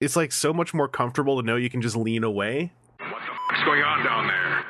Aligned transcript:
it's 0.00 0.16
like 0.16 0.32
so 0.32 0.52
much 0.54 0.72
more 0.72 0.88
comfortable 0.88 1.40
to 1.40 1.46
know 1.46 1.56
you 1.56 1.68
can 1.68 1.82
just 1.82 1.94
lean 1.94 2.24
away. 2.24 2.72
What 2.98 3.10
the 3.10 3.32
fuck's 3.48 3.64
going 3.64 3.82
on 3.82 4.02
down 4.02 4.26
there? 4.26 4.64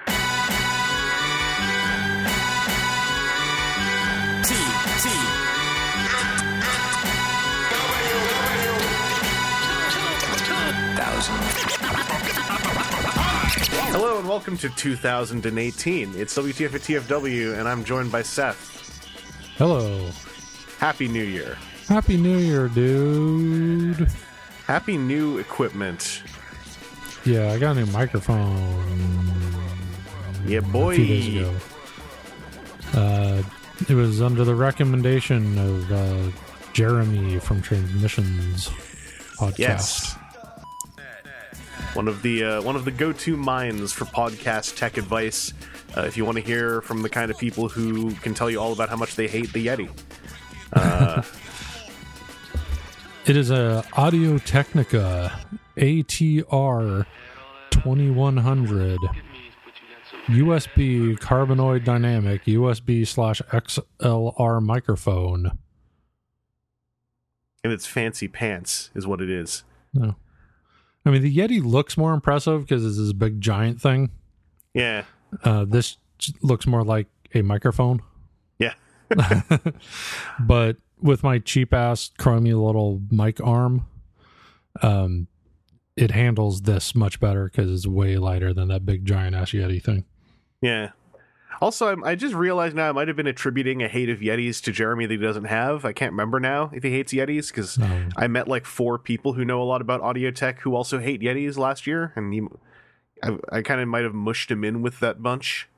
T 4.43 4.55
T 5.01 5.09
thousand. 10.97 11.37
Hello 13.93 14.19
and 14.19 14.29
welcome 14.29 14.57
to 14.59 14.69
2018. 14.69 16.15
It's 16.17 16.37
WTF 16.37 16.75
at 16.75 16.81
TFW, 16.81 17.57
and 17.57 17.69
I'm 17.69 17.85
joined 17.85 18.11
by 18.11 18.23
Seth. 18.23 18.67
Hello. 19.57 20.11
Happy 20.79 21.07
New 21.07 21.23
Year. 21.23 21.57
Happy 21.89 22.17
New 22.17 22.39
Year, 22.39 22.69
dude. 22.69 24.09
Happy 24.71 24.97
new 24.97 25.39
equipment. 25.39 26.23
Yeah, 27.25 27.51
I 27.51 27.59
got 27.59 27.77
a 27.77 27.81
new 27.81 27.87
microphone 27.87 28.57
Yeah, 30.47 30.59
a 30.59 30.63
boy. 30.63 30.95
few 30.95 31.07
days 31.09 31.27
ago. 31.27 31.57
Uh, 32.95 33.43
it 33.89 33.95
was 33.95 34.23
under 34.23 34.45
the 34.45 34.55
recommendation 34.55 35.59
of 35.59 35.91
uh, 35.91 36.31
Jeremy 36.73 37.41
from 37.41 37.61
Transmissions 37.61 38.69
podcast. 39.37 39.59
Yes. 39.59 40.17
One 41.95 42.07
of 42.07 42.23
the 42.23 42.45
uh, 42.45 42.63
one 42.63 42.77
of 42.77 42.85
the 42.85 42.93
go-to 42.93 43.37
minds 43.37 43.93
for 43.93 44.05
podcast 44.05 44.77
tech 44.77 44.99
advice. 44.99 45.53
Uh, 45.97 46.03
if 46.03 46.17
you 46.17 46.25
want 46.25 46.39
to 46.39 46.45
hear 46.45 46.81
from 46.83 47.03
the 47.03 47.09
kind 47.09 47.33
of 47.33 47.39
people 47.39 47.69
who 47.69 48.15
can 48.23 48.35
tell 48.35 48.49
you 48.49 48.61
all 48.61 48.73
about 48.73 48.89
how 48.89 48.95
much 48.95 49.17
they 49.17 49.27
hate 49.27 49.53
the 49.53 49.67
Yeti. 49.67 49.91
It 53.31 53.37
is 53.37 53.53
a 53.53 53.85
Audio 53.93 54.39
Technica 54.39 55.47
ATR 55.77 57.07
2100 57.71 58.99
USB 60.27 61.17
cardioid 61.17 61.85
dynamic 61.85 62.45
USB 62.47 63.07
slash 63.07 63.41
XLR 63.53 64.61
microphone. 64.61 65.57
And 67.63 67.73
it's 67.73 67.87
fancy 67.87 68.27
pants, 68.27 68.91
is 68.97 69.07
what 69.07 69.21
it 69.21 69.31
is. 69.31 69.63
No. 69.95 70.17
I 71.07 71.11
mean, 71.11 71.23
the 71.23 71.33
Yeti 71.33 71.63
looks 71.63 71.97
more 71.97 72.13
impressive 72.13 72.63
because 72.63 72.85
it's 72.85 72.99
this 72.99 73.13
big 73.13 73.41
giant 73.41 73.81
thing. 73.81 74.11
Yeah. 74.75 75.05
Uh, 75.45 75.65
this 75.65 75.99
looks 76.43 76.67
more 76.67 76.83
like 76.83 77.07
a 77.33 77.43
microphone. 77.43 78.03
Yeah. 78.59 78.75
But 80.41 80.79
with 81.03 81.23
my 81.23 81.39
cheap 81.39 81.73
ass 81.73 82.11
crummy 82.19 82.53
little 82.55 83.03
mic 83.11 83.41
arm, 83.41 83.87
um, 84.83 85.27
it 85.97 86.11
handles 86.11 86.63
this 86.63 86.95
much 86.95 87.21
better 87.21 87.45
because 87.45 87.71
it's 87.71 87.87
way 87.87 88.17
lighter 88.17 88.55
than 88.55 88.69
that 88.69 88.87
big 88.87 89.05
giant 89.05 89.35
ass 89.35 89.51
Yeti 89.51 89.83
thing. 89.83 90.05
Yeah. 90.63 90.91
Also, 91.61 91.89
I'm, 91.89 92.03
I 92.05 92.15
just 92.15 92.35
realized 92.35 92.75
now 92.75 92.89
I 92.89 92.93
might 92.93 93.09
have 93.09 93.19
been 93.19 93.27
attributing 93.27 93.83
a 93.83 93.89
hate 93.89 94.09
of 94.09 94.21
Yetis 94.21 94.63
to 94.63 94.73
Jeremy 94.73 95.05
that 95.07 95.13
he 95.13 95.21
doesn't 95.21 95.45
have. 95.45 95.85
I 95.85 95.93
can't 95.93 96.13
remember 96.13 96.41
now 96.41 96.71
if 96.73 96.83
he 96.83 96.91
hates 96.91 97.13
Yetis 97.13 97.49
because 97.49 97.79
I 98.17 98.29
met 98.29 98.49
like 98.49 98.65
four 98.65 98.99
people 98.99 99.35
who 99.35 99.45
know 99.45 99.61
a 99.61 99.65
lot 99.65 99.83
about 99.83 100.01
audio 100.01 100.31
tech 100.31 100.61
who 100.61 100.75
also 100.75 100.99
hate 101.01 101.21
Yetis 101.21 101.59
last 101.59 101.87
year, 101.87 102.15
and 102.17 102.33
he, 102.33 102.43
I, 103.23 103.37
I 103.59 103.63
kind 103.63 103.81
of 103.81 103.89
might 103.89 104.05
have 104.05 104.15
mushed 104.15 104.51
him 104.51 104.65
in 104.65 104.81
with 104.81 105.01
that 105.01 105.23
bunch. 105.23 105.69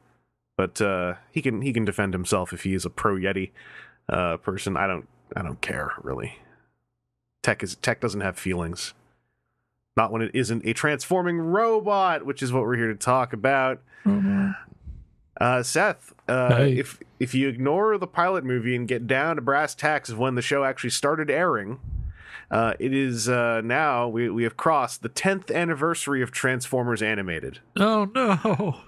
But 0.57 0.81
uh, 0.81 1.15
he 1.33 1.43
can 1.43 1.63
he 1.63 1.73
can 1.73 1.85
defend 1.85 2.13
himself 2.13 2.53
if 2.53 2.63
he 2.63 2.75
is 2.75 2.85
a 2.85 2.91
pro 2.91 3.17
Yeti 3.17 3.51
uh, 4.09 4.37
person. 4.39 4.77
I 4.77 4.87
don't 4.87 5.09
I 5.37 5.43
don't 5.43 5.61
care 5.61 5.93
really. 6.03 6.39
Tech 7.43 7.63
is 7.63 7.77
tech 7.77 8.01
doesn't 8.01 8.21
have 8.21 8.39
feelings. 8.39 8.95
Not 9.97 10.11
when 10.11 10.23
it 10.23 10.31
isn't 10.35 10.65
a 10.67 10.73
transforming 10.73 11.39
robot, 11.39 12.25
which 12.25 12.43
is 12.43 12.51
what 12.53 12.63
we're 12.63 12.77
here 12.77 12.89
to 12.89 12.95
talk 12.95 13.33
about. 13.33 13.81
Uh, 15.41 15.63
Seth, 15.63 16.13
uh, 16.29 16.57
Hey. 16.57 16.79
if 16.79 17.01
if 17.19 17.35
you 17.35 17.49
ignore 17.49 17.97
the 17.99 18.07
pilot 18.07 18.45
movie 18.45 18.77
and 18.77 18.87
get 18.87 19.07
down 19.07 19.37
to 19.37 19.43
brass 19.43 19.75
tacks 19.75 20.09
of 20.11 20.19
when 20.19 20.35
the 20.35 20.43
show 20.43 20.63
actually 20.65 20.91
started 20.91 21.31
airing, 21.31 21.81
uh, 22.51 22.75
it 22.79 22.93
is 22.95 23.29
uh, 23.29 23.61
now 23.65 24.07
we 24.09 24.29
we 24.31 24.43
have 24.45 24.57
crossed 24.57 25.03
the 25.03 25.09
tenth 25.09 25.51
anniversary 25.51 26.23
of 26.23 26.31
Transformers 26.31 27.03
Animated, 27.03 27.61
oh 27.77 28.09
no! 28.15 28.81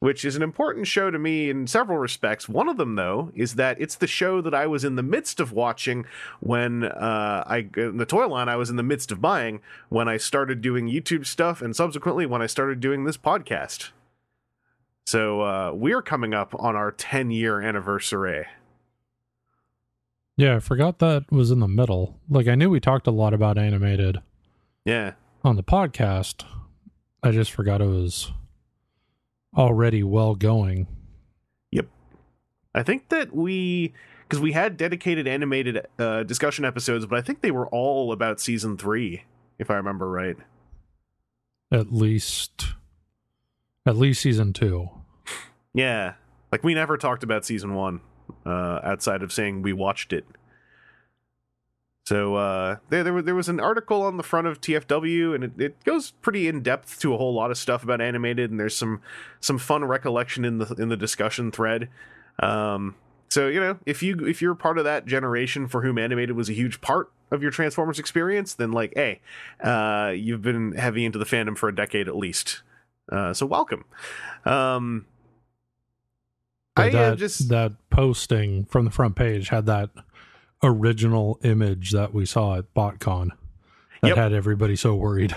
Which 0.00 0.24
is 0.24 0.34
an 0.34 0.42
important 0.42 0.86
show 0.86 1.10
to 1.10 1.18
me 1.18 1.48
in 1.50 1.66
several 1.66 1.98
respects. 1.98 2.48
One 2.48 2.68
of 2.68 2.76
them, 2.78 2.96
though, 2.96 3.30
is 3.34 3.54
that 3.54 3.80
it's 3.80 3.94
the 3.94 4.06
show 4.06 4.40
that 4.40 4.54
I 4.54 4.66
was 4.66 4.82
in 4.84 4.96
the 4.96 5.02
midst 5.02 5.38
of 5.40 5.52
watching 5.52 6.06
when 6.40 6.84
uh, 6.84 7.44
I 7.46 7.68
in 7.76 7.98
the 7.98 8.06
toy 8.06 8.26
line 8.26 8.48
I 8.48 8.56
was 8.56 8.70
in 8.70 8.76
the 8.76 8.82
midst 8.82 9.12
of 9.12 9.20
buying 9.20 9.60
when 9.90 10.08
I 10.08 10.16
started 10.16 10.60
doing 10.62 10.88
YouTube 10.88 11.26
stuff, 11.26 11.62
and 11.62 11.76
subsequently 11.76 12.26
when 12.26 12.42
I 12.42 12.46
started 12.46 12.80
doing 12.80 13.04
this 13.04 13.16
podcast. 13.18 13.90
So 15.06 15.42
uh, 15.42 15.72
we're 15.74 16.02
coming 16.02 16.34
up 16.34 16.54
on 16.58 16.76
our 16.76 16.92
10 16.92 17.30
year 17.30 17.60
anniversary. 17.60 18.46
Yeah, 20.36 20.56
I 20.56 20.60
forgot 20.60 20.98
that 21.00 21.30
was 21.30 21.50
in 21.50 21.58
the 21.60 21.68
middle. 21.68 22.18
Like 22.28 22.48
I 22.48 22.54
knew 22.54 22.70
we 22.70 22.80
talked 22.80 23.06
a 23.06 23.10
lot 23.10 23.34
about 23.34 23.58
animated 23.58 24.22
Yeah. 24.84 25.12
on 25.44 25.56
the 25.56 25.62
podcast. 25.62 26.44
I 27.22 27.32
just 27.32 27.50
forgot 27.50 27.82
it 27.82 27.86
was 27.86 28.32
already 29.56 30.02
well 30.02 30.34
going. 30.34 30.86
Yep. 31.70 31.86
I 32.74 32.82
think 32.82 33.08
that 33.08 33.34
we, 33.34 33.92
because 34.22 34.40
we 34.40 34.52
had 34.52 34.76
dedicated 34.76 35.26
animated 35.26 35.86
uh, 35.98 36.22
discussion 36.22 36.64
episodes, 36.64 37.06
but 37.06 37.18
I 37.18 37.22
think 37.22 37.40
they 37.40 37.50
were 37.50 37.66
all 37.68 38.12
about 38.12 38.40
season 38.40 38.76
three, 38.76 39.24
if 39.58 39.70
I 39.70 39.74
remember 39.74 40.08
right. 40.08 40.36
At 41.72 41.92
least, 41.92 42.74
at 43.86 43.96
least 43.96 44.22
season 44.22 44.52
two. 44.52 44.88
Yeah. 45.72 46.14
Like 46.50 46.64
we 46.64 46.74
never 46.74 46.96
talked 46.96 47.22
about 47.22 47.44
season 47.44 47.74
one 47.74 48.00
uh, 48.44 48.80
outside 48.82 49.22
of 49.22 49.32
saying 49.32 49.62
we 49.62 49.72
watched 49.72 50.12
it. 50.12 50.24
So 52.06 52.34
uh, 52.34 52.76
there, 52.88 53.04
there, 53.04 53.22
there 53.22 53.34
was 53.34 53.48
an 53.48 53.60
article 53.60 54.02
on 54.02 54.16
the 54.16 54.22
front 54.22 54.46
of 54.46 54.60
TFW, 54.60 55.34
and 55.34 55.44
it, 55.44 55.60
it 55.60 55.84
goes 55.84 56.10
pretty 56.22 56.48
in 56.48 56.62
depth 56.62 56.98
to 57.00 57.14
a 57.14 57.16
whole 57.16 57.34
lot 57.34 57.50
of 57.50 57.58
stuff 57.58 57.84
about 57.84 58.00
animated, 58.00 58.50
and 58.50 58.58
there's 58.58 58.76
some 58.76 59.00
some 59.38 59.58
fun 59.58 59.84
recollection 59.84 60.44
in 60.44 60.58
the 60.58 60.74
in 60.74 60.88
the 60.88 60.96
discussion 60.96 61.52
thread. 61.52 61.88
Um, 62.40 62.96
so 63.28 63.46
you 63.46 63.60
know, 63.60 63.78
if 63.86 64.02
you 64.02 64.26
if 64.26 64.42
you're 64.42 64.56
part 64.56 64.78
of 64.78 64.84
that 64.84 65.06
generation 65.06 65.68
for 65.68 65.82
whom 65.82 65.98
animated 65.98 66.34
was 66.34 66.48
a 66.48 66.52
huge 66.52 66.80
part 66.80 67.12
of 67.30 67.42
your 67.42 67.52
Transformers 67.52 67.98
experience, 67.98 68.54
then 68.54 68.72
like, 68.72 68.92
hey, 68.96 69.20
uh, 69.62 70.12
you've 70.14 70.42
been 70.42 70.72
heavy 70.72 71.04
into 71.04 71.18
the 71.18 71.24
fandom 71.24 71.56
for 71.56 71.68
a 71.68 71.74
decade 71.74 72.08
at 72.08 72.16
least. 72.16 72.62
Uh, 73.10 73.32
so 73.32 73.46
welcome. 73.46 73.84
Um, 74.44 75.06
I 76.76 76.88
uh, 76.88 76.92
that, 76.92 77.18
just 77.18 77.48
that 77.50 77.72
posting 77.90 78.64
from 78.64 78.84
the 78.84 78.90
front 78.90 79.16
page 79.16 79.48
had 79.48 79.66
that 79.66 79.90
original 80.62 81.38
image 81.42 81.90
that 81.92 82.12
we 82.14 82.26
saw 82.26 82.56
at 82.58 82.72
BotCon 82.74 83.30
that 84.02 84.08
Yep. 84.08 84.16
had 84.16 84.32
everybody 84.32 84.76
so 84.76 84.94
worried. 84.94 85.34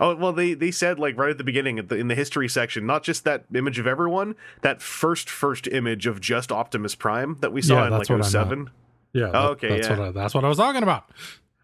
Oh 0.00 0.14
well, 0.16 0.32
they 0.32 0.54
they 0.54 0.70
said 0.72 0.98
like 0.98 1.16
right 1.16 1.30
at 1.30 1.38
the 1.38 1.44
beginning 1.44 1.78
at 1.78 1.88
the, 1.88 1.96
in 1.96 2.08
the 2.08 2.14
history 2.16 2.48
section, 2.48 2.84
not 2.84 3.02
just 3.04 3.24
that 3.24 3.44
image 3.54 3.78
of 3.78 3.86
everyone, 3.86 4.34
that 4.62 4.82
first 4.82 5.30
first 5.30 5.68
image 5.68 6.06
of 6.06 6.20
just 6.20 6.50
Optimus 6.50 6.94
Prime 6.96 7.36
that 7.40 7.52
we 7.52 7.62
saw 7.62 7.74
Yeah, 7.80 7.86
in 7.86 7.92
like 7.92 8.08
what 8.10 8.24
07. 8.24 8.70
Yeah, 9.12 9.30
Oh, 9.32 9.48
okay, 9.50 9.68
that's 9.68 9.88
yeah. 9.88 9.98
what 9.98 10.08
I, 10.08 10.10
that's 10.10 10.34
what 10.34 10.44
I 10.44 10.48
was 10.48 10.58
talking 10.58 10.82
about. 10.82 11.08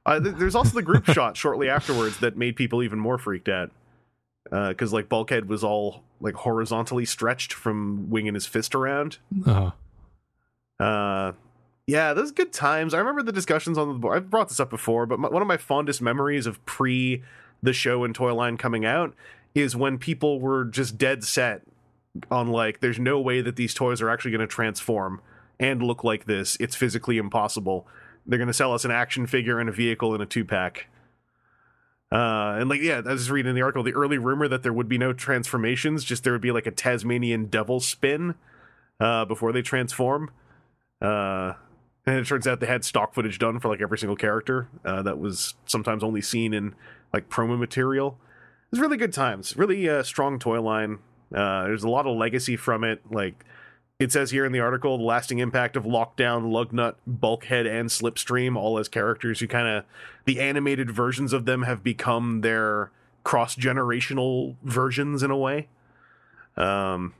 Uh, 0.06 0.20
th- 0.20 0.36
there's 0.36 0.54
also 0.54 0.74
the 0.74 0.82
group 0.82 1.06
shot 1.12 1.36
shortly 1.36 1.68
afterwards 1.68 2.18
that 2.18 2.36
made 2.36 2.54
people 2.56 2.82
even 2.82 2.98
more 3.00 3.18
freaked 3.18 3.48
out 3.48 3.70
because 4.50 4.92
like 4.92 5.08
Bulkhead 5.08 5.48
was 5.48 5.64
all 5.64 6.04
like 6.20 6.34
horizontally 6.34 7.04
stretched 7.06 7.52
from 7.52 8.08
winging 8.10 8.34
his 8.34 8.46
fist 8.46 8.74
around. 8.74 9.18
Uh, 9.44 9.70
Uh, 10.78 11.32
yeah, 11.86 12.14
those 12.14 12.32
good 12.32 12.52
times. 12.52 12.94
I 12.94 12.98
remember 12.98 13.22
the 13.22 13.32
discussions 13.32 13.76
on 13.76 13.88
the 13.88 13.94
board. 13.94 14.16
I've 14.16 14.30
brought 14.30 14.48
this 14.48 14.60
up 14.60 14.70
before, 14.70 15.06
but 15.06 15.18
my, 15.18 15.28
one 15.28 15.42
of 15.42 15.48
my 15.48 15.56
fondest 15.56 16.00
memories 16.00 16.46
of 16.46 16.64
pre 16.64 17.22
the 17.62 17.72
show 17.72 18.04
and 18.04 18.14
toy 18.14 18.34
line 18.34 18.56
coming 18.56 18.84
out 18.84 19.14
is 19.54 19.76
when 19.76 19.98
people 19.98 20.40
were 20.40 20.64
just 20.64 20.98
dead 20.98 21.24
set 21.24 21.62
on 22.30 22.48
like, 22.48 22.80
there's 22.80 22.98
no 22.98 23.20
way 23.20 23.40
that 23.40 23.56
these 23.56 23.74
toys 23.74 24.00
are 24.00 24.10
actually 24.10 24.30
going 24.30 24.40
to 24.40 24.46
transform 24.46 25.20
and 25.58 25.82
look 25.82 26.04
like 26.04 26.26
this. 26.26 26.56
It's 26.60 26.76
physically 26.76 27.18
impossible. 27.18 27.86
They're 28.26 28.38
going 28.38 28.48
to 28.48 28.54
sell 28.54 28.72
us 28.72 28.84
an 28.84 28.90
action 28.90 29.26
figure 29.26 29.58
and 29.58 29.68
a 29.68 29.72
vehicle 29.72 30.14
and 30.14 30.22
a 30.22 30.26
two 30.26 30.44
pack. 30.44 30.88
Uh, 32.10 32.56
and 32.58 32.68
like, 32.68 32.80
yeah, 32.80 33.02
I 33.04 33.12
was 33.12 33.22
just 33.22 33.30
reading 33.30 33.50
in 33.50 33.56
the 33.56 33.62
article 33.62 33.82
the 33.82 33.94
early 33.94 34.18
rumor 34.18 34.46
that 34.48 34.62
there 34.62 34.72
would 34.72 34.88
be 34.88 34.98
no 34.98 35.12
transformations, 35.12 36.04
just 36.04 36.22
there 36.24 36.32
would 36.32 36.42
be 36.42 36.52
like 36.52 36.66
a 36.66 36.70
Tasmanian 36.70 37.46
devil 37.46 37.80
spin 37.80 38.34
uh, 39.00 39.24
before 39.24 39.52
they 39.52 39.62
transform. 39.62 40.30
Uh, 41.02 41.54
and 42.06 42.16
it 42.16 42.26
turns 42.26 42.46
out 42.46 42.60
they 42.60 42.66
had 42.66 42.84
stock 42.84 43.14
footage 43.14 43.38
done 43.38 43.60
for 43.60 43.68
like 43.68 43.80
every 43.80 43.98
single 43.98 44.16
character 44.16 44.68
uh, 44.84 45.02
that 45.02 45.18
was 45.18 45.54
sometimes 45.66 46.04
only 46.04 46.20
seen 46.20 46.52
in 46.52 46.74
like 47.12 47.28
promo 47.28 47.58
material. 47.58 48.18
It 48.66 48.72
was 48.72 48.80
really 48.80 48.96
good 48.96 49.12
times. 49.12 49.56
Really 49.56 49.88
uh, 49.88 50.02
strong 50.02 50.38
toy 50.38 50.60
line. 50.60 50.98
Uh, 51.34 51.64
there's 51.64 51.84
a 51.84 51.88
lot 51.88 52.06
of 52.06 52.16
legacy 52.16 52.56
from 52.56 52.84
it. 52.84 53.00
Like 53.10 53.44
it 53.98 54.12
says 54.12 54.30
here 54.30 54.44
in 54.44 54.52
the 54.52 54.60
article 54.60 54.98
the 54.98 55.04
lasting 55.04 55.38
impact 55.38 55.76
of 55.76 55.84
Lockdown, 55.84 56.50
Lugnut, 56.50 56.96
Bulkhead, 57.06 57.66
and 57.66 57.88
Slipstream, 57.88 58.56
all 58.56 58.78
as 58.78 58.88
characters 58.88 59.40
who 59.40 59.46
kind 59.46 59.68
of 59.68 59.84
the 60.24 60.40
animated 60.40 60.90
versions 60.90 61.32
of 61.32 61.46
them 61.46 61.62
have 61.62 61.82
become 61.82 62.42
their 62.42 62.90
cross 63.22 63.56
generational 63.56 64.56
versions 64.62 65.22
in 65.22 65.30
a 65.30 65.36
way. 65.36 65.68
Um, 66.56 67.14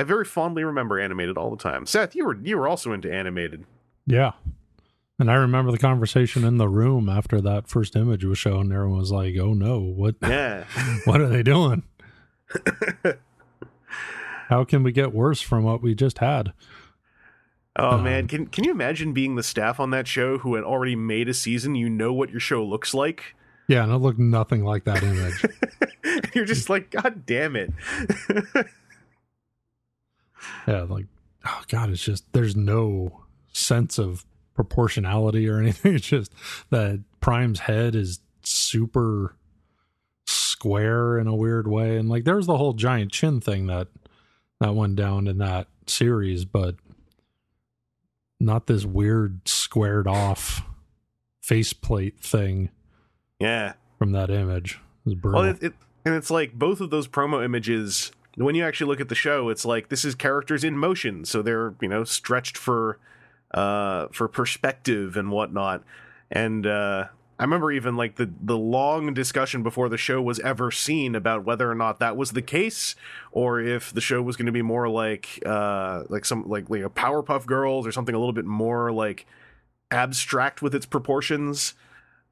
I 0.00 0.02
very 0.02 0.24
fondly 0.24 0.64
remember 0.64 0.98
animated 0.98 1.36
all 1.36 1.50
the 1.50 1.62
time. 1.62 1.84
Seth, 1.84 2.14
you 2.14 2.24
were 2.24 2.34
you 2.42 2.56
were 2.56 2.66
also 2.66 2.92
into 2.94 3.12
animated. 3.12 3.66
Yeah. 4.06 4.32
And 5.18 5.30
I 5.30 5.34
remember 5.34 5.70
the 5.70 5.76
conversation 5.78 6.42
in 6.42 6.56
the 6.56 6.70
room 6.70 7.10
after 7.10 7.42
that 7.42 7.68
first 7.68 7.94
image 7.96 8.24
was 8.24 8.38
shown. 8.38 8.72
Everyone 8.72 8.96
was 8.98 9.12
like, 9.12 9.36
"Oh 9.38 9.52
no, 9.52 9.78
what? 9.78 10.14
Yeah. 10.22 10.64
what 11.04 11.20
are 11.20 11.28
they 11.28 11.42
doing? 11.42 11.82
How 14.48 14.64
can 14.64 14.82
we 14.82 14.90
get 14.92 15.12
worse 15.12 15.42
from 15.42 15.64
what 15.64 15.82
we 15.82 15.94
just 15.94 16.18
had?" 16.18 16.54
Oh 17.76 17.90
Um, 17.90 18.04
man, 18.04 18.26
can 18.26 18.46
can 18.46 18.64
you 18.64 18.70
imagine 18.70 19.12
being 19.12 19.36
the 19.36 19.42
staff 19.42 19.78
on 19.78 19.90
that 19.90 20.08
show 20.08 20.38
who 20.38 20.54
had 20.54 20.64
already 20.64 20.96
made 20.96 21.28
a 21.28 21.34
season? 21.34 21.74
You 21.74 21.90
know 21.90 22.12
what 22.14 22.30
your 22.30 22.40
show 22.40 22.64
looks 22.64 22.94
like. 22.94 23.34
Yeah, 23.68 23.84
and 23.84 23.92
it 23.92 23.98
looked 23.98 24.18
nothing 24.18 24.64
like 24.64 24.84
that 24.84 25.02
image. 25.02 25.44
You're 26.34 26.46
just 26.46 26.70
like, 26.70 26.90
God 26.90 27.26
damn 27.26 27.54
it. 27.54 27.70
Yeah, 30.66 30.82
like, 30.82 31.06
oh 31.46 31.62
god, 31.68 31.90
it's 31.90 32.02
just 32.02 32.24
there's 32.32 32.56
no 32.56 33.20
sense 33.52 33.98
of 33.98 34.24
proportionality 34.54 35.48
or 35.48 35.58
anything. 35.60 35.94
It's 35.94 36.06
just 36.06 36.32
that 36.70 37.02
Prime's 37.20 37.60
head 37.60 37.94
is 37.94 38.20
super 38.42 39.36
square 40.26 41.18
in 41.18 41.26
a 41.26 41.34
weird 41.34 41.68
way, 41.68 41.96
and 41.96 42.08
like 42.08 42.24
there's 42.24 42.46
the 42.46 42.56
whole 42.56 42.72
giant 42.72 43.12
chin 43.12 43.40
thing 43.40 43.66
that 43.66 43.88
that 44.60 44.74
went 44.74 44.96
down 44.96 45.26
in 45.26 45.38
that 45.38 45.68
series, 45.86 46.44
but 46.44 46.76
not 48.38 48.66
this 48.66 48.84
weird 48.84 49.46
squared 49.46 50.06
off 50.06 50.62
faceplate 51.42 52.20
thing 52.20 52.70
yeah. 53.38 53.74
from 53.98 54.12
that 54.12 54.30
image. 54.30 54.78
It. 55.06 55.22
Well, 55.22 55.44
it, 55.44 55.62
it 55.62 55.74
and 56.04 56.14
it's 56.14 56.30
like 56.30 56.52
both 56.52 56.80
of 56.80 56.90
those 56.90 57.08
promo 57.08 57.44
images. 57.44 58.12
When 58.36 58.54
you 58.54 58.64
actually 58.64 58.88
look 58.88 59.00
at 59.00 59.08
the 59.08 59.14
show, 59.14 59.48
it's 59.48 59.64
like 59.64 59.88
this 59.88 60.04
is 60.04 60.14
characters 60.14 60.64
in 60.64 60.76
motion, 60.78 61.24
so 61.24 61.42
they're 61.42 61.74
you 61.80 61.88
know 61.88 62.04
stretched 62.04 62.56
for 62.56 62.98
uh 63.52 64.06
for 64.12 64.28
perspective 64.28 65.16
and 65.16 65.30
whatnot. 65.30 65.82
And 66.30 66.66
uh 66.66 67.08
I 67.38 67.42
remember 67.42 67.72
even 67.72 67.96
like 67.96 68.16
the 68.16 68.30
the 68.40 68.56
long 68.56 69.14
discussion 69.14 69.62
before 69.62 69.88
the 69.88 69.96
show 69.96 70.20
was 70.20 70.38
ever 70.40 70.70
seen 70.70 71.14
about 71.14 71.44
whether 71.44 71.70
or 71.70 71.74
not 71.74 71.98
that 71.98 72.16
was 72.16 72.32
the 72.32 72.42
case, 72.42 72.94
or 73.32 73.60
if 73.60 73.92
the 73.92 74.00
show 74.00 74.22
was 74.22 74.36
going 74.36 74.46
to 74.46 74.52
be 74.52 74.62
more 74.62 74.88
like 74.88 75.42
uh 75.44 76.04
like 76.08 76.24
some 76.24 76.48
like 76.48 76.70
like 76.70 76.82
a 76.82 76.90
Powerpuff 76.90 77.46
Girls 77.46 77.86
or 77.86 77.92
something 77.92 78.14
a 78.14 78.18
little 78.18 78.34
bit 78.34 78.44
more 78.44 78.92
like 78.92 79.26
abstract 79.90 80.62
with 80.62 80.74
its 80.74 80.86
proportions 80.86 81.74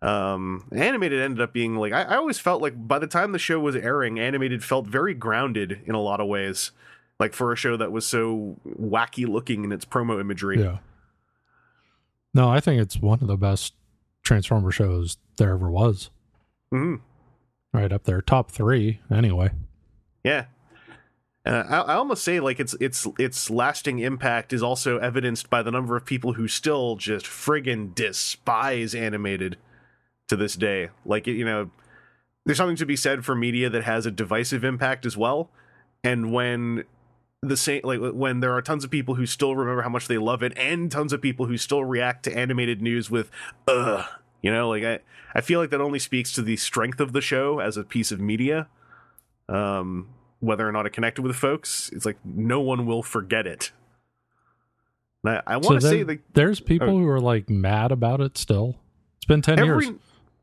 um 0.01 0.65
animated 0.73 1.21
ended 1.21 1.41
up 1.41 1.53
being 1.53 1.75
like 1.75 1.93
I, 1.93 2.03
I 2.03 2.17
always 2.17 2.39
felt 2.39 2.63
like 2.63 2.75
by 2.87 3.01
the 3.01 3.09
time 3.09 3.33
the 3.33 3.39
show 3.39 3.59
was 3.59 3.75
airing 3.75 4.21
animated 4.21 4.63
felt 4.63 4.87
very 4.87 5.13
grounded 5.13 5.81
in 5.87 5.95
a 5.97 6.01
lot 6.01 6.21
of 6.21 6.29
ways 6.29 6.71
like 7.19 7.33
for 7.35 7.53
a 7.53 7.57
show 7.57 7.77
that 7.77 7.91
was 7.91 8.07
so 8.07 8.57
wacky 8.81 9.27
looking 9.27 9.65
in 9.65 9.73
its 9.73 9.85
promo 9.85 10.21
imagery 10.21 10.61
Yeah. 10.63 10.79
No, 12.35 12.49
I 12.49 12.61
think 12.61 12.81
it's 12.81 12.99
one 12.99 13.19
of 13.23 13.27
the 13.27 13.37
best 13.37 13.75
Transformer 14.23 14.71
shows 14.71 15.17
there 15.39 15.51
ever 15.55 15.71
was. 15.71 16.11
Mhm. 16.73 17.01
Right 17.73 17.91
up 17.93 18.05
there, 18.05 18.21
top 18.21 18.51
three 18.53 19.01
anyway. 19.11 19.51
yeah 20.23 20.45
and 21.45 21.57
I, 21.57 21.81
I 21.81 21.95
almost 21.95 22.23
say 22.23 22.39
like 22.39 22.61
its 22.61 22.75
its 22.81 23.07
its 23.19 23.51
lasting 23.51 23.99
impact 23.99 24.53
is 24.53 24.63
also 24.63 24.99
evidenced 24.99 25.49
by 25.51 25.63
the 25.63 25.71
number 25.73 25.97
of 25.97 26.05
people 26.05 26.35
who 26.35 26.47
still 26.47 26.95
just 26.97 27.25
friggin' 27.27 27.95
despise 27.95 28.95
animated 28.95 29.57
to 30.29 30.37
this 30.37 30.55
day. 30.55 30.91
Like 31.05 31.27
you 31.27 31.45
know, 31.45 31.71
there's 32.47 32.59
something 32.59 32.77
to 32.77 32.87
be 32.87 32.97
said 32.97 33.25
for 33.25 33.35
media 33.35 33.69
that 33.71 33.85
has 33.85 34.07
a 34.07 34.11
divisive 34.11 34.65
impact 34.65 35.05
as 35.05 35.17
well. 35.17 35.51
And 36.05 36.33
when 36.33 36.85
the 37.43 37.57
same 37.57 37.81
like 37.85 38.01
when 38.01 38.41
there 38.41 38.53
are 38.55 38.63
tons 38.63 38.85
of 38.85 38.91
people 38.91 39.15
who 39.17 39.27
still 39.27 39.55
remember 39.57 39.83
how 39.83 39.89
much 39.89 40.09
they 40.09 40.19
love 40.19 40.43
it, 40.43 40.53
and 40.57 40.91
tons 40.91 41.13
of 41.13 41.21
people 41.21 41.47
who 41.47 41.57
still 41.57 41.85
react 41.85 42.23
to 42.25 42.37
animated 42.37 42.81
news 42.83 43.11
with 43.11 43.31
"ugh," 43.67 44.05
you 44.43 44.51
know, 44.53 44.69
like 44.69 44.85
I 44.85 45.01
I 45.35 45.41
feel 45.41 45.61
like 45.61 45.71
that 45.71 45.81
only 45.81 45.99
speaks 45.99 46.33
to 46.35 46.43
the 46.43 46.57
strength 46.57 47.01
of 47.01 47.13
the 47.13 47.21
show 47.21 47.59
as 47.61 47.77
a 47.77 47.85
piece 47.85 48.11
of 48.13 48.21
media. 48.21 48.69
Um, 49.49 50.09
whether 50.41 50.69
or 50.69 50.73
not 50.73 50.87
it 50.87 50.91
connected 50.91 51.23
with 51.23 51.35
folks, 51.35 51.91
it's 51.93 52.05
like 52.07 52.19
no 52.25 52.61
one 52.61 52.87
will 52.87 53.03
forget 53.03 53.47
it. 53.47 53.73
And 55.25 55.35
I, 55.37 55.43
I 55.47 55.57
want 55.57 55.77
to 55.77 55.81
So 55.81 55.91
say 55.91 56.05
like 56.05 56.21
there's 56.35 56.61
people 56.61 56.89
Oh. 56.91 56.99
who 56.99 57.09
are 57.09 57.21
like 57.21 57.51
mad 57.51 57.93
about 57.93 58.21
it 58.21 58.39
still. 58.39 58.77
It's 59.17 59.27
been 59.27 59.43
ten 59.43 59.59
every 59.59 59.87
years. 59.87 59.97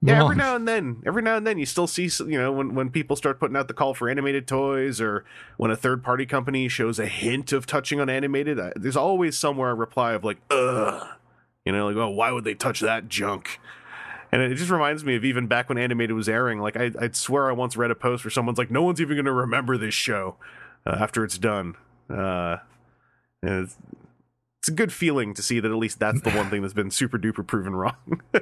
Yeah, 0.06 0.24
every 0.24 0.36
now 0.36 0.56
and 0.56 0.68
then, 0.68 1.02
every 1.06 1.22
now 1.22 1.38
and 1.38 1.46
then, 1.46 1.58
you 1.58 1.66
still 1.66 1.88
see 1.88 2.10
you 2.26 2.38
know 2.38 2.52
when 2.52 2.76
when 2.76 2.90
people 2.90 3.16
start 3.16 3.40
putting 3.40 3.56
out 3.58 3.68
the 3.68 3.74
call 3.74 3.94
for 3.94 4.10
animated 4.10 4.48
toys, 4.48 5.00
or 5.02 5.26
when 5.58 5.72
a 5.72 5.76
third 5.76 6.04
party 6.04 6.26
company 6.26 6.68
shows 6.68 7.00
a 7.00 7.08
hint 7.08 7.52
of 7.52 7.66
touching 7.66 8.00
on 8.00 8.10
animated. 8.10 8.60
uh, 8.60 8.72
There's 8.76 8.98
always 8.98 9.38
somewhere 9.38 9.72
a 9.72 9.76
reply 9.76 10.14
of 10.14 10.24
like, 10.24 10.38
ugh, 10.50 11.08
you 11.66 11.72
know, 11.72 11.88
like 11.88 11.96
oh, 11.96 12.10
why 12.10 12.32
would 12.32 12.44
they 12.44 12.54
touch 12.56 12.80
that 12.82 13.08
junk? 13.08 13.60
And 14.32 14.42
it 14.42 14.56
just 14.56 14.70
reminds 14.72 15.06
me 15.06 15.16
of 15.16 15.24
even 15.24 15.48
back 15.48 15.70
when 15.70 15.78
animated 15.78 16.16
was 16.16 16.28
airing. 16.28 16.60
Like 16.60 16.76
I, 16.76 16.92
I'd 17.00 17.16
swear 17.16 17.50
I 17.50 17.54
once 17.54 17.78
read 17.78 17.92
a 17.92 17.96
post 17.96 18.26
where 18.26 18.32
someone's 18.32 18.58
like, 18.58 18.72
"No 18.72 18.82
one's 18.84 19.00
even 19.00 19.16
going 19.16 19.26
to 19.26 19.32
remember 19.32 19.78
this 19.78 19.94
show 19.94 20.36
uh, 20.86 20.98
after 21.00 21.24
it's 21.24 21.38
done." 21.38 21.76
Uh, 22.10 22.58
and 23.42 23.64
it's, 23.64 23.78
it's 24.60 24.68
a 24.70 24.72
good 24.74 24.92
feeling 24.92 25.34
to 25.36 25.42
see 25.42 25.60
that 25.60 25.72
at 25.72 25.78
least 25.78 26.00
that's 26.00 26.22
the 26.22 26.32
one 26.32 26.50
thing 26.50 26.62
that's 26.62 26.74
been 26.74 26.92
super 26.92 27.18
duper 27.18 27.46
proven 27.46 27.76
wrong. 27.76 28.22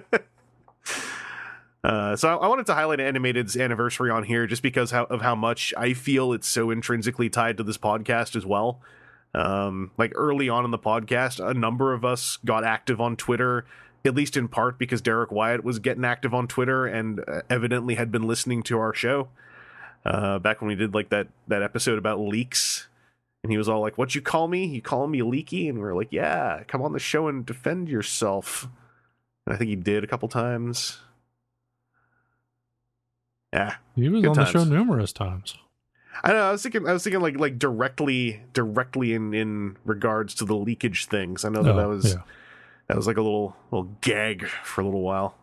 Uh, 1.83 2.15
so 2.15 2.30
I, 2.30 2.45
I 2.45 2.47
wanted 2.47 2.65
to 2.68 2.74
highlight 2.74 3.00
Animated's 3.00 3.57
anniversary 3.57 4.09
on 4.09 4.24
here 4.24 4.47
just 4.47 4.63
because 4.63 4.91
how, 4.91 5.03
of 5.06 5.21
how 5.21 5.35
much 5.35 5.74
I 5.77 5.94
feel 5.94 6.31
it's 6.31 6.47
so 6.47 6.71
intrinsically 6.71 7.30
tied 7.30 7.57
to 7.57 7.63
this 7.63 7.77
podcast 7.77 8.35
as 8.35 8.45
well. 8.45 8.80
Um, 9.35 9.91
like 9.97 10.12
early 10.15 10.47
on 10.47 10.63
in 10.63 10.71
the 10.71 10.80
podcast, 10.80 11.45
a 11.45 11.53
number 11.53 11.94
of 11.94 12.06
us 12.06 12.38
got 12.45 12.63
active 12.63 13.01
on 13.01 13.15
Twitter, 13.15 13.65
at 14.06 14.15
least 14.15 14.38
in 14.38 14.47
part 14.47 14.77
because 14.77 15.01
Derrick 15.01 15.31
Wyatt 15.31 15.63
was 15.63 15.80
getting 15.80 16.06
active 16.06 16.33
on 16.33 16.47
Twitter 16.47 16.85
and 16.85 17.19
uh, 17.27 17.41
evidently 17.50 17.95
had 17.95 18.12
been 18.12 18.27
listening 18.27 18.63
to 18.63 18.77
our 18.77 18.94
show. 18.94 19.29
Uh, 20.06 20.38
back 20.38 20.62
when 20.62 20.68
we 20.68 20.75
did 20.75 20.94
like 20.94 21.09
that 21.09 21.27
that 21.47 21.63
episode 21.63 21.97
about 21.97 22.19
leaks, 22.19 22.88
and 23.41 23.51
he 23.51 23.57
was 23.57 23.69
all 23.69 23.79
like, 23.79 23.97
"What 23.97 24.13
you 24.13 24.21
call 24.21 24.50
me? 24.50 24.65
You 24.65 24.81
call 24.81 25.07
me 25.07 25.21
leaky?" 25.21 25.69
And 25.69 25.77
we 25.77 25.83
were 25.86 25.95
like, 25.95 26.12
"Yeah, 26.12 26.63
come 26.68 26.81
on 26.81 26.91
the 26.91 27.00
show 27.00 27.29
and 27.29 27.45
defend 27.45 27.88
yourself." 27.88 28.68
And 29.45 29.56
I 29.56 29.57
think 29.57 29.69
he 29.69 29.77
did 29.77 30.03
a 30.03 30.07
couple 30.07 30.27
times. 30.27 31.00
Yeah, 33.53 33.75
He 33.95 34.09
was 34.09 34.25
on 34.25 34.33
the 34.33 34.45
show 34.45 34.63
numerous 34.63 35.13
times. 35.13 35.55
I 36.24 36.33
know. 36.33 36.39
I 36.41 36.51
was 36.51 36.63
thinking. 36.63 36.88
I 36.88 36.93
was 36.93 37.03
thinking 37.03 37.22
like 37.22 37.38
like 37.38 37.60
directly 37.60 38.41
directly 38.53 39.13
in 39.13 39.33
in 39.33 39.77
regards 39.86 40.33
to 40.36 40.45
the 40.45 40.55
leakage 40.55 41.05
things. 41.05 41.45
I 41.45 41.50
know 41.50 41.62
that 41.63 41.74
Oh, 41.74 41.77
that 41.77 41.88
was 41.88 42.13
yeah. 42.13 42.22
that 42.88 42.98
was 42.98 43.05
like 43.07 43.17
a 43.17 43.22
little 43.22 43.55
little 43.72 43.89
gag 44.01 44.48
for 44.63 44.81
a 44.81 44.86
little 44.86 45.01
while. 45.01 45.36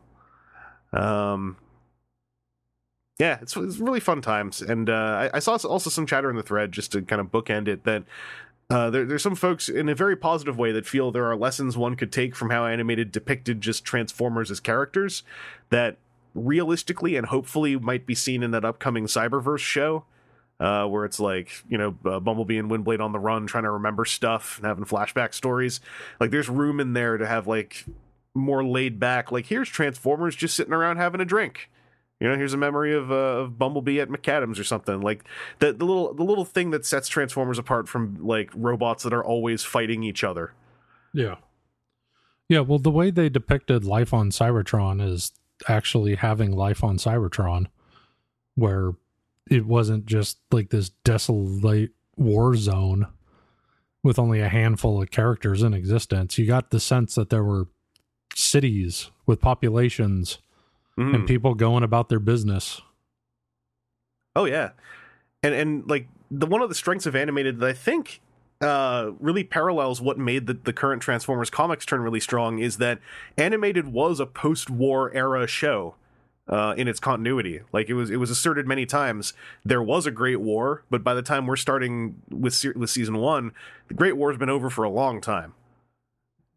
Um. 0.92 1.56
Yeah, 3.18 3.38
it's, 3.42 3.54
it's 3.54 3.76
really 3.76 4.00
fun 4.00 4.22
times, 4.22 4.62
and 4.62 4.88
uh, 4.88 5.28
I, 5.32 5.36
I 5.36 5.38
saw 5.40 5.52
also 5.52 5.90
some 5.90 6.06
chatter 6.06 6.30
in 6.30 6.36
the 6.36 6.42
thread 6.42 6.72
just 6.72 6.92
to 6.92 7.02
kind 7.02 7.20
of 7.20 7.26
bookend 7.30 7.68
it 7.68 7.84
that 7.84 8.04
uh, 8.70 8.88
there, 8.88 9.04
there's 9.04 9.22
some 9.22 9.34
folks 9.34 9.68
in 9.68 9.90
a 9.90 9.94
very 9.94 10.16
positive 10.16 10.56
way 10.56 10.72
that 10.72 10.86
feel 10.86 11.12
there 11.12 11.26
are 11.26 11.36
lessons 11.36 11.76
one 11.76 11.96
could 11.96 12.12
take 12.12 12.34
from 12.34 12.48
how 12.48 12.64
animated 12.64 13.12
depicted 13.12 13.60
just 13.60 13.84
Transformers 13.84 14.50
as 14.50 14.58
characters 14.58 15.22
that 15.68 15.98
realistically 16.34 17.16
and 17.16 17.26
hopefully 17.26 17.76
might 17.76 18.06
be 18.06 18.14
seen 18.14 18.42
in 18.42 18.50
that 18.52 18.64
upcoming 18.64 19.06
Cyberverse 19.06 19.58
show 19.58 20.04
uh, 20.60 20.84
where 20.84 21.04
it's 21.04 21.18
like 21.18 21.50
you 21.68 21.78
know 21.78 21.96
uh, 22.04 22.20
Bumblebee 22.20 22.58
and 22.58 22.70
Windblade 22.70 23.00
on 23.00 23.12
the 23.12 23.18
run, 23.18 23.46
trying 23.46 23.64
to 23.64 23.70
remember 23.70 24.04
stuff 24.04 24.58
and 24.58 24.66
having 24.66 24.84
flashback 24.84 25.34
stories. 25.34 25.80
Like 26.20 26.30
there's 26.30 26.48
room 26.48 26.78
in 26.78 26.92
there 26.92 27.16
to 27.16 27.26
have 27.26 27.46
like 27.46 27.86
more 28.34 28.62
laid 28.62 29.00
back. 29.00 29.32
Like 29.32 29.46
here's 29.46 29.68
Transformers 29.68 30.36
just 30.36 30.54
sitting 30.54 30.74
around 30.74 30.98
having 30.98 31.20
a 31.20 31.24
drink. 31.24 31.70
You 32.20 32.28
know, 32.28 32.36
here's 32.36 32.52
a 32.52 32.58
memory 32.58 32.94
of 32.94 33.10
uh, 33.10 33.14
of 33.14 33.58
Bumblebee 33.58 34.00
at 34.00 34.10
Maccadam's 34.10 34.58
or 34.58 34.64
something. 34.64 35.00
Like 35.00 35.24
the 35.60 35.72
the 35.72 35.86
little 35.86 36.12
the 36.12 36.24
little 36.24 36.44
thing 36.44 36.70
that 36.70 36.84
sets 36.84 37.08
Transformers 37.08 37.58
apart 37.58 37.88
from 37.88 38.18
like 38.20 38.50
robots 38.54 39.02
that 39.04 39.14
are 39.14 39.24
always 39.24 39.64
fighting 39.64 40.02
each 40.02 40.22
other. 40.22 40.52
Yeah. 41.14 41.36
Yeah, 42.50 42.60
well, 42.60 42.80
the 42.80 42.90
way 42.90 43.12
they 43.12 43.28
depicted 43.28 43.84
life 43.84 44.12
on 44.12 44.30
Cybertron 44.30 45.00
is 45.00 45.30
actually 45.68 46.14
having 46.16 46.52
life 46.52 46.82
on 46.84 46.96
Cybertron, 46.98 47.66
where 48.54 48.92
it 49.50 49.66
wasn't 49.66 50.06
just 50.06 50.38
like 50.50 50.70
this 50.70 50.90
desolate 51.04 51.90
war 52.16 52.54
zone 52.56 53.06
with 54.02 54.18
only 54.18 54.40
a 54.40 54.48
handful 54.48 55.02
of 55.02 55.10
characters 55.10 55.62
in 55.62 55.74
existence. 55.74 56.38
You 56.38 56.46
got 56.46 56.70
the 56.70 56.80
sense 56.80 57.14
that 57.16 57.30
there 57.30 57.44
were 57.44 57.66
cities 58.34 59.10
with 59.26 59.40
populations 59.40 60.38
Mhm. 60.96 61.14
and 61.14 61.26
people 61.26 61.54
going 61.54 61.82
about 61.82 62.08
their 62.08 62.20
business. 62.20 62.80
Oh 64.36 64.44
yeah, 64.44 64.70
and 65.42 65.54
and 65.54 65.88
like 65.88 66.08
the 66.30 66.46
one 66.46 66.62
of 66.62 66.68
the 66.68 66.74
strengths 66.74 67.06
of 67.06 67.16
animated 67.16 67.58
that 67.58 67.68
I 67.68 67.72
think 67.72 68.20
uh, 68.60 69.12
really 69.18 69.44
parallels 69.44 70.00
what 70.00 70.18
made 70.18 70.46
the, 70.46 70.54
the 70.54 70.72
current 70.72 71.02
Transformers 71.02 71.50
comics 71.50 71.86
turn 71.86 72.00
really 72.00 72.20
strong 72.20 72.58
is 72.58 72.76
that 72.78 72.98
animated 73.38 73.88
was 73.88 74.20
a 74.20 74.26
post-war 74.26 75.12
era 75.14 75.46
show 75.46 75.94
uh, 76.48 76.74
in 76.76 76.88
its 76.88 77.00
continuity. 77.00 77.60
Like 77.72 77.88
it 77.88 77.94
was, 77.94 78.10
it 78.10 78.16
was 78.16 78.30
asserted 78.30 78.66
many 78.66 78.84
times 78.84 79.32
there 79.64 79.82
was 79.82 80.06
a 80.06 80.10
Great 80.10 80.40
War, 80.40 80.82
but 80.90 81.02
by 81.02 81.14
the 81.14 81.22
time 81.22 81.46
we're 81.46 81.56
starting 81.56 82.20
with 82.28 82.54
se- 82.54 82.72
with 82.76 82.90
season 82.90 83.18
one, 83.18 83.52
the 83.88 83.94
Great 83.94 84.16
War's 84.16 84.36
been 84.36 84.50
over 84.50 84.68
for 84.68 84.84
a 84.84 84.90
long 84.90 85.20
time. 85.20 85.54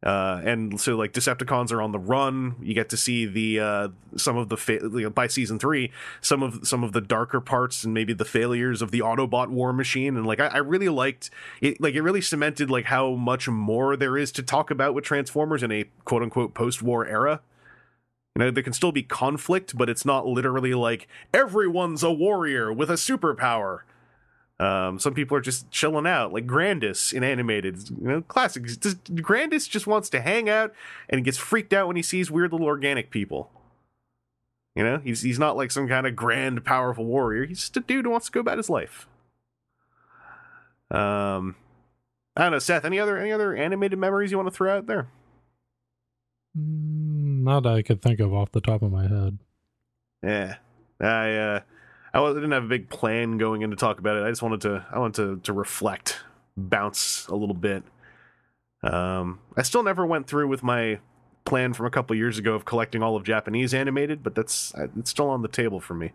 Uh, 0.04 0.42
and 0.44 0.82
so 0.82 0.98
like 0.98 1.14
Decepticons 1.14 1.72
are 1.72 1.82
on 1.82 1.94
the 1.94 2.00
run. 2.00 2.56
You 2.62 2.74
get 2.74 2.90
to 2.90 2.98
see 2.98 3.26
the 3.26 3.60
uh, 3.60 3.88
some 4.18 4.36
of 4.36 4.50
the 4.50 4.58
fa- 4.58 5.10
by 5.12 5.28
season 5.28 5.60
three, 5.60 5.92
some 6.20 6.44
of 6.44 6.68
some 6.68 6.84
of 6.84 6.92
the 6.92 7.00
darker 7.00 7.40
parts 7.40 7.86
and 7.86 7.94
maybe 7.94 8.12
the 8.12 8.26
failures 8.26 8.82
of 8.82 8.92
the 8.92 9.00
Autobot 9.00 9.48
war 9.48 9.72
machine. 9.72 10.18
And 10.18 10.26
like 10.26 10.42
I, 10.42 10.48
I 10.48 10.58
really 10.58 10.90
liked 10.90 11.30
it. 11.62 11.80
Like 11.80 11.96
it 11.96 12.02
really 12.02 12.22
cemented 12.22 12.70
like 12.70 12.86
how 12.86 13.12
much 13.12 13.48
more 13.48 13.96
there 13.96 14.18
is 14.18 14.34
to 14.34 14.44
talk 14.44 14.70
about 14.70 14.94
with 14.94 15.06
Transformers 15.06 15.64
in 15.64 15.72
a 15.72 15.86
quote 16.04 16.22
unquote 16.22 16.54
post 16.54 16.82
war 16.82 17.08
era. 17.08 17.42
You 18.36 18.44
know, 18.44 18.52
there 18.52 18.64
can 18.64 18.74
still 18.74 18.92
be 18.92 19.04
conflict, 19.04 19.78
but 19.78 19.90
it's 19.90 20.06
not 20.06 20.26
literally 20.26 20.74
like 20.74 21.08
everyone's 21.34 22.04
a 22.04 22.12
warrior 22.12 22.74
with 22.74 22.90
a 22.90 22.96
superpower. 22.96 23.82
Um, 24.60 25.00
some 25.00 25.14
people 25.14 25.36
are 25.36 25.42
just 25.42 25.70
chilling 25.72 26.06
out, 26.08 26.32
like 26.32 26.46
Grandus 26.46 27.12
in 27.12 27.24
animated, 27.24 27.90
you 27.90 28.08
know, 28.08 28.22
classics. 28.22 28.78
Just, 28.78 29.04
Grandus 29.16 29.68
just 29.68 29.88
wants 29.88 30.10
to 30.12 30.22
hang 30.22 30.50
out 30.50 30.74
and 31.10 31.24
gets 31.26 31.38
freaked 31.38 31.74
out 31.74 31.88
when 31.88 31.96
he 31.96 32.02
sees 32.02 32.30
weird 32.32 32.52
little 32.52 32.68
organic 32.68 33.10
people. 33.10 33.50
You 34.76 34.84
know, 34.84 35.00
he's 35.04 35.22
he's 35.22 35.40
not 35.40 35.58
like 35.58 35.72
some 35.72 35.88
kind 35.88 36.08
of 36.08 36.16
grand, 36.16 36.64
powerful 36.66 37.06
warrior. 37.06 37.46
He's 37.46 37.60
just 37.60 37.78
a 37.78 37.82
dude 37.82 38.06
who 38.06 38.12
wants 38.12 38.28
to 38.28 38.32
go 38.32 38.40
about 38.40 38.58
his 38.58 38.70
life. 38.70 39.08
Um, 40.90 41.56
I 42.36 42.44
don't 42.44 42.52
know, 42.54 42.60
Seth. 42.60 42.86
Any 42.86 43.00
other 43.00 43.18
any 43.18 43.32
other 43.32 43.56
animated 43.56 44.00
memories 44.00 44.32
you 44.32 44.38
want 44.38 44.48
to 44.48 44.56
throw 44.56 44.76
out 44.78 44.88
there? 44.88 45.08
Mm, 46.58 47.44
Not 47.44 47.64
that 47.64 47.74
I 47.74 47.82
could 47.82 48.02
think 48.02 48.20
of 48.20 48.34
off 48.34 48.52
the 48.52 48.62
top 48.62 48.82
of 48.82 48.92
my 48.92 49.08
head. 49.08 49.38
Yeah, 50.24 50.56
I 51.02 51.34
uh, 51.36 51.60
I 52.14 52.34
didn't 52.34 52.52
have 52.52 52.64
a 52.66 52.68
big 52.68 52.90
plan 52.90 53.38
going 53.38 53.62
in 53.64 53.72
to 53.72 53.76
talk 53.76 54.00
about 54.00 54.18
it. 54.18 54.24
I 54.24 54.30
just 54.30 54.42
wanted 54.42 54.62
to 54.62 54.86
I 54.92 55.00
wanted 55.00 55.16
to 55.16 55.40
to 55.44 55.54
reflect, 55.54 56.20
bounce 56.56 57.28
a 57.28 57.36
little 57.36 57.56
bit. 57.56 57.84
Um, 58.84 59.40
I 59.58 59.62
still 59.64 59.82
never 59.84 60.06
went 60.06 60.28
through 60.28 60.48
with 60.48 60.62
my 60.62 61.00
plan 61.46 61.74
from 61.74 61.86
a 61.86 61.90
couple 61.90 62.16
years 62.16 62.38
ago 62.38 62.54
of 62.54 62.66
collecting 62.66 63.02
all 63.02 63.16
of 63.16 63.24
Japanese 63.24 63.74
animated, 63.74 64.22
but 64.24 64.36
that's 64.36 64.74
it's 64.98 65.10
still 65.10 65.30
on 65.30 65.42
the 65.42 65.48
table 65.48 65.80
for 65.80 65.94
me. 65.94 66.12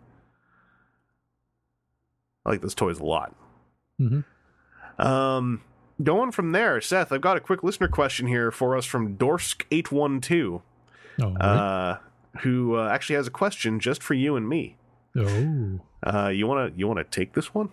I 2.45 2.49
like 2.51 2.61
those 2.61 2.75
toys 2.75 2.99
a 2.99 3.05
lot. 3.05 3.35
Mhm. 3.99 4.23
Um, 4.97 5.61
going 6.01 6.31
from 6.31 6.51
there, 6.51 6.79
Seth, 6.81 7.11
I've 7.11 7.21
got 7.21 7.37
a 7.37 7.39
quick 7.41 7.63
listener 7.63 7.87
question 7.87 8.27
here 8.27 8.51
for 8.51 8.75
us 8.77 8.85
from 8.85 9.17
Dorsk 9.17 9.63
eight 9.71 9.91
one 9.91 10.21
two, 10.21 10.61
Oh, 11.21 11.33
uh, 11.35 11.97
who 12.41 12.75
uh, 12.75 12.87
actually 12.89 13.17
has 13.17 13.27
a 13.27 13.31
question 13.31 13.79
just 13.79 14.01
for 14.01 14.13
you 14.13 14.35
and 14.35 14.47
me. 14.47 14.77
Oh, 15.19 15.79
Uh, 16.01 16.29
you 16.29 16.47
wanna 16.47 16.71
you 16.75 16.87
wanna 16.87 17.03
take 17.03 17.33
this 17.33 17.53
one? 17.53 17.69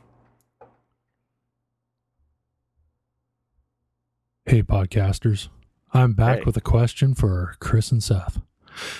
hey, 4.46 4.62
podcasters. 4.62 5.48
I'm 5.92 6.12
back 6.12 6.38
Hey. 6.38 6.44
with 6.44 6.56
a 6.56 6.60
question 6.60 7.14
for 7.14 7.54
Chris 7.58 7.90
and 7.90 8.02
Seth. 8.02 8.36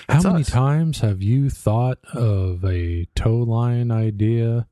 How 0.09 0.13
That's 0.15 0.25
many 0.25 0.41
us. 0.41 0.49
times 0.49 0.99
have 0.99 1.21
you 1.21 1.49
thought 1.49 1.99
of 2.13 2.65
a 2.65 3.05
tow 3.15 3.37
line 3.37 3.91
idea 3.91 4.67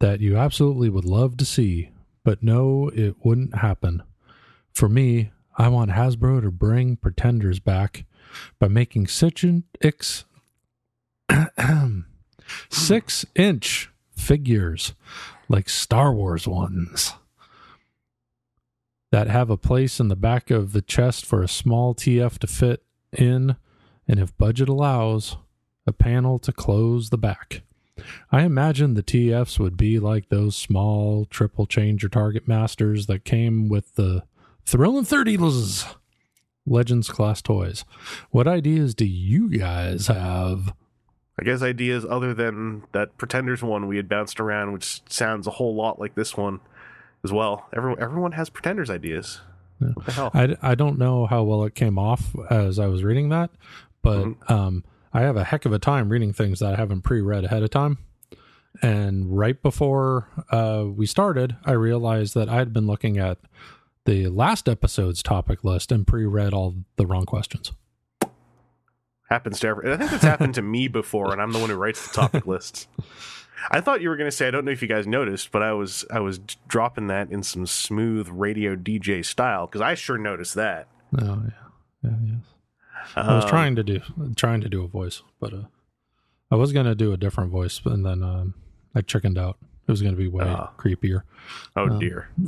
that 0.00 0.20
you 0.20 0.36
absolutely 0.36 0.88
would 0.88 1.04
love 1.04 1.36
to 1.38 1.44
see, 1.44 1.90
but 2.24 2.42
no, 2.42 2.88
it 2.94 3.16
wouldn't 3.24 3.56
happen? 3.56 4.02
For 4.72 4.88
me, 4.88 5.30
I 5.58 5.68
want 5.68 5.90
Hasbro 5.90 6.40
to 6.42 6.50
bring 6.50 6.96
Pretenders 6.96 7.60
back 7.60 8.06
by 8.58 8.68
making 8.68 9.06
such 9.08 9.42
six 9.42 9.64
inch, 9.82 10.24
six 12.68 13.24
inch 13.34 13.90
figures 14.16 14.94
like 15.48 15.68
Star 15.68 16.12
Wars 16.12 16.46
ones 16.48 17.14
that 19.12 19.28
have 19.28 19.50
a 19.50 19.56
place 19.56 20.00
in 20.00 20.08
the 20.08 20.16
back 20.16 20.50
of 20.50 20.72
the 20.72 20.82
chest 20.82 21.24
for 21.24 21.42
a 21.42 21.48
small 21.48 21.94
TF 21.94 22.38
to 22.38 22.46
fit 22.46 22.82
in, 23.12 23.56
and 24.08 24.20
if 24.20 24.36
budget 24.36 24.68
allows, 24.68 25.36
a 25.86 25.92
panel 25.92 26.38
to 26.40 26.52
close 26.52 27.10
the 27.10 27.18
back. 27.18 27.62
I 28.30 28.42
imagine 28.42 28.94
the 28.94 29.02
TFs 29.02 29.58
would 29.58 29.76
be 29.76 29.98
like 29.98 30.28
those 30.28 30.56
small 30.56 31.24
triple 31.24 31.66
changer 31.66 32.08
target 32.08 32.46
masters 32.46 33.06
that 33.06 33.24
came 33.24 33.68
with 33.68 33.94
the 33.94 34.24
Thrilling 34.64 35.04
30s 35.04 35.94
Legends 36.66 37.08
class 37.08 37.40
toys. 37.40 37.84
What 38.30 38.48
ideas 38.48 38.94
do 38.94 39.06
you 39.06 39.48
guys 39.48 40.08
have? 40.08 40.74
I 41.38 41.44
guess 41.44 41.62
ideas 41.62 42.06
other 42.08 42.32
than 42.32 42.84
that 42.92 43.18
Pretenders 43.18 43.62
one 43.62 43.86
we 43.86 43.96
had 43.96 44.08
bounced 44.08 44.40
around, 44.40 44.72
which 44.72 45.02
sounds 45.10 45.46
a 45.46 45.52
whole 45.52 45.74
lot 45.74 45.98
like 46.00 46.14
this 46.14 46.36
one 46.36 46.60
as 47.24 47.32
well. 47.32 47.68
Everyone 47.76 48.00
everyone 48.00 48.32
has 48.32 48.48
Pretenders 48.48 48.90
ideas. 48.90 49.40
Yeah. 49.80 49.88
What 49.94 50.06
the 50.06 50.12
hell? 50.12 50.30
I, 50.32 50.56
I 50.62 50.74
don't 50.74 50.98
know 50.98 51.26
how 51.26 51.42
well 51.42 51.64
it 51.64 51.74
came 51.74 51.98
off 51.98 52.34
as 52.50 52.78
I 52.78 52.86
was 52.86 53.04
reading 53.04 53.28
that, 53.28 53.50
but 54.00 54.28
um, 54.48 54.84
I 55.12 55.20
have 55.20 55.36
a 55.36 55.44
heck 55.44 55.66
of 55.66 55.72
a 55.72 55.78
time 55.78 56.08
reading 56.08 56.32
things 56.32 56.60
that 56.60 56.72
I 56.72 56.76
haven't 56.76 57.02
pre-read 57.02 57.44
ahead 57.44 57.62
of 57.62 57.70
time. 57.70 57.98
And 58.82 59.36
right 59.36 59.60
before 59.60 60.28
uh, 60.50 60.84
we 60.86 61.06
started, 61.06 61.56
I 61.64 61.72
realized 61.72 62.34
that 62.34 62.48
I 62.48 62.56
had 62.56 62.72
been 62.72 62.86
looking 62.86 63.18
at 63.18 63.38
the 64.04 64.28
last 64.28 64.68
episode's 64.68 65.22
topic 65.22 65.64
list 65.64 65.92
and 65.92 66.06
pre-read 66.06 66.54
all 66.54 66.74
the 66.96 67.06
wrong 67.06 67.26
questions. 67.26 67.72
Happens 69.28 69.58
to 69.60 69.66
every. 69.68 69.92
I 69.92 69.96
think 69.96 70.12
it's 70.12 70.22
happened 70.22 70.54
to 70.54 70.62
me 70.62 70.86
before, 70.88 71.32
and 71.32 71.42
I'm 71.42 71.52
the 71.52 71.58
one 71.58 71.68
who 71.70 71.76
writes 71.76 72.06
the 72.06 72.14
topic 72.14 72.46
lists. 72.46 72.86
I 73.70 73.80
thought 73.80 74.00
you 74.00 74.08
were 74.08 74.16
going 74.16 74.30
to 74.30 74.36
say 74.36 74.46
I 74.46 74.50
don't 74.52 74.64
know 74.64 74.70
if 74.70 74.80
you 74.82 74.86
guys 74.88 75.06
noticed, 75.06 75.50
but 75.50 75.62
I 75.62 75.72
was 75.72 76.04
I 76.12 76.20
was 76.20 76.38
dropping 76.68 77.08
that 77.08 77.30
in 77.32 77.42
some 77.42 77.66
smooth 77.66 78.28
radio 78.28 78.76
DJ 78.76 79.24
style 79.24 79.66
because 79.66 79.80
I 79.80 79.94
sure 79.94 80.16
noticed 80.18 80.54
that. 80.54 80.86
Oh 81.20 81.42
yeah, 81.44 81.50
yeah, 82.04 82.10
yes. 82.24 82.44
I 83.16 83.34
was 83.34 83.44
Um, 83.44 83.50
trying 83.50 83.74
to 83.76 83.82
do 83.82 84.00
trying 84.36 84.60
to 84.60 84.68
do 84.68 84.84
a 84.84 84.88
voice, 84.88 85.22
but 85.40 85.52
uh, 85.52 85.62
I 86.50 86.54
was 86.54 86.72
gonna 86.72 86.94
do 86.94 87.12
a 87.12 87.16
different 87.16 87.50
voice, 87.50 87.80
and 87.84 88.06
then 88.06 88.22
um, 88.22 88.54
I 88.94 89.00
chickened 89.00 89.38
out. 89.38 89.56
It 89.88 89.90
was 89.90 90.02
gonna 90.02 90.16
be 90.16 90.28
way 90.28 90.44
Ah. 90.46 90.70
creepier. 90.78 91.22
Oh 91.74 91.88
Um, 91.88 91.98
dear. 91.98 92.28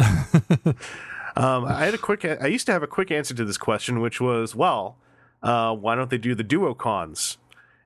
um, 1.36 1.64
I 1.64 1.84
had 1.84 1.94
a 1.94 1.98
quick. 1.98 2.24
I 2.24 2.46
used 2.46 2.66
to 2.66 2.72
have 2.72 2.82
a 2.82 2.88
quick 2.88 3.10
answer 3.10 3.34
to 3.34 3.44
this 3.44 3.58
question, 3.58 4.00
which 4.00 4.20
was, 4.20 4.54
well, 4.54 4.98
uh, 5.42 5.74
why 5.74 5.94
don't 5.94 6.10
they 6.10 6.18
do 6.18 6.34
the 6.34 6.44
duocons? 6.44 7.36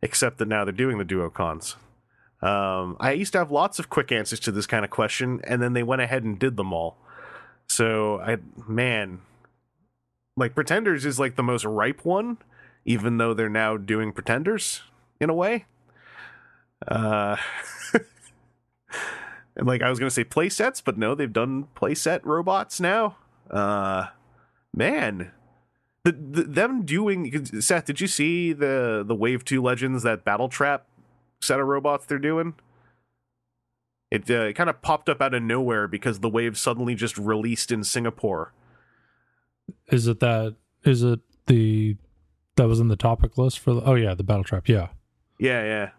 Except 0.01 0.39
that 0.39 0.49
now 0.49 0.65
they're 0.65 0.73
doing 0.73 0.99
the 0.99 1.05
duocons. 1.05 1.77
Um, 2.43 2.97
I 2.99 3.13
used 3.13 3.33
to 3.33 3.39
have 3.39 3.53
lots 3.53 3.79
of 3.79 3.89
quick 3.89 4.11
answers 4.11 4.41
to 4.41 4.53
this 4.53 4.67
kind 4.67 4.85
of 4.85 4.91
question, 4.91 5.41
and 5.45 5.63
then 5.63 5.75
they 5.75 5.85
went 5.85 6.03
ahead 6.03 6.25
and 6.25 6.39
did 6.39 6.57
them 6.57 6.73
all. 6.73 6.97
So 7.69 8.21
I, 8.21 8.39
man, 8.67 9.21
like 10.37 10.55
Pretenders 10.55 11.07
is 11.07 11.21
like 11.21 11.37
the 11.37 11.43
most 11.43 11.65
ripe 11.65 12.05
one, 12.05 12.39
even 12.85 13.19
though 13.19 13.33
they're 13.33 13.49
now 13.49 13.77
doing 13.77 14.13
Pretenders 14.13 14.83
in 15.21 15.31
a 15.31 15.35
way. 15.35 15.67
Uh, 16.89 17.37
and 19.57 19.67
like 19.67 19.83
I 19.83 19.89
was 19.89 20.01
gonna 20.01 20.11
say 20.11 20.25
play 20.25 20.49
sets, 20.49 20.81
but 20.81 20.99
no, 20.99 21.15
they've 21.15 21.33
done 21.33 21.69
playset 21.77 22.21
robots 22.25 22.81
now. 22.81 23.17
Uh, 23.49 24.07
man, 24.75 25.31
the, 26.05 26.13
the 26.13 26.43
them 26.43 26.85
doing 26.85 27.45
Seth, 27.45 27.85
did 27.85 28.01
you 28.01 28.07
see 28.07 28.53
the 28.53 29.05
the 29.07 29.15
Wave 29.15 29.45
Two 29.45 29.63
Legends 29.63 30.03
that 30.03 30.25
Battle 30.25 30.49
Trap 30.49 30.87
set 31.41 31.61
of 31.61 31.67
robots 31.67 32.07
they're 32.07 32.19
doing? 32.19 32.55
It, 34.11 34.31
uh, 34.31 34.43
it 34.43 34.53
kind 34.55 34.69
of 34.69 34.83
popped 34.83 35.09
up 35.09 35.23
out 35.23 35.33
of 35.33 35.43
nowhere 35.43 35.89
because 35.89 36.21
the 36.21 36.29
wave 36.29 36.59
suddenly 36.59 36.95
just 36.95 37.17
released 37.17 37.73
in 37.73 37.83
Singapore. 37.83 38.53
Is 39.91 40.07
it 40.07 40.21
that? 40.21 40.57
Is 40.85 41.03
it 41.03 41.21
the 41.47 41.97
that 42.57 42.69
was 42.69 42.79
in 42.79 42.89
the 42.89 42.97
topic 42.97 43.39
list 43.39 43.59
for? 43.59 43.73
The, 43.73 43.83
oh 43.83 43.95
yeah, 43.95 44.15
the 44.15 44.25
battle 44.25 44.45
trap. 44.45 44.69
Yeah, 44.69 44.89
Yeah, 45.39 45.63
yeah. 45.65 45.91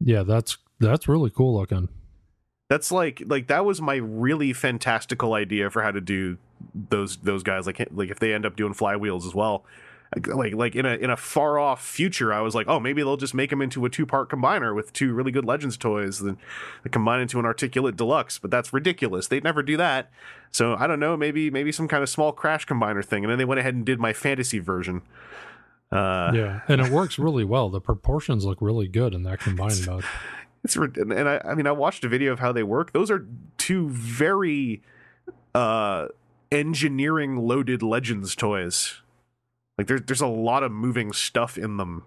yeah. 0.00 0.22
That's 0.22 0.56
that's 0.80 1.08
really 1.08 1.30
cool 1.30 1.58
looking. 1.58 1.88
That's 2.70 2.90
like 2.90 3.22
like 3.26 3.48
that 3.48 3.64
was 3.66 3.82
my 3.82 3.96
really 3.96 4.52
fantastical 4.52 5.34
idea 5.34 5.68
for 5.68 5.82
how 5.82 5.90
to 5.90 6.00
do 6.00 6.38
those 6.74 7.16
those 7.18 7.42
guys 7.42 7.66
like 7.66 7.86
like 7.92 8.10
if 8.10 8.18
they 8.18 8.32
end 8.34 8.46
up 8.46 8.56
doing 8.56 8.74
flywheels 8.74 9.26
as 9.26 9.34
well. 9.34 9.64
Like 10.26 10.54
like 10.54 10.74
in 10.74 10.86
a 10.86 10.94
in 10.94 11.10
a 11.10 11.18
far 11.18 11.58
off 11.58 11.84
future, 11.84 12.32
I 12.32 12.40
was 12.40 12.54
like, 12.54 12.66
oh, 12.66 12.80
maybe 12.80 13.02
they'll 13.02 13.18
just 13.18 13.34
make 13.34 13.50
them 13.50 13.60
into 13.60 13.84
a 13.84 13.90
two 13.90 14.06
part 14.06 14.30
combiner 14.30 14.74
with 14.74 14.90
two 14.94 15.12
really 15.12 15.30
good 15.30 15.44
Legends 15.44 15.76
toys, 15.76 16.20
then 16.20 16.38
combine 16.90 17.20
into 17.20 17.38
an 17.38 17.44
articulate 17.44 17.94
deluxe. 17.94 18.38
But 18.38 18.50
that's 18.50 18.72
ridiculous. 18.72 19.28
They'd 19.28 19.44
never 19.44 19.62
do 19.62 19.76
that. 19.76 20.10
So 20.50 20.76
I 20.76 20.86
don't 20.86 20.98
know. 20.98 21.14
Maybe 21.14 21.50
maybe 21.50 21.72
some 21.72 21.88
kind 21.88 22.02
of 22.02 22.08
small 22.08 22.32
crash 22.32 22.66
combiner 22.66 23.04
thing. 23.04 23.22
And 23.22 23.30
then 23.30 23.36
they 23.36 23.44
went 23.44 23.60
ahead 23.60 23.74
and 23.74 23.84
did 23.84 24.00
my 24.00 24.14
fantasy 24.14 24.60
version. 24.60 25.02
Uh, 25.92 26.32
Yeah, 26.34 26.60
and 26.68 26.80
it 26.80 26.90
works 26.90 27.18
really 27.18 27.44
well. 27.44 27.68
The 27.68 27.80
proportions 27.80 28.46
look 28.46 28.62
really 28.62 28.88
good 28.88 29.12
in 29.12 29.24
that 29.24 29.40
combined 29.40 29.86
mode. 29.86 30.04
It's 30.64 30.74
and 30.74 31.12
and 31.12 31.28
I, 31.28 31.40
I 31.44 31.54
mean 31.54 31.66
I 31.66 31.72
watched 31.72 32.02
a 32.04 32.08
video 32.08 32.32
of 32.32 32.38
how 32.40 32.52
they 32.52 32.62
work. 32.62 32.92
Those 32.92 33.10
are 33.10 33.26
two 33.58 33.90
very 33.90 34.82
uh 35.54 36.08
engineering 36.52 37.36
loaded 37.36 37.82
Legends 37.82 38.34
toys. 38.34 39.00
Like 39.76 39.86
there's 39.86 40.02
there's 40.02 40.20
a 40.20 40.26
lot 40.26 40.62
of 40.62 40.72
moving 40.72 41.12
stuff 41.12 41.56
in 41.58 41.76
them. 41.76 42.04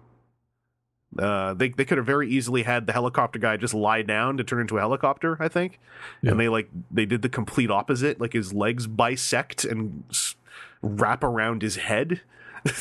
Uh, 1.18 1.52
they 1.54 1.68
they 1.68 1.84
could 1.84 1.98
have 1.98 2.06
very 2.06 2.28
easily 2.30 2.62
had 2.62 2.86
the 2.86 2.92
helicopter 2.92 3.38
guy 3.38 3.56
just 3.56 3.74
lie 3.74 4.00
down 4.02 4.36
to 4.38 4.44
turn 4.44 4.60
into 4.60 4.76
a 4.78 4.80
helicopter, 4.80 5.36
I 5.40 5.48
think, 5.48 5.78
Yeah. 6.22 6.30
and 6.32 6.40
they 6.40 6.48
like 6.48 6.70
they 6.90 7.04
did 7.06 7.22
the 7.22 7.28
complete 7.28 7.70
opposite. 7.70 8.20
Like 8.20 8.32
his 8.32 8.52
legs 8.52 8.86
bisect 8.86 9.64
and 9.64 10.04
s- 10.10 10.36
wrap 10.82 11.22
around 11.22 11.62
his 11.62 11.76
head. 11.76 12.22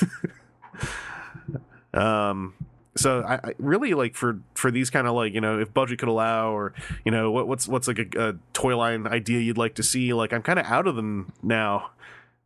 um, 1.94 2.54
so 2.96 3.22
I, 3.22 3.36
I 3.36 3.54
really 3.58 3.94
like 3.94 4.16
for 4.16 4.40
for 4.54 4.70
these 4.70 4.90
kind 4.90 5.08
of 5.08 5.14
like 5.14 5.34
you 5.34 5.42
know 5.42 5.60
if 5.60 5.74
budget 5.74 6.00
could 6.00 6.10
allow 6.10 6.52
or 6.52 6.74
you 7.06 7.12
know 7.12 7.32
what, 7.32 7.48
what's 7.48 7.68
what's 7.68 7.88
like 7.88 8.00
a, 8.00 8.30
a 8.30 8.36
toy 8.54 8.76
line 8.76 9.08
idea 9.08 9.40
you'd 9.40 9.58
like 9.58 9.76
to 9.76 9.84
see. 9.84 10.14
Like 10.14 10.34
I'm 10.34 10.42
kind 10.42 10.60
of 10.60 10.66
out 10.66 10.88
of 10.88 10.96
them 10.96 11.34
now. 11.42 11.92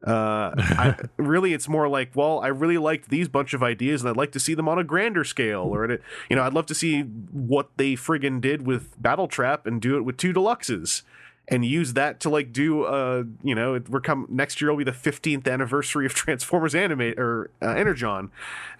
Uh, 0.06 0.54
I, 0.58 0.96
really, 1.18 1.54
it's 1.54 1.68
more 1.68 1.88
like, 1.88 2.12
well, 2.14 2.40
I 2.40 2.48
really 2.48 2.78
liked 2.78 3.10
these 3.10 3.28
bunch 3.28 3.56
of 3.56 3.64
ideas, 3.64 4.02
and 4.02 4.10
I'd 4.10 4.18
like 4.18 4.32
to 4.34 4.40
see 4.40 4.54
them 4.54 4.70
on 4.70 4.78
a 4.78 4.84
grander 4.84 5.24
scale, 5.24 5.62
or 5.62 5.86
at 5.86 5.92
a, 5.92 6.00
you 6.30 6.36
know, 6.36 6.44
I'd 6.44 6.54
love 6.54 6.68
to 6.68 6.75
see 6.75 7.02
what 7.02 7.70
they 7.78 7.94
friggin' 7.94 8.40
did 8.40 8.68
with 8.68 9.02
Battle 9.02 9.28
Trap 9.28 9.66
and 9.66 9.82
do 9.82 9.98
it 9.98 10.02
with 10.02 10.18
two 10.18 10.32
deluxes, 10.32 11.02
and 11.48 11.64
use 11.64 11.94
that 11.94 12.20
to 12.22 12.30
like 12.30 12.52
do, 12.52 12.84
uh, 12.84 13.24
you 13.44 13.54
know, 13.54 13.80
we're 13.90 14.02
come 14.02 14.25
next 14.30 14.60
year 14.62 14.72
will 14.72 14.78
be 14.78 14.84
the 14.84 14.92
15th 14.92 15.48
anniversary 15.52 16.06
of 16.06 16.14
Transformers 16.14 16.74
Animate 16.74 17.20
or 17.20 17.52
uh, 17.62 17.70
Energon. 17.70 18.32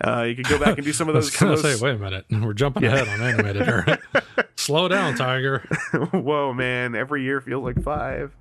Uh, 0.06 0.24
you 0.24 0.36
could 0.36 0.48
go 0.48 0.58
back 0.58 0.78
and 0.78 0.86
do 0.86 0.92
some 0.94 1.08
of 1.08 1.16
I 1.16 1.20
those. 1.20 1.26
was 1.26 1.34
some 1.36 1.48
gonna 1.50 1.60
of 1.60 1.66
say, 1.66 1.84
wait 1.84 1.96
a 1.96 2.00
minute, 2.00 2.26
we're 2.32 2.54
jumping 2.54 2.84
ahead 2.86 3.08
on 3.08 3.22
animated. 3.22 4.00
Slow 4.56 4.88
down, 4.88 5.16
Tiger. 5.16 5.60
Whoa, 6.12 6.54
man! 6.54 6.96
Every 6.96 7.22
year 7.24 7.40
feels 7.42 7.64
like 7.64 7.84
five. 7.84 8.36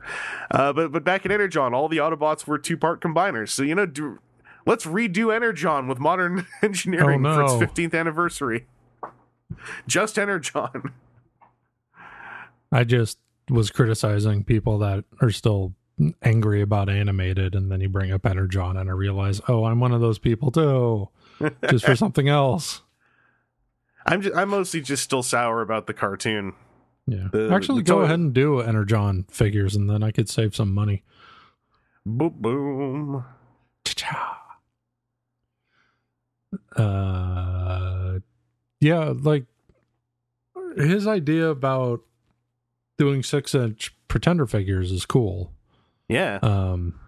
Uh, 0.50 0.72
but 0.72 0.90
but 0.92 1.04
back 1.04 1.26
in 1.26 1.32
Energon, 1.32 1.74
all 1.74 1.88
the 1.88 1.98
Autobots 1.98 2.46
were 2.46 2.56
two 2.58 2.76
part 2.76 3.00
combiners. 3.02 3.50
So 3.50 3.62
you 3.62 3.74
know, 3.74 3.84
do, 3.84 4.18
let's 4.64 4.86
redo 4.86 5.34
Energon 5.34 5.86
with 5.86 5.98
modern 5.98 6.46
engineering 6.62 7.26
Oh, 7.26 7.34
for 7.34 7.42
its 7.42 7.54
fifteenth 7.56 7.92
anniversary. 7.94 8.66
Just 9.86 10.18
Energon. 10.18 10.92
I 12.72 12.84
just 12.84 13.18
was 13.50 13.70
criticizing 13.70 14.44
people 14.44 14.78
that 14.78 15.04
are 15.20 15.30
still 15.30 15.74
angry 16.22 16.60
about 16.62 16.88
animated, 16.88 17.54
and 17.54 17.70
then 17.70 17.80
you 17.80 17.88
bring 17.88 18.10
up 18.12 18.26
Energon, 18.26 18.76
and 18.76 18.88
I 18.88 18.92
realize, 18.92 19.40
oh, 19.48 19.64
I'm 19.64 19.80
one 19.80 19.92
of 19.92 20.00
those 20.00 20.18
people 20.18 20.50
too, 20.50 21.08
just 21.70 21.84
for 21.84 21.94
something 21.96 22.28
else. 22.28 22.82
I'm 24.06 24.20
just, 24.22 24.36
I'm 24.36 24.48
mostly 24.50 24.80
just 24.80 25.02
still 25.04 25.22
sour 25.22 25.62
about 25.62 25.86
the 25.86 25.94
cartoon. 25.94 26.52
Yeah, 27.06 27.28
The- 27.32 27.50
actually, 27.52 27.80
the 27.82 27.90
go 27.90 27.98
toy- 27.98 28.02
ahead 28.04 28.18
and 28.18 28.32
do 28.34 28.60
Energon 28.60 29.24
figures, 29.30 29.76
and 29.76 29.88
then 29.88 30.02
I 30.02 30.10
could 30.10 30.28
save 30.28 30.54
some 30.56 30.72
money. 30.74 31.02
Boom 32.06 32.34
boom. 32.38 33.24
Cha-cha. 33.84 34.40
Uh, 36.76 38.18
yeah, 38.80 39.12
like 39.22 39.44
his 40.76 41.06
idea 41.06 41.48
about 41.48 42.00
doing 42.98 43.22
six 43.22 43.54
inch 43.54 43.94
pretender 44.08 44.46
figures 44.46 44.92
is 44.92 45.06
cool. 45.06 45.52
Yeah. 46.08 46.38
Um, 46.42 46.98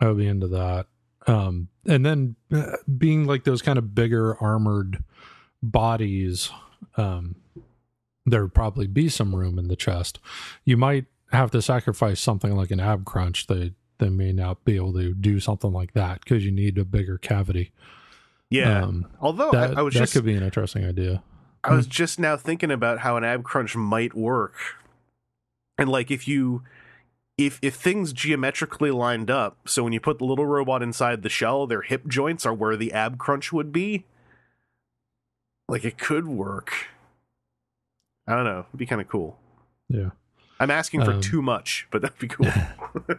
I 0.00 0.08
would 0.08 0.18
be 0.18 0.26
into 0.26 0.48
that. 0.48 0.86
Um, 1.26 1.68
and 1.86 2.04
then 2.04 2.36
uh, 2.52 2.76
being 2.98 3.26
like 3.26 3.44
those 3.44 3.62
kind 3.62 3.78
of 3.78 3.94
bigger 3.94 4.36
armored 4.42 5.02
bodies, 5.62 6.50
um, 6.96 7.36
there 8.26 8.42
would 8.42 8.54
probably 8.54 8.86
be 8.86 9.08
some 9.08 9.34
room 9.34 9.58
in 9.58 9.68
the 9.68 9.76
chest. 9.76 10.18
You 10.64 10.76
might 10.76 11.06
have 11.32 11.50
to 11.52 11.62
sacrifice 11.62 12.20
something 12.20 12.54
like 12.54 12.70
an 12.70 12.80
ab 12.80 13.04
crunch. 13.04 13.46
They 13.46 13.72
they 13.98 14.08
may 14.08 14.32
not 14.32 14.64
be 14.64 14.76
able 14.76 14.92
to 14.94 15.14
do 15.14 15.38
something 15.38 15.72
like 15.72 15.92
that 15.92 16.20
because 16.20 16.44
you 16.44 16.50
need 16.50 16.76
a 16.78 16.84
bigger 16.84 17.18
cavity. 17.18 17.72
Yeah. 18.50 18.82
Um, 18.82 19.06
Although 19.20 19.52
that 19.52 19.76
I, 19.76 19.80
I 19.80 19.82
was 19.82 19.94
that 19.94 20.00
just 20.00 20.12
could 20.12 20.24
be 20.24 20.34
an 20.34 20.42
interesting 20.42 20.84
idea. 20.84 21.22
I 21.64 21.74
was 21.74 21.86
just 21.86 22.18
now 22.18 22.36
thinking 22.36 22.70
about 22.70 23.00
how 23.00 23.16
an 23.16 23.24
ab 23.24 23.44
crunch 23.44 23.76
might 23.76 24.14
work. 24.14 24.54
And 25.78 25.88
like 25.88 26.10
if 26.10 26.26
you 26.26 26.62
if 27.38 27.58
if 27.62 27.74
things 27.76 28.12
geometrically 28.12 28.90
lined 28.90 29.30
up, 29.30 29.68
so 29.68 29.84
when 29.84 29.92
you 29.92 30.00
put 30.00 30.18
the 30.18 30.24
little 30.24 30.46
robot 30.46 30.82
inside 30.82 31.22
the 31.22 31.28
shell, 31.28 31.66
their 31.66 31.82
hip 31.82 32.06
joints 32.08 32.44
are 32.44 32.54
where 32.54 32.76
the 32.76 32.92
ab 32.92 33.16
crunch 33.18 33.52
would 33.52 33.72
be. 33.72 34.04
Like 35.68 35.84
it 35.84 35.98
could 35.98 36.26
work. 36.26 36.72
I 38.26 38.34
don't 38.34 38.44
know. 38.44 38.66
It'd 38.68 38.78
be 38.78 38.86
kind 38.86 39.00
of 39.00 39.08
cool. 39.08 39.38
Yeah. 39.88 40.10
I'm 40.60 40.70
asking 40.70 41.04
for 41.04 41.12
Um, 41.12 41.20
too 41.20 41.42
much, 41.42 41.88
but 41.90 42.02
that'd 42.02 42.18
be 42.18 42.28
cool. 42.28 42.46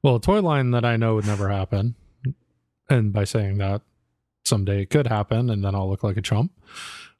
Well, 0.00 0.14
a 0.16 0.20
toy 0.20 0.40
line 0.40 0.70
that 0.70 0.84
I 0.84 0.96
know 0.96 1.16
would 1.16 1.26
never 1.26 1.48
happen, 1.48 1.96
and 2.88 3.12
by 3.12 3.24
saying 3.24 3.58
that 3.58 3.82
someday 4.44 4.82
it 4.82 4.90
could 4.90 5.08
happen, 5.08 5.50
and 5.50 5.64
then 5.64 5.74
I'll 5.74 5.90
look 5.90 6.04
like 6.04 6.16
a 6.16 6.22
chump, 6.22 6.52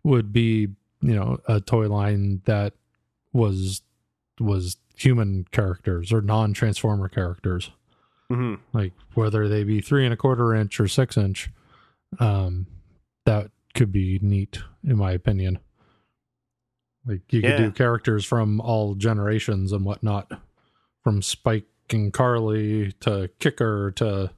would 0.04 0.32
be 0.32 0.68
you 1.00 1.14
know 1.14 1.38
a 1.46 1.61
toy 1.61 1.88
line 1.88 2.42
that 2.44 2.74
was 3.32 3.82
was 4.40 4.76
human 4.96 5.46
characters 5.52 6.12
or 6.12 6.20
non 6.20 6.52
transformer 6.52 7.08
characters, 7.08 7.70
hmm 8.28 8.54
like 8.72 8.92
whether 9.14 9.48
they 9.48 9.64
be 9.64 9.80
three 9.80 10.04
and 10.04 10.12
a 10.14 10.16
quarter 10.16 10.54
inch 10.54 10.78
or 10.80 10.88
six 10.88 11.16
inch. 11.16 11.50
Um, 12.18 12.66
that 13.26 13.50
could 13.74 13.92
be 13.92 14.18
neat, 14.22 14.58
in 14.82 14.96
my 14.96 15.12
opinion. 15.12 15.58
Like 17.06 17.32
you 17.32 17.40
could 17.42 17.50
Yeah. 17.50 17.56
do 17.56 17.70
characters 17.70 18.24
from 18.24 18.61
all 18.61 18.94
generations 18.94 19.72
and 19.72 19.84
whatnot, 19.84 20.30
from 21.04 21.22
Spike 21.22 21.66
and 21.90 22.12
Carly 22.12 22.92
to 23.00 23.30
Kicker 23.38 23.90
to 23.92 24.30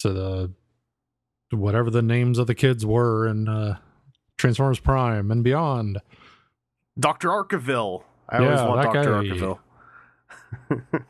to 0.00 0.12
the 0.12 0.50
whatever 1.50 1.90
the 1.90 2.02
names 2.02 2.38
of 2.38 2.46
the 2.46 2.54
kids 2.54 2.84
were 2.84 3.26
and 3.26 3.48
uh, 3.48 3.76
Transformers 4.36 4.80
Prime 4.80 5.30
and 5.30 5.42
beyond. 5.42 5.98
Dr. 6.98 7.28
Arkeville. 7.28 8.02
I 8.28 8.38
always 8.38 8.60
want 8.60 8.82
Dr. 8.82 9.02
guy. 9.02 9.10
Arkeville. 9.10 9.58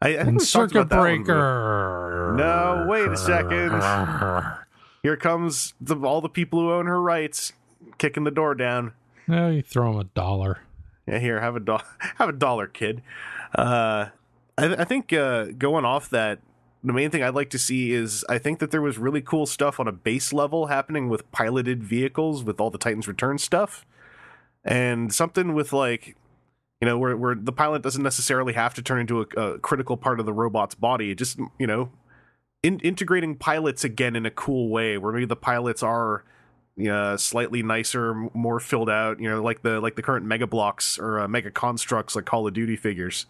I, 0.00 0.08
I 0.08 0.16
think 0.16 0.28
And 0.28 0.36
we 0.38 0.44
Circuit 0.44 0.88
Breaker. 0.88 2.34
No, 2.36 2.86
wait 2.88 3.08
a 3.08 3.16
second. 3.16 3.70
Here 5.02 5.16
comes 5.16 5.74
the, 5.80 5.96
all 5.96 6.20
the 6.20 6.28
people 6.28 6.60
who 6.60 6.72
own 6.72 6.86
her 6.86 7.00
rights, 7.00 7.52
kicking 7.98 8.24
the 8.24 8.30
door 8.30 8.54
down. 8.54 8.92
Yeah, 9.28 9.48
you 9.48 9.62
throw 9.62 9.92
him 9.92 9.98
a 9.98 10.04
dollar. 10.04 10.60
Yeah, 11.06 11.18
here, 11.18 11.40
have 11.40 11.56
a 11.56 11.60
do- 11.60 11.78
have 12.16 12.28
a 12.28 12.32
dollar, 12.32 12.68
kid. 12.68 13.02
Uh, 13.54 14.06
I, 14.56 14.74
I 14.76 14.84
think 14.84 15.12
uh, 15.12 15.46
going 15.58 15.84
off 15.84 16.08
that, 16.10 16.38
the 16.84 16.92
main 16.92 17.10
thing 17.10 17.22
I'd 17.22 17.34
like 17.34 17.50
to 17.50 17.58
see 17.58 17.92
is 17.92 18.24
I 18.28 18.38
think 18.38 18.58
that 18.58 18.70
there 18.70 18.82
was 18.82 18.98
really 18.98 19.20
cool 19.20 19.46
stuff 19.46 19.78
on 19.78 19.86
a 19.86 19.92
base 19.92 20.32
level 20.32 20.66
happening 20.66 21.08
with 21.08 21.30
piloted 21.30 21.82
vehicles 21.82 22.42
with 22.42 22.60
all 22.60 22.70
the 22.70 22.78
Titans 22.78 23.06
Return 23.06 23.38
stuff, 23.38 23.86
and 24.64 25.12
something 25.12 25.54
with 25.54 25.72
like, 25.72 26.16
you 26.80 26.86
know, 26.86 26.98
where 26.98 27.16
where 27.16 27.34
the 27.34 27.52
pilot 27.52 27.82
doesn't 27.82 28.02
necessarily 28.02 28.54
have 28.54 28.74
to 28.74 28.82
turn 28.82 29.00
into 29.00 29.20
a, 29.20 29.40
a 29.40 29.58
critical 29.58 29.96
part 29.96 30.18
of 30.18 30.26
the 30.26 30.32
robot's 30.32 30.74
body. 30.74 31.14
Just 31.14 31.38
you 31.58 31.66
know, 31.66 31.90
in, 32.62 32.80
integrating 32.80 33.36
pilots 33.36 33.84
again 33.84 34.16
in 34.16 34.26
a 34.26 34.30
cool 34.30 34.68
way, 34.68 34.98
where 34.98 35.12
maybe 35.12 35.26
the 35.26 35.36
pilots 35.36 35.82
are 35.82 36.24
yeah, 36.76 37.16
slightly 37.16 37.62
nicer, 37.62 38.14
more 38.34 38.58
filled 38.58 38.90
out. 38.90 39.20
You 39.20 39.30
know, 39.30 39.42
like 39.42 39.62
the 39.62 39.80
like 39.80 39.94
the 39.94 40.02
current 40.02 40.26
Mega 40.26 40.46
Bloks 40.46 40.98
or 40.98 41.20
uh, 41.20 41.28
Mega 41.28 41.50
Construx, 41.50 42.16
like 42.16 42.24
Call 42.24 42.46
of 42.46 42.54
Duty 42.54 42.76
figures. 42.76 43.26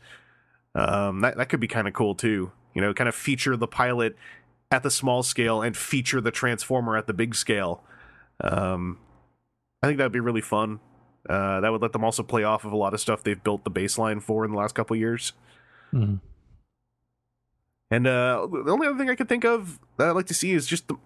Um, 0.75 1.21
that 1.21 1.37
that 1.37 1.51
could 1.51 1.61
be 1.61 1.69
kind 1.69 1.87
of 1.87 1.93
cool 1.93 2.15
too. 2.15 2.53
You 2.75 2.81
know, 2.81 2.95
kind 2.95 3.09
of 3.09 3.15
feature 3.15 3.57
the 3.57 3.67
pilot 3.67 4.17
at 4.71 4.83
the 4.83 4.91
small 4.91 5.23
scale 5.23 5.61
and 5.63 5.77
feature 5.77 6.21
the 6.21 6.31
Transformer 6.31 6.97
at 6.97 7.07
the 7.07 7.13
big 7.13 7.35
scale. 7.35 7.85
Um, 8.41 8.99
I 9.83 9.87
think 9.87 9.99
that'd 9.99 10.13
be 10.13 10.21
really 10.21 10.41
fun. 10.41 10.81
Uh, 11.29 11.61
that 11.61 11.71
would 11.71 11.83
let 11.83 11.93
them 11.93 12.05
also 12.05 12.23
play 12.23 12.43
off 12.43 12.65
of 12.65 12.73
a 12.73 12.77
lot 12.77 12.95
of 12.95 13.01
stuff 13.01 13.23
they've 13.23 13.43
built 13.43 13.65
the 13.65 13.71
baseline 13.71 14.23
for 14.23 14.45
in 14.45 14.51
the 14.51 14.57
last 14.57 14.75
couple 14.75 14.97
years. 14.97 15.33
Mhm. 15.93 16.21
And 17.91 18.07
uh, 18.07 18.47
the 18.51 18.73
only 18.73 18.87
other 18.87 18.97
thing 18.97 19.11
I 19.11 19.15
could 19.15 19.29
think 19.29 19.45
of 19.45 19.79
that 19.99 20.09
I'd 20.09 20.13
like 20.17 20.27
to 20.27 20.35
see 20.35 20.53
is 20.53 20.67
just 20.67 20.89
the. 20.89 20.97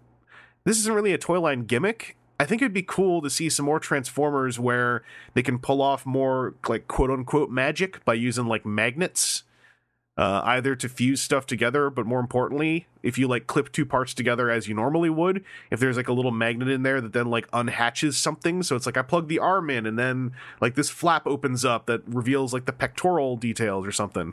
This 0.64 0.78
isn't 0.78 0.94
really 0.94 1.12
a 1.12 1.18
toy 1.18 1.40
line 1.40 1.64
gimmick. 1.64 2.16
I 2.38 2.44
think 2.44 2.62
it'd 2.62 2.72
be 2.72 2.82
cool 2.82 3.22
to 3.22 3.30
see 3.30 3.48
some 3.48 3.66
more 3.66 3.80
Transformers 3.80 4.58
where 4.58 5.02
they 5.34 5.42
can 5.42 5.58
pull 5.58 5.82
off 5.82 6.06
more 6.06 6.54
like 6.68 6.86
quote 6.86 7.10
unquote 7.10 7.50
magic 7.50 8.04
by 8.04 8.14
using 8.14 8.46
like 8.46 8.64
magnets, 8.64 9.42
uh, 10.16 10.40
either 10.44 10.74
to 10.74 10.88
fuse 10.88 11.20
stuff 11.20 11.44
together, 11.44 11.90
but 11.90 12.06
more 12.06 12.20
importantly, 12.20 12.86
if 13.02 13.18
you 13.18 13.28
like 13.28 13.46
clip 13.46 13.70
two 13.70 13.84
parts 13.84 14.14
together 14.14 14.50
as 14.50 14.66
you 14.66 14.74
normally 14.74 15.10
would, 15.10 15.44
if 15.70 15.78
there's 15.78 15.96
like 15.96 16.08
a 16.08 16.12
little 16.12 16.30
magnet 16.30 16.68
in 16.68 16.82
there 16.82 17.00
that 17.00 17.12
then 17.12 17.26
like 17.26 17.50
unhatches 17.50 18.14
something, 18.14 18.62
so 18.62 18.76
it's 18.76 18.86
like 18.86 18.96
I 18.96 19.02
plug 19.02 19.28
the 19.28 19.38
arm 19.38 19.68
in 19.68 19.84
and 19.84 19.98
then 19.98 20.32
like 20.60 20.74
this 20.74 20.88
flap 20.88 21.26
opens 21.26 21.64
up 21.64 21.86
that 21.86 22.02
reveals 22.06 22.54
like 22.54 22.64
the 22.64 22.72
pectoral 22.72 23.36
details 23.36 23.86
or 23.86 23.92
something. 23.92 24.32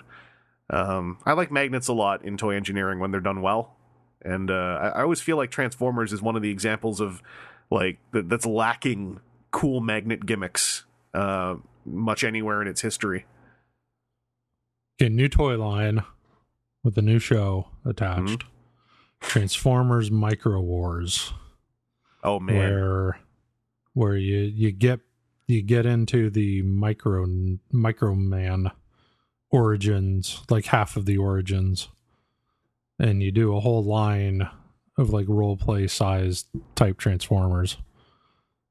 Um, 0.69 1.17
I 1.25 1.33
like 1.33 1.51
magnets 1.51 1.89
a 1.89 1.93
lot 1.93 2.23
in 2.23 2.37
toy 2.37 2.55
engineering 2.55 2.99
when 2.99 3.11
they're 3.11 3.19
done 3.19 3.41
well, 3.41 3.75
and 4.21 4.49
uh, 4.49 4.79
I, 4.81 4.87
I 4.87 5.01
always 5.01 5.19
feel 5.19 5.35
like 5.35 5.51
Transformers 5.51 6.13
is 6.13 6.21
one 6.21 6.37
of 6.37 6.41
the 6.41 6.49
examples 6.49 7.01
of 7.01 7.21
like 7.69 7.99
that, 8.11 8.29
that's 8.29 8.45
lacking 8.45 9.19
cool 9.51 9.81
magnet 9.81 10.25
gimmicks 10.25 10.85
uh, 11.13 11.55
much 11.85 12.23
anywhere 12.23 12.61
in 12.61 12.69
its 12.69 12.79
history. 12.79 13.25
Okay, 15.01 15.09
new 15.09 15.27
toy 15.27 15.57
line 15.57 16.03
with 16.83 16.97
a 16.97 17.01
new 17.01 17.19
show 17.19 17.67
attached. 17.85 18.39
Mm-hmm. 18.39 18.49
Transformers 19.21 20.11
Micro 20.11 20.59
Wars, 20.59 21.33
Oh 22.23 22.39
man, 22.39 22.57
where 22.57 23.19
where 23.93 24.15
you 24.15 24.39
you 24.39 24.71
get 24.71 24.99
you 25.47 25.61
get 25.61 25.85
into 25.85 26.29
the 26.29 26.61
micro 26.61 27.25
micro 27.71 28.15
man 28.15 28.71
origins, 29.49 30.43
like 30.49 30.65
half 30.65 30.95
of 30.97 31.05
the 31.05 31.17
origins, 31.17 31.87
and 32.99 33.23
you 33.23 33.31
do 33.31 33.55
a 33.55 33.61
whole 33.61 33.83
line 33.83 34.47
of 34.97 35.11
like 35.11 35.25
role 35.27 35.57
play 35.57 35.87
sized 35.87 36.47
type 36.75 36.97
Transformers. 36.97 37.77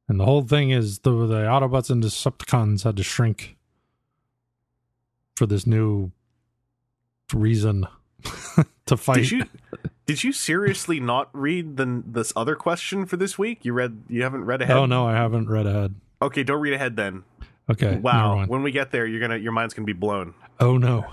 And 0.08 0.20
the 0.20 0.24
whole 0.24 0.42
thing 0.42 0.70
is 0.70 1.00
the 1.00 1.10
the 1.26 1.44
Autobots 1.44 1.90
and 1.90 2.02
Decepticons 2.02 2.84
had 2.84 2.96
to 2.96 3.02
shrink 3.02 3.56
for 5.42 5.46
this 5.46 5.66
new 5.66 6.12
reason 7.34 7.84
to 8.86 8.96
fight. 8.96 9.16
did 9.16 9.30
you 9.32 9.44
did 10.06 10.22
you 10.22 10.30
seriously 10.30 11.00
not 11.00 11.30
read 11.32 11.76
the 11.76 12.00
this 12.06 12.32
other 12.36 12.54
question 12.54 13.06
for 13.06 13.16
this 13.16 13.36
week? 13.36 13.64
You 13.64 13.72
read 13.72 14.04
you 14.08 14.22
haven't 14.22 14.44
read 14.44 14.62
ahead. 14.62 14.76
oh 14.76 14.86
no, 14.86 15.04
I 15.04 15.14
haven't 15.14 15.48
read 15.48 15.66
ahead. 15.66 15.96
Okay, 16.20 16.44
don't 16.44 16.60
read 16.60 16.74
ahead 16.74 16.94
then. 16.94 17.24
Okay. 17.68 17.96
Wow, 17.96 18.46
when 18.46 18.62
we 18.62 18.70
get 18.70 18.92
there, 18.92 19.04
you're 19.04 19.18
gonna 19.18 19.38
your 19.38 19.50
mind's 19.50 19.74
gonna 19.74 19.84
be 19.84 19.92
blown 19.92 20.34
Oh 20.60 20.78
no. 20.78 21.06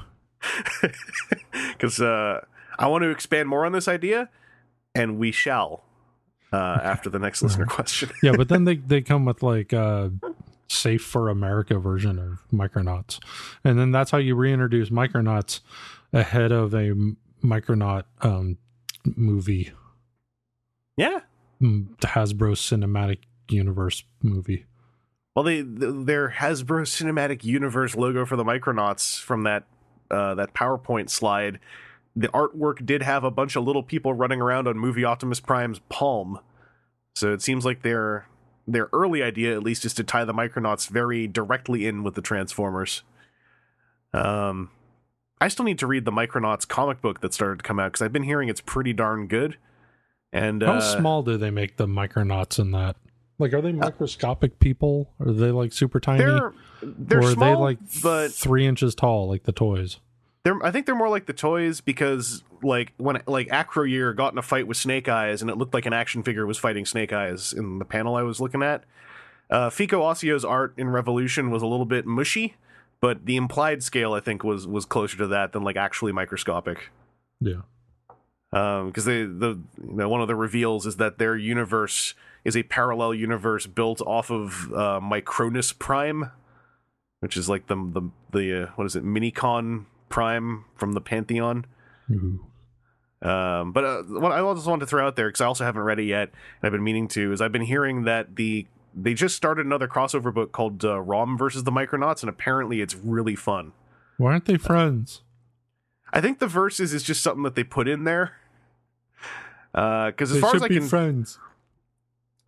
because 1.72 2.00
uh, 2.00 2.42
I 2.78 2.86
want 2.86 3.02
to 3.02 3.10
expand 3.10 3.50
more 3.50 3.66
on 3.66 3.72
this 3.72 3.88
idea, 3.88 4.30
and 4.94 5.18
we 5.18 5.32
shall 5.32 5.86
uh, 6.54 6.78
after 6.84 7.10
the 7.10 7.18
next 7.18 7.42
listener 7.42 7.66
question. 7.66 8.12
Yeah, 8.22 8.34
but 8.38 8.48
then 8.48 8.64
they 8.66 8.76
they 8.76 9.02
come 9.02 9.26
with 9.26 9.42
like 9.42 9.74
uh 9.74 10.10
safe 10.70 11.02
for 11.04 11.30
America 11.30 11.78
version 11.80 12.18
of 12.20 12.44
Micronauts. 12.54 13.20
And 13.64 13.78
then 13.78 13.92
that's 13.92 14.12
how 14.12 14.18
you 14.20 14.36
reintroduce 14.36 14.90
Micronauts 14.90 15.60
ahead 16.14 16.52
of 16.52 16.74
a 16.74 16.94
Micronaut 17.44 18.04
um 18.22 18.58
movie. 19.16 19.72
yeah. 20.96 21.20
The 21.62 22.08
Hasbro 22.08 22.54
Cinematic 22.56 23.20
Universe 23.50 24.04
movie. 24.22 24.66
Well, 25.36 25.44
they 25.44 25.64
th- 25.64 26.06
their 26.06 26.30
Hasbro 26.30 26.84
Cinematic 26.84 27.44
Universe 27.44 27.96
logo 27.96 28.26
for 28.26 28.36
the 28.38 28.46
Micronauts 28.46 29.20
from 29.20 29.44
that 29.44 29.64
uh, 30.12 30.36
that 30.36 30.54
PowerPoint 30.54 31.10
slide. 31.10 31.60
The 32.16 32.28
artwork 32.30 32.86
did 32.86 33.04
have 33.04 33.24
a 33.24 33.32
bunch 33.32 33.56
of 33.56 33.64
little 33.64 33.84
people 33.84 34.14
running 34.14 34.42
around 34.42 34.68
on 34.68 34.78
movie 34.78 35.04
Optimus 35.06 35.40
Prime's 35.40 35.80
palm, 35.90 36.40
so 37.16 37.32
it 37.34 37.42
seems 37.42 37.66
like 37.66 37.82
their 37.82 38.28
their 38.72 38.90
early 38.94 39.24
idea, 39.24 39.54
at 39.54 39.64
least, 39.64 39.86
is 39.86 39.94
to 39.96 40.04
tie 40.04 40.26
the 40.26 40.34
Micronauts 40.34 40.90
very 40.90 41.28
directly 41.28 41.86
in 41.88 42.04
with 42.04 42.16
the 42.16 42.22
Transformers. 42.22 43.04
Um, 44.14 44.72
I 45.42 45.48
still 45.48 45.66
need 45.66 45.80
to 45.80 45.88
read 45.88 46.06
the 46.06 46.12
Micronauts 46.12 46.68
comic 46.68 47.02
book 47.02 47.22
that 47.22 47.34
started 47.34 47.60
to 47.60 47.64
come 47.64 47.80
out 47.80 47.92
because 47.92 48.02
I've 48.02 48.14
been 48.14 48.24
hearing 48.24 48.50
it's 48.50 48.62
pretty 48.62 48.94
darn 48.94 49.28
good. 49.28 49.58
And 50.32 50.62
How 50.62 50.74
uh, 50.74 50.82
small 50.82 51.24
do 51.24 51.38
they 51.38 51.52
make 51.52 51.78
the 51.78 51.88
Micronauts 51.88 52.60
in 52.60 52.72
that? 52.72 52.96
Like 53.40 53.54
are 53.54 53.62
they 53.62 53.72
microscopic 53.72 54.60
people? 54.60 55.14
Are 55.20 55.32
they 55.32 55.52
like 55.52 55.72
super 55.72 56.02
tiny? 56.02 56.26
they're 56.26 56.54
they're 56.82 57.20
or 57.20 57.24
are 57.24 57.32
small, 57.32 57.56
they 57.56 57.56
like 57.56 57.80
but 58.04 58.34
three 58.34 58.68
inches 58.68 58.94
tall, 58.94 59.30
like 59.30 59.44
the 59.44 59.54
toys? 59.54 60.00
They're, 60.50 60.66
I 60.66 60.72
think 60.72 60.88
they're 60.88 60.96
more 60.96 61.10
like 61.10 61.28
the 61.28 61.34
toys 61.34 61.80
because 61.80 62.44
like 62.64 62.94
when 62.98 63.22
like 63.28 63.50
Acroyear 63.50 64.16
got 64.16 64.34
in 64.34 64.40
a 64.40 64.42
fight 64.42 64.66
with 64.66 64.78
Snake 64.78 65.08
Eyes 65.08 65.44
and 65.44 65.52
it 65.52 65.58
looked 65.58 65.76
like 65.76 65.86
an 65.86 65.94
action 65.94 66.24
figure 66.24 66.44
was 66.48 66.58
fighting 66.58 66.88
Snake 66.88 67.14
Eyes 67.14 67.54
in 67.54 67.78
the 67.78 67.86
panel 67.86 68.16
I 68.16 68.24
was 68.24 68.42
looking 68.42 68.64
at. 68.64 68.84
Uh, 69.52 69.70
Fico 69.70 70.02
Ossio's 70.02 70.44
art 70.44 70.74
in 70.76 70.90
Revolution 70.90 71.52
was 71.52 71.62
a 71.62 71.68
little 71.68 71.86
bit 71.86 72.08
mushy, 72.08 72.56
but 73.00 73.28
the 73.28 73.36
implied 73.36 73.84
scale 73.84 74.14
I 74.14 74.22
think 74.22 74.44
was 74.44 74.66
was 74.66 74.86
closer 74.86 75.18
to 75.18 75.28
that 75.28 75.52
than 75.52 75.64
like 75.64 75.76
actually 75.76 76.14
microscopic. 76.14 76.90
Yeah. 77.40 77.62
Because 78.50 79.06
they 79.06 79.26
the 79.26 79.60
you 79.78 79.94
know 79.94 80.10
one 80.10 80.22
of 80.22 80.28
the 80.28 80.36
reveals 80.36 80.88
is 80.88 80.96
that 80.96 81.20
their 81.20 81.38
universe 81.38 82.16
is 82.44 82.58
a 82.58 82.64
parallel 82.64 83.14
universe 83.14 83.68
built 83.68 84.02
off 84.02 84.32
of 84.32 84.74
uh, 84.74 85.00
Micronus 85.00 85.78
Prime, 85.78 86.32
which 87.20 87.38
is 87.38 87.48
like 87.48 87.68
the 87.68 87.76
the 87.76 88.10
the 88.32 88.64
uh, 88.64 88.72
what 88.78 88.86
is 88.86 88.96
it 88.96 89.06
Minicon 89.06 89.86
Prime 90.10 90.66
from 90.76 90.94
the 90.94 91.02
Pantheon. 91.02 91.66
Ooh. 92.12 92.46
Um, 93.22 93.74
but 93.74 93.84
uh, 93.84 94.04
what 94.04 94.32
I 94.32 94.42
just 94.54 94.68
wanted 94.68 94.82
to 94.82 94.86
throw 94.86 95.06
out 95.06 95.16
there 95.16 95.28
because 95.28 95.42
I 95.42 95.46
also 95.46 95.66
haven't 95.66 95.82
read 95.82 96.00
it 96.00 96.06
yet, 96.06 96.30
and 96.30 96.64
I've 96.64 96.72
been 96.72 96.84
meaning 96.84 97.08
to, 97.10 97.34
is 97.34 97.42
I've 97.42 97.52
been 97.52 97.62
hearing 97.64 98.04
that 98.04 98.36
the 98.36 98.66
they 98.96 99.14
just 99.14 99.36
started 99.36 99.66
another 99.66 99.88
crossover 99.88 100.34
book 100.34 100.52
called 100.52 100.84
uh, 100.84 101.00
Rom 101.02 101.38
versus 101.38 101.64
the 101.64 101.72
Micronauts, 101.72 102.22
and 102.22 102.30
apparently 102.30 102.82
it's 102.82 102.96
really 102.96 103.36
fun. 103.36 103.74
Why 104.18 104.32
aren't 104.32 104.46
they 104.46 104.58
friends? 104.58 105.22
I 106.12 106.22
think 106.22 106.40
the 106.40 106.48
verses 106.48 106.94
is 106.94 107.04
just 107.04 107.22
something 107.22 107.44
that 107.44 107.56
they 107.56 107.64
put 107.64 107.88
in 107.88 108.04
there. 108.04 108.34
Because 109.72 110.32
as 110.32 110.34
they 110.34 110.40
far 110.40 110.56
as 110.56 110.64
I 110.64 110.68
be 110.68 110.76
can, 110.80 110.88
friends. 110.88 111.38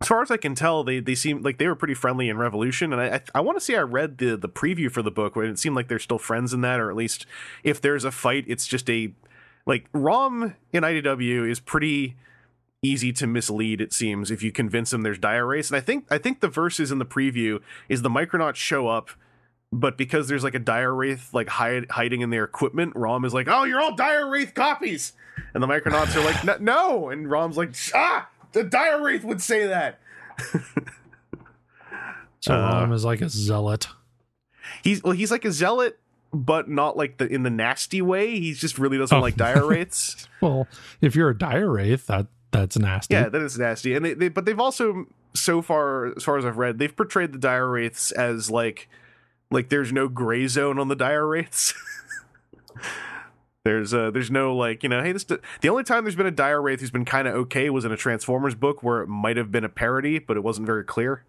As 0.02 0.08
far 0.08 0.20
as 0.20 0.32
I 0.32 0.36
can 0.36 0.56
tell, 0.56 0.82
they 0.82 0.98
they 0.98 1.14
seem 1.14 1.42
like 1.42 1.58
they 1.58 1.68
were 1.68 1.76
pretty 1.76 1.94
friendly 1.94 2.28
in 2.28 2.36
Revolution, 2.36 2.92
and 2.92 3.00
I 3.00 3.14
I, 3.14 3.20
I 3.36 3.40
want 3.40 3.56
to 3.56 3.64
say 3.64 3.76
I 3.76 3.82
read 3.82 4.18
the 4.18 4.36
the 4.36 4.48
preview 4.48 4.90
for 4.90 5.00
the 5.00 5.12
book 5.12 5.36
where 5.36 5.44
it 5.44 5.60
seemed 5.60 5.76
like 5.76 5.86
they're 5.86 6.00
still 6.00 6.18
friends 6.18 6.52
in 6.52 6.60
that, 6.62 6.80
or 6.80 6.90
at 6.90 6.96
least 6.96 7.24
if 7.62 7.80
there's 7.80 8.02
a 8.04 8.10
fight, 8.10 8.44
it's 8.48 8.66
just 8.66 8.90
a 8.90 9.12
like 9.64 9.86
Rom 9.92 10.56
in 10.72 10.82
IDW 10.82 11.48
is 11.48 11.60
pretty 11.60 12.16
easy 12.82 13.12
to 13.12 13.28
mislead. 13.28 13.80
It 13.80 13.92
seems 13.92 14.32
if 14.32 14.42
you 14.42 14.50
convince 14.50 14.90
them 14.90 15.02
there's 15.02 15.20
dire 15.20 15.46
wraiths, 15.46 15.70
and 15.70 15.76
I 15.76 15.80
think 15.80 16.06
I 16.10 16.18
think 16.18 16.40
the 16.40 16.48
verses 16.48 16.90
in 16.90 16.98
the 16.98 17.06
preview 17.06 17.60
is 17.88 18.02
the 18.02 18.10
Micronauts 18.10 18.56
show 18.56 18.88
up. 18.88 19.10
But 19.74 19.96
because 19.96 20.26
there's 20.26 20.42
like 20.42 20.56
a 20.56 20.58
dire 20.58 20.92
wraith 20.92 21.32
like 21.32 21.48
hide, 21.48 21.86
hiding 21.90 22.22
in 22.22 22.30
their 22.30 22.42
equipment, 22.42 22.92
Rom 22.96 23.24
is 23.24 23.32
like, 23.32 23.46
"Oh, 23.48 23.62
you're 23.62 23.80
all 23.80 23.94
dire 23.94 24.28
wraith 24.28 24.52
copies," 24.52 25.12
and 25.54 25.62
the 25.62 25.68
Micronauts 25.68 26.16
are 26.16 26.24
like, 26.24 26.60
"No," 26.60 27.08
and 27.08 27.30
Rom's 27.30 27.56
like, 27.56 27.70
"Ah, 27.94 28.28
the 28.52 28.64
dire 28.64 29.02
wraith 29.02 29.24
would 29.24 29.40
say 29.42 29.66
that." 29.66 29.98
So 32.40 32.54
Uh, 32.54 32.58
Rom 32.58 32.92
is 32.92 33.04
like 33.04 33.20
a 33.20 33.28
zealot. 33.28 33.86
He's 34.82 35.00
well, 35.04 35.12
he's 35.12 35.30
like 35.30 35.44
a 35.44 35.52
zealot, 35.52 36.00
but 36.34 36.68
not 36.68 36.96
like 36.96 37.18
the 37.18 37.26
in 37.28 37.44
the 37.44 37.50
nasty 37.50 38.02
way. 38.02 38.40
He 38.40 38.52
just 38.52 38.78
really 38.80 38.98
doesn't 38.98 39.16
Oh. 39.16 39.20
like 39.20 39.36
dire 39.36 39.64
wraiths. 39.66 40.28
Well, 40.40 40.66
if 41.00 41.14
you're 41.14 41.28
a 41.30 41.38
dire 41.38 41.70
wraith, 41.70 42.08
that 42.08 42.26
that's 42.50 42.76
nasty. 42.76 43.14
yeah, 43.14 43.28
that 43.28 43.40
is 43.40 43.56
nasty. 43.56 43.94
And 43.94 44.04
they, 44.04 44.14
they 44.14 44.28
but 44.28 44.44
they've 44.44 44.58
also 44.58 45.06
so 45.34 45.62
far 45.62 46.06
as 46.16 46.24
far 46.24 46.36
as 46.36 46.44
I've 46.44 46.58
read, 46.58 46.80
they've 46.80 46.94
portrayed 46.96 47.30
the 47.32 47.38
dire 47.38 47.68
wraiths 47.68 48.10
as 48.10 48.50
like 48.50 48.88
like 49.52 49.68
there's 49.68 49.92
no 49.92 50.08
gray 50.08 50.48
zone 50.48 50.80
on 50.80 50.88
the 50.88 50.96
dire 50.96 51.24
wraiths. 51.28 51.74
There's 53.64 53.94
uh 53.94 54.10
there's 54.10 54.30
no 54.30 54.56
like, 54.56 54.82
you 54.82 54.88
know, 54.88 55.02
hey 55.02 55.12
this 55.12 55.24
the 55.24 55.68
only 55.68 55.84
time 55.84 56.04
there's 56.04 56.16
been 56.16 56.26
a 56.26 56.32
dire 56.32 56.60
wraith 56.60 56.80
who's 56.80 56.90
been 56.90 57.04
kind 57.04 57.28
of 57.28 57.34
okay 57.34 57.70
was 57.70 57.84
in 57.84 57.92
a 57.92 57.96
Transformers 57.96 58.54
book 58.54 58.82
where 58.82 59.02
it 59.02 59.08
might 59.08 59.36
have 59.36 59.50
been 59.52 59.64
a 59.64 59.68
parody, 59.68 60.18
but 60.18 60.36
it 60.36 60.40
wasn't 60.40 60.66
very 60.66 60.84
clear. 60.84 61.24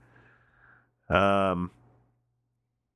Um 1.09 1.71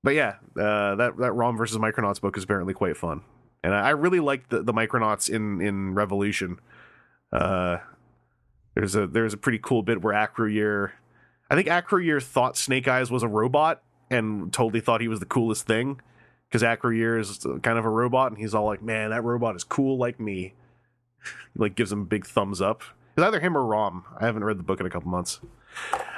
but 0.03 0.15
yeah, 0.15 0.35
uh, 0.57 0.95
that 0.95 1.17
that 1.17 1.33
Rom 1.33 1.57
versus 1.57 1.77
Micronauts 1.77 2.21
book 2.21 2.37
is 2.37 2.43
apparently 2.45 2.73
quite 2.73 2.95
fun, 2.95 3.23
and 3.61 3.75
I, 3.75 3.87
I 3.87 3.89
really 3.89 4.21
like 4.21 4.47
the, 4.47 4.63
the 4.63 4.73
Micronauts 4.73 5.29
in 5.29 5.59
in 5.59 5.95
Revolution. 5.95 6.59
Uh, 7.31 7.79
there's 8.73 8.95
a 8.95 9.05
there's 9.05 9.33
a 9.33 9.37
pretty 9.37 9.59
cool 9.61 9.83
bit 9.83 10.01
where 10.01 10.13
Acroyear, 10.13 10.91
I 11.51 11.55
think 11.55 11.67
Acroyear 11.67 12.23
thought 12.23 12.55
Snake 12.55 12.87
Eyes 12.87 13.11
was 13.11 13.21
a 13.21 13.27
robot 13.27 13.83
and 14.09 14.53
totally 14.53 14.79
thought 14.79 15.01
he 15.01 15.09
was 15.09 15.19
the 15.19 15.25
coolest 15.25 15.67
thing 15.67 15.99
because 16.49 16.63
Acro 16.63 16.91
is 17.19 17.45
kind 17.63 17.77
of 17.77 17.85
a 17.85 17.89
robot, 17.89 18.31
and 18.31 18.39
he's 18.39 18.53
all 18.53 18.65
like, 18.65 18.81
"Man, 18.81 19.09
that 19.09 19.23
robot 19.23 19.55
is 19.55 19.63
cool 19.63 19.97
like 19.97 20.19
me." 20.19 20.53
Like 21.55 21.75
gives 21.75 21.91
him 21.91 22.01
a 22.01 22.05
big 22.05 22.25
thumbs 22.25 22.61
up. 22.61 22.83
It's 23.15 23.23
either 23.23 23.39
him 23.39 23.57
or 23.57 23.65
Rom. 23.65 24.05
I 24.19 24.25
haven't 24.25 24.43
read 24.43 24.59
the 24.59 24.63
book 24.63 24.79
in 24.79 24.85
a 24.85 24.89
couple 24.89 25.09
months, 25.09 25.39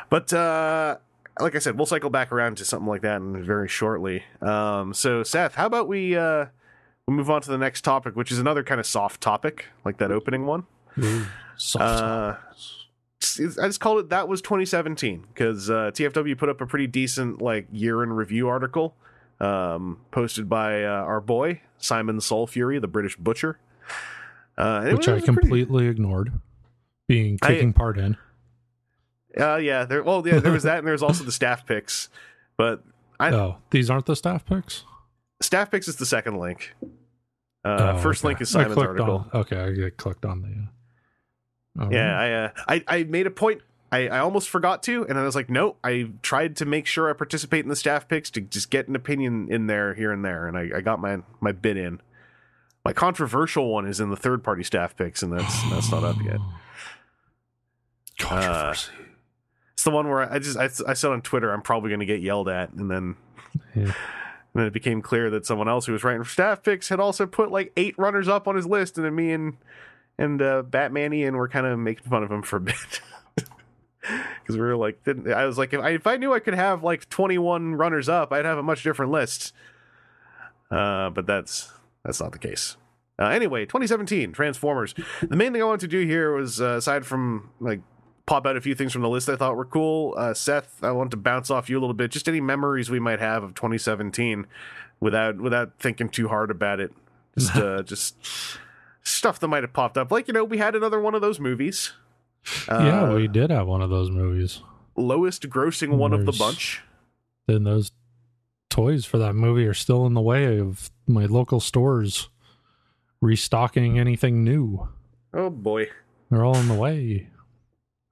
but 0.09 0.31
uh, 0.33 0.97
like 1.39 1.55
I 1.55 1.59
said, 1.59 1.77
we'll 1.77 1.85
cycle 1.85 2.09
back 2.09 2.31
around 2.31 2.57
to 2.57 2.65
something 2.65 2.87
like 2.87 3.01
that 3.01 3.17
in 3.17 3.43
very 3.43 3.67
shortly. 3.67 4.23
Um, 4.41 4.93
so 4.93 5.23
Seth, 5.23 5.55
how 5.55 5.65
about 5.65 5.87
we 5.87 6.15
uh, 6.15 6.47
we 7.07 7.15
move 7.15 7.29
on 7.29 7.41
to 7.41 7.49
the 7.49 7.57
next 7.57 7.81
topic, 7.81 8.15
which 8.15 8.31
is 8.31 8.39
another 8.39 8.63
kind 8.63 8.79
of 8.79 8.85
soft 8.85 9.21
topic, 9.21 9.65
like 9.85 9.97
that 9.97 10.11
opening 10.11 10.45
one. 10.45 10.65
Ooh, 10.99 11.25
soft. 11.57 12.03
Uh, 12.03 12.35
I 13.61 13.67
just 13.67 13.79
called 13.79 13.99
it 13.99 14.09
that 14.09 14.27
was 14.27 14.41
2017 14.41 15.25
because 15.33 15.69
uh, 15.69 15.91
TFW 15.93 16.37
put 16.37 16.49
up 16.49 16.61
a 16.61 16.65
pretty 16.65 16.87
decent 16.87 17.41
like 17.41 17.67
year 17.71 18.03
in 18.03 18.13
review 18.13 18.47
article 18.47 18.95
um, 19.39 19.99
posted 20.11 20.47
by 20.49 20.83
uh, 20.83 20.87
our 20.89 21.21
boy 21.21 21.61
Simon 21.77 22.19
Soul 22.21 22.47
Fury, 22.47 22.79
the 22.79 22.87
British 22.87 23.15
butcher. 23.17 23.59
Uh, 24.57 24.89
which 24.91 25.07
I 25.07 25.13
I 25.13 25.15
a 25.15 25.19
pretty- 25.21 25.25
completely 25.25 25.87
ignored. 25.87 26.33
Being 27.07 27.39
I- 27.41 27.47
taking 27.47 27.73
part 27.73 27.97
in. 27.97 28.17
Uh, 29.39 29.55
yeah, 29.57 29.85
there. 29.85 30.03
Well, 30.03 30.27
yeah, 30.27 30.39
there 30.39 30.51
was 30.51 30.63
that, 30.63 30.79
and 30.79 30.87
there 30.87 30.91
was 30.91 31.03
also 31.03 31.23
the 31.23 31.31
staff 31.31 31.65
picks. 31.65 32.09
But 32.57 32.83
I, 33.19 33.31
oh, 33.31 33.57
these 33.69 33.89
aren't 33.89 34.05
the 34.07 34.15
staff 34.15 34.45
picks. 34.45 34.83
staff 35.41 35.69
picks 35.71 35.87
is 35.87 35.95
the 35.97 36.05
second 36.05 36.39
link. 36.39 36.73
Uh, 37.63 37.93
Oh, 37.95 37.97
first 37.99 38.21
okay. 38.23 38.29
link 38.29 38.41
is 38.41 38.49
Simon's 38.49 38.77
article. 38.77 39.27
On, 39.33 39.41
okay, 39.41 39.85
I 39.85 39.89
clicked 39.91 40.25
on 40.25 40.41
the. 40.41 41.83
Uh, 41.83 41.89
Yeah, 41.91 42.19
I, 42.19 42.31
uh, 42.31 42.49
I 42.67 42.83
I 42.99 43.03
made 43.03 43.27
a 43.27 43.31
point. 43.31 43.61
I, 43.91 44.07
I 44.07 44.19
almost 44.19 44.49
forgot 44.49 44.83
to, 44.83 45.05
and 45.07 45.17
I 45.17 45.23
was 45.23 45.35
like, 45.35 45.49
no. 45.49 45.75
I 45.83 46.11
tried 46.21 46.55
to 46.57 46.65
make 46.65 46.85
sure 46.85 47.09
I 47.09 47.13
participate 47.13 47.63
in 47.65 47.69
the 47.69 47.75
staff 47.75 48.07
picks 48.07 48.29
to 48.31 48.41
just 48.41 48.69
get 48.69 48.87
an 48.87 48.95
opinion 48.95 49.51
in 49.51 49.65
there 49.67 49.93
here 49.95 50.11
and 50.11 50.23
there, 50.23 50.47
and 50.47 50.57
I, 50.57 50.69
I 50.77 50.81
got 50.81 50.99
my 50.99 51.19
my 51.39 51.51
bid 51.51 51.75
in. 51.77 51.99
My 52.85 52.93
controversial 52.93 53.71
one 53.71 53.87
is 53.87 53.99
in 53.99 54.09
the 54.09 54.15
third 54.15 54.43
party 54.43 54.63
staff 54.63 54.95
picks, 54.95 55.23
and 55.23 55.33
that's 55.33 55.69
that's 55.71 55.91
not 55.91 56.03
up 56.03 56.17
yet. 56.23 56.37
Controversy. 58.19 58.91
It's 59.73 59.83
the 59.83 59.91
one 59.91 60.09
where 60.09 60.31
I 60.31 60.39
just 60.39 60.57
I, 60.57 60.69
I 60.89 60.93
said 60.93 61.11
on 61.11 61.21
Twitter 61.21 61.51
I'm 61.51 61.61
probably 61.61 61.89
going 61.89 62.01
to 62.01 62.05
get 62.05 62.21
yelled 62.21 62.49
at, 62.49 62.73
and 62.73 62.91
then 62.91 63.15
Yeah. 63.75 63.83
and 63.83 63.93
then 64.53 64.65
it 64.65 64.73
became 64.73 65.01
clear 65.01 65.29
that 65.29 65.45
someone 65.45 65.69
else 65.69 65.85
who 65.85 65.93
was 65.93 66.03
writing 66.03 66.23
for 66.23 66.29
staff 66.29 66.61
picks 66.63 66.89
had 66.89 66.99
also 66.99 67.25
put 67.25 67.49
like 67.51 67.71
eight 67.77 67.95
runners 67.97 68.27
up 68.27 68.47
on 68.47 68.55
his 68.55 68.65
list, 68.65 68.97
and 68.97 69.05
then 69.05 69.15
me 69.15 69.31
and 69.31 69.57
and 70.17 70.41
uh, 70.41 70.61
Batman 70.63 71.13
and 71.13 71.37
were 71.37 71.47
kind 71.47 71.65
of 71.65 71.79
making 71.79 72.09
fun 72.09 72.23
of 72.23 72.31
him 72.31 72.41
for 72.41 72.57
a 72.57 72.61
bit. 72.61 72.75
Because 74.41 74.55
we 74.55 74.61
were 74.61 74.75
like, 74.75 75.03
didn't, 75.03 75.31
I 75.31 75.45
was 75.45 75.59
like, 75.59 75.73
if 75.73 75.79
I, 75.79 75.89
if 75.91 76.07
I 76.07 76.17
knew 76.17 76.33
I 76.33 76.39
could 76.39 76.55
have 76.55 76.83
like 76.83 77.07
21 77.09 77.75
runners 77.75 78.09
up, 78.09 78.33
I'd 78.33 78.45
have 78.45 78.57
a 78.57 78.63
much 78.63 78.81
different 78.81 79.11
list. 79.11 79.53
Uh, 80.71 81.11
but 81.11 81.27
that's 81.27 81.71
that's 82.03 82.19
not 82.19 82.31
the 82.31 82.39
case. 82.39 82.75
Uh, 83.19 83.25
anyway, 83.25 83.65
2017 83.65 84.31
Transformers. 84.31 84.95
The 85.21 85.35
main 85.35 85.51
thing 85.51 85.61
I 85.61 85.65
wanted 85.65 85.81
to 85.81 85.87
do 85.87 86.05
here 86.05 86.33
was, 86.33 86.61
uh, 86.61 86.77
aside 86.77 87.05
from 87.05 87.51
like 87.59 87.81
pop 88.25 88.45
out 88.45 88.55
a 88.55 88.61
few 88.61 88.75
things 88.75 88.93
from 88.93 89.01
the 89.01 89.09
list 89.09 89.27
I 89.27 89.35
thought 89.35 89.55
were 89.55 89.65
cool. 89.65 90.13
Uh, 90.17 90.33
Seth, 90.33 90.83
I 90.83 90.91
want 90.91 91.11
to 91.11 91.17
bounce 91.17 91.49
off 91.49 91.69
you 91.69 91.77
a 91.77 91.81
little 91.81 91.95
bit. 91.95 92.11
Just 92.11 92.27
any 92.27 92.39
memories 92.39 92.89
we 92.89 92.99
might 92.99 93.19
have 93.19 93.43
of 93.43 93.55
2017, 93.55 94.47
without 94.99 95.37
without 95.37 95.73
thinking 95.79 96.09
too 96.09 96.27
hard 96.27 96.49
about 96.49 96.79
it. 96.79 96.93
Just 97.37 97.55
uh, 97.57 97.83
just 97.83 98.15
stuff 99.03 99.39
that 99.39 99.47
might 99.47 99.63
have 99.63 99.73
popped 99.73 99.97
up. 99.97 100.11
Like 100.11 100.27
you 100.27 100.33
know, 100.33 100.43
we 100.43 100.57
had 100.57 100.75
another 100.75 100.99
one 100.99 101.15
of 101.15 101.21
those 101.21 101.39
movies. 101.39 101.93
Yeah, 102.67 103.03
Uh, 103.03 103.15
we 103.15 103.27
did 103.27 103.49
have 103.49 103.67
one 103.67 103.81
of 103.81 103.89
those 103.89 104.09
movies. 104.09 104.61
lowest 104.95 105.43
grossing 105.49 105.97
one 105.97 106.13
of 106.13 106.25
the 106.25 106.31
bunch. 106.31 106.81
Then 107.47 107.63
those 107.63 107.91
toys 108.69 109.05
for 109.05 109.17
that 109.17 109.33
movie 109.33 109.65
are 109.65 109.73
still 109.73 110.05
in 110.05 110.13
the 110.13 110.21
way 110.21 110.59
of 110.59 110.91
my 111.07 111.25
local 111.25 111.59
stores 111.59 112.29
restocking 113.21 113.97
anything 113.99 114.43
new. 114.43 114.87
Oh 115.33 115.49
boy. 115.49 115.87
They're 116.29 116.45
all 116.45 116.57
in 116.57 116.67
the 116.67 116.75
way. 116.75 117.29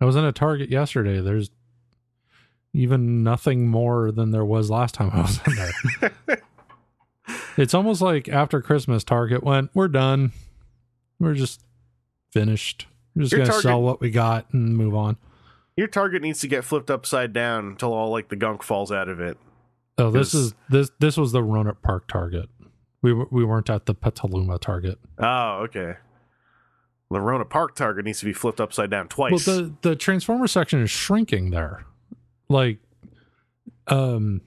I 0.02 0.06
was 0.06 0.16
in 0.16 0.24
a 0.26 0.32
Target 0.32 0.70
yesterday. 0.70 1.22
There's 1.22 1.50
even 2.74 3.24
nothing 3.24 3.68
more 3.68 4.12
than 4.12 4.32
there 4.32 4.46
was 4.46 4.70
last 4.70 4.96
time 4.96 5.10
I 5.14 5.22
was 5.22 5.40
in 5.48 5.56
there. 5.56 6.42
it's 7.58 7.74
almost 7.74 8.02
like 8.02 8.28
after 8.30 8.62
Christmas, 8.62 9.04
Target 9.04 9.44
went, 9.44 9.72
"We're 9.74 9.88
done. 9.88 10.32
We're 11.20 11.34
just 11.34 11.62
finished. 12.32 12.88
We're 13.18 13.24
just 13.24 13.32
Your 13.34 13.40
gonna 13.40 13.50
Target- 13.50 13.64
sell 13.64 13.82
what 13.82 14.00
we 14.00 14.12
got 14.12 14.46
and 14.54 14.78
move 14.78 14.96
on." 14.96 15.18
Your 15.76 15.88
target 15.88 16.22
needs 16.22 16.40
to 16.40 16.48
get 16.48 16.64
flipped 16.64 16.90
upside 16.90 17.34
down 17.34 17.66
until 17.68 17.94
all 17.94 18.10
like 18.10 18.30
the 18.30 18.36
gunk 18.36 18.64
falls 18.64 18.92
out 18.92 19.10
of 19.10 19.20
it. 19.20 19.38
Oh, 19.98 20.10
this 20.12 20.34
is 20.34 20.54
this 20.70 20.92
this 21.00 21.18
was 21.18 21.32
the 21.32 21.42
Rohnert 21.42 21.82
Park 21.82 22.08
Target. 22.08 22.50
We 23.02 23.14
we 23.14 23.44
weren't 23.46 23.70
at 23.70 23.86
the 23.86 23.94
Petaluma 23.94 24.60
Target. 24.60 25.00
Oh, 25.20 25.64
okay. 25.66 25.96
The 27.10 27.20
Rohnert 27.20 27.50
Park 27.50 27.74
target 27.76 28.04
needs 28.06 28.20
to 28.20 28.26
be 28.26 28.34
flipped 28.34 28.60
upside 28.60 28.90
down 28.90 29.08
twice. 29.08 29.48
Well, 29.48 29.58
the 29.58 29.74
the 29.82 29.96
Transformer 29.96 30.48
section 30.48 30.82
is 30.82 30.90
shrinking 30.92 31.52
there. 31.52 31.86
Like, 32.50 32.80
um, 33.88 34.42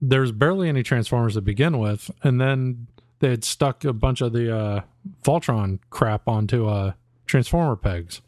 there's 0.00 0.32
barely 0.32 0.68
any 0.68 0.82
Transformers 0.82 1.34
to 1.34 1.40
begin 1.40 1.78
with, 1.78 2.10
and 2.22 2.40
then 2.40 2.88
they 3.20 3.30
had 3.30 3.44
stuck 3.44 3.84
a 3.84 3.92
bunch 3.92 4.20
of 4.20 4.32
the 4.32 4.54
uh, 4.56 4.80
Voltron 5.22 5.78
crap 5.90 6.26
onto 6.28 6.66
uh, 6.66 6.92
Transformer 7.26 7.76
pegs. 7.76 8.22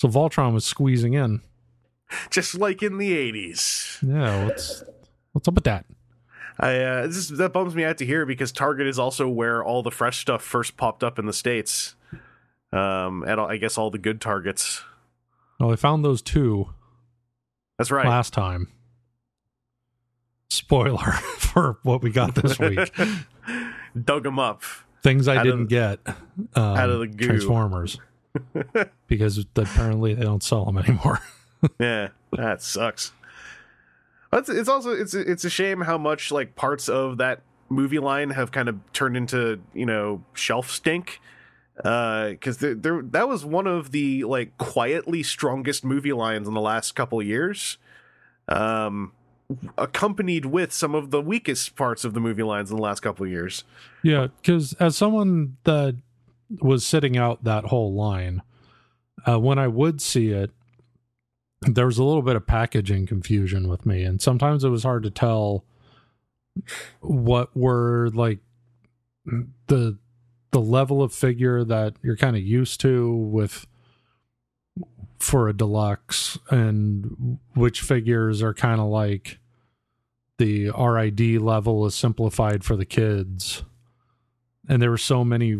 So 0.00 0.08
Voltron 0.08 0.52
was 0.52 0.64
squeezing 0.64 1.14
in. 1.14 1.40
Just 2.30 2.54
like 2.58 2.82
in 2.82 2.98
the 2.98 3.12
80s. 3.32 4.02
Yeah, 4.02 4.44
what's 4.46 4.82
what's 5.32 5.48
up 5.48 5.54
with 5.54 5.64
that? 5.64 5.84
I 6.58 6.76
uh, 6.78 7.06
this 7.06 7.28
that 7.28 7.52
bums 7.52 7.74
me 7.74 7.84
out 7.84 7.98
to 7.98 8.06
hear 8.06 8.24
because 8.26 8.52
Target 8.52 8.86
is 8.86 8.98
also 8.98 9.28
where 9.28 9.64
all 9.64 9.82
the 9.82 9.90
fresh 9.90 10.20
stuff 10.20 10.42
first 10.42 10.76
popped 10.76 11.02
up 11.02 11.18
in 11.18 11.26
the 11.26 11.32
states. 11.32 11.96
Um, 12.72 13.24
all- 13.26 13.46
I 13.50 13.56
guess 13.56 13.78
all 13.78 13.90
the 13.90 13.98
good 13.98 14.20
targets. 14.20 14.82
Well, 15.58 15.72
I 15.72 15.76
found 15.76 16.04
those 16.04 16.22
two 16.22 16.70
That's 17.78 17.90
right. 17.90 18.06
last 18.06 18.32
time. 18.32 18.68
Spoiler 20.48 21.12
for 21.38 21.78
what 21.82 22.02
we 22.02 22.10
got 22.10 22.34
this 22.34 22.58
week. 22.58 22.92
Dug 24.04 24.24
them 24.24 24.38
up. 24.38 24.62
Things 25.02 25.28
I 25.28 25.36
Out 25.36 25.44
didn't 25.44 25.66
get 25.66 26.00
um, 26.06 26.16
out 26.56 26.90
of 26.90 27.00
the 27.00 27.06
goo. 27.06 27.26
Transformers 27.26 27.98
because 29.06 29.44
apparently 29.56 30.14
they 30.14 30.22
don't 30.22 30.42
sell 30.42 30.64
them 30.64 30.78
anymore. 30.78 31.20
yeah, 31.78 32.08
that 32.32 32.62
sucks. 32.62 33.12
It's, 34.32 34.48
it's 34.48 34.68
also 34.68 34.90
it's 34.90 35.14
it's 35.14 35.44
a 35.44 35.50
shame 35.50 35.82
how 35.82 35.96
much 35.96 36.32
like 36.32 36.56
parts 36.56 36.88
of 36.88 37.18
that 37.18 37.42
movie 37.68 37.98
line 37.98 38.30
have 38.30 38.50
kind 38.52 38.68
of 38.68 38.78
turned 38.92 39.16
into 39.16 39.60
you 39.72 39.86
know 39.86 40.24
shelf 40.34 40.70
stink. 40.70 41.20
Because 41.76 42.58
there, 42.58 42.74
there, 42.74 43.02
that 43.02 43.28
was 43.28 43.44
one 43.44 43.66
of 43.66 43.90
the 43.90 44.22
like 44.24 44.56
quietly 44.58 45.22
strongest 45.24 45.84
movie 45.84 46.12
lines 46.12 46.46
in 46.46 46.54
the 46.54 46.60
last 46.60 46.94
couple 46.94 47.20
years, 47.20 47.78
um, 48.48 49.12
accompanied 49.76 50.46
with 50.46 50.72
some 50.72 50.94
of 50.94 51.10
the 51.10 51.20
weakest 51.20 51.74
parts 51.74 52.04
of 52.04 52.14
the 52.14 52.20
movie 52.20 52.44
lines 52.44 52.70
in 52.70 52.76
the 52.76 52.82
last 52.82 53.00
couple 53.00 53.26
of 53.26 53.30
years. 53.30 53.64
yeah, 54.02 54.28
because 54.40 54.74
as 54.74 54.96
someone 54.96 55.56
that 55.64 55.96
was 56.50 56.86
sitting 56.86 57.16
out 57.16 57.44
that 57.44 57.66
whole 57.66 57.94
line, 57.94 58.42
uh, 59.26 59.38
when 59.38 59.58
I 59.58 59.68
would 59.68 60.00
see 60.00 60.30
it, 60.30 60.50
there 61.62 61.86
was 61.86 61.98
a 61.98 62.04
little 62.04 62.22
bit 62.22 62.36
of 62.36 62.46
packaging 62.46 63.06
confusion 63.06 63.68
with 63.68 63.86
me, 63.86 64.04
and 64.04 64.20
sometimes 64.20 64.64
it 64.64 64.68
was 64.68 64.82
hard 64.82 65.02
to 65.04 65.10
tell 65.10 65.64
what 67.00 67.56
were 67.56 68.10
like 68.12 68.38
the 69.66 69.98
the 70.52 70.60
level 70.60 71.02
of 71.02 71.12
figure 71.12 71.64
that 71.64 71.94
you're 72.02 72.16
kind 72.16 72.36
of 72.36 72.42
used 72.42 72.80
to 72.80 73.12
with 73.12 73.66
for 75.18 75.48
a 75.48 75.56
deluxe 75.56 76.38
and 76.50 77.38
which 77.54 77.80
figures 77.80 78.42
are 78.42 78.54
kind 78.54 78.80
of 78.80 78.86
like 78.86 79.38
the 80.38 80.70
RID 80.70 81.40
level 81.40 81.86
is 81.86 81.94
simplified 81.94 82.62
for 82.62 82.76
the 82.76 82.84
kids. 82.84 83.64
And 84.68 84.80
there 84.80 84.90
were 84.90 84.98
so 84.98 85.24
many 85.24 85.58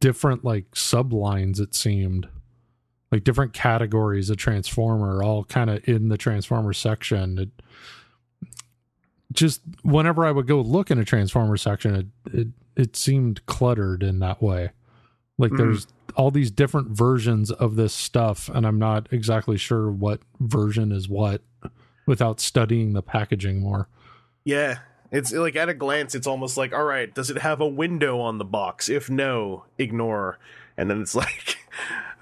different 0.00 0.44
like 0.44 0.70
sublines 0.72 1.60
it 1.60 1.74
seemed 1.74 2.28
like 3.10 3.24
different 3.24 3.52
categories 3.52 4.30
of 4.30 4.36
transformer 4.36 5.22
all 5.22 5.44
kind 5.44 5.70
of 5.70 5.86
in 5.88 6.08
the 6.08 6.16
transformer 6.18 6.72
section 6.72 7.38
it 7.38 7.48
just 9.32 9.60
whenever 9.82 10.24
i 10.24 10.30
would 10.30 10.46
go 10.46 10.60
look 10.60 10.90
in 10.90 10.98
a 10.98 11.04
transformer 11.04 11.56
section 11.56 11.94
it 11.94 12.06
it, 12.32 12.48
it 12.76 12.96
seemed 12.96 13.44
cluttered 13.46 14.02
in 14.02 14.18
that 14.20 14.40
way 14.42 14.70
like 15.36 15.50
Mhm. 15.52 15.56
there's 15.58 15.86
all 16.16 16.30
these 16.30 16.50
different 16.50 16.88
versions 16.88 17.50
of 17.50 17.76
this 17.76 17.92
stuff 17.92 18.48
and 18.54 18.66
i'm 18.66 18.78
not 18.78 19.08
exactly 19.12 19.56
sure 19.56 19.90
what 19.90 20.20
version 20.40 20.92
is 20.92 21.08
what 21.08 21.42
without 22.06 22.40
studying 22.40 22.92
the 22.94 23.02
packaging 23.02 23.60
more 23.60 23.88
Yeah. 24.44 24.78
It's 25.10 25.32
like 25.32 25.56
at 25.56 25.68
a 25.68 25.74
glance, 25.74 26.14
it's 26.14 26.26
almost 26.26 26.56
like, 26.56 26.72
all 26.72 26.84
right, 26.84 27.14
does 27.14 27.30
it 27.30 27.38
have 27.38 27.60
a 27.60 27.66
window 27.66 28.20
on 28.20 28.38
the 28.38 28.44
box? 28.44 28.88
If 28.88 29.08
no, 29.08 29.64
ignore. 29.78 30.38
And 30.76 30.90
then 30.90 31.00
it's 31.00 31.14
like, 31.14 31.58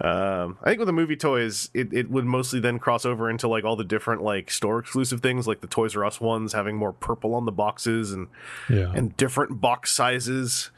um, 0.00 0.58
I 0.62 0.70
think 0.70 0.78
with 0.78 0.86
the 0.86 0.92
movie 0.92 1.16
toys, 1.16 1.70
it, 1.74 1.92
it 1.92 2.10
would 2.10 2.24
mostly 2.24 2.60
then 2.60 2.78
cross 2.78 3.04
over 3.04 3.28
into 3.28 3.48
like 3.48 3.64
all 3.64 3.76
the 3.76 3.84
different 3.84 4.22
like 4.22 4.50
store 4.50 4.78
exclusive 4.78 5.20
things, 5.20 5.46
like 5.46 5.60
the 5.60 5.66
Toys 5.66 5.96
R 5.96 6.04
Us 6.04 6.20
ones 6.20 6.52
having 6.52 6.76
more 6.76 6.92
purple 6.92 7.34
on 7.34 7.44
the 7.44 7.52
boxes 7.52 8.12
and 8.12 8.28
yeah 8.68 8.92
and 8.94 9.16
different 9.16 9.60
box 9.60 9.92
sizes. 9.92 10.70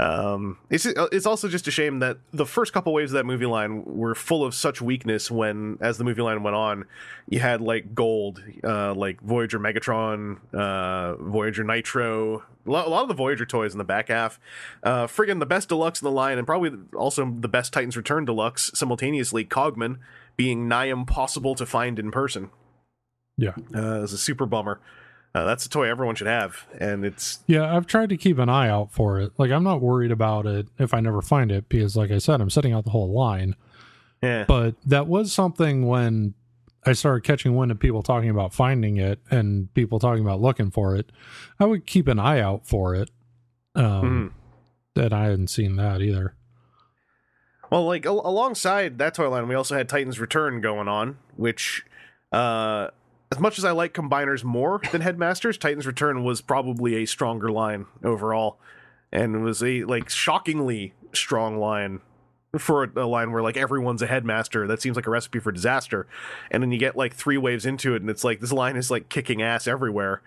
Um, 0.00 0.56
it's 0.70 0.86
it's 0.86 1.26
also 1.26 1.46
just 1.46 1.68
a 1.68 1.70
shame 1.70 1.98
that 1.98 2.16
the 2.32 2.46
first 2.46 2.72
couple 2.72 2.94
waves 2.94 3.12
of 3.12 3.16
that 3.16 3.26
movie 3.26 3.44
line 3.44 3.84
were 3.84 4.14
full 4.14 4.42
of 4.42 4.54
such 4.54 4.80
weakness. 4.80 5.30
When 5.30 5.76
as 5.82 5.98
the 5.98 6.04
movie 6.04 6.22
line 6.22 6.42
went 6.42 6.56
on, 6.56 6.86
you 7.28 7.40
had 7.40 7.60
like 7.60 7.94
gold, 7.94 8.42
uh, 8.64 8.94
like 8.94 9.20
Voyager 9.20 9.60
Megatron, 9.60 10.38
uh, 10.54 11.16
Voyager 11.16 11.64
Nitro, 11.64 12.44
a 12.66 12.70
lot, 12.70 13.02
of 13.02 13.08
the 13.08 13.14
Voyager 13.14 13.44
toys 13.44 13.72
in 13.72 13.78
the 13.78 13.84
back 13.84 14.08
half. 14.08 14.40
Uh, 14.82 15.06
friggin' 15.06 15.38
the 15.38 15.44
best 15.44 15.68
deluxe 15.68 16.00
in 16.00 16.06
the 16.06 16.10
line, 16.10 16.38
and 16.38 16.46
probably 16.46 16.72
also 16.96 17.36
the 17.38 17.48
best 17.48 17.74
Titans 17.74 17.94
Return 17.94 18.24
deluxe 18.24 18.70
simultaneously. 18.74 19.44
Cogman 19.44 19.98
being 20.34 20.66
nigh 20.66 20.86
impossible 20.86 21.54
to 21.56 21.66
find 21.66 21.98
in 21.98 22.10
person. 22.10 22.48
yeah 23.36 23.52
Uh, 23.74 24.02
it's 24.02 24.14
a 24.14 24.18
super 24.18 24.46
bummer. 24.46 24.80
Uh, 25.34 25.44
that's 25.44 25.64
a 25.64 25.68
toy 25.68 25.88
everyone 25.88 26.16
should 26.16 26.26
have, 26.26 26.66
and 26.80 27.04
it's 27.04 27.38
Yeah, 27.46 27.76
I've 27.76 27.86
tried 27.86 28.08
to 28.08 28.16
keep 28.16 28.38
an 28.38 28.48
eye 28.48 28.68
out 28.68 28.92
for 28.92 29.20
it. 29.20 29.32
Like 29.38 29.50
I'm 29.52 29.62
not 29.62 29.80
worried 29.80 30.10
about 30.10 30.46
it 30.46 30.66
if 30.78 30.92
I 30.92 31.00
never 31.00 31.22
find 31.22 31.52
it 31.52 31.68
because 31.68 31.96
like 31.96 32.10
I 32.10 32.18
said, 32.18 32.40
I'm 32.40 32.50
setting 32.50 32.72
out 32.72 32.84
the 32.84 32.90
whole 32.90 33.12
line. 33.12 33.54
yeah. 34.22 34.44
But 34.48 34.74
that 34.86 35.06
was 35.06 35.32
something 35.32 35.86
when 35.86 36.34
I 36.84 36.94
started 36.94 37.22
catching 37.22 37.54
wind 37.54 37.70
of 37.70 37.78
people 37.78 38.02
talking 38.02 38.30
about 38.30 38.52
finding 38.52 38.96
it 38.96 39.20
and 39.30 39.72
people 39.74 39.98
talking 40.00 40.24
about 40.24 40.40
looking 40.40 40.70
for 40.72 40.96
it. 40.96 41.12
I 41.60 41.64
would 41.66 41.86
keep 41.86 42.08
an 42.08 42.18
eye 42.18 42.40
out 42.40 42.66
for 42.66 42.94
it. 42.96 43.10
Um 43.76 44.34
that 44.96 45.12
I 45.12 45.26
hadn't 45.26 45.48
seen 45.48 45.76
that 45.76 46.00
either. 46.02 46.34
Well, 47.70 47.86
like 47.86 48.04
al- 48.04 48.26
alongside 48.26 48.98
that 48.98 49.14
toy 49.14 49.28
line, 49.28 49.46
we 49.46 49.54
also 49.54 49.76
had 49.76 49.88
Titans 49.88 50.18
Return 50.18 50.60
going 50.60 50.88
on, 50.88 51.18
which, 51.36 51.84
uh, 52.32 52.88
as 53.32 53.38
much 53.38 53.58
as 53.58 53.64
I 53.64 53.70
like 53.70 53.94
combiners 53.94 54.42
more 54.42 54.80
than 54.90 55.00
Headmasters, 55.02 55.56
Titans 55.56 55.86
Return 55.86 56.24
was 56.24 56.40
probably 56.40 56.96
a 56.96 57.06
stronger 57.06 57.50
line 57.50 57.86
overall. 58.02 58.58
and 59.12 59.34
it 59.34 59.38
was 59.38 59.62
a 59.62 59.84
like 59.84 60.08
shockingly 60.08 60.94
strong 61.12 61.58
line 61.58 62.00
for 62.58 62.84
a, 62.84 63.04
a 63.04 63.06
line 63.06 63.32
where 63.32 63.42
like 63.42 63.56
everyone's 63.56 64.02
a 64.02 64.06
headmaster. 64.06 64.66
That 64.66 64.82
seems 64.82 64.96
like 64.96 65.06
a 65.06 65.10
recipe 65.10 65.38
for 65.38 65.52
disaster. 65.52 66.06
And 66.50 66.62
then 66.62 66.72
you 66.72 66.78
get 66.78 66.96
like 66.96 67.14
three 67.14 67.36
waves 67.36 67.66
into 67.66 67.94
it, 67.94 68.02
and 68.02 68.10
it's 68.10 68.24
like 68.24 68.40
this 68.40 68.52
line 68.52 68.76
is 68.76 68.90
like 68.90 69.08
kicking 69.08 69.42
ass 69.42 69.66
everywhere. 69.66 70.22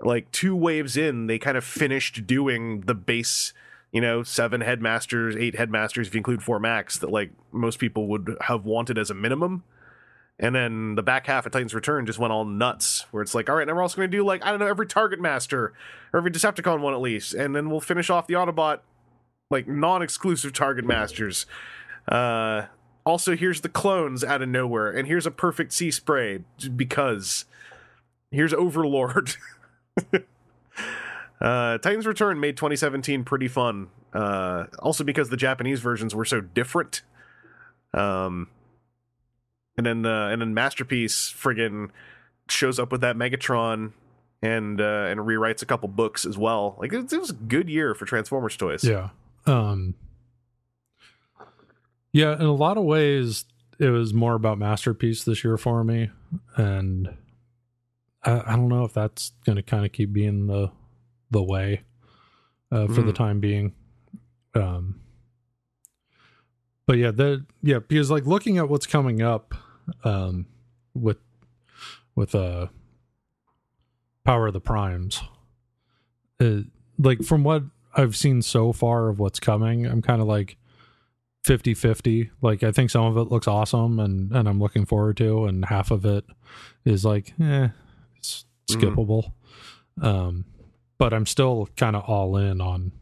Like 0.00 0.30
two 0.32 0.54
waves 0.56 0.96
in, 0.96 1.26
they 1.26 1.38
kind 1.38 1.56
of 1.56 1.64
finished 1.64 2.26
doing 2.26 2.82
the 2.82 2.94
base, 2.94 3.52
you 3.92 4.00
know, 4.00 4.22
seven 4.22 4.60
headmasters, 4.60 5.36
eight 5.36 5.56
headmasters 5.56 6.08
if 6.08 6.14
you 6.14 6.18
include 6.18 6.42
Fort 6.42 6.62
Max 6.62 6.98
that 6.98 7.10
like 7.10 7.30
most 7.52 7.78
people 7.78 8.06
would 8.08 8.36
have 8.42 8.64
wanted 8.64 8.98
as 8.98 9.10
a 9.10 9.14
minimum. 9.14 9.62
And 10.38 10.54
then 10.54 10.96
the 10.96 11.02
back 11.02 11.26
half 11.26 11.46
of 11.46 11.52
Titan's 11.52 11.74
Return 11.74 12.06
just 12.06 12.18
went 12.18 12.32
all 12.32 12.44
nuts, 12.44 13.06
where 13.12 13.22
it's 13.22 13.34
like, 13.34 13.48
all 13.48 13.56
right, 13.56 13.66
now 13.66 13.74
we're 13.74 13.82
also 13.82 13.96
going 13.96 14.10
to 14.10 14.16
do 14.16 14.24
like 14.24 14.44
I 14.44 14.50
don't 14.50 14.58
know 14.58 14.66
every 14.66 14.86
Target 14.86 15.20
Master 15.20 15.72
or 16.12 16.18
every 16.18 16.30
Decepticon 16.30 16.80
one 16.80 16.92
at 16.92 17.00
least, 17.00 17.34
and 17.34 17.54
then 17.54 17.70
we'll 17.70 17.80
finish 17.80 18.10
off 18.10 18.26
the 18.26 18.34
Autobot 18.34 18.80
like 19.50 19.68
non-exclusive 19.68 20.52
Target 20.52 20.84
Masters. 20.84 21.46
Uh, 22.08 22.66
also, 23.06 23.36
here's 23.36 23.60
the 23.60 23.68
clones 23.68 24.24
out 24.24 24.42
of 24.42 24.48
nowhere, 24.48 24.90
and 24.90 25.06
here's 25.06 25.26
a 25.26 25.30
perfect 25.30 25.72
Seaspray 25.72 26.42
because 26.74 27.44
here's 28.30 28.52
Overlord. 28.52 29.36
uh, 31.40 31.78
Titan's 31.78 32.06
Return 32.06 32.40
made 32.40 32.56
2017 32.56 33.24
pretty 33.24 33.48
fun. 33.48 33.88
Uh, 34.12 34.66
also 34.78 35.02
because 35.02 35.28
the 35.28 35.36
Japanese 35.36 35.80
versions 35.80 36.14
were 36.14 36.24
so 36.24 36.40
different. 36.40 37.02
Um, 37.92 38.48
and 39.76 39.84
then 39.86 40.04
uh, 40.06 40.28
and 40.28 40.40
then 40.40 40.54
Masterpiece 40.54 41.32
friggin' 41.36 41.90
shows 42.48 42.78
up 42.78 42.92
with 42.92 43.00
that 43.00 43.16
Megatron 43.16 43.92
and 44.42 44.80
uh, 44.80 45.06
and 45.08 45.20
rewrites 45.20 45.62
a 45.62 45.66
couple 45.66 45.88
books 45.88 46.24
as 46.26 46.36
well. 46.36 46.76
Like 46.78 46.92
it, 46.92 47.12
it 47.12 47.18
was 47.18 47.30
a 47.30 47.34
good 47.34 47.68
year 47.68 47.94
for 47.94 48.04
Transformers 48.04 48.56
toys. 48.56 48.84
Yeah. 48.84 49.10
Um 49.46 49.94
Yeah, 52.12 52.34
in 52.34 52.42
a 52.46 52.52
lot 52.54 52.76
of 52.78 52.84
ways 52.84 53.44
it 53.78 53.88
was 53.90 54.14
more 54.14 54.34
about 54.34 54.56
masterpiece 54.58 55.24
this 55.24 55.42
year 55.42 55.56
for 55.56 55.82
me 55.82 56.10
and 56.56 57.12
I, 58.22 58.40
I 58.52 58.56
don't 58.56 58.68
know 58.68 58.84
if 58.84 58.92
that's 58.94 59.32
going 59.44 59.56
to 59.56 59.62
kind 59.62 59.84
of 59.84 59.90
keep 59.92 60.12
being 60.12 60.46
the 60.46 60.70
the 61.30 61.42
way 61.42 61.82
uh, 62.70 62.86
for 62.86 63.02
the 63.02 63.12
Mm. 63.12 63.16
time 63.16 63.40
being. 63.40 63.74
Um 64.54 65.00
but 66.86 66.98
yeah, 66.98 67.10
the 67.10 67.44
yeah, 67.62 67.78
because 67.80 68.10
like 68.10 68.26
looking 68.26 68.58
at 68.58 68.68
what's 68.68 68.86
coming 68.86 69.22
up 69.22 69.54
um 70.04 70.46
with 70.94 71.18
with 72.14 72.34
uh 72.34 72.66
Power 74.24 74.46
of 74.46 74.52
the 74.54 74.60
Primes. 74.60 75.20
Uh, 76.40 76.60
like 76.98 77.22
from 77.22 77.44
what 77.44 77.62
I've 77.94 78.16
seen 78.16 78.42
so 78.42 78.72
far 78.72 79.08
of 79.08 79.18
what's 79.18 79.38
coming, 79.40 79.86
I'm 79.86 80.00
kind 80.02 80.20
of 80.22 80.26
like 80.26 80.56
50-50. 81.46 82.30
Like 82.40 82.62
I 82.62 82.72
think 82.72 82.90
some 82.90 83.04
of 83.04 83.16
it 83.18 83.30
looks 83.30 83.46
awesome 83.46 84.00
and 84.00 84.32
and 84.32 84.48
I'm 84.48 84.58
looking 84.60 84.86
forward 84.86 85.16
to 85.18 85.44
and 85.46 85.64
half 85.66 85.90
of 85.90 86.04
it 86.06 86.24
is 86.84 87.04
like 87.04 87.34
eh 87.40 87.68
it's 88.16 88.44
Mhm. 88.70 88.76
skippable. 88.94 89.32
Um 90.00 90.46
but 90.96 91.12
I'm 91.12 91.26
still 91.26 91.68
kind 91.76 91.96
of 91.96 92.04
all 92.04 92.36
in 92.36 92.60
on 92.60 92.92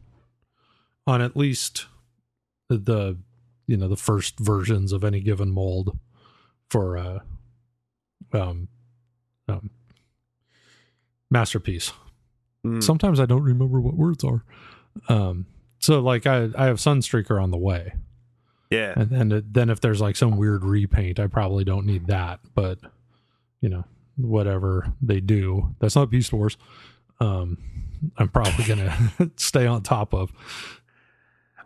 on 1.07 1.21
at 1.21 1.37
least 1.37 1.85
the 2.69 3.17
you 3.67 3.77
know 3.77 3.87
the 3.87 3.95
first 3.95 4.39
versions 4.39 4.91
of 4.91 5.03
any 5.05 5.21
given 5.21 5.49
mold 5.51 5.97
for 6.73 6.97
uh 6.97 7.19
um 8.33 8.67
um 9.47 9.69
masterpiece. 11.29 11.91
Mm. 12.65 12.81
sometimes 12.81 13.19
i 13.19 13.25
don't 13.25 13.43
remember 13.43 13.79
what 13.81 13.95
words 13.95 14.23
are. 14.23 14.43
Um 15.09 15.45
so 15.79 15.99
like 15.99 16.25
i 16.25 16.49
i 16.57 16.65
have 16.65 16.77
sunstreaker 16.77 17.41
on 17.41 17.51
the 17.51 17.57
way. 17.57 17.93
Yeah. 18.71 18.93
and 18.95 19.09
then 19.09 19.31
it- 19.31 19.53
then 19.53 19.69
if 19.69 19.81
there's 19.81 20.01
like 20.01 20.15
some 20.15 20.37
weird 20.37 20.63
repaint 20.63 21.19
i 21.19 21.27
probably 21.27 21.63
don't 21.63 21.85
need 21.85 22.07
that 22.07 22.39
but 22.55 22.79
you 23.61 23.69
know 23.69 23.83
whatever 24.17 24.93
they 25.01 25.19
do 25.19 25.75
that's 25.79 25.95
not 25.95 26.09
beast 26.09 26.33
wars. 26.33 26.57
Um 27.19 27.57
i'm 28.17 28.29
probably 28.29 28.65
gonna 28.65 28.95
stay 29.35 29.67
on 29.67 29.83
top 29.83 30.13
of. 30.13 30.31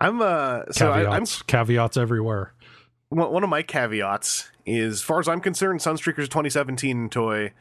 I'm 0.01 0.21
uh 0.21 0.63
so 0.71 0.91
I, 0.91 0.99
I'm 1.03 1.25
caveats 1.25 1.41
caveats 1.43 1.97
everywhere. 1.97 2.53
One 3.09 3.43
of 3.43 3.49
my 3.49 3.61
caveats 3.63 4.51
is, 4.67 4.95
as 4.95 5.01
far 5.01 5.19
as 5.19 5.27
I'm 5.27 5.39
concerned, 5.39 5.79
Sunstreaker's 5.79 6.27
2017 6.27 7.09
toy, 7.09 7.53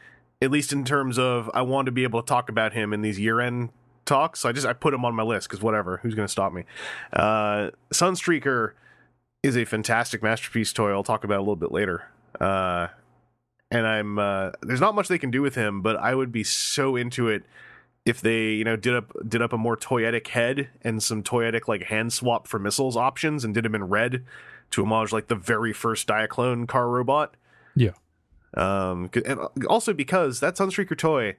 at 0.42 0.51
least 0.51 0.73
in 0.73 0.85
terms 0.85 1.19
of 1.19 1.51
I 1.55 1.62
want 1.62 1.87
to 1.87 1.92
be 1.92 2.03
able 2.03 2.21
to 2.21 2.27
talk 2.27 2.49
about 2.49 2.73
him 2.73 2.92
in 2.92 3.01
these 3.01 3.19
year-end 3.19 3.71
talks. 4.05 4.40
So 4.40 4.49
I 4.49 4.53
just 4.53 4.66
I 4.66 4.73
put 4.73 4.92
him 4.92 5.05
on 5.05 5.14
my 5.14 5.23
list 5.23 5.49
because 5.49 5.62
whatever, 5.62 5.99
who's 5.99 6.14
going 6.14 6.27
to 6.27 6.33
stop 6.33 6.53
me? 6.53 6.64
Uh, 7.12 7.71
Sunstreaker 7.95 8.73
is 9.42 9.57
a 9.57 9.64
fantastic 9.64 10.23
masterpiece 10.23 10.73
toy. 10.73 10.90
I'll 10.90 11.05
talk 11.05 11.25
about 11.25 11.38
a 11.38 11.40
little 11.42 11.57
bit 11.57 11.71
later. 11.71 12.05
Uh, 12.40 12.88
and 13.71 13.87
I'm 13.87 14.19
uh, 14.19 14.51
there's 14.62 14.81
not 14.81 14.95
much 14.95 15.09
they 15.09 15.19
can 15.19 15.31
do 15.31 15.42
with 15.42 15.55
him, 15.55 15.83
but 15.83 15.97
I 15.97 16.14
would 16.14 16.33
be 16.33 16.45
so 16.45 16.97
into 16.97 17.29
it 17.29 17.45
if 18.05 18.21
they 18.21 18.51
you 18.51 18.64
know 18.64 18.77
did 18.77 18.95
up 18.95 19.12
did 19.27 19.42
up 19.42 19.53
a 19.53 19.59
more 19.59 19.77
toyetic 19.77 20.29
head 20.29 20.69
and 20.83 21.03
some 21.03 21.23
toyetic 21.23 21.69
like 21.69 21.85
hand 21.85 22.12
swap 22.12 22.47
for 22.47 22.59
missiles 22.59 22.97
options 22.97 23.45
and 23.45 23.55
did 23.55 23.66
him 23.66 23.75
in 23.75 23.85
red 23.85 24.25
to 24.70 24.83
homage 24.83 25.12
like 25.12 25.29
the 25.29 25.35
very 25.35 25.72
first 25.72 26.07
Diaclone 26.07 26.66
car 26.66 26.88
robot. 26.88 27.35
Yeah. 27.74 27.92
Um, 28.55 29.11
and 29.26 29.40
also 29.68 29.92
because 29.92 30.40
that 30.40 30.57
Sunstreaker 30.57 30.96
toy, 30.96 31.37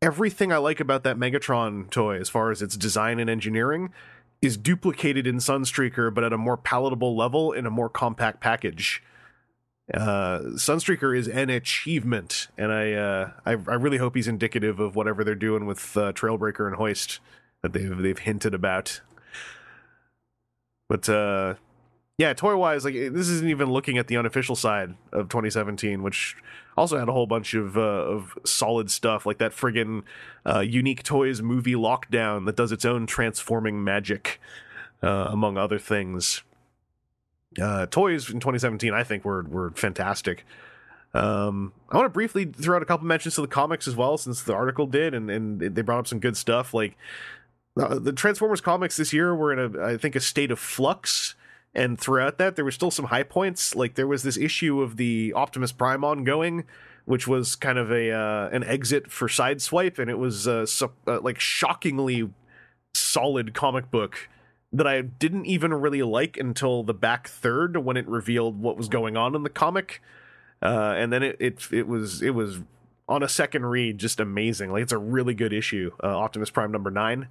everything 0.00 0.52
I 0.52 0.56
like 0.58 0.80
about 0.80 1.02
that 1.04 1.16
Megatron 1.16 1.90
toy, 1.90 2.18
as 2.18 2.28
far 2.28 2.50
as 2.50 2.62
its 2.62 2.76
design 2.76 3.18
and 3.18 3.28
engineering, 3.28 3.92
is 4.40 4.56
duplicated 4.56 5.26
in 5.26 5.36
Sunstreaker, 5.36 6.12
but 6.14 6.24
at 6.24 6.32
a 6.32 6.38
more 6.38 6.56
palatable 6.56 7.16
level 7.16 7.52
in 7.52 7.66
a 7.66 7.70
more 7.70 7.88
compact 7.88 8.40
package. 8.40 9.02
Uh, 9.92 10.40
Sunstreaker 10.54 11.16
is 11.16 11.28
an 11.28 11.50
achievement, 11.50 12.48
and 12.58 12.70
I, 12.70 12.92
uh, 12.92 13.30
I 13.46 13.52
I 13.52 13.74
really 13.74 13.96
hope 13.96 14.14
he's 14.14 14.28
indicative 14.28 14.80
of 14.80 14.94
whatever 14.94 15.24
they're 15.24 15.34
doing 15.34 15.64
with 15.64 15.96
uh, 15.96 16.12
Trailbreaker 16.12 16.66
and 16.66 16.76
Hoist 16.76 17.20
that 17.62 17.72
they've 17.72 17.96
they've 17.96 18.18
hinted 18.18 18.52
about. 18.52 19.00
But 20.88 21.08
uh, 21.08 21.54
yeah, 22.18 22.32
toy 22.32 22.56
wise, 22.56 22.84
like 22.84 22.94
this 22.94 23.28
isn't 23.28 23.48
even 23.48 23.70
looking 23.70 23.96
at 23.96 24.08
the 24.08 24.16
unofficial 24.16 24.56
side 24.56 24.94
of 25.12 25.28
2017, 25.28 26.02
which 26.02 26.36
also 26.76 26.98
had 26.98 27.08
a 27.08 27.12
whole 27.12 27.28
bunch 27.28 27.54
of 27.54 27.78
uh, 27.78 27.80
of 27.80 28.36
solid 28.44 28.90
stuff, 28.90 29.24
like 29.24 29.38
that 29.38 29.52
friggin' 29.52 30.02
uh, 30.44 30.58
unique 30.58 31.04
toys 31.04 31.40
movie 31.40 31.74
Lockdown 31.74 32.44
that 32.46 32.56
does 32.56 32.72
its 32.72 32.84
own 32.84 33.06
transforming 33.06 33.84
magic, 33.84 34.40
uh, 35.00 35.28
among 35.30 35.56
other 35.56 35.78
things. 35.78 36.42
Uh, 37.60 37.86
toys 37.86 38.28
in 38.28 38.40
2017, 38.40 38.92
I 38.92 39.04
think 39.04 39.24
were 39.24 39.44
were 39.44 39.70
fantastic. 39.76 40.44
Um, 41.14 41.72
I 41.88 41.96
want 41.96 42.06
to 42.06 42.10
briefly 42.10 42.46
throw 42.46 42.76
out 42.76 42.82
a 42.82 42.84
couple 42.84 43.06
mentions 43.06 43.36
to 43.36 43.42
the 43.42 43.46
comics 43.46 43.86
as 43.86 43.94
well, 43.94 44.18
since 44.18 44.42
the 44.42 44.54
article 44.54 44.88
did, 44.88 45.14
and 45.14 45.30
and 45.30 45.60
they 45.60 45.82
brought 45.82 46.00
up 46.00 46.08
some 46.08 46.18
good 46.18 46.36
stuff. 46.36 46.74
Like 46.74 46.96
uh, 47.80 48.00
the 48.00 48.12
Transformers 48.12 48.60
comics 48.60 48.96
this 48.96 49.12
year 49.12 49.36
were 49.36 49.52
in 49.52 49.76
a, 49.76 49.84
I 49.84 49.96
think, 49.96 50.16
a 50.16 50.20
state 50.20 50.50
of 50.50 50.58
flux 50.58 51.36
and 51.74 51.98
throughout 51.98 52.38
that 52.38 52.56
there 52.56 52.64
were 52.64 52.70
still 52.70 52.90
some 52.90 53.06
high 53.06 53.22
points. 53.22 53.74
Like 53.74 53.94
there 53.94 54.06
was 54.06 54.22
this 54.22 54.36
issue 54.36 54.80
of 54.80 54.96
the 54.96 55.32
optimus 55.34 55.72
prime 55.72 56.04
ongoing 56.04 56.64
which 57.08 57.26
was 57.26 57.56
kind 57.56 57.78
of 57.78 57.90
a 57.90 58.10
uh, 58.10 58.50
an 58.50 58.62
exit 58.64 59.10
for 59.10 59.28
sideswipe 59.28 59.98
and 59.98 60.10
it 60.10 60.18
was 60.18 60.46
uh, 60.46 60.66
uh, 61.06 61.18
like 61.22 61.40
shockingly 61.40 62.28
solid 62.92 63.54
comic 63.54 63.90
book 63.90 64.28
that 64.70 64.86
i 64.86 65.00
didn't 65.00 65.46
even 65.46 65.72
really 65.72 66.02
like 66.02 66.36
until 66.36 66.82
the 66.82 66.92
back 66.92 67.26
third 67.26 67.78
when 67.78 67.96
it 67.96 68.06
revealed 68.06 68.60
what 68.60 68.76
was 68.76 68.88
going 68.88 69.16
on 69.16 69.34
in 69.34 69.42
the 69.42 69.48
comic. 69.50 70.02
Uh, 70.60 70.94
and 70.96 71.10
then 71.12 71.22
it, 71.22 71.36
it 71.40 71.68
it 71.72 71.86
was 71.86 72.20
it 72.20 72.30
was 72.30 72.60
on 73.08 73.22
a 73.22 73.28
second 73.28 73.64
read 73.64 73.96
just 73.96 74.20
amazing. 74.20 74.70
Like 74.70 74.82
it's 74.82 74.92
a 74.92 74.98
really 74.98 75.32
good 75.32 75.54
issue 75.54 75.92
uh, 76.02 76.08
optimus 76.08 76.50
prime 76.50 76.70
number 76.70 76.90
nine. 76.90 77.28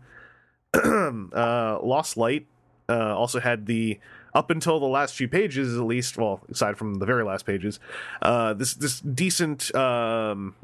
Uh, 1.33 1.79
lost 1.81 2.17
light 2.17 2.47
uh, 2.89 3.15
also 3.15 3.39
had 3.39 3.65
the 3.65 3.99
up 4.37 4.51
until 4.51 4.79
the 4.79 4.85
last 4.85 5.15
few 5.15 5.27
pages 5.27 5.75
at 5.75 5.83
least 5.83 6.15
well 6.15 6.41
aside 6.51 6.77
from 6.77 6.95
the 6.95 7.05
very 7.07 7.23
last 7.23 7.43
pages 7.43 7.79
uh 8.21 8.53
this 8.53 8.75
this 8.75 8.99
decent 8.99 9.73
um 9.75 10.55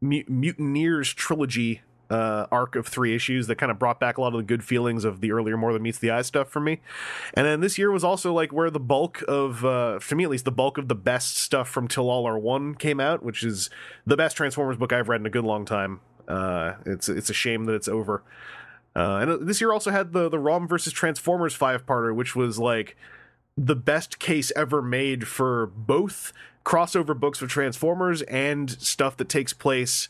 Mu- 0.00 0.24
mutineers 0.28 1.12
trilogy 1.12 1.82
uh 2.10 2.46
arc 2.52 2.76
of 2.76 2.86
three 2.86 3.14
issues 3.14 3.46
that 3.48 3.56
kind 3.56 3.72
of 3.72 3.78
brought 3.78 3.98
back 3.98 4.18
a 4.18 4.20
lot 4.20 4.34
of 4.34 4.38
the 4.38 4.42
good 4.44 4.62
feelings 4.62 5.04
of 5.04 5.20
the 5.20 5.32
earlier 5.32 5.56
more 5.56 5.72
than 5.72 5.82
meets 5.82 5.98
the 5.98 6.10
eye 6.10 6.22
stuff 6.22 6.48
for 6.48 6.60
me. 6.60 6.80
And 7.34 7.46
then 7.46 7.60
this 7.60 7.78
year 7.78 7.90
was 7.90 8.04
also 8.04 8.32
like 8.32 8.52
where 8.52 8.70
the 8.70 8.80
bulk 8.80 9.22
of 9.26 9.64
uh 9.64 9.98
for 9.98 10.14
me 10.14 10.24
at 10.24 10.30
least 10.30 10.44
the 10.44 10.52
bulk 10.52 10.78
of 10.78 10.86
the 10.88 10.94
best 10.94 11.36
stuff 11.38 11.68
from 11.68 11.88
till 11.88 12.08
all 12.10 12.26
are 12.26 12.38
one 12.38 12.74
came 12.74 13.00
out 13.00 13.22
which 13.24 13.42
is 13.42 13.70
the 14.06 14.16
best 14.16 14.36
transformers 14.36 14.76
book 14.76 14.92
i've 14.92 15.08
read 15.08 15.20
in 15.20 15.26
a 15.26 15.30
good 15.30 15.44
long 15.44 15.64
time. 15.64 16.00
Uh 16.28 16.74
it's 16.86 17.08
it's 17.08 17.30
a 17.30 17.34
shame 17.34 17.64
that 17.64 17.74
it's 17.74 17.88
over 17.88 18.22
uh, 18.94 19.16
and 19.16 19.48
this 19.48 19.60
year 19.60 19.72
also 19.72 19.90
had 19.90 20.12
the 20.12 20.28
the 20.28 20.38
ROM 20.38 20.68
versus 20.68 20.92
Transformers 20.92 21.54
five 21.54 21.86
parter, 21.86 22.14
which 22.14 22.36
was 22.36 22.58
like 22.58 22.96
the 23.56 23.76
best 23.76 24.18
case 24.18 24.52
ever 24.56 24.82
made 24.82 25.26
for 25.28 25.66
both 25.66 26.32
crossover 26.64 27.18
books 27.18 27.40
with 27.40 27.50
Transformers 27.50 28.22
and 28.22 28.70
stuff 28.70 29.16
that 29.16 29.28
takes 29.28 29.52
place, 29.52 30.08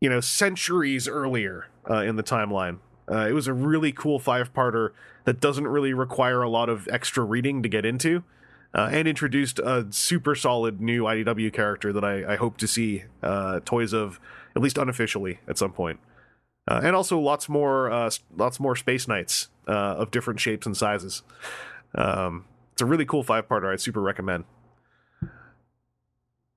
you 0.00 0.08
know, 0.08 0.20
centuries 0.20 1.08
earlier 1.08 1.68
uh, 1.88 1.98
in 1.98 2.16
the 2.16 2.22
timeline. 2.22 2.78
Uh, 3.10 3.26
it 3.28 3.32
was 3.32 3.46
a 3.46 3.52
really 3.52 3.92
cool 3.92 4.18
five 4.18 4.52
parter 4.52 4.90
that 5.24 5.40
doesn't 5.40 5.66
really 5.66 5.92
require 5.92 6.42
a 6.42 6.48
lot 6.48 6.68
of 6.68 6.88
extra 6.90 7.24
reading 7.24 7.62
to 7.62 7.68
get 7.68 7.84
into, 7.84 8.24
uh, 8.74 8.88
and 8.92 9.06
introduced 9.08 9.58
a 9.60 9.86
super 9.90 10.34
solid 10.34 10.80
new 10.80 11.04
IDW 11.04 11.52
character 11.52 11.92
that 11.92 12.04
I, 12.04 12.34
I 12.34 12.36
hope 12.36 12.58
to 12.58 12.66
see 12.66 13.04
uh, 13.22 13.60
toys 13.64 13.92
of 13.92 14.20
at 14.54 14.62
least 14.62 14.78
unofficially 14.78 15.40
at 15.46 15.58
some 15.58 15.72
point. 15.72 16.00
Uh, 16.68 16.80
and 16.82 16.96
also 16.96 17.18
lots 17.18 17.48
more 17.48 17.90
uh, 17.90 18.10
lots 18.36 18.58
more 18.58 18.74
space 18.74 19.06
knights 19.06 19.48
uh, 19.68 19.70
of 19.70 20.10
different 20.10 20.40
shapes 20.40 20.66
and 20.66 20.76
sizes. 20.76 21.22
Um, 21.94 22.44
it's 22.72 22.82
a 22.82 22.86
really 22.86 23.06
cool 23.06 23.22
five 23.22 23.48
parter. 23.48 23.72
I 23.72 23.76
super 23.76 24.00
recommend. 24.00 24.44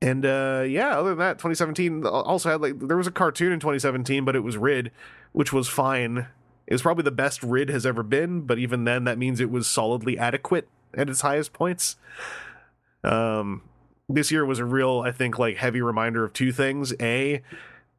And 0.02 0.26
uh, 0.26 0.64
yeah, 0.68 0.98
other 0.98 1.10
than 1.10 1.20
that, 1.20 1.40
2017 1.40 2.06
also 2.06 2.50
had 2.50 2.62
like 2.62 2.80
there 2.80 2.98
was 2.98 3.08
a 3.08 3.12
cartoon 3.12 3.52
in 3.52 3.60
2017, 3.60 4.26
but 4.26 4.36
it 4.36 4.40
was 4.40 4.58
Rid, 4.58 4.92
which 5.34 5.52
was 5.52 5.68
fine. 5.68 6.28
It 6.68 6.74
was 6.74 6.82
probably 6.82 7.04
the 7.04 7.12
best 7.12 7.44
Rid 7.44 7.70
has 7.70 7.86
ever 7.86 8.04
been, 8.04 8.42
but 8.42 8.60
even 8.60 8.86
then, 8.86 9.04
that 9.04 9.18
means 9.18 9.40
it 9.40 9.52
was 9.52 9.68
solidly 9.68 10.18
adequate 10.18 10.68
at 10.94 11.10
its 11.10 11.22
highest 11.22 11.52
points. 11.52 11.98
Um, 13.04 13.64
this 14.08 14.32
year 14.32 14.46
was 14.46 14.60
a 14.60 14.66
real, 14.66 15.04
I 15.06 15.12
think, 15.12 15.38
like 15.38 15.58
heavy 15.58 15.82
reminder 15.82 16.24
of 16.24 16.34
two 16.34 16.52
things: 16.52 16.94
a, 17.00 17.42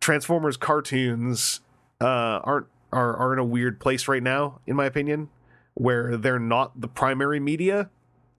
Transformers 0.01 0.57
cartoons 0.57 1.61
uh, 2.01 2.41
aren't 2.45 2.67
are 2.93 3.17
are 3.17 3.33
in 3.33 3.39
a 3.39 3.45
weird 3.45 3.81
place 3.81 4.09
right 4.09 4.23
now, 4.23 4.61
in 4.67 4.77
my 4.77 4.87
opinion, 4.87 5.29
where 5.75 6.17
they're 6.17 6.39
not 6.39 6.81
the 6.81 6.89
primary 6.89 7.41
media 7.41 7.91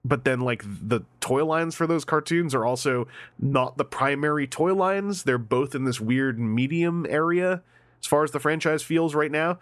but 0.04 0.24
then 0.24 0.40
like 0.40 0.64
the 0.64 1.00
toy 1.20 1.44
lines 1.44 1.74
for 1.74 1.86
those 1.86 2.04
cartoons 2.04 2.54
are 2.54 2.64
also 2.64 3.06
not 3.38 3.76
the 3.76 3.84
primary 3.84 4.46
toy 4.46 4.74
lines. 4.74 5.22
They're 5.22 5.38
both 5.38 5.74
in 5.74 5.84
this 5.84 6.00
weird 6.00 6.38
medium 6.38 7.06
area 7.08 7.62
as 8.00 8.06
far 8.06 8.24
as 8.24 8.32
the 8.32 8.40
franchise 8.40 8.82
feels 8.82 9.14
right 9.14 9.30
now. 9.30 9.58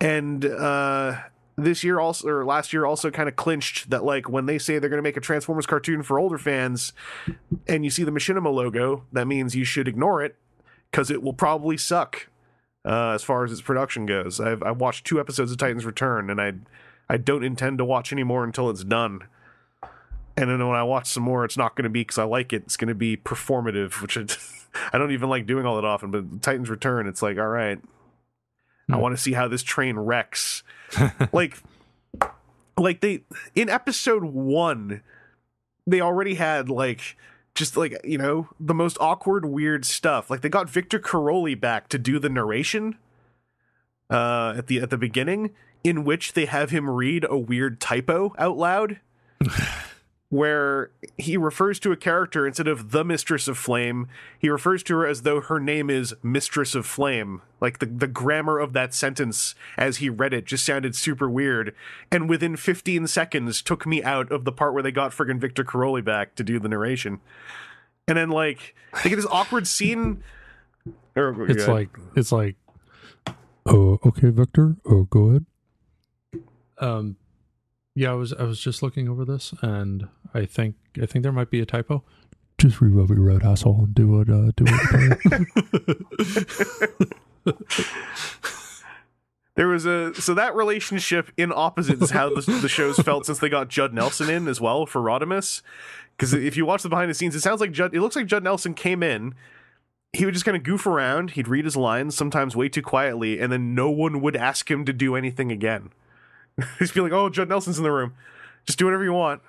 And 0.00 0.44
uh 0.44 1.20
this 1.56 1.84
year 1.84 2.00
also 2.00 2.28
or 2.28 2.44
last 2.46 2.72
year 2.72 2.86
also 2.86 3.10
kind 3.10 3.28
of 3.28 3.36
clinched 3.36 3.90
that 3.90 4.02
like 4.02 4.28
when 4.30 4.46
they 4.46 4.58
say 4.58 4.78
they're 4.78 4.88
going 4.88 4.98
to 4.98 5.02
make 5.02 5.18
a 5.18 5.20
transformers 5.20 5.66
cartoon 5.66 6.02
for 6.02 6.18
older 6.18 6.38
fans 6.38 6.94
and 7.68 7.84
you 7.84 7.90
see 7.90 8.02
the 8.04 8.10
machinima 8.10 8.50
logo 8.50 9.04
that 9.12 9.26
means 9.26 9.54
you 9.54 9.62
should 9.62 9.86
ignore 9.86 10.24
it 10.24 10.34
because 10.90 11.10
it 11.10 11.22
will 11.22 11.34
probably 11.34 11.76
suck 11.76 12.26
uh, 12.84 13.10
as 13.10 13.22
far 13.22 13.44
as 13.44 13.52
its 13.52 13.60
production 13.62 14.06
goes 14.06 14.40
I've, 14.40 14.62
I've 14.62 14.78
watched 14.80 15.04
two 15.06 15.20
episodes 15.20 15.50
of 15.52 15.58
titans 15.58 15.84
return 15.84 16.30
and 16.30 16.40
i 16.40 16.52
i 17.08 17.16
don't 17.16 17.44
intend 17.44 17.78
to 17.78 17.84
watch 17.84 18.12
any 18.12 18.24
more 18.24 18.44
until 18.44 18.68
it's 18.70 18.84
done 18.84 19.20
and 20.34 20.48
then 20.48 20.66
when 20.66 20.78
I 20.78 20.82
watch 20.82 21.08
some 21.08 21.22
more, 21.24 21.44
it's 21.44 21.58
not 21.58 21.76
going 21.76 21.84
to 21.84 21.90
be 21.90 22.00
because 22.00 22.16
I 22.16 22.24
like 22.24 22.54
it. 22.54 22.62
It's 22.62 22.78
going 22.78 22.88
to 22.88 22.94
be 22.94 23.18
performative, 23.18 24.00
which 24.00 24.16
I, 24.16 24.24
I 24.94 24.96
don't 24.98 25.10
even 25.12 25.28
like 25.28 25.44
doing 25.46 25.66
all 25.66 25.76
that 25.76 25.84
often. 25.84 26.10
But 26.10 26.40
Titans 26.40 26.70
Return, 26.70 27.06
it's 27.06 27.20
like, 27.20 27.36
all 27.36 27.48
right, 27.48 27.78
I 28.90 28.94
Hmm. 28.94 28.98
want 28.98 29.14
to 29.14 29.20
see 29.22 29.34
how 29.34 29.46
this 29.46 29.62
train 29.62 29.98
wrecks. 29.98 30.62
like, 31.34 31.58
like 32.78 33.02
they 33.02 33.24
in 33.54 33.68
episode 33.68 34.24
one, 34.24 35.02
they 35.86 36.00
already 36.00 36.36
had 36.36 36.70
like 36.70 37.14
just 37.54 37.76
like 37.76 38.00
you 38.04 38.18
know 38.18 38.48
the 38.58 38.74
most 38.74 38.96
awkward, 39.00 39.44
weird 39.44 39.84
stuff. 39.84 40.30
Like 40.30 40.40
they 40.40 40.48
got 40.48 40.70
Victor 40.70 40.98
Caroli 40.98 41.54
back 41.54 41.88
to 41.88 41.98
do 41.98 42.18
the 42.18 42.28
narration 42.28 42.96
uh, 44.10 44.54
at 44.56 44.66
the 44.66 44.80
at 44.80 44.90
the 44.90 44.98
beginning, 44.98 45.54
in 45.84 46.04
which 46.04 46.32
they 46.32 46.46
have 46.46 46.70
him 46.70 46.88
read 46.88 47.26
a 47.28 47.38
weird 47.38 47.80
typo 47.80 48.34
out 48.38 48.56
loud 48.56 49.00
where 50.32 50.90
he 51.18 51.36
refers 51.36 51.78
to 51.78 51.92
a 51.92 51.96
character 51.96 52.46
instead 52.46 52.66
of 52.66 52.90
the 52.90 53.04
Mistress 53.04 53.48
of 53.48 53.58
Flame, 53.58 54.08
he 54.38 54.48
refers 54.48 54.82
to 54.82 54.96
her 54.96 55.06
as 55.06 55.22
though 55.22 55.42
her 55.42 55.60
name 55.60 55.90
is 55.90 56.14
Mistress 56.22 56.74
of 56.74 56.86
Flame. 56.86 57.42
Like 57.60 57.80
the, 57.80 57.84
the 57.84 58.06
grammar 58.06 58.58
of 58.58 58.72
that 58.72 58.94
sentence 58.94 59.54
as 59.76 59.98
he 59.98 60.08
read 60.08 60.32
it 60.32 60.46
just 60.46 60.64
sounded 60.64 60.96
super 60.96 61.28
weird. 61.28 61.74
And 62.10 62.30
within 62.30 62.56
15 62.56 63.08
seconds 63.08 63.60
took 63.60 63.86
me 63.86 64.02
out 64.02 64.32
of 64.32 64.46
the 64.46 64.52
part 64.52 64.72
where 64.72 64.82
they 64.82 64.90
got 64.90 65.12
friggin' 65.12 65.38
Victor 65.38 65.64
Caroli 65.64 66.00
back 66.00 66.34
to 66.36 66.42
do 66.42 66.58
the 66.58 66.68
narration. 66.68 67.20
And 68.08 68.16
then 68.16 68.30
like 68.30 68.74
they 69.04 69.10
get 69.10 69.16
this 69.16 69.26
awkward 69.30 69.66
scene. 69.66 70.22
Or, 71.14 71.46
It's 71.46 71.68
like 71.68 71.90
it's 72.16 72.32
like 72.32 72.56
oh 73.66 73.98
okay 74.06 74.30
Victor 74.30 74.76
oh 74.86 75.02
go 75.02 75.28
ahead 75.28 75.46
um 76.78 77.16
yeah 77.94 78.12
I 78.12 78.14
was 78.14 78.32
I 78.32 78.44
was 78.44 78.58
just 78.58 78.82
looking 78.82 79.10
over 79.10 79.26
this 79.26 79.52
and 79.60 80.08
I 80.34 80.46
think 80.46 80.76
I 81.00 81.06
think 81.06 81.22
there 81.22 81.32
might 81.32 81.50
be 81.50 81.60
a 81.60 81.66
typo 81.66 82.04
just 82.58 82.80
read 82.80 82.94
what 82.94 83.08
we 83.08 83.16
wrote 83.16 83.42
asshole 83.42 83.84
and 83.84 83.94
do 83.94 84.06
what 84.08 84.28
uh 84.30 84.52
do 84.56 84.64
what 84.64 84.82
There 89.54 89.68
was 89.68 89.84
a 89.84 90.14
so 90.14 90.32
that 90.34 90.54
relationship 90.54 91.30
in 91.36 91.52
opposites 91.52 92.10
how 92.10 92.30
the, 92.34 92.40
the 92.62 92.68
show's 92.68 92.98
felt 92.98 93.26
since 93.26 93.38
they 93.38 93.50
got 93.50 93.68
Judd 93.68 93.92
Nelson 93.92 94.30
in 94.30 94.48
as 94.48 94.62
well 94.62 94.86
for 94.86 95.02
Rodimus. 95.02 95.60
Because 96.16 96.32
if 96.32 96.56
you 96.56 96.64
watch 96.64 96.82
the 96.82 96.88
behind 96.88 97.10
the 97.10 97.14
scenes, 97.14 97.34
it 97.34 97.40
sounds 97.40 97.60
like 97.60 97.72
Judd. 97.72 97.94
It 97.94 98.00
looks 98.00 98.16
like 98.16 98.26
Judd 98.26 98.44
Nelson 98.44 98.72
came 98.72 99.02
in. 99.02 99.34
He 100.14 100.24
would 100.24 100.32
just 100.32 100.46
kind 100.46 100.56
of 100.56 100.62
goof 100.62 100.86
around. 100.86 101.32
He'd 101.32 101.48
read 101.48 101.66
his 101.66 101.76
lines 101.76 102.16
sometimes 102.16 102.56
way 102.56 102.70
too 102.70 102.80
quietly, 102.80 103.40
and 103.40 103.52
then 103.52 103.74
no 103.74 103.90
one 103.90 104.22
would 104.22 104.36
ask 104.36 104.70
him 104.70 104.86
to 104.86 104.92
do 104.92 105.16
anything 105.16 105.52
again. 105.52 105.90
He'd 106.78 106.94
be 106.94 107.00
like, 107.00 107.12
"Oh, 107.12 107.28
Judd 107.28 107.48
Nelson's 107.50 107.76
in 107.76 107.84
the 107.84 107.92
room. 107.92 108.14
Just 108.64 108.78
do 108.78 108.86
whatever 108.86 109.04
you 109.04 109.12
want." 109.12 109.42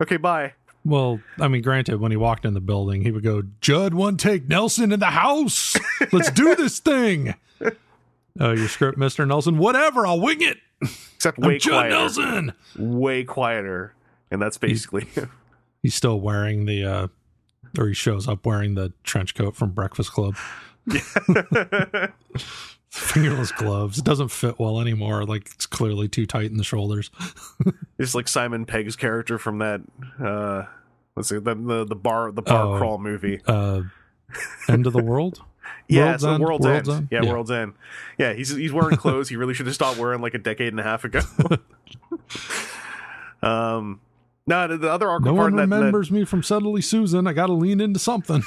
Okay, 0.00 0.16
bye. 0.16 0.52
well 0.84 1.20
I 1.40 1.48
mean 1.48 1.62
granted 1.62 2.00
when 2.00 2.10
he 2.12 2.16
walked 2.16 2.44
in 2.44 2.54
the 2.54 2.60
building 2.60 3.02
he 3.02 3.10
would 3.10 3.24
go 3.24 3.42
Judd 3.60 3.94
one 3.94 4.16
take 4.16 4.48
Nelson 4.48 4.92
in 4.92 5.00
the 5.00 5.06
house 5.06 5.76
let's 6.12 6.30
do 6.30 6.54
this 6.54 6.78
thing 6.78 7.34
uh 8.40 8.50
your 8.52 8.68
script 8.68 8.98
Mr. 8.98 9.26
Nelson 9.26 9.58
whatever 9.58 10.06
I'll 10.06 10.20
wing 10.20 10.40
it 10.40 10.58
Except 11.16 11.38
way 11.38 11.58
Judd 11.58 11.90
quieter. 11.90 11.90
Nelson 11.90 12.52
Way 12.78 13.24
quieter, 13.24 13.94
and 14.30 14.40
that's 14.40 14.56
basically. 14.58 15.08
he's 15.82 15.96
still 15.96 16.20
wearing 16.20 16.66
the 16.66 16.84
uh 16.84 17.08
or 17.76 17.88
he 17.88 17.94
shows 17.94 18.28
up 18.28 18.46
wearing 18.46 18.76
the 18.76 18.92
trench 19.02 19.34
coat 19.34 19.56
from 19.56 19.72
Breakfast 19.72 20.12
Club. 20.12 20.36
Fingerless 22.90 23.52
gloves. 23.52 23.98
It 23.98 24.04
doesn't 24.04 24.28
fit 24.28 24.58
well 24.58 24.80
anymore. 24.80 25.24
Like 25.24 25.46
it's 25.54 25.66
clearly 25.66 26.08
too 26.08 26.26
tight 26.26 26.50
in 26.50 26.56
the 26.56 26.64
shoulders. 26.64 27.10
It's 27.98 28.14
like 28.14 28.28
Simon 28.28 28.64
Pegg's 28.64 28.94
character 28.94 29.38
from 29.38 29.58
that. 29.58 29.80
uh 30.24 30.64
Let's 31.16 31.30
see 31.30 31.38
the 31.38 31.54
the, 31.54 31.84
the 31.84 31.96
bar 31.96 32.30
the 32.30 32.42
bar 32.42 32.74
Oh. 32.74 32.78
crawl 32.78 32.98
movie. 32.98 33.40
Uh 33.46 33.82
End 34.68 34.86
of 34.86 34.92
the 34.92 35.02
world? 35.02 35.42
Yeah, 35.90 36.04
World's 36.10 36.22
so 36.22 36.30
End? 36.34 36.44
World's, 36.44 36.66
World's 36.66 36.88
End. 36.88 36.98
End? 36.98 37.08
Yeah, 37.10 37.22
Yeah. 37.24 37.32
World's 37.32 37.50
End. 37.50 37.72
Yeah, 38.18 38.32
he's 38.34 38.50
he's 38.50 38.72
wearing 38.72 38.96
clothes 38.96 39.28
he 39.30 39.36
really 39.36 39.54
should 39.54 39.66
have 39.66 39.74
stopped 39.74 39.98
wearing 39.98 40.20
like 40.20 40.34
a 40.34 40.38
decade 40.38 40.68
and 40.72 40.80
a 40.80 40.82
half 40.82 41.04
ago. 41.04 41.20
um, 43.42 44.00
no, 44.46 44.66
the, 44.68 44.78
the 44.78 44.90
other 44.90 45.08
awkward 45.10 45.24
No 45.26 45.34
part 45.34 45.52
one 45.52 45.62
in 45.62 45.68
that, 45.70 45.76
that 45.76 45.80
remembers 45.80 46.10
me 46.10 46.24
from 46.24 46.42
Suddenly 46.42 46.82
Susan. 46.82 47.26
I 47.26 47.32
gotta 47.32 47.52
lean 47.52 47.80
into 47.80 47.98
something. 47.98 48.42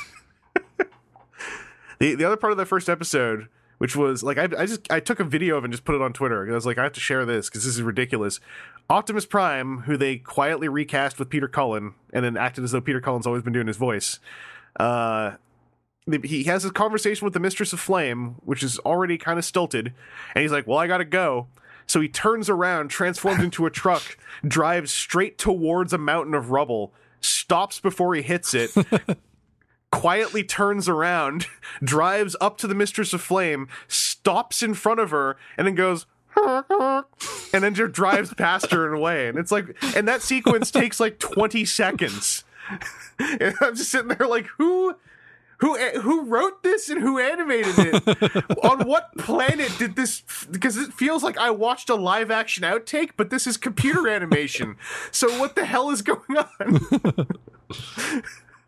the 1.99 2.15
the 2.15 2.25
other 2.25 2.37
part 2.37 2.51
of 2.51 2.57
that 2.57 2.65
first 2.67 2.89
episode, 2.89 3.47
which 3.81 3.95
was 3.95 4.21
like 4.21 4.37
I 4.37 4.43
I 4.43 4.67
just 4.67 4.91
I 4.91 4.99
took 4.99 5.19
a 5.19 5.23
video 5.23 5.57
of 5.57 5.63
it 5.63 5.65
and 5.65 5.73
just 5.73 5.85
put 5.85 5.95
it 5.95 6.03
on 6.03 6.13
Twitter. 6.13 6.47
I 6.47 6.53
was 6.53 6.67
like 6.67 6.77
I 6.77 6.83
have 6.83 6.93
to 6.93 6.99
share 6.99 7.25
this 7.25 7.49
because 7.49 7.65
this 7.65 7.73
is 7.73 7.81
ridiculous. 7.81 8.39
Optimus 8.91 9.25
Prime, 9.25 9.79
who 9.79 9.97
they 9.97 10.17
quietly 10.17 10.69
recast 10.69 11.17
with 11.17 11.31
Peter 11.31 11.47
Cullen 11.47 11.95
and 12.13 12.23
then 12.23 12.37
acted 12.37 12.63
as 12.63 12.73
though 12.73 12.79
Peter 12.79 13.01
Cullen's 13.01 13.25
always 13.25 13.41
been 13.41 13.53
doing 13.53 13.65
his 13.65 13.77
voice. 13.77 14.19
Uh, 14.79 15.31
he 16.23 16.43
has 16.43 16.63
a 16.63 16.69
conversation 16.69 17.25
with 17.25 17.33
the 17.33 17.39
Mistress 17.39 17.73
of 17.73 17.79
Flame, 17.79 18.35
which 18.45 18.61
is 18.61 18.77
already 18.79 19.17
kind 19.17 19.39
of 19.39 19.45
stilted, 19.45 19.93
and 20.35 20.43
he's 20.43 20.51
like, 20.51 20.67
"Well, 20.67 20.77
I 20.77 20.85
gotta 20.85 21.03
go." 21.03 21.47
So 21.87 21.99
he 22.01 22.07
turns 22.07 22.51
around, 22.51 22.89
transforms 22.89 23.43
into 23.43 23.65
a 23.65 23.71
truck, 23.81 24.15
drives 24.47 24.91
straight 24.91 25.39
towards 25.39 25.91
a 25.91 25.97
mountain 25.97 26.35
of 26.35 26.51
rubble, 26.51 26.93
stops 27.19 27.79
before 27.79 28.13
he 28.13 28.21
hits 28.21 28.53
it, 28.53 28.69
quietly 29.91 30.43
turns 30.43 30.89
around, 30.89 31.47
drives 31.83 32.35
up 32.41 32.57
to 32.57 32.67
the 32.67 32.75
Mistress 32.75 33.13
of 33.13 33.21
Flame, 33.21 33.67
stops 33.87 34.63
in 34.63 34.73
front 34.73 34.99
of 34.99 35.11
her, 35.11 35.37
and 35.57 35.67
then 35.67 35.75
goes, 35.75 36.05
and 37.53 37.63
then 37.63 37.75
just 37.75 37.91
drives 37.91 38.33
past 38.33 38.71
her 38.71 38.87
and 38.87 38.95
away. 38.95 39.27
And 39.27 39.37
it's 39.37 39.51
like, 39.51 39.75
and 39.95 40.07
that 40.07 40.21
sequence 40.21 40.71
takes 40.71 40.99
like 40.99 41.19
20 41.19 41.65
seconds. 41.65 42.43
And 43.19 43.53
I'm 43.61 43.75
just 43.75 43.91
sitting 43.91 44.09
there 44.09 44.27
like, 44.27 44.47
who. 44.57 44.95
Who 45.59 45.77
who 45.77 46.23
wrote 46.23 46.63
this 46.63 46.89
and 46.89 46.99
who 46.99 47.19
animated 47.19 47.75
it? 47.77 48.65
On 48.65 48.87
what 48.87 49.15
planet 49.19 49.71
did 49.77 49.95
this? 49.95 50.23
Because 50.49 50.75
it 50.75 50.91
feels 50.91 51.21
like 51.21 51.37
I 51.37 51.51
watched 51.51 51.87
a 51.91 51.93
live 51.93 52.31
action 52.31 52.63
outtake, 52.63 53.11
but 53.15 53.29
this 53.29 53.45
is 53.45 53.57
computer 53.57 54.07
animation. 54.07 54.75
So 55.11 55.39
what 55.39 55.53
the 55.53 55.65
hell 55.65 55.91
is 55.91 56.01
going 56.01 56.35
on? 56.35 57.27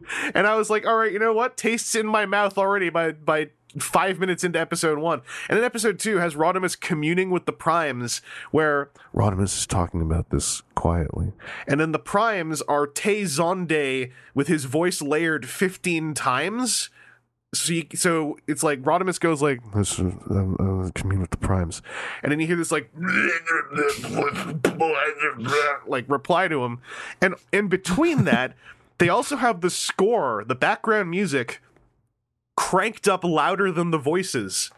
and 0.35 0.47
I 0.47 0.55
was 0.55 0.69
like, 0.69 0.85
all 0.85 0.97
right, 0.97 1.11
you 1.11 1.19
know 1.19 1.33
what? 1.33 1.57
Tastes 1.57 1.95
in 1.95 2.07
my 2.07 2.25
mouth 2.25 2.57
already 2.57 2.89
by 2.89 3.11
by 3.11 3.49
five 3.79 4.19
minutes 4.19 4.43
into 4.43 4.59
episode 4.59 4.99
one. 4.99 5.21
And 5.49 5.57
then 5.57 5.65
episode 5.65 5.99
two 5.99 6.17
has 6.17 6.35
Rodimus 6.35 6.79
communing 6.79 7.29
with 7.29 7.45
the 7.45 7.53
primes, 7.53 8.21
where 8.51 8.89
Rodimus 9.15 9.57
is 9.57 9.65
talking 9.65 10.01
about 10.01 10.29
this 10.29 10.61
quietly. 10.75 11.33
And 11.67 11.79
then 11.79 11.91
the 11.91 11.99
primes 11.99 12.61
are 12.63 12.87
Tay 12.87 13.23
Zonday 13.23 14.11
with 14.33 14.47
his 14.47 14.65
voice 14.65 15.01
layered 15.01 15.47
15 15.47 16.13
times. 16.13 16.89
so 17.53 17.73
you, 17.73 17.85
so 17.95 18.37
it's 18.47 18.63
like 18.63 18.81
Rodimus 18.83 19.19
goes 19.19 19.41
like 19.41 19.59
this 19.73 19.93
is, 19.93 19.99
um, 19.99 20.55
uh, 20.59 20.89
commune 20.93 21.21
with 21.21 21.31
the 21.31 21.37
primes, 21.37 21.81
and 22.21 22.31
then 22.31 22.39
you 22.39 22.47
hear 22.47 22.55
this 22.55 22.71
like 22.71 22.91
like 25.87 26.09
reply 26.09 26.47
to 26.47 26.63
him, 26.63 26.79
and 27.21 27.35
in 27.51 27.67
between 27.67 28.25
that, 28.25 28.55
they 28.97 29.09
also 29.09 29.35
have 29.37 29.61
the 29.61 29.69
score, 29.69 30.43
the 30.47 30.55
background 30.55 31.09
music, 31.09 31.61
cranked 32.55 33.07
up 33.07 33.23
louder 33.23 33.71
than 33.71 33.91
the 33.91 33.97
voices. 33.97 34.71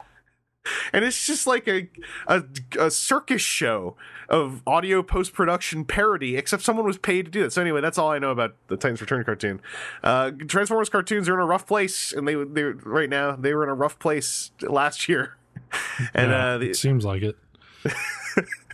And 0.93 1.05
it's 1.05 1.27
just 1.27 1.45
like 1.45 1.67
a, 1.67 1.89
a 2.27 2.43
a 2.79 2.89
circus 2.89 3.41
show 3.41 3.95
of 4.29 4.63
audio 4.65 5.03
post 5.03 5.33
production 5.33 5.85
parody, 5.85 6.35
except 6.35 6.63
someone 6.63 6.85
was 6.87 6.97
paid 6.97 7.25
to 7.25 7.31
do 7.31 7.43
that. 7.43 7.53
So 7.53 7.61
anyway, 7.61 7.81
that's 7.81 7.99
all 7.99 8.09
I 8.09 8.17
know 8.17 8.31
about 8.31 8.55
the 8.67 8.75
Titans 8.75 8.99
Return 8.99 9.23
cartoon. 9.23 9.61
Uh, 10.03 10.31
Transformers 10.47 10.89
cartoons 10.89 11.29
are 11.29 11.35
in 11.35 11.39
a 11.39 11.45
rough 11.45 11.67
place, 11.67 12.11
and 12.11 12.27
they 12.27 12.33
they 12.33 12.63
right 12.63 13.09
now 13.09 13.35
they 13.35 13.53
were 13.53 13.63
in 13.63 13.69
a 13.69 13.75
rough 13.75 13.99
place 13.99 14.51
last 14.61 15.07
year. 15.07 15.35
And 16.13 16.31
Yeah, 16.31 16.45
uh, 16.45 16.57
the, 16.57 16.69
it 16.69 16.75
seems 16.75 17.05
like 17.05 17.21
it. 17.21 17.37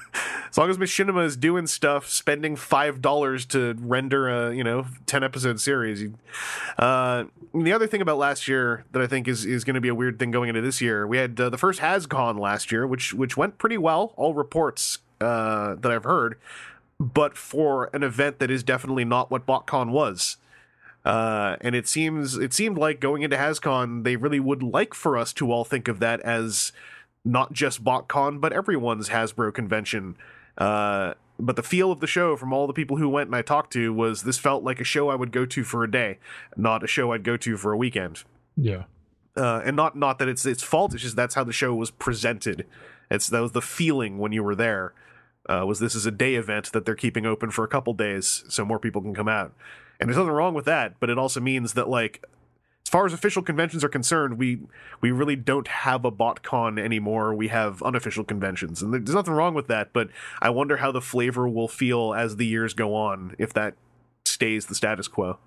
as 0.51 0.57
long 0.57 0.69
as 0.69 0.77
Machinima 0.77 1.25
is 1.25 1.37
doing 1.37 1.65
stuff, 1.65 2.09
spending 2.09 2.57
five 2.57 3.01
dollars 3.01 3.45
to 3.47 3.73
render 3.79 4.27
a 4.27 4.53
you 4.53 4.65
know 4.65 4.85
ten 5.05 5.23
episode 5.23 5.61
series. 5.61 6.01
You, 6.01 6.13
uh, 6.77 7.23
the 7.53 7.71
other 7.71 7.87
thing 7.87 8.01
about 8.01 8.17
last 8.17 8.49
year 8.49 8.83
that 8.91 9.01
I 9.01 9.07
think 9.07 9.29
is 9.29 9.45
is 9.45 9.63
going 9.63 9.75
to 9.75 9.81
be 9.81 9.87
a 9.87 9.95
weird 9.95 10.19
thing 10.19 10.29
going 10.29 10.49
into 10.49 10.61
this 10.61 10.81
year, 10.81 11.07
we 11.07 11.17
had 11.17 11.39
uh, 11.39 11.49
the 11.49 11.57
first 11.57 11.79
HasCon 11.79 12.37
last 12.37 12.69
year, 12.69 12.85
which 12.85 13.13
which 13.13 13.37
went 13.37 13.57
pretty 13.57 13.77
well. 13.77 14.13
All 14.17 14.33
reports 14.33 14.99
uh, 15.21 15.75
that 15.75 15.89
I've 15.89 16.03
heard, 16.03 16.37
but 16.99 17.37
for 17.37 17.89
an 17.93 18.03
event 18.03 18.39
that 18.39 18.51
is 18.51 18.61
definitely 18.61 19.05
not 19.05 19.31
what 19.31 19.45
BotCon 19.45 19.91
was. 19.91 20.35
Uh, 21.05 21.55
and 21.61 21.75
it 21.75 21.87
seems 21.87 22.37
it 22.37 22.53
seemed 22.53 22.77
like 22.77 22.99
going 22.99 23.21
into 23.21 23.37
HasCon, 23.37 24.03
they 24.03 24.17
really 24.17 24.39
would 24.39 24.61
like 24.61 24.93
for 24.93 25.17
us 25.17 25.31
to 25.33 25.49
all 25.49 25.63
think 25.63 25.87
of 25.87 25.99
that 25.99 26.19
as 26.21 26.73
not 27.23 27.53
just 27.53 27.83
BotCon, 27.83 28.41
but 28.41 28.53
everyone's 28.53 29.09
Hasbro 29.09 29.53
convention. 29.53 30.15
Uh, 30.57 31.13
but 31.39 31.55
the 31.55 31.63
feel 31.63 31.91
of 31.91 31.99
the 31.99 32.07
show 32.07 32.35
from 32.35 32.53
all 32.53 32.67
the 32.67 32.73
people 32.73 32.97
who 32.97 33.09
went 33.09 33.27
and 33.27 33.35
I 33.35 33.41
talked 33.41 33.73
to 33.73 33.91
was 33.91 34.23
this 34.23 34.37
felt 34.37 34.63
like 34.63 34.79
a 34.79 34.83
show 34.83 35.09
I 35.09 35.15
would 35.15 35.31
go 35.31 35.45
to 35.45 35.63
for 35.63 35.83
a 35.83 35.89
day, 35.89 36.19
not 36.55 36.83
a 36.83 36.87
show 36.87 37.11
I'd 37.11 37.23
go 37.23 37.35
to 37.37 37.57
for 37.57 37.71
a 37.71 37.77
weekend. 37.77 38.23
Yeah. 38.55 38.83
Uh, 39.35 39.61
and 39.63 39.75
not 39.75 39.95
not 39.95 40.19
that 40.19 40.27
it's 40.27 40.45
its 40.45 40.61
fault. 40.61 40.93
It's 40.93 41.01
just 41.01 41.15
that's 41.15 41.35
how 41.35 41.43
the 41.43 41.53
show 41.53 41.73
was 41.73 41.89
presented. 41.89 42.67
It's 43.09 43.27
that 43.29 43.41
was 43.41 43.53
the 43.53 43.61
feeling 43.61 44.19
when 44.19 44.31
you 44.31 44.43
were 44.43 44.55
there. 44.55 44.93
Uh, 45.49 45.65
was 45.65 45.79
this 45.79 45.95
is 45.95 46.05
a 46.05 46.11
day 46.11 46.35
event 46.35 46.71
that 46.73 46.85
they're 46.85 46.95
keeping 46.95 47.25
open 47.25 47.49
for 47.49 47.63
a 47.63 47.67
couple 47.67 47.93
days 47.93 48.43
so 48.47 48.63
more 48.63 48.77
people 48.77 49.01
can 49.01 49.15
come 49.15 49.27
out. 49.27 49.53
And 49.99 50.07
there's 50.07 50.17
nothing 50.17 50.31
wrong 50.31 50.53
with 50.53 50.65
that, 50.65 50.99
but 50.99 51.09
it 51.09 51.17
also 51.17 51.39
means 51.39 51.73
that 51.73 51.89
like 51.89 52.23
far 52.91 53.05
as 53.05 53.13
official 53.13 53.41
conventions 53.41 53.83
are 53.83 53.89
concerned, 53.89 54.37
we 54.37 54.59
we 54.99 55.11
really 55.11 55.37
don't 55.37 55.67
have 55.69 56.03
a 56.03 56.11
BotCon 56.11 56.77
anymore. 56.77 57.33
We 57.33 57.47
have 57.47 57.81
unofficial 57.81 58.25
conventions, 58.25 58.81
and 58.81 58.93
there's 58.93 59.15
nothing 59.15 59.33
wrong 59.33 59.53
with 59.53 59.67
that. 59.67 59.93
But 59.93 60.09
I 60.41 60.49
wonder 60.49 60.77
how 60.77 60.91
the 60.91 61.01
flavor 61.01 61.47
will 61.47 61.69
feel 61.69 62.13
as 62.13 62.35
the 62.35 62.45
years 62.45 62.73
go 62.73 62.93
on 62.93 63.35
if 63.39 63.53
that 63.53 63.75
stays 64.25 64.65
the 64.65 64.75
status 64.75 65.07
quo. 65.07 65.39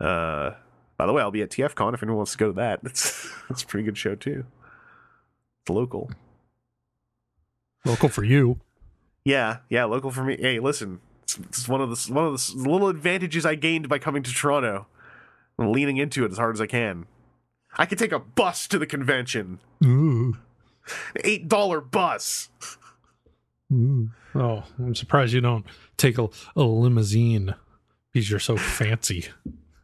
Uh, 0.00 0.54
by 0.96 1.06
the 1.06 1.12
way, 1.12 1.22
I'll 1.22 1.30
be 1.30 1.42
at 1.42 1.50
TFCon 1.50 1.94
if 1.94 2.02
anyone 2.02 2.18
wants 2.18 2.32
to 2.32 2.38
go 2.38 2.48
to 2.48 2.54
that. 2.54 2.80
That's 2.82 3.30
it's 3.48 3.62
a 3.62 3.66
pretty 3.66 3.84
good 3.84 3.96
show 3.96 4.16
too. 4.16 4.44
It's 5.62 5.70
local. 5.70 6.10
Local 7.84 8.08
for 8.08 8.24
you. 8.24 8.58
Yeah, 9.24 9.58
yeah, 9.68 9.84
local 9.84 10.10
for 10.10 10.24
me. 10.24 10.36
Hey, 10.38 10.58
listen, 10.58 11.00
it's, 11.22 11.38
it's 11.38 11.68
one 11.68 11.80
of 11.80 11.88
the 11.88 12.12
one 12.12 12.26
of 12.26 12.32
the 12.32 12.68
little 12.68 12.88
advantages 12.88 13.46
I 13.46 13.54
gained 13.54 13.88
by 13.88 13.98
coming 13.98 14.24
to 14.24 14.32
Toronto. 14.32 14.86
I'm 15.58 15.72
leaning 15.72 15.96
into 15.96 16.24
it 16.24 16.32
as 16.32 16.38
hard 16.38 16.54
as 16.54 16.60
I 16.60 16.66
can. 16.66 17.06
I 17.76 17.86
could 17.86 17.98
take 17.98 18.12
a 18.12 18.18
bus 18.18 18.66
to 18.68 18.78
the 18.78 18.86
convention. 18.86 19.60
Ooh. 19.84 20.36
Eight 21.24 21.48
dollar 21.48 21.80
bus. 21.80 22.48
Ooh. 23.72 24.10
Oh, 24.34 24.64
I'm 24.78 24.94
surprised 24.94 25.32
you 25.32 25.40
don't 25.40 25.64
take 25.96 26.18
a, 26.18 26.28
a 26.56 26.62
limousine 26.62 27.54
because 28.12 28.30
you're 28.30 28.40
so 28.40 28.56
fancy. 28.56 29.26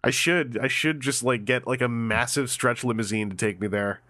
I 0.02 0.10
should 0.10 0.58
I 0.58 0.68
should 0.68 1.00
just 1.00 1.22
like 1.22 1.44
get 1.44 1.66
like 1.66 1.80
a 1.80 1.88
massive 1.88 2.50
stretch 2.50 2.84
limousine 2.84 3.30
to 3.30 3.36
take 3.36 3.60
me 3.60 3.68
there. 3.68 4.00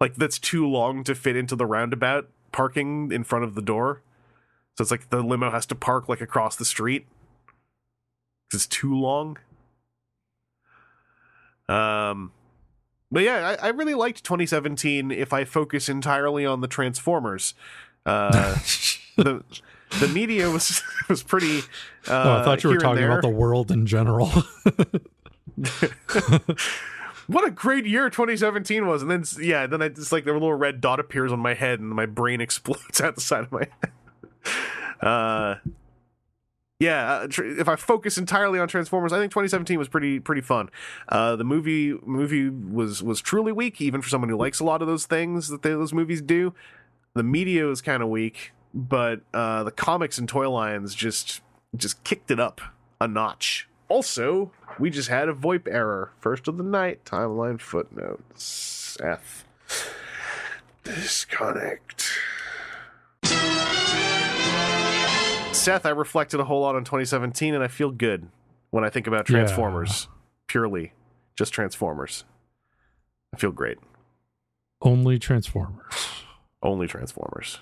Like 0.00 0.16
that's 0.16 0.38
too 0.38 0.66
long 0.68 1.04
to 1.04 1.14
fit 1.14 1.36
into 1.36 1.56
the 1.56 1.66
roundabout 1.66 2.28
parking 2.52 3.12
in 3.12 3.24
front 3.24 3.44
of 3.44 3.54
the 3.54 3.62
door. 3.62 4.02
So 4.76 4.82
it's 4.82 4.90
like 4.90 5.10
the 5.10 5.22
limo 5.22 5.50
has 5.50 5.66
to 5.66 5.74
park 5.74 6.08
like 6.08 6.20
across 6.20 6.56
the 6.56 6.64
street. 6.64 7.06
It's 8.52 8.66
too 8.66 8.94
long. 8.94 9.38
Um 11.68 12.32
but 13.10 13.22
yeah, 13.22 13.56
I, 13.60 13.66
I 13.66 13.70
really 13.70 13.94
liked 13.94 14.24
2017 14.24 15.10
if 15.10 15.32
I 15.32 15.44
focus 15.44 15.88
entirely 15.88 16.44
on 16.44 16.60
the 16.60 16.68
Transformers. 16.68 17.54
Uh 18.04 18.58
the 19.16 19.44
the 20.00 20.08
media 20.08 20.50
was 20.50 20.82
was 21.08 21.22
pretty 21.22 21.60
uh 22.08 22.10
oh, 22.10 22.40
I 22.40 22.44
thought 22.44 22.64
you 22.64 22.70
were 22.70 22.78
talking 22.78 23.04
about 23.04 23.22
the 23.22 23.28
world 23.28 23.70
in 23.70 23.86
general. 23.86 24.26
what 27.26 27.46
a 27.46 27.50
great 27.50 27.86
year 27.86 28.10
2017 28.10 28.86
was 28.86 29.02
and 29.02 29.10
then 29.10 29.24
yeah 29.40 29.66
then 29.66 29.80
i 29.80 29.88
just 29.88 30.10
like 30.10 30.24
the 30.24 30.32
little 30.32 30.52
red 30.52 30.80
dot 30.80 30.98
appears 30.98 31.30
on 31.32 31.38
my 31.38 31.54
head 31.54 31.78
and 31.78 31.90
my 31.90 32.06
brain 32.06 32.40
explodes 32.40 33.00
out 33.00 33.14
the 33.14 33.20
side 33.20 33.44
of 33.44 33.52
my 33.52 33.68
head 33.80 33.92
uh 35.00 35.54
yeah 36.84 37.12
uh, 37.12 37.28
if 37.42 37.68
i 37.68 37.76
focus 37.76 38.18
entirely 38.18 38.58
on 38.58 38.68
transformers 38.68 39.12
i 39.12 39.18
think 39.18 39.30
2017 39.30 39.78
was 39.78 39.88
pretty 39.88 40.20
pretty 40.20 40.40
fun 40.40 40.68
uh 41.08 41.34
the 41.36 41.44
movie 41.44 41.94
movie 42.04 42.48
was 42.48 43.02
was 43.02 43.20
truly 43.20 43.52
weak 43.52 43.80
even 43.80 44.00
for 44.00 44.08
someone 44.08 44.28
who 44.28 44.36
likes 44.36 44.60
a 44.60 44.64
lot 44.64 44.82
of 44.82 44.88
those 44.88 45.06
things 45.06 45.48
that 45.48 45.62
they, 45.62 45.70
those 45.70 45.92
movies 45.92 46.20
do 46.22 46.54
the 47.14 47.22
media 47.22 47.64
was 47.64 47.80
kind 47.80 48.02
of 48.02 48.08
weak 48.08 48.52
but 48.72 49.20
uh 49.32 49.62
the 49.62 49.70
comics 49.70 50.18
and 50.18 50.28
toy 50.28 50.48
lines 50.48 50.94
just 50.94 51.40
just 51.76 52.02
kicked 52.04 52.30
it 52.30 52.40
up 52.40 52.60
a 53.00 53.08
notch 53.08 53.68
also 53.88 54.50
we 54.78 54.90
just 54.90 55.08
had 55.08 55.28
a 55.28 55.34
VoIP 55.34 55.68
error. 55.68 56.10
First 56.20 56.48
of 56.48 56.56
the 56.56 56.64
night, 56.64 57.04
timeline 57.04 57.60
footnotes. 57.60 58.96
F. 59.00 59.44
Disconnect. 60.82 62.10
Seth, 65.54 65.86
I 65.86 65.90
reflected 65.90 66.40
a 66.40 66.44
whole 66.44 66.60
lot 66.60 66.74
on 66.74 66.84
2017 66.84 67.54
and 67.54 67.62
I 67.62 67.68
feel 67.68 67.90
good 67.90 68.28
when 68.70 68.84
I 68.84 68.90
think 68.90 69.06
about 69.06 69.28
Yeah. 69.30 69.36
Transformers. 69.38 70.08
Purely. 70.46 70.92
Just 71.36 71.52
Transformers. 71.54 72.24
I 73.32 73.38
feel 73.38 73.52
great. 73.52 73.78
Only 74.82 75.18
Transformers. 75.18 76.24
Only 76.62 76.86
Transformers. 76.86 77.60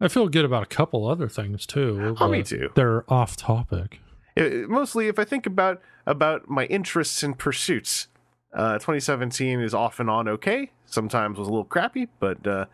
I 0.00 0.08
feel 0.08 0.28
good 0.28 0.44
about 0.44 0.62
a 0.64 0.66
couple 0.66 1.06
other 1.08 1.28
things 1.28 1.66
too. 1.66 2.16
Oh, 2.20 2.28
me 2.28 2.42
too. 2.42 2.70
They're 2.74 3.04
off 3.10 3.36
topic. 3.36 4.00
It- 4.36 4.68
mostly 4.68 5.08
if 5.08 5.18
I 5.18 5.24
think 5.24 5.46
about 5.46 5.80
about 6.06 6.48
my 6.48 6.64
interests 6.66 7.22
and 7.22 7.38
pursuits, 7.38 8.08
uh, 8.54 8.74
2017 8.78 9.60
is 9.60 9.74
off 9.74 9.98
and 10.00 10.08
on 10.10 10.28
okay. 10.28 10.70
Sometimes 10.86 11.38
was 11.38 11.48
a 11.48 11.50
little 11.50 11.64
crappy, 11.64 12.08
but 12.20 12.46
uh, 12.46 12.66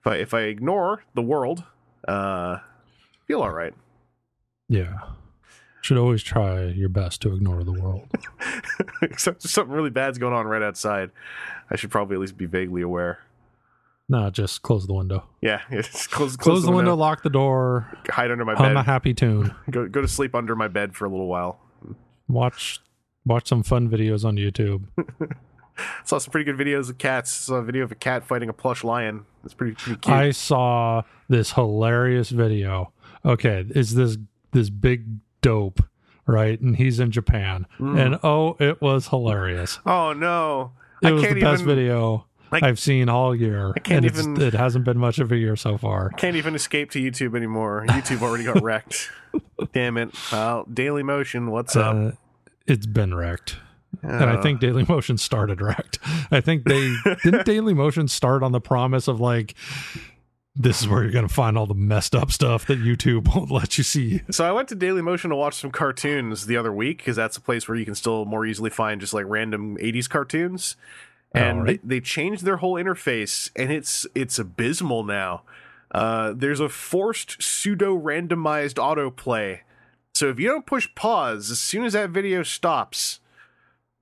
if 0.00 0.06
I 0.06 0.16
if 0.16 0.34
I 0.34 0.40
ignore 0.42 1.04
the 1.14 1.22
world, 1.22 1.64
uh, 2.08 2.58
feel 3.26 3.42
all 3.42 3.52
right. 3.52 3.74
Yeah. 4.68 4.98
Should 5.82 5.98
always 5.98 6.22
try 6.22 6.64
your 6.64 6.88
best 6.88 7.20
to 7.22 7.34
ignore 7.34 7.62
the 7.62 7.72
world. 7.72 8.08
Except 9.02 9.42
something 9.42 9.74
really 9.74 9.90
bad's 9.90 10.16
going 10.16 10.32
on 10.32 10.46
right 10.46 10.62
outside, 10.62 11.10
I 11.70 11.76
should 11.76 11.90
probably 11.90 12.14
at 12.14 12.20
least 12.20 12.38
be 12.38 12.46
vaguely 12.46 12.80
aware. 12.80 13.18
no, 14.08 14.30
just 14.30 14.62
close 14.62 14.86
the 14.86 14.94
window. 14.94 15.24
Yeah, 15.42 15.60
yeah, 15.70 15.80
just 15.82 16.10
close, 16.10 16.36
Close, 16.36 16.64
the 16.64 16.72
window, 16.72 16.94
lock 16.96 17.22
the 17.22 17.28
door, 17.30 17.98
hide 18.08 18.30
under 18.30 18.46
my 18.46 18.54
bed, 18.54 18.74
a 18.74 18.82
happy 18.82 19.12
tune. 19.12 19.54
go 19.70 19.86
go 19.86 20.00
to 20.00 20.08
sleep 20.08 20.34
under 20.34 20.56
my 20.56 20.68
bed 20.68 20.94
for 20.94 21.04
a 21.04 21.08
little 21.10 21.28
while. 21.28 21.60
Watch 22.28 22.80
watch 23.26 23.46
some 23.48 23.62
fun 23.62 23.90
videos 23.90 24.24
on 24.24 24.36
YouTube. 24.36 24.84
Saw 26.04 26.18
some 26.18 26.30
pretty 26.30 26.50
good 26.50 26.56
videos 26.58 26.88
of 26.88 26.96
cats. 26.96 27.30
Saw 27.30 27.56
a 27.56 27.62
video 27.62 27.84
of 27.84 27.92
a 27.92 27.96
cat 27.96 28.24
fighting 28.24 28.48
a 28.48 28.52
plush 28.54 28.84
lion. 28.84 29.26
It's 29.44 29.52
pretty 29.54 29.74
pretty 29.74 29.98
cute. 29.98 30.14
I 30.14 30.30
saw 30.30 31.02
this 31.28 31.52
hilarious 31.52 32.30
video. 32.30 32.92
Okay, 33.24 33.64
is 33.70 33.94
this 33.94 34.16
this 34.52 34.70
big 34.70 35.04
dope, 35.40 35.80
right? 36.26 36.60
And 36.60 36.76
he's 36.76 37.00
in 37.00 37.10
Japan. 37.10 37.66
And 37.78 38.18
oh, 38.22 38.56
it 38.60 38.80
was 38.82 39.08
hilarious. 39.08 39.78
oh 39.86 40.12
no, 40.12 40.72
It 41.02 41.08
I 41.08 41.12
was 41.12 41.22
the 41.22 41.40
best 41.40 41.62
even 41.62 41.66
video 41.76 42.26
I- 42.52 42.60
I've 42.68 42.78
seen 42.78 43.08
all 43.08 43.34
year. 43.34 43.72
I 43.74 43.80
can't 43.80 44.04
and 44.04 44.16
even- 44.16 44.40
it 44.40 44.54
hasn't 44.54 44.84
been 44.84 44.98
much 44.98 45.18
of 45.18 45.32
a 45.32 45.36
year 45.36 45.56
so 45.56 45.76
far. 45.76 46.10
can't 46.10 46.36
even 46.36 46.54
escape 46.54 46.90
to 46.92 47.00
YouTube 47.00 47.34
anymore. 47.36 47.84
YouTube 47.88 48.22
already 48.22 48.44
got 48.44 48.62
wrecked. 48.62 49.10
Damn 49.72 49.96
it. 49.96 50.14
Well, 50.30 50.64
Daily 50.72 51.02
Motion, 51.02 51.50
what's 51.50 51.74
up? 51.74 51.96
Uh, 51.96 52.10
it's 52.66 52.86
been 52.86 53.12
wrecked. 53.14 53.56
And 54.02 54.24
I 54.30 54.34
Uh, 54.36 54.42
think 54.42 54.60
Daily 54.60 54.84
Motion 54.88 55.18
started 55.18 55.60
wrecked. 55.60 55.98
I 56.30 56.40
think 56.40 56.64
they 56.64 56.94
didn't 57.24 57.44
Daily 57.46 57.74
Motion 57.74 58.06
start 58.06 58.42
on 58.44 58.52
the 58.52 58.60
promise 58.60 59.08
of 59.08 59.20
like 59.20 59.54
this 60.56 60.80
is 60.80 60.88
where 60.88 61.02
you're 61.02 61.12
going 61.12 61.26
to 61.26 61.34
find 61.34 61.58
all 61.58 61.66
the 61.66 61.74
messed 61.74 62.14
up 62.14 62.30
stuff 62.30 62.66
that 62.66 62.78
YouTube 62.78 63.26
won't 63.34 63.50
let 63.50 63.76
you 63.76 63.84
see. 63.84 64.22
So 64.30 64.44
I 64.44 64.52
went 64.52 64.68
to 64.68 64.74
Daily 64.74 65.02
Motion 65.02 65.30
to 65.30 65.36
watch 65.36 65.54
some 65.54 65.70
cartoons 65.70 66.46
the 66.46 66.56
other 66.56 66.72
week 66.72 66.98
because 66.98 67.16
that's 67.16 67.36
a 67.36 67.40
place 67.40 67.68
where 67.68 67.76
you 67.76 67.84
can 67.84 67.94
still 67.94 68.24
more 68.24 68.46
easily 68.46 68.70
find 68.70 69.00
just 69.00 69.14
like 69.14 69.24
random 69.26 69.76
'80s 69.78 70.08
cartoons. 70.08 70.76
And 71.32 71.60
Alright. 71.60 71.80
they, 71.82 71.96
they 71.96 72.00
changed 72.00 72.44
their 72.44 72.58
whole 72.58 72.74
interface, 72.74 73.50
and 73.56 73.72
it's 73.72 74.06
it's 74.14 74.38
abysmal 74.38 75.02
now. 75.02 75.42
Uh, 75.90 76.32
there's 76.36 76.60
a 76.60 76.68
forced 76.68 77.42
pseudo 77.42 77.98
randomized 77.98 78.74
autoplay. 78.74 79.60
So 80.14 80.28
if 80.28 80.38
you 80.38 80.48
don't 80.48 80.66
push 80.66 80.88
pause 80.94 81.50
as 81.50 81.58
soon 81.58 81.84
as 81.84 81.94
that 81.94 82.10
video 82.10 82.44
stops, 82.44 83.18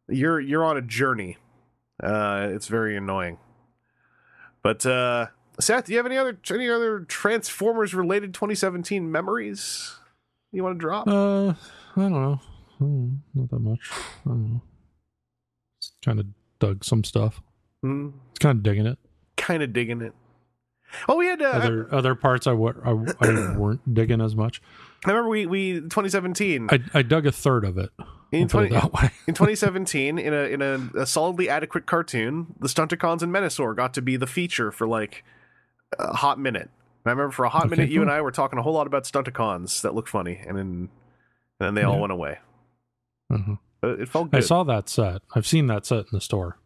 you're 0.08 0.40
you're 0.40 0.64
on 0.64 0.76
a 0.76 0.82
journey. 0.82 1.38
Uh, 2.02 2.48
it's 2.50 2.68
very 2.68 2.96
annoying. 2.96 3.38
But 4.62 4.84
uh, 4.84 5.28
Seth, 5.60 5.86
do 5.86 5.92
you 5.92 5.98
have 5.98 6.06
any 6.06 6.16
other 6.16 6.38
any 6.50 6.68
other 6.68 7.00
Transformers 7.00 7.94
related 7.94 8.34
2017 8.34 9.10
memories 9.10 9.96
you 10.50 10.62
want 10.62 10.76
to 10.76 10.80
drop? 10.80 11.06
Uh, 11.08 11.48
I 11.50 11.54
don't 11.96 12.12
know. 12.12 12.40
Hmm, 12.78 13.08
Not 13.34 13.50
that 13.50 13.58
much. 13.60 13.90
I 13.92 14.28
don't 14.28 14.44
know. 14.54 14.62
Kind 16.04 16.20
of 16.20 16.26
dug 16.58 16.84
some 16.84 17.04
stuff. 17.04 17.40
Hmm, 17.82 18.10
It's 18.30 18.38
kind 18.38 18.58
of 18.58 18.62
digging 18.62 18.86
it. 18.86 18.98
kind 19.36 19.62
of 19.62 19.72
digging 19.72 20.00
it. 20.00 20.14
Oh, 21.08 21.16
we 21.16 21.26
had. 21.26 21.40
Uh, 21.40 21.46
Other 21.46 21.88
other 21.94 22.14
parts 22.14 22.46
I, 22.46 22.52
I, 22.52 22.90
I 23.20 23.56
weren't 23.56 23.94
digging 23.94 24.20
as 24.20 24.34
much. 24.36 24.60
I 25.04 25.10
remember 25.10 25.28
we 25.30 25.46
we 25.46 25.72
2017 25.80 26.68
I, 26.70 26.80
I 26.94 27.02
dug 27.02 27.26
a 27.26 27.32
third 27.32 27.64
of 27.64 27.78
it. 27.78 27.90
in 28.30 28.46
20, 28.48 28.68
it 28.74 28.82
in 29.26 29.34
2017 29.34 30.18
in 30.18 30.32
a 30.34 30.36
in 30.44 30.62
a, 30.62 31.00
a 31.02 31.06
solidly 31.06 31.48
adequate 31.48 31.86
cartoon, 31.86 32.54
the 32.60 32.68
Stunticons 32.68 33.22
and 33.22 33.32
Menasor 33.34 33.74
got 33.76 33.94
to 33.94 34.02
be 34.02 34.16
the 34.16 34.26
feature 34.26 34.70
for 34.70 34.86
like 34.86 35.24
a 35.98 36.14
hot 36.14 36.38
minute. 36.38 36.70
And 37.04 37.06
I 37.06 37.10
remember 37.10 37.32
for 37.32 37.44
a 37.44 37.48
hot 37.48 37.62
Okay, 37.66 37.70
minute, 37.70 37.90
you 37.90 38.02
and 38.02 38.10
I 38.10 38.20
were 38.20 38.30
talking 38.30 38.58
a 38.58 38.62
whole 38.62 38.72
lot 38.74 38.86
about 38.86 39.04
Stunticons 39.04 39.82
that 39.82 39.94
looked 39.94 40.08
funny, 40.08 40.40
and 40.46 40.56
then 40.56 40.66
and 40.66 40.88
then 41.58 41.74
they 41.74 41.82
all 41.82 41.94
Yeah. 41.94 42.00
went 42.00 42.12
away. 42.12 42.38
But 43.80 43.98
it 44.00 44.08
felt 44.08 44.28
I 44.32 44.40
saw 44.40 44.62
that 44.64 44.88
set. 44.88 45.22
I've 45.34 45.46
seen 45.46 45.66
that 45.68 45.84
set 45.86 45.98
in 46.00 46.06
the 46.12 46.20
store. 46.20 46.58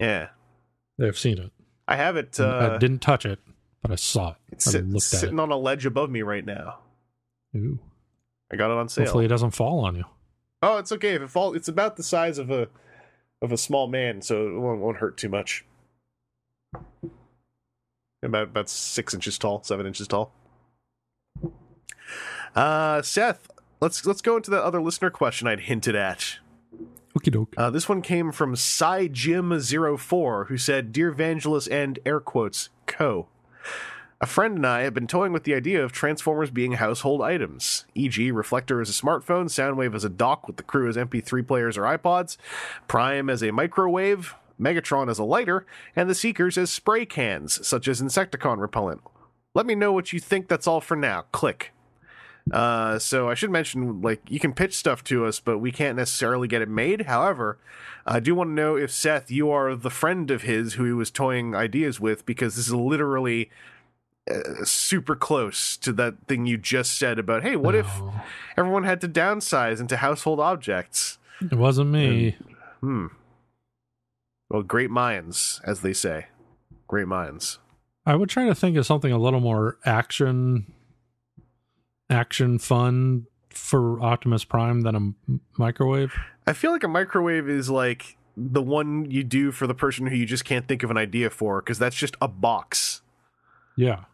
yeah, 0.00 0.28
I've 1.00 1.18
seen 1.18 1.38
it. 1.38 1.52
I 1.86 1.96
have 1.96 2.16
it. 2.16 2.38
I 2.40 2.44
Uh, 2.44 2.78
didn't 2.78 3.00
touch 3.00 3.24
it, 3.26 3.38
but 3.82 3.90
I 3.90 3.96
saw 3.96 4.30
it. 4.30 4.36
it's 4.52 4.64
sit- 4.64 5.00
sitting 5.02 5.38
on 5.38 5.50
a 5.52 5.56
ledge 5.56 5.86
above 5.86 6.10
me 6.10 6.22
right 6.22 6.44
now. 6.44 6.78
Ooh. 7.56 7.78
I 8.52 8.56
got 8.56 8.70
it 8.70 8.76
on 8.78 8.88
sale. 8.88 9.04
Hopefully, 9.04 9.24
it 9.26 9.28
doesn't 9.28 9.50
fall 9.52 9.80
on 9.84 9.96
you. 9.96 10.04
Oh, 10.62 10.78
it's 10.78 10.90
okay 10.92 11.14
if 11.14 11.22
it 11.22 11.28
falls. 11.30 11.56
It's 11.56 11.68
about 11.68 11.96
the 11.96 12.02
size 12.02 12.38
of 12.38 12.50
a 12.50 12.68
of 13.42 13.52
a 13.52 13.56
small 13.58 13.86
man, 13.86 14.22
so 14.22 14.48
it 14.48 14.58
won't, 14.58 14.80
won't 14.80 14.96
hurt 14.96 15.16
too 15.18 15.28
much. 15.28 15.64
About 18.24 18.44
about 18.44 18.68
six 18.68 19.12
inches 19.14 19.38
tall, 19.38 19.62
seven 19.62 19.86
inches 19.86 20.08
tall. 20.08 20.32
Uh, 22.54 23.02
Seth, 23.02 23.50
let's 23.80 24.06
let's 24.06 24.22
go 24.22 24.36
into 24.36 24.50
the 24.50 24.62
other 24.62 24.80
listener 24.80 25.10
question 25.10 25.46
I'd 25.46 25.60
hinted 25.60 25.94
at. 25.94 26.38
Okie 27.16 27.30
doke. 27.30 27.54
Uh, 27.56 27.70
this 27.70 27.88
one 27.88 28.02
came 28.02 28.32
from 28.32 28.56
Cy 28.56 29.06
Jim 29.06 29.56
4 29.60 30.44
who 30.46 30.58
said, 30.58 30.92
Dear 30.92 31.12
Vangelis 31.12 31.68
and 31.70 31.98
air 32.04 32.18
quotes, 32.18 32.70
co. 32.86 33.28
A 34.20 34.26
friend 34.26 34.56
and 34.56 34.66
I 34.66 34.82
have 34.82 34.94
been 34.94 35.06
toying 35.06 35.32
with 35.32 35.44
the 35.44 35.54
idea 35.54 35.84
of 35.84 35.92
Transformers 35.92 36.50
being 36.50 36.72
household 36.72 37.20
items, 37.20 37.84
e.g., 37.94 38.30
Reflector 38.30 38.80
as 38.80 38.88
a 38.88 38.92
smartphone, 38.92 39.46
Soundwave 39.46 39.94
as 39.94 40.04
a 40.04 40.08
dock 40.08 40.46
with 40.46 40.56
the 40.56 40.62
crew 40.62 40.88
as 40.88 40.96
MP3 40.96 41.46
players 41.46 41.76
or 41.76 41.82
iPods, 41.82 42.36
Prime 42.88 43.28
as 43.28 43.42
a 43.42 43.52
microwave, 43.52 44.34
Megatron 44.60 45.10
as 45.10 45.18
a 45.18 45.24
lighter, 45.24 45.66
and 45.96 46.08
the 46.08 46.14
Seekers 46.14 46.58
as 46.58 46.70
spray 46.70 47.06
cans, 47.06 47.66
such 47.66 47.88
as 47.88 48.00
Insecticon 48.00 48.58
repellent. 48.58 49.02
Let 49.54 49.66
me 49.66 49.74
know 49.74 49.92
what 49.92 50.12
you 50.12 50.20
think 50.20 50.48
that's 50.48 50.66
all 50.66 50.80
for 50.80 50.96
now. 50.96 51.24
Click. 51.32 51.72
Uh, 52.52 52.98
so 52.98 53.30
I 53.30 53.34
should 53.34 53.50
mention, 53.50 54.02
like, 54.02 54.20
you 54.28 54.38
can 54.38 54.52
pitch 54.52 54.76
stuff 54.76 55.02
to 55.04 55.24
us, 55.24 55.40
but 55.40 55.58
we 55.58 55.72
can't 55.72 55.96
necessarily 55.96 56.46
get 56.46 56.60
it 56.60 56.68
made. 56.68 57.02
However, 57.02 57.58
I 58.06 58.20
do 58.20 58.34
want 58.34 58.50
to 58.50 58.54
know 58.54 58.76
if 58.76 58.90
Seth, 58.90 59.30
you 59.30 59.50
are 59.50 59.74
the 59.74 59.90
friend 59.90 60.30
of 60.30 60.42
his 60.42 60.74
who 60.74 60.84
he 60.84 60.92
was 60.92 61.10
toying 61.10 61.54
ideas 61.54 62.00
with, 62.00 62.26
because 62.26 62.56
this 62.56 62.66
is 62.66 62.74
literally 62.74 63.50
uh, 64.30 64.64
super 64.64 65.16
close 65.16 65.76
to 65.78 65.92
that 65.94 66.26
thing 66.26 66.44
you 66.44 66.58
just 66.58 66.98
said 66.98 67.18
about, 67.18 67.42
hey, 67.42 67.56
what 67.56 67.74
if 67.74 68.02
everyone 68.58 68.84
had 68.84 69.00
to 69.00 69.08
downsize 69.08 69.80
into 69.80 69.96
household 69.96 70.40
objects? 70.40 71.18
it 71.40 71.54
wasn't 71.54 71.90
me? 71.90 72.36
Hmm. 72.80 73.06
Well, 74.50 74.62
great 74.62 74.90
minds, 74.90 75.60
as 75.64 75.80
they 75.80 75.92
say. 75.92 76.26
Great 76.86 77.08
minds. 77.08 77.58
I 78.06 78.14
would 78.16 78.28
try 78.28 78.44
to 78.46 78.54
think 78.54 78.76
of 78.76 78.84
something 78.86 79.10
a 79.12 79.18
little 79.18 79.40
more 79.40 79.78
action, 79.84 80.72
action 82.10 82.58
fun 82.58 83.26
for 83.50 84.00
Optimus 84.02 84.44
Prime 84.44 84.82
than 84.82 84.94
a 84.94 84.98
m- 84.98 85.40
microwave. 85.58 86.14
I 86.46 86.52
feel 86.52 86.70
like 86.72 86.84
a 86.84 86.88
microwave 86.88 87.48
is 87.48 87.70
like 87.70 88.16
the 88.36 88.60
one 88.62 89.10
you 89.10 89.24
do 89.24 89.50
for 89.52 89.66
the 89.66 89.74
person 89.74 90.06
who 90.06 90.16
you 90.16 90.26
just 90.26 90.44
can't 90.44 90.68
think 90.68 90.82
of 90.82 90.90
an 90.90 90.98
idea 90.98 91.30
for, 91.30 91.62
because 91.62 91.78
that's 91.78 91.96
just 91.96 92.16
a 92.20 92.28
box. 92.28 93.00
Yeah, 93.76 94.04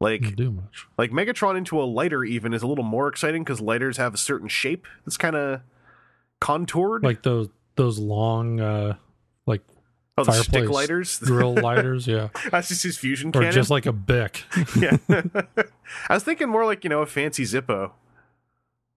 Like 0.00 0.36
do 0.36 0.50
much. 0.52 0.86
like 0.98 1.10
Megatron 1.10 1.56
into 1.56 1.80
a 1.80 1.84
lighter 1.84 2.22
even 2.24 2.52
is 2.52 2.62
a 2.62 2.66
little 2.66 2.84
more 2.84 3.08
exciting 3.08 3.42
because 3.42 3.60
lighters 3.60 3.96
have 3.96 4.12
a 4.14 4.18
certain 4.18 4.48
shape 4.48 4.86
that's 5.04 5.16
kind 5.16 5.34
of 5.34 5.62
contoured. 6.40 7.02
Like 7.02 7.22
those 7.22 7.48
those 7.76 7.98
long, 7.98 8.60
uh 8.60 8.96
like 9.46 9.62
oh, 10.18 10.24
the 10.24 10.32
stick 10.32 10.52
fireplace 10.52 10.74
lighters. 10.74 11.18
grill 11.24 11.54
lighters. 11.54 12.06
Yeah, 12.06 12.28
that's 12.50 12.68
just 12.68 12.82
his 12.82 12.96
fusion 12.98 13.28
or 13.30 13.32
cannon. 13.40 13.52
just 13.52 13.70
like 13.70 13.86
a 13.86 13.92
bic. 13.92 14.42
yeah. 14.76 14.96
I 16.08 16.14
was 16.14 16.22
thinking 16.24 16.48
more 16.48 16.64
like 16.64 16.84
you 16.84 16.90
know 16.90 17.02
a 17.02 17.06
fancy 17.06 17.44
Zippo. 17.44 17.92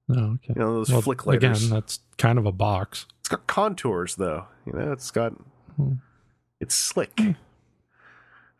No, 0.09 0.23
okay. 0.35 0.53
You 0.55 0.61
know 0.61 0.73
those 0.75 0.89
Well, 0.89 1.01
flick 1.01 1.25
lighters. 1.25 1.63
again, 1.65 1.73
that's 1.75 1.99
kind 2.17 2.37
of 2.39 2.45
a 2.45 2.51
box. 2.51 3.05
It's 3.19 3.29
got 3.29 3.45
contours 3.47 4.15
though. 4.15 4.45
You 4.65 4.73
know, 4.73 4.91
it's 4.91 5.11
got 5.11 5.33
Hmm. 5.75 5.93
it's 6.61 6.73
slick. 6.75 7.19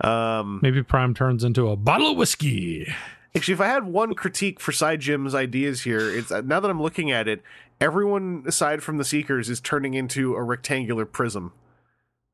Um 0.02 0.60
Maybe 0.62 0.84
Prime 0.84 1.14
turns 1.14 1.44
into 1.44 1.70
a 1.70 1.76
bottle 1.76 2.12
of 2.12 2.18
whiskey. 2.18 2.88
actually 3.36 3.54
if 3.56 3.62
I 3.62 3.68
had 3.68 3.86
one 3.86 4.14
critique 4.14 4.60
for 4.60 4.72
Side 4.72 5.00
Jim's 5.00 5.34
ideas 5.34 5.82
here, 5.82 6.00
it's 6.12 6.32
uh, 6.32 6.42
now 6.42 6.60
that 6.60 6.70
I'm 6.70 6.82
looking 6.82 7.12
at 7.12 7.28
it, 7.28 7.42
everyone 7.80 8.44
aside 8.48 8.84
from 8.84 8.98
the 8.98 9.06
Seekers 9.06 9.50
is 9.50 9.60
turning 9.60 9.94
into 9.94 10.36
a 10.36 10.44
rectangular 10.44 11.06
prism. 11.06 11.54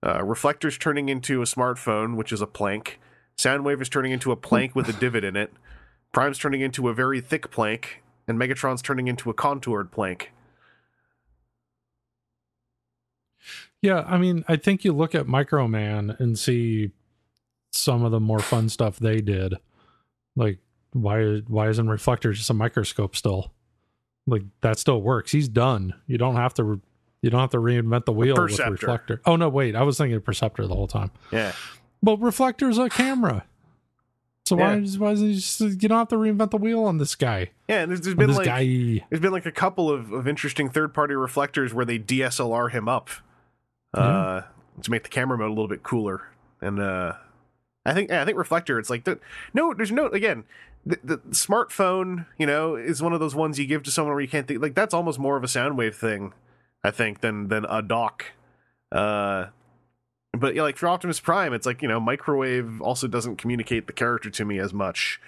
Uh, 0.06 0.24
Reflector's 0.24 0.78
turning 0.78 1.10
into 1.10 1.42
a 1.42 1.46
smartphone, 1.46 2.16
which 2.16 2.32
is 2.32 2.42
a 2.42 2.48
plank. 2.48 3.00
Soundwave 3.38 3.82
is 3.82 3.90
turning 3.90 4.12
into 4.12 4.32
a 4.32 4.36
plank 4.36 4.76
with 4.76 4.90
a 4.90 4.94
divot 4.94 5.24
in 5.24 5.36
it. 5.36 5.54
Prime's 6.12 6.38
turning 6.38 6.62
into 6.62 6.90
a 6.90 6.94
very 6.94 7.22
thick 7.22 7.50
plank, 7.50 8.04
and 8.28 8.38
Megatron's 8.38 8.82
turning 8.82 9.08
into 9.08 9.30
a 9.30 9.34
contoured 9.34 9.92
plank. 9.92 10.32
Yeah, 13.82 14.04
I 14.08 14.18
mean, 14.18 14.46
I 14.48 14.56
think 14.56 14.86
you 14.86 14.94
look 14.94 15.14
at 15.14 15.26
Microman 15.26 16.18
and 16.20 16.40
see 16.40 16.92
some 17.72 18.04
of 18.06 18.12
the 18.12 18.20
more 18.20 18.40
fun 18.40 18.70
stuff 18.70 18.98
they 18.98 19.20
did. 19.20 19.56
Like, 20.36 20.60
why 20.94 21.42
why 21.48 21.70
isn't 21.70 21.90
Reflector 21.90 22.34
just 22.34 22.50
a 22.50 22.54
microscope 22.54 23.16
still? 23.16 23.52
Like 24.26 24.44
that 24.62 24.80
still 24.80 25.02
works. 25.02 25.32
He's 25.32 25.48
done. 25.50 25.94
You 26.08 26.18
don't 26.18 26.36
have 26.36 26.54
to. 26.56 26.82
You 27.22 27.30
don't 27.30 27.40
have 27.42 27.52
to 27.52 27.58
reinvent 27.58 28.06
the 28.06 28.12
wheel 28.14 28.36
with. 28.36 28.60
Reflector. 28.60 29.22
Oh 29.26 29.36
no, 29.36 29.50
wait, 29.50 29.76
I 29.76 29.84
was 29.84 29.98
thinking 29.98 30.16
of 30.16 30.24
Perceptor 30.26 30.68
the 30.68 30.76
whole 30.76 30.88
time. 30.88 31.12
Yeah. 31.32 31.54
But 32.02 32.18
Reflector's 32.18 32.78
a 32.78 32.90
camera. 32.90 33.46
So 34.46 34.58
why, 34.58 34.74
Yeah. 34.74 34.82
is 34.82 35.00
why 35.00 35.12
is 35.12 35.22
he 35.22 35.36
just, 35.36 35.60
you 35.62 35.88
don't 35.88 35.98
have 35.98 36.10
to 36.10 36.18
reinvent 36.18 36.52
the 36.52 36.58
wheel 36.58 36.84
on 36.84 36.98
this 36.98 37.16
guy? 37.16 37.52
Yeah, 37.70 37.84
and 37.84 37.92
there's, 37.92 38.02
there's 38.02 38.16
been 38.16 38.28
this 38.28 38.36
like 38.38 38.46
guy. 38.46 38.66
There's 39.10 39.22
been 39.22 39.32
like 39.32 39.46
a 39.46 39.54
couple 39.54 39.90
of, 39.90 40.12
of 40.12 40.28
interesting 40.28 40.70
third 40.70 40.94
party 40.94 41.16
reflectors 41.16 41.74
where 41.74 41.86
they 41.86 41.98
DSLR 41.98 42.70
him 42.72 42.90
up 42.90 43.10
uh, 43.94 44.42
to 44.82 44.92
make 44.92 45.04
the 45.04 45.10
camera 45.10 45.38
mode 45.38 45.48
a 45.48 45.54
little 45.54 45.70
bit 45.70 45.82
cooler. 45.84 46.28
And 46.60 46.80
uh, 46.82 47.14
I 47.86 47.94
think 47.94 48.10
yeah, 48.10 48.22
I 48.22 48.26
think 48.26 48.38
reflector. 48.38 48.80
It's 48.80 48.90
like 48.90 49.06
the, 49.06 49.18
no, 49.54 49.74
there's 49.74 49.92
no 49.94 50.08
again. 50.08 50.44
The, 50.86 51.00
the 51.04 51.18
smartphone, 51.30 52.26
you 52.38 52.46
know, 52.46 52.76
is 52.76 53.02
one 53.02 53.14
of 53.14 53.20
those 53.20 53.36
ones 53.36 53.58
you 53.58 53.66
give 53.66 53.84
to 53.84 53.92
someone 53.92 54.14
where 54.14 54.22
you 54.22 54.28
can't 54.28 54.48
think. 54.48 54.62
Like 54.62 54.76
that's 54.76 54.94
almost 54.94 55.20
more 55.20 55.38
of 55.38 55.44
a 55.44 55.48
soundwave 55.48 55.96
thing, 55.96 56.34
I 56.84 56.92
think, 56.92 57.22
than 57.22 57.48
than 57.48 57.66
a 57.66 57.82
dock. 57.82 58.26
Uh, 58.92 59.48
but 60.34 60.56
yeah, 60.56 60.64
like 60.64 60.78
for 60.78 60.90
Optimus 60.90 61.20
Prime, 61.20 61.54
it's 61.54 61.66
like 61.66 61.82
you 61.82 61.88
know, 61.88 62.00
microwave 62.00 62.82
also 62.82 63.08
doesn't 63.08 63.38
communicate 63.38 63.88
the 63.88 63.94
character 63.94 64.30
to 64.30 64.46
me 64.46 64.60
as 64.60 64.74
much. 64.74 65.22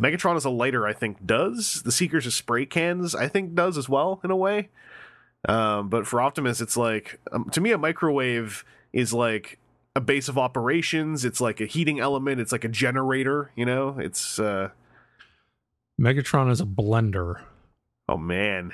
Megatron 0.00 0.36
is 0.36 0.44
a 0.44 0.50
lighter, 0.50 0.86
I 0.86 0.94
think, 0.94 1.26
does. 1.26 1.82
The 1.82 1.92
Seekers 1.92 2.26
as 2.26 2.34
spray 2.34 2.64
cans, 2.64 3.14
I 3.14 3.28
think, 3.28 3.54
does 3.54 3.76
as 3.76 3.88
well 3.88 4.20
in 4.24 4.30
a 4.30 4.36
way. 4.36 4.70
Um, 5.48 5.88
but 5.88 6.06
for 6.06 6.20
Optimus, 6.20 6.60
it's 6.60 6.76
like 6.76 7.20
um, 7.32 7.50
to 7.50 7.60
me, 7.60 7.72
a 7.72 7.78
microwave 7.78 8.64
is 8.92 9.12
like 9.12 9.58
a 9.94 10.00
base 10.00 10.28
of 10.28 10.38
operations. 10.38 11.24
It's 11.24 11.40
like 11.40 11.60
a 11.60 11.66
heating 11.66 12.00
element. 12.00 12.40
It's 12.40 12.52
like 12.52 12.64
a 12.64 12.68
generator. 12.68 13.50
You 13.56 13.66
know, 13.66 13.96
it's 13.98 14.38
uh, 14.38 14.70
Megatron 16.02 16.50
is 16.50 16.60
a 16.60 16.64
blender. 16.64 17.42
oh 18.08 18.16
man, 18.16 18.72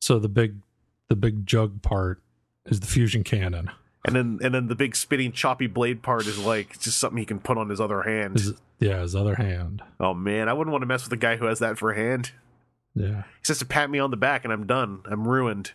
So 0.00 0.18
the 0.18 0.28
big 0.28 0.56
the 1.08 1.16
big 1.16 1.46
jug 1.46 1.80
part 1.82 2.20
is 2.66 2.80
the 2.80 2.86
fusion 2.86 3.24
cannon. 3.24 3.70
And 4.04 4.14
then 4.14 4.38
and 4.42 4.54
then 4.54 4.68
the 4.68 4.74
big 4.74 4.94
spinning 4.94 5.32
choppy 5.32 5.66
blade 5.66 6.02
part 6.02 6.26
is 6.26 6.38
like 6.38 6.78
just 6.78 6.98
something 6.98 7.18
he 7.18 7.24
can 7.24 7.40
put 7.40 7.56
on 7.58 7.68
his 7.70 7.80
other 7.80 8.02
hand. 8.02 8.34
His, 8.38 8.52
yeah, 8.78 9.00
his 9.00 9.16
other 9.16 9.34
hand. 9.36 9.82
oh 9.98 10.12
man, 10.14 10.48
I 10.48 10.52
wouldn't 10.52 10.72
want 10.72 10.82
to 10.82 10.86
mess 10.86 11.04
with 11.04 11.12
a 11.12 11.16
guy 11.16 11.36
who 11.36 11.46
has 11.46 11.58
that 11.60 11.78
for 11.78 11.90
a 11.90 11.96
hand. 11.96 12.32
Yeah. 12.94 13.22
He 13.22 13.44
says 13.44 13.58
to 13.60 13.66
pat 13.66 13.88
me 13.90 13.98
on 13.98 14.10
the 14.10 14.16
back 14.16 14.44
and 14.44 14.52
I'm 14.52 14.66
done. 14.66 15.00
I'm 15.06 15.26
ruined. 15.26 15.72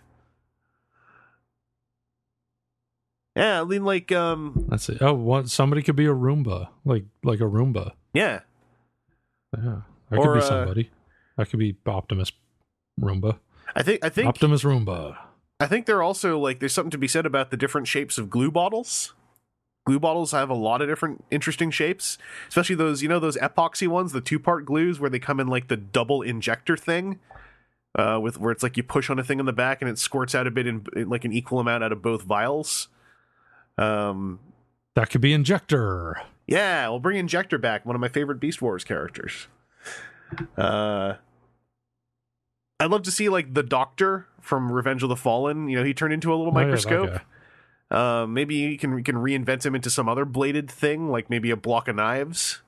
Yeah, 3.35 3.61
I 3.61 3.63
mean 3.63 3.83
like 3.83 4.11
um 4.11 4.65
That's 4.69 4.89
it. 4.89 5.01
Oh, 5.01 5.13
what? 5.15 5.49
Somebody 5.49 5.81
could 5.81 5.95
be 5.95 6.05
a 6.05 6.13
Roomba, 6.13 6.69
like 6.85 7.05
like 7.23 7.39
a 7.39 7.43
Roomba. 7.45 7.93
yeah. 8.13 8.41
Yeah, 9.55 9.81
that 10.13 10.19
Or, 10.19 10.33
could 10.33 10.39
be 10.39 10.45
uh, 10.45 10.47
somebody. 10.49 10.89
That 11.37 11.49
could 11.49 11.59
be 11.59 11.75
Optimus 11.85 12.31
Roomba. 12.99 13.39
I 13.75 13.83
think 13.83 14.03
I 14.05 14.09
think 14.09 14.27
Optimus 14.27 14.63
Roomba. 14.63 15.17
I 15.59 15.67
think 15.67 15.85
they're 15.85 16.03
also 16.03 16.37
like 16.39 16.59
there's 16.59 16.73
something 16.73 16.91
to 16.91 16.97
be 16.97 17.07
said 17.07 17.25
about 17.25 17.51
the 17.51 17.57
different 17.57 17.87
shapes 17.87 18.17
of 18.17 18.29
glue 18.29 18.51
bottles. 18.51 19.13
Glue 19.85 19.99
bottles 19.99 20.31
have 20.31 20.49
a 20.49 20.53
lot 20.53 20.81
of 20.81 20.87
different 20.87 21.25
interesting 21.29 21.69
shapes, 21.71 22.17
especially 22.47 22.75
those 22.75 23.01
you 23.01 23.09
know 23.09 23.19
those 23.19 23.37
epoxy 23.37 23.87
ones, 23.87 24.11
the 24.13 24.21
two 24.21 24.39
part 24.39 24.65
glues 24.65 24.99
where 24.99 25.09
they 25.09 25.19
come 25.19 25.39
in 25.39 25.47
like 25.47 25.67
the 25.67 25.75
double 25.77 26.21
injector 26.21 26.77
thing, 26.77 27.19
uh, 27.97 28.19
with 28.21 28.39
where 28.39 28.51
it's 28.51 28.63
like 28.63 28.77
you 28.77 28.83
push 28.83 29.09
on 29.09 29.19
a 29.19 29.23
thing 29.23 29.39
in 29.39 29.45
the 29.45 29.53
back 29.53 29.81
and 29.81 29.89
it 29.89 29.97
squirts 29.97 30.35
out 30.35 30.47
a 30.47 30.51
bit 30.51 30.67
in, 30.67 30.85
in 30.95 31.09
like 31.09 31.25
an 31.25 31.33
equal 31.33 31.59
amount 31.59 31.83
out 31.83 31.91
of 31.91 32.01
both 32.01 32.21
vials. 32.23 32.87
Um, 33.77 34.39
That 34.95 35.09
could 35.09 35.21
be 35.21 35.33
Injector. 35.33 36.21
yeah, 36.47 36.87
we'll 36.89 36.99
bring 36.99 37.17
Injector 37.17 37.57
back, 37.57 37.85
one 37.85 37.95
of 37.95 37.99
my 38.01 38.07
favorite 38.07 38.39
Beast 38.39 38.61
Wars 38.61 38.83
characters. 38.83 39.47
Uh, 40.57 41.15
I'd 42.79 42.91
love 42.91 43.03
to 43.03 43.11
see 43.11 43.29
like 43.29 43.53
the 43.53 43.63
Doctor 43.63 44.27
from 44.41 44.71
Revenge 44.71 45.03
of 45.03 45.09
the 45.09 45.15
Fallen. 45.15 45.67
You 45.69 45.77
know, 45.77 45.83
he 45.83 45.93
turned 45.93 46.13
into 46.13 46.33
a 46.33 46.35
little 46.35 46.53
Oh, 46.55 46.59
yeah, 46.59 46.65
microscope. 46.65 47.21
Uh, 47.91 48.25
maybe 48.27 48.55
you 48.55 48.77
can 48.77 49.03
can 49.03 49.15
reinvent 49.15 49.65
him 49.65 49.75
into 49.75 49.89
some 49.89 50.09
other 50.09 50.25
bladed 50.25 50.69
thing, 50.69 51.09
like 51.09 51.29
maybe 51.29 51.51
a 51.51 51.55
block 51.55 51.87
of 51.87 51.95
knives, 51.95 52.61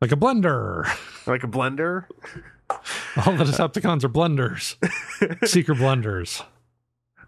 Like 0.00 0.12
a 0.12 0.16
blender. 0.16 0.84
like 1.26 1.42
a 1.42 1.48
blender. 1.48 2.04
All 3.26 3.36
the 3.36 3.44
Decepticons 3.44 4.04
are 4.04 4.08
blenders. 4.08 4.76
Seeker 5.46 5.74
blenders. 5.74 6.44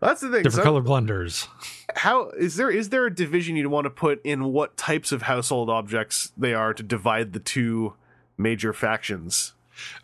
That's 0.01 0.21
the 0.21 0.29
thing. 0.31 0.43
Different 0.43 0.55
so 0.55 0.63
color 0.63 0.83
blenders. 0.83 1.49
how 1.95 2.29
is 2.31 2.57
there 2.57 2.71
is 2.71 2.91
there 2.91 3.07
a 3.07 3.15
division 3.15 3.57
you'd 3.57 3.69
want 3.69 3.85
to 3.85 3.91
put 3.91 4.21
in 4.25 4.53
what 4.53 4.77
types 4.77 5.13
of 5.13 5.23
household 5.23 5.71
objects 5.71 6.33
they 6.37 6.53
are 6.53 6.75
to 6.75 6.83
divide 6.83 7.33
the 7.33 7.39
two 7.41 7.95
major 8.37 8.73
factions? 8.73 9.53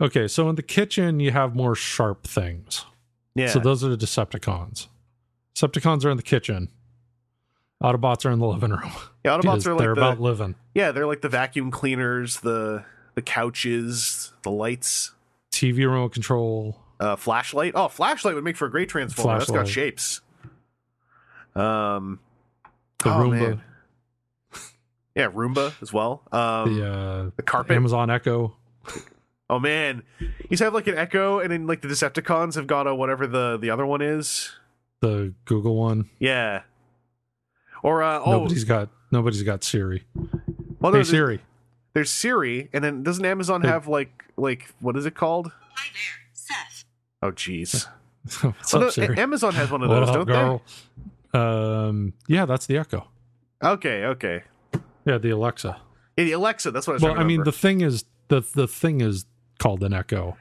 Okay, 0.01 0.27
so 0.29 0.49
in 0.49 0.57
the 0.57 0.63
kitchen 0.63 1.21
you 1.21 1.31
have 1.31 1.55
more 1.55 1.75
sharp 1.75 2.25
things. 2.27 2.85
Yeah, 3.35 3.49
So 3.49 3.59
those 3.61 3.85
are 3.85 3.89
the 3.89 3.97
Decepticons. 3.97 4.89
Decepticons 5.55 6.05
are 6.05 6.11
in 6.11 6.17
the 6.17 6.23
kitchen. 6.23 6.69
Autobots 7.83 8.27
are 8.27 8.31
in 8.31 8.39
the 8.41 8.47
living 8.47 8.71
room. 8.71 8.91
yeah, 9.25 9.39
Autobots 9.39 9.67
are 9.67 9.73
like 9.75 9.79
they're 9.81 9.95
the 9.95 10.01
about 10.01 10.21
living. 10.21 10.55
yeah 10.75 10.91
they're 10.93 11.07
like 11.07 11.21
the 11.23 11.29
vacuum 11.29 11.71
cleaners, 11.71 12.41
the 12.41 12.85
the 13.15 13.23
couches, 13.23 14.33
the 14.43 14.51
lights. 14.51 15.13
TV 15.53 15.79
remote 15.79 16.13
control. 16.13 16.77
Uh, 17.01 17.17
flashlight. 17.17 17.73
Oh, 17.75 17.89
flashlight 17.89 18.35
would 18.35 18.45
make 18.45 18.57
for 18.57 18.67
a 18.67 18.71
great 18.71 18.89
transformer. 18.91 19.39
That's 19.39 19.51
got 19.51 19.67
shapes. 19.69 20.21
Um, 21.55 22.21
The 23.03 23.11
oh, 23.15 23.19
Roomba. 23.19 23.31
man. 23.41 23.63
Yeah, 25.15 25.29
Roomba 25.29 25.73
as 25.83 25.93
well. 25.93 26.23
Um, 26.33 26.75
the 26.79 26.87
uh, 26.93 27.31
the 27.37 27.43
carpet. 27.43 27.77
Amazon 27.77 28.11
Echo. 28.11 28.57
Oh 29.49 29.59
man, 29.59 30.03
you 30.21 30.29
just 30.51 30.63
have 30.63 30.73
like 30.75 30.87
an 30.87 30.97
Echo, 30.97 31.41
and 31.41 31.51
then 31.51 31.67
like 31.67 31.81
the 31.81 31.89
Decepticons 31.89 32.55
have 32.55 32.67
got 32.69 32.87
a 32.87 32.95
whatever 32.95 33.27
the 33.27 33.57
the 33.59 33.71
other 33.71 33.85
one 33.85 34.01
is. 34.03 34.53
The 35.01 35.35
Google 35.47 35.77
one. 35.77 36.09
Yeah. 36.19 36.63
Or 37.83 38.03
uh, 38.03 38.21
oh, 38.25 38.31
Nobody's 38.33 38.65
got 38.65 38.91
nobody's 39.11 39.43
got 39.43 39.65
Siri. 39.65 40.05
well, 40.15 40.93
Hey 40.93 40.99
there's, 40.99 41.09
Siri. 41.11 41.41
there's 41.95 42.11
Siri, 42.11 42.69
and 42.73 42.85
then 42.85 43.03
doesn't 43.03 43.25
Amazon 43.25 43.63
Hey. 43.63 43.69
have 43.69 43.89
like 43.89 44.25
like 44.37 44.73
what 44.81 44.97
is 44.97 45.07
it 45.07 45.15
called? 45.15 45.51
Hi 45.75 45.87
there, 45.93 46.33
Seth. 46.35 46.85
Oh 47.23 47.33
jeez. 47.33 47.87
What's 48.43 48.43
Well, 48.43 48.53
up, 48.53 48.87
no, 48.87 48.91
Siri? 48.91 49.19
Amazon 49.19 49.55
has 49.55 49.71
one 49.71 49.83
of 49.83 49.89
What 49.89 50.01
those, 50.01 50.09
up, 50.11 50.15
don't 50.15 50.63
girl? 51.33 51.83
Um, 51.89 52.13
yeah, 52.29 52.45
that's 52.45 52.67
the 52.67 52.77
Echo. 52.77 53.09
Okay, 53.65 54.05
okay. 54.05 54.43
Yeah, 55.05 55.19
the 55.19 55.31
Alexa. 55.31 55.81
Yeah, 56.17 56.25
the 56.25 56.33
Alexa. 56.33 56.71
That's 56.71 56.87
what 56.87 56.93
I 56.93 56.95
was 56.95 57.03
Well, 57.03 57.19
I 57.19 57.25
mean, 57.25 57.45
the 57.45 57.53
thing 57.53 57.81
is 57.81 58.05
the 58.29 58.43
the 58.55 58.67
thing 58.69 59.01
is 59.01 59.25
called 59.59 59.83
an 59.83 59.93
Echo. 59.93 60.37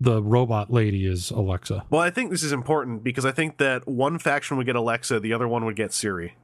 The 0.00 0.20
robot 0.22 0.72
lady 0.72 1.06
is 1.06 1.30
Alexa. 1.30 1.84
Well, 1.90 2.00
I 2.00 2.10
think 2.10 2.30
this 2.32 2.42
is 2.42 2.50
important 2.52 3.04
because 3.04 3.24
I 3.24 3.30
think 3.30 3.58
that 3.58 3.86
one 3.86 4.18
faction 4.18 4.56
would 4.56 4.66
get 4.66 4.74
Alexa, 4.74 5.20
the 5.20 5.32
other 5.32 5.46
one 5.46 5.64
would 5.64 5.76
get 5.76 5.92
Siri. 5.92 6.34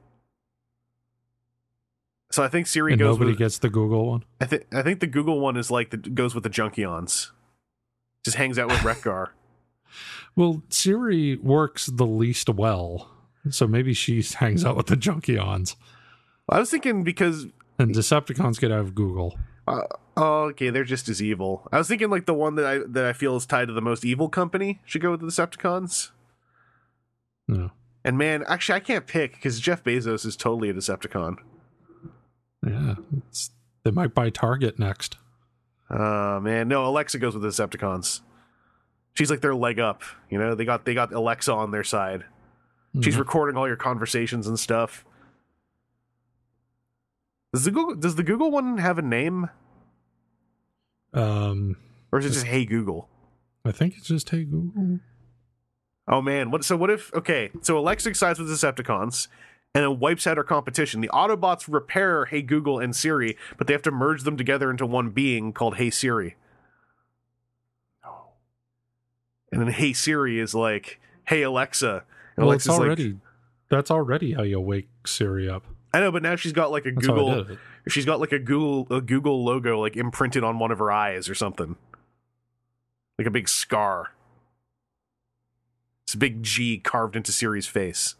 So 2.31 2.43
I 2.43 2.47
think 2.47 2.67
Siri 2.67 2.93
and 2.93 2.99
goes 2.99 3.15
nobody 3.15 3.31
with. 3.31 3.39
gets 3.39 3.57
the 3.57 3.69
Google 3.69 4.07
one. 4.11 4.23
I 4.39 4.45
think 4.45 4.65
I 4.73 4.81
think 4.81 4.99
the 4.99 5.07
Google 5.07 5.39
one 5.39 5.57
is 5.57 5.71
like 5.71 5.89
the 5.89 5.97
goes 5.97 6.35
with 6.35 6.43
the 6.43 6.49
Junkions. 6.49 7.31
Just 8.23 8.37
hangs 8.37 8.59
out 8.59 8.67
with 8.69 8.83
Wreck-Gar. 8.83 9.33
Well, 10.35 10.61
Siri 10.69 11.35
works 11.37 11.87
the 11.87 12.05
least 12.05 12.47
well, 12.49 13.09
so 13.49 13.67
maybe 13.67 13.93
she 13.93 14.21
hangs 14.21 14.63
out 14.63 14.77
with 14.77 14.85
the 14.85 14.95
Junkions. 14.95 15.75
I 16.47 16.59
was 16.59 16.69
thinking 16.69 17.03
because 17.03 17.47
And 17.79 17.95
Decepticons 17.95 18.59
get 18.59 18.71
out 18.71 18.79
of 18.81 18.93
Google. 18.93 19.39
uh, 19.67 19.81
oh, 20.17 20.43
okay, 20.49 20.69
they're 20.69 20.83
just 20.83 21.09
as 21.09 21.21
evil. 21.21 21.67
I 21.71 21.77
was 21.77 21.87
thinking 21.87 22.09
like 22.09 22.25
the 22.27 22.33
one 22.33 22.55
that 22.55 22.65
I 22.65 22.79
that 22.87 23.05
I 23.05 23.13
feel 23.13 23.35
is 23.35 23.45
tied 23.45 23.69
to 23.69 23.73
the 23.73 23.81
most 23.81 24.03
evil 24.05 24.29
company 24.29 24.81
should 24.85 25.01
go 25.01 25.11
with 25.11 25.21
the 25.21 25.27
Decepticons. 25.27 26.11
No. 27.47 27.71
And 28.05 28.17
man, 28.17 28.43
actually, 28.47 28.75
I 28.75 28.79
can't 28.81 29.07
pick 29.07 29.33
because 29.33 29.59
Jeff 29.59 29.83
Bezos 29.83 30.25
is 30.25 30.35
totally 30.35 30.69
a 30.69 30.73
Decepticon. 30.73 31.37
Yeah, 32.65 32.95
it's, 33.27 33.51
they 33.83 33.91
might 33.91 34.13
buy 34.13 34.29
Target 34.29 34.77
next. 34.79 35.17
Oh 35.89 36.39
man, 36.39 36.67
no, 36.67 36.85
Alexa 36.85 37.17
goes 37.19 37.33
with 37.33 37.41
the 37.43 37.49
Decepticons. 37.49 38.21
She's 39.13 39.29
like 39.31 39.41
their 39.41 39.55
leg 39.55 39.79
up. 39.79 40.03
You 40.29 40.37
know, 40.37 40.55
they 40.55 40.65
got 40.65 40.85
they 40.85 40.93
got 40.93 41.13
Alexa 41.13 41.51
on 41.53 41.71
their 41.71 41.83
side. 41.83 42.25
She's 43.01 43.15
Mhm. 43.15 43.19
recording 43.19 43.57
all 43.57 43.67
your 43.67 43.75
conversations 43.75 44.47
and 44.47 44.57
stuff. 44.59 45.05
Does 47.53 47.65
the 47.65 47.71
Google 47.71 47.95
does 47.95 48.15
the 48.15 48.23
Google 48.23 48.51
one 48.51 48.77
have 48.77 48.97
a 48.99 49.01
name, 49.01 49.49
um, 51.13 51.77
or 52.11 52.19
is 52.19 52.25
it 52.25 52.29
just 52.29 52.45
Hey 52.45 52.65
Google? 52.65 53.09
I 53.65 53.71
think 53.71 53.95
it's 53.97 54.07
just 54.07 54.29
Hey 54.29 54.43
Google. 54.43 54.99
Oh 56.07 56.21
man, 56.21 56.51
what? 56.51 56.63
So 56.63 56.75
what 56.77 56.89
if? 56.89 57.13
Okay, 57.13 57.49
so 57.61 57.77
Alexa 57.77 58.13
sides 58.15 58.39
with 58.39 58.47
the 58.49 58.53
Decepticons, 58.53 59.27
and 59.73 59.83
then 59.83 59.99
wipes 59.99 60.27
out 60.27 60.37
our 60.37 60.43
competition. 60.43 61.01
The 61.01 61.09
Autobots 61.09 61.65
repair 61.67 62.25
Hey 62.25 62.41
Google 62.43 62.79
and 62.79 62.95
Siri, 62.95 63.35
but 63.57 63.65
they 63.67 63.73
have 63.73 63.81
to 63.83 63.91
merge 63.91 64.23
them 64.23 64.37
together 64.37 64.69
into 64.69 64.85
one 64.85 65.09
being 65.09 65.51
called 65.51 65.77
Hey 65.77 65.89
Siri. 65.89 66.35
And 69.51 69.59
then 69.61 69.69
Hey 69.69 69.93
Siri 69.93 70.39
is 70.39 70.53
like 70.53 70.99
Hey 71.27 71.41
Alexa. 71.41 72.03
And 72.37 72.45
Well, 72.45 72.55
it's 72.55 72.67
Alexa's 72.67 72.79
like- 72.79 72.85
already 72.87 73.17
that's 73.69 73.91
already 73.91 74.33
how 74.33 74.43
you 74.43 74.59
wake 74.59 74.89
Siri 75.05 75.49
up. 75.49 75.63
I 75.93 75.99
know, 75.99 76.11
but 76.11 76.21
now 76.21 76.35
she's 76.35 76.53
got 76.53 76.71
like 76.71 76.85
a 76.85 76.91
That's 76.91 77.07
Google. 77.07 77.57
She's 77.87 78.05
got 78.05 78.19
like 78.19 78.31
a 78.31 78.39
Google 78.39 78.87
a 78.95 79.01
Google 79.01 79.43
logo 79.43 79.79
like 79.79 79.95
imprinted 79.95 80.43
on 80.43 80.59
one 80.59 80.71
of 80.71 80.79
her 80.79 80.91
eyes 80.91 81.29
or 81.29 81.35
something, 81.35 81.75
like 83.17 83.27
a 83.27 83.31
big 83.31 83.49
scar. 83.49 84.11
It's 86.05 86.13
a 86.13 86.17
big 86.17 86.43
G 86.43 86.77
carved 86.79 87.15
into 87.15 87.31
Siri's 87.31 87.67
face. 87.67 88.15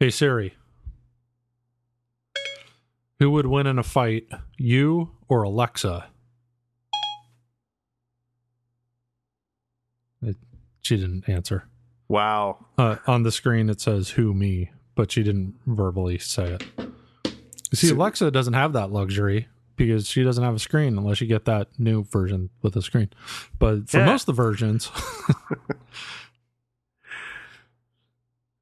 Hey 0.00 0.10
Siri, 0.10 0.54
who 3.18 3.30
would 3.30 3.46
win 3.46 3.66
in 3.66 3.78
a 3.78 3.82
fight, 3.82 4.26
you 4.58 5.12
or 5.28 5.42
Alexa? 5.42 6.06
It, 10.22 10.36
she 10.80 10.96
didn't 10.96 11.28
answer. 11.28 11.68
Wow. 12.08 12.66
Uh, 12.76 12.96
on 13.06 13.22
the 13.22 13.32
screen, 13.32 13.68
it 13.70 13.80
says 13.80 14.10
"Who 14.10 14.34
me," 14.34 14.70
but 14.94 15.10
she 15.12 15.22
didn't 15.22 15.54
verbally 15.66 16.18
say 16.18 16.52
it. 16.52 16.64
You 17.70 17.76
see, 17.76 17.88
So- 17.88 17.94
Alexa 17.96 18.30
doesn't 18.30 18.54
have 18.54 18.72
that 18.74 18.90
luxury 18.92 19.48
because 19.76 20.06
she 20.08 20.22
doesn't 20.22 20.44
have 20.44 20.54
a 20.54 20.58
screen 20.60 20.96
unless 20.96 21.20
you 21.20 21.26
get 21.26 21.44
that 21.46 21.68
new 21.78 22.04
version 22.04 22.50
with 22.62 22.76
a 22.76 22.82
screen. 22.82 23.10
But 23.58 23.88
for 23.90 23.98
Yeah. 23.98 24.06
most 24.06 24.22
of 24.22 24.26
the 24.36 24.42
versions, 24.42 24.90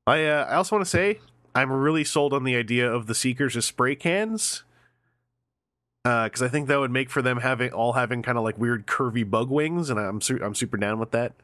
I 0.07 0.25
uh, 0.27 0.47
I 0.49 0.55
also 0.57 0.77
want 0.77 0.85
to 0.85 0.91
say 0.91 1.21
I'm 1.55 1.71
really 1.71 2.05
sold 2.05 2.33
on 2.33 2.45
the 2.45 2.57
idea 2.57 2.91
of 2.91 3.07
the 3.07 3.15
Seekers 3.15 3.57
as 3.57 3.65
spray 3.65 3.95
cans. 3.95 4.65
Because 6.05 6.43
I 6.43 6.49
think 6.49 6.67
that 6.67 6.81
would 6.81 6.91
make 6.91 7.11
for 7.11 7.23
them 7.23 7.39
having 7.39 7.71
all 7.73 7.93
having 7.93 8.23
kind 8.23 8.37
of 8.37 8.43
like 8.43 8.59
weird 8.59 8.89
curvy 8.89 9.29
bug 9.29 9.49
wings, 9.51 9.89
and 9.89 10.01
I'm 10.01 10.21
su- 10.21 10.41
I'm 10.43 10.55
super 10.57 10.77
down 10.77 10.99
with 10.99 11.13
that. 11.13 11.35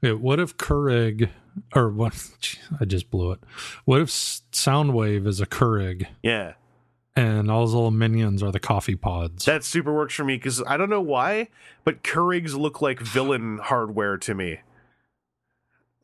Yeah, 0.00 0.12
what 0.12 0.40
if 0.40 0.56
Keurig, 0.56 1.28
or 1.74 1.88
what? 1.90 2.30
gee, 2.40 2.58
I 2.80 2.84
just 2.84 3.10
blew 3.10 3.32
it. 3.32 3.40
What 3.84 4.00
if 4.02 4.08
Soundwave 4.08 5.26
is 5.26 5.40
a 5.40 5.46
Keurig 5.46 6.06
Yeah, 6.22 6.54
and 7.16 7.50
all 7.50 7.60
those 7.66 7.74
little 7.74 7.90
minions 7.90 8.42
are 8.42 8.52
the 8.52 8.60
coffee 8.60 8.94
pods? 8.96 9.44
that 9.44 9.64
super 9.64 9.92
works 9.94 10.14
for 10.14 10.24
me 10.24 10.36
because 10.36 10.62
I 10.66 10.76
don't 10.76 10.90
know 10.90 11.00
why, 11.00 11.48
but 11.84 12.02
Keurigs 12.02 12.54
look 12.54 12.80
like 12.82 13.00
villain 13.00 13.58
hardware 13.58 14.16
to 14.18 14.34
me. 14.34 14.60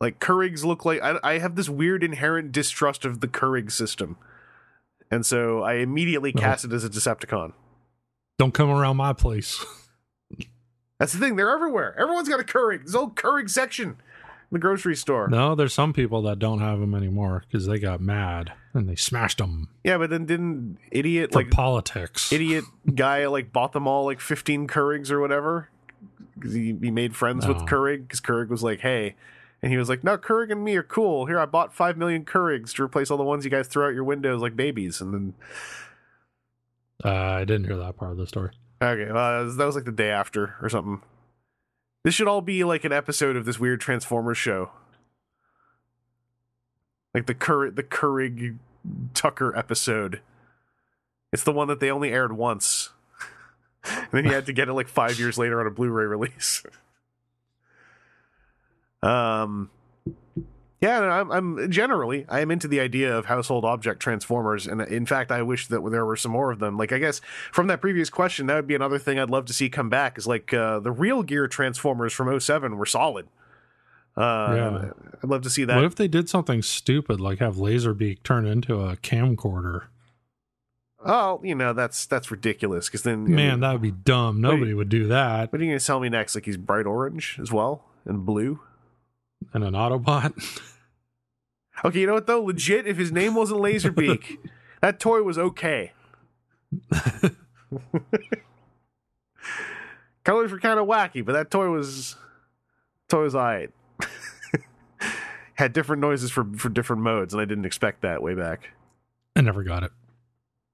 Like 0.01 0.21
Keurigs 0.21 0.65
look 0.65 0.85
like 0.85 1.01
I, 1.03 1.19
I 1.23 1.39
have 1.39 1.57
this 1.57 1.69
weird 1.71 2.05
inherent 2.05 2.53
distrust 2.53 3.05
of 3.05 3.21
the 3.21 3.29
Keurig 3.29 3.73
system, 3.73 4.17
and 5.11 5.25
so 5.25 5.63
I 5.63 5.75
immediately 5.75 6.33
No. 6.35 6.41
cast 6.43 6.65
it 6.67 6.73
as 6.73 6.85
a 6.85 6.91
Decepticon. 6.91 7.53
Don't 8.39 8.53
come 8.53 8.69
around 8.69 8.99
my 8.99 9.15
place. 9.15 9.65
That's 10.99 11.13
the 11.15 11.19
thing; 11.19 11.37
they're 11.37 11.51
everywhere. 11.51 11.99
Everyone's 11.99 12.29
got 12.29 12.41
a 12.41 12.45
Keurig. 12.45 12.85
This 12.85 12.95
old 12.95 13.17
Keurig 13.17 13.49
section 13.49 13.97
the 14.53 14.59
grocery 14.59 14.95
store. 14.97 15.29
No, 15.29 15.55
there's 15.55 15.75
some 15.75 15.93
people 15.93 16.23
that 16.23 16.39
don't 16.39 16.61
have 16.61 16.79
them 16.81 16.95
anymore 16.95 17.45
because 17.47 17.67
they 17.67 17.79
got 17.79 18.01
mad 18.01 18.53
and 18.75 18.89
they 18.89 18.95
smashed 18.97 19.39
them 19.39 19.69
Yeah, 19.85 19.99
but 19.99 20.11
then 20.11 20.25
didn't 20.27 20.79
idiot 20.91 21.33
for 21.33 21.41
like 21.41 21.51
politics. 21.51 22.33
idiot 22.33 22.65
guy 22.95 23.27
like 23.27 23.53
bought 23.53 23.73
them 23.73 23.87
all 23.89 24.05
like 24.05 24.21
15 24.21 24.67
Keurigs 24.69 25.11
or 25.11 25.21
whatever 25.21 25.69
because 26.35 26.53
he, 26.55 26.77
he 26.81 26.91
made 26.91 27.17
friends 27.17 27.47
with 27.47 27.59
No. 27.59 27.65
Keurig 27.65 28.03
because 28.03 28.21
Keurig 28.21 28.49
was 28.49 28.63
like, 28.63 28.81
hey, 28.81 29.15
and 29.63 29.73
he 29.73 29.79
was 29.79 29.89
like, 29.89 30.05
no, 30.05 30.19
Keurig 30.19 30.53
and 30.53 30.63
me 30.63 30.77
are 30.77 30.83
cool. 30.83 31.25
Here, 31.27 31.39
I 31.41 31.47
bought 31.47 31.75
five 31.75 31.97
million 31.97 32.25
Keurigs 32.27 32.75
to 32.75 32.85
replace 32.85 33.11
all 33.11 33.17
the 33.17 33.25
ones 33.25 33.45
you 33.45 33.51
guys 33.51 33.67
throw 33.67 33.87
out 33.89 33.95
your 33.95 34.05
windows 34.05 34.43
like 34.43 34.55
babies. 34.55 35.01
And 35.01 35.15
then 35.15 35.35
Uh, 37.05 37.11
I 37.11 37.45
didn't 37.45 37.65
hear 37.65 37.77
that 37.77 37.97
part 37.97 38.13
of 38.13 38.19
the 38.19 38.27
story. 38.27 38.51
okay, 38.83 39.11
well, 39.11 39.39
that 39.41 39.45
was, 39.47 39.57
that 39.57 39.65
was 39.65 39.75
like 39.75 39.85
the 39.87 39.93
day 39.93 40.11
after 40.11 40.55
or 40.63 40.69
something. 40.69 41.01
This 42.07 42.15
should 42.15 42.29
all 42.29 42.41
be 42.41 42.63
like 42.63 42.85
an 42.85 42.93
episode 42.93 43.35
of 43.35 43.47
this 43.47 43.59
weird 43.59 43.81
Transformers 43.81 44.39
show, 44.39 44.71
like 47.13 47.27
the 47.27 47.35
Keurig 47.35 47.75
the 47.75 47.83
Keurig 47.83 48.59
Tucker 49.13 49.53
episode. 49.59 50.21
It's 51.33 51.43
the 51.43 51.51
one 51.51 51.67
that 51.67 51.81
they 51.81 51.91
only 51.91 52.13
aired 52.13 52.37
once. 52.37 52.91
and 53.85 54.07
then 54.13 54.25
you 54.25 54.31
had 54.31 54.47
to 54.47 54.53
get 54.53 54.69
it 54.69 54.73
like 54.73 54.87
five 54.87 55.19
years 55.19 55.37
later 55.37 55.59
on 55.59 55.67
a 55.67 55.71
Blu-ray 55.73 56.05
release. 56.05 56.63
um, 59.03 59.69
yeah, 60.81 61.01
no, 61.01 61.09
I'm, 61.09 61.31
I'm 61.31 61.71
generally 61.71 62.27
I 62.29 62.41
am 62.41 62.51
into 62.51 62.69
the 62.69 62.81
idea 62.81 63.17
of 63.17 63.27
household 63.27 63.65
object 63.65 64.01
transformers, 64.01 64.67
and 64.67 64.83
in 64.83 65.07
fact, 65.07 65.31
I 65.33 65.43
wish 65.43 65.69
that 65.69 65.89
there 65.91 66.05
were 66.05 66.17
some 66.17 66.33
more 66.33 66.51
of 66.53 66.59
them. 66.59 66.77
Like, 66.77 66.93
I 66.93 66.99
guess 66.99 67.21
from 67.53 67.67
that 67.69 67.81
previous 67.81 68.11
question, 68.11 68.47
that 68.47 68.57
would 68.57 68.67
be 68.67 68.75
another 68.75 68.99
thing 68.99 69.19
I'd 69.19 69.31
love 69.31 69.47
to 69.47 69.53
see 69.53 69.69
come 69.71 69.89
back. 69.89 70.19
Is 70.19 70.27
like 70.27 70.53
uh, 70.53 70.81
the 70.81 70.93
real 70.93 71.23
gear 71.23 71.49
transformers 71.49 72.13
from 72.13 72.39
07 72.39 72.77
were 72.77 72.87
solid. 72.87 73.27
Uh, 74.17 74.21
Yeah. 74.23 74.91
I'd 75.23 75.31
love 75.31 75.43
to 75.43 75.51
see 75.51 75.65
that. 75.65 75.77
What 75.77 75.85
if 75.85 75.95
they 75.95 76.09
did 76.09 76.29
something 76.29 76.63
stupid 76.63 77.21
like 77.21 77.39
have 77.39 77.57
Laserbeak 77.57 78.23
turn 78.23 78.47
into 78.47 78.81
a 78.81 78.97
camcorder? 78.97 79.85
oh, 81.05 81.41
you 81.45 81.55
know 81.55 81.73
that's 81.73 82.05
that's 82.07 82.31
ridiculous. 82.31 82.87
Because 82.89 83.03
then, 83.03 83.33
Man, 83.35 83.61
that 83.61 83.73
would 83.73 83.83
be 83.83 83.91
dumb. 83.93 84.41
Nobody 84.41 84.75
would 84.75 84.89
do 84.89 85.07
that. 85.09 85.53
what 85.53 85.61
are 85.61 85.65
you 85.65 85.71
going 85.71 85.79
to 85.79 85.85
tell 85.85 86.01
me 86.01 86.09
next? 86.09 86.35
Like 86.35 86.45
he's 86.45 86.57
bright 86.57 86.87
orange 86.87 87.39
as 87.41 87.53
well 87.53 87.85
and 88.05 88.25
blue. 88.27 88.61
And 89.53 89.65
an 89.65 89.75
Autobot. 89.75 90.33
Okay, 91.85 92.01
you 92.01 92.07
know 92.07 92.15
what 92.15 92.27
though? 92.27 92.43
Legit, 92.43 92.87
if 92.87 92.97
his 92.97 93.13
name 93.13 93.35
wasn't 93.35 93.61
Laserbeak, 93.61 94.39
that 94.81 94.99
toy 94.99 95.23
was 95.23 95.37
okay. 95.37 95.93
Colors 100.25 100.51
were 100.51 100.59
kind 100.59 100.81
of 100.81 100.87
wacky, 100.87 101.25
but 101.25 101.33
that 101.33 101.51
toy 101.51 101.69
was 101.69 102.17
toy 103.09 103.23
was 103.25 103.35
alright. 103.35 103.71
Had 105.55 105.73
different 105.73 106.01
noises 106.01 106.31
for 106.31 106.47
for 106.57 106.69
different 106.69 107.03
modes, 107.03 107.33
and 107.33 107.41
I 107.41 107.45
didn't 107.45 107.65
expect 107.65 108.03
that 108.03 108.23
way 108.23 108.35
back. 108.35 108.71
I 109.35 109.43
never 109.43 109.63
got 109.63 109.83
it. 109.83 109.93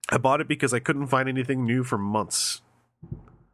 I 0.09 0.19
bought 0.19 0.41
it 0.41 0.49
because 0.49 0.73
I 0.75 0.79
couldn't 0.79 1.07
find 1.09 1.29
anything 1.29 1.65
new 1.65 1.85
for 1.85 1.99
months, 1.99 2.63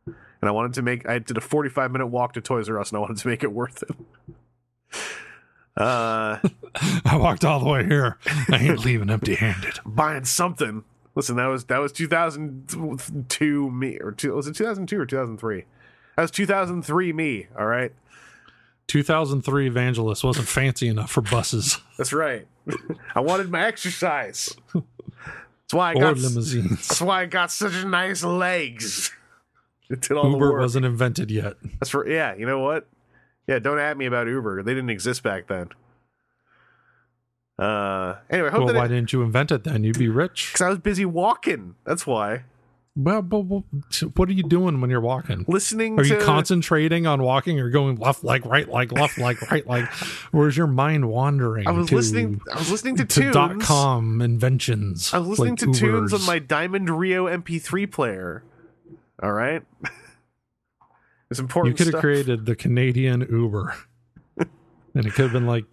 and 0.06 0.14
I 0.42 0.50
wanted 0.50 0.74
to 0.74 0.82
make. 0.82 1.08
I 1.08 1.18
did 1.18 1.36
a 1.36 1.40
forty-five 1.40 1.90
minute 1.92 2.06
walk 2.06 2.34
to 2.34 2.40
Toys 2.40 2.68
R 2.68 2.78
Us, 2.80 2.90
and 2.90 2.98
I 2.98 3.00
wanted 3.00 3.18
to 3.18 3.28
make 3.28 3.42
it 3.42 3.52
worth 3.52 3.82
it. 3.82 3.90
Uh. 5.76 6.38
I 7.04 7.16
walked 7.16 7.44
all 7.44 7.60
the 7.60 7.68
way 7.68 7.84
here. 7.84 8.18
I 8.50 8.58
ain't 8.58 8.84
leaving 8.84 9.10
empty 9.10 9.34
handed. 9.34 9.80
buying 9.86 10.24
something. 10.24 10.84
Listen, 11.14 11.36
that 11.36 11.46
was 11.46 11.64
that 11.64 11.78
was 11.78 11.92
2002 11.92 13.70
me 13.70 13.98
or 13.98 14.12
two, 14.12 14.34
was 14.34 14.46
it 14.46 14.54
2002 14.54 15.00
or 15.00 15.06
2003? 15.06 15.64
That 16.16 16.22
was 16.22 16.30
2003 16.30 17.12
me. 17.12 17.48
All 17.58 17.66
right, 17.66 17.92
2003 18.86 19.66
Evangelist 19.66 20.22
wasn't 20.22 20.46
fancy 20.46 20.86
enough 20.88 21.10
for 21.10 21.20
buses 21.22 21.78
that's 21.98 22.12
right. 22.12 22.46
I 23.14 23.20
wanted 23.20 23.50
my 23.50 23.64
exercise. 23.66 24.54
That's 24.74 25.72
why 25.72 25.92
I 25.92 25.94
or 25.94 26.00
got. 26.00 26.18
limousines. 26.18 26.88
That's 26.88 27.00
why 27.00 27.22
I 27.22 27.26
got 27.26 27.50
such 27.50 27.84
nice 27.84 28.22
legs. 28.22 29.12
It 29.90 30.02
did 30.02 30.12
all 30.12 30.24
the 30.24 30.30
Uber 30.30 30.52
work. 30.52 30.60
wasn't 30.60 30.84
invented 30.84 31.30
yet. 31.30 31.54
That's 31.80 31.90
for 31.90 32.08
yeah. 32.08 32.34
You 32.36 32.46
know 32.46 32.60
what? 32.60 32.86
Yeah, 33.48 33.58
don't 33.58 33.78
at 33.78 33.96
me 33.96 34.06
about 34.06 34.28
Uber. 34.28 34.62
They 34.62 34.74
didn't 34.74 34.90
exist 34.90 35.22
back 35.22 35.48
then. 35.48 35.70
Uh. 37.58 38.16
Anyway, 38.30 38.50
hope 38.50 38.58
Well, 38.58 38.66
that 38.68 38.76
why 38.76 38.84
it, 38.84 38.88
didn't 38.88 39.12
you 39.12 39.22
invent 39.22 39.50
it 39.50 39.64
then? 39.64 39.82
You'd 39.82 39.98
be 39.98 40.08
rich. 40.08 40.50
because 40.52 40.64
I 40.64 40.68
was 40.68 40.78
busy 40.78 41.04
walking. 41.04 41.74
That's 41.84 42.06
why. 42.06 42.44
Well, 42.94 43.22
but, 43.22 43.42
but 43.42 43.62
what 44.16 44.28
are 44.28 44.32
you 44.32 44.42
doing 44.42 44.80
when 44.80 44.90
you're 44.90 45.00
walking? 45.00 45.44
Listening 45.46 45.98
Are 46.00 46.02
to 46.02 46.08
you 46.08 46.20
concentrating 46.20 47.06
on 47.06 47.22
walking 47.22 47.60
or 47.60 47.70
going 47.70 47.96
left 47.96 48.24
like 48.24 48.44
right 48.44 48.68
like 48.68 48.90
left 48.90 49.18
like 49.18 49.40
right 49.52 49.64
like 49.68 49.88
where's 50.32 50.56
your 50.56 50.66
mind 50.66 51.08
wandering? 51.08 51.68
I 51.68 51.70
was 51.70 51.88
to, 51.88 51.94
listening. 51.96 52.40
I 52.52 52.58
was 52.58 52.72
listening 52.72 52.96
to, 52.96 53.04
to 53.04 53.20
tunes. 53.20 53.34
dot 53.34 53.60
com 53.60 54.20
inventions. 54.20 55.14
I 55.14 55.18
was 55.18 55.28
listening 55.28 55.50
like 55.52 55.58
to 55.60 55.72
tunes 55.72 56.12
on 56.12 56.24
my 56.26 56.40
Diamond 56.40 56.90
Rio 56.90 57.26
MP3 57.26 57.90
player. 57.90 58.42
All 59.22 59.32
right, 59.32 59.62
it's 61.30 61.40
important. 61.40 61.78
You 61.78 61.84
could 61.84 61.94
have 61.94 62.00
created 62.00 62.46
the 62.46 62.56
Canadian 62.56 63.26
Uber, 63.30 63.74
and 64.38 65.06
it 65.06 65.12
could 65.14 65.24
have 65.24 65.32
been 65.32 65.46
like, 65.46 65.64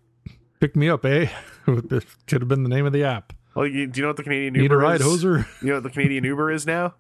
"Pick 0.60 0.76
me 0.76 0.90
up, 0.90 1.06
eh?" 1.06 1.30
It 1.68 2.06
could 2.28 2.42
have 2.42 2.48
been 2.48 2.64
the 2.64 2.70
name 2.70 2.86
of 2.86 2.94
the 2.94 3.04
app. 3.04 3.34
Well, 3.56 3.66
you, 3.66 3.88
do 3.88 4.00
you 4.00 4.04
know 4.04 4.10
what 4.10 4.18
the 4.18 4.24
Canadian 4.24 4.54
Need 4.54 4.64
Uber 4.64 4.76
a 4.76 4.78
ride, 4.78 5.02
is? 5.02 5.08
hoser? 5.08 5.48
You 5.62 5.70
know 5.70 5.74
what 5.76 5.84
the 5.84 5.90
Canadian 5.90 6.24
Uber 6.26 6.52
is 6.52 6.68
now? 6.68 6.94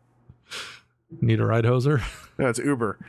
Need 1.21 1.39
a 1.39 1.45
ride, 1.45 1.65
hoser? 1.65 2.01
No, 2.37 2.47
it's 2.47 2.59
Uber. 2.59 2.97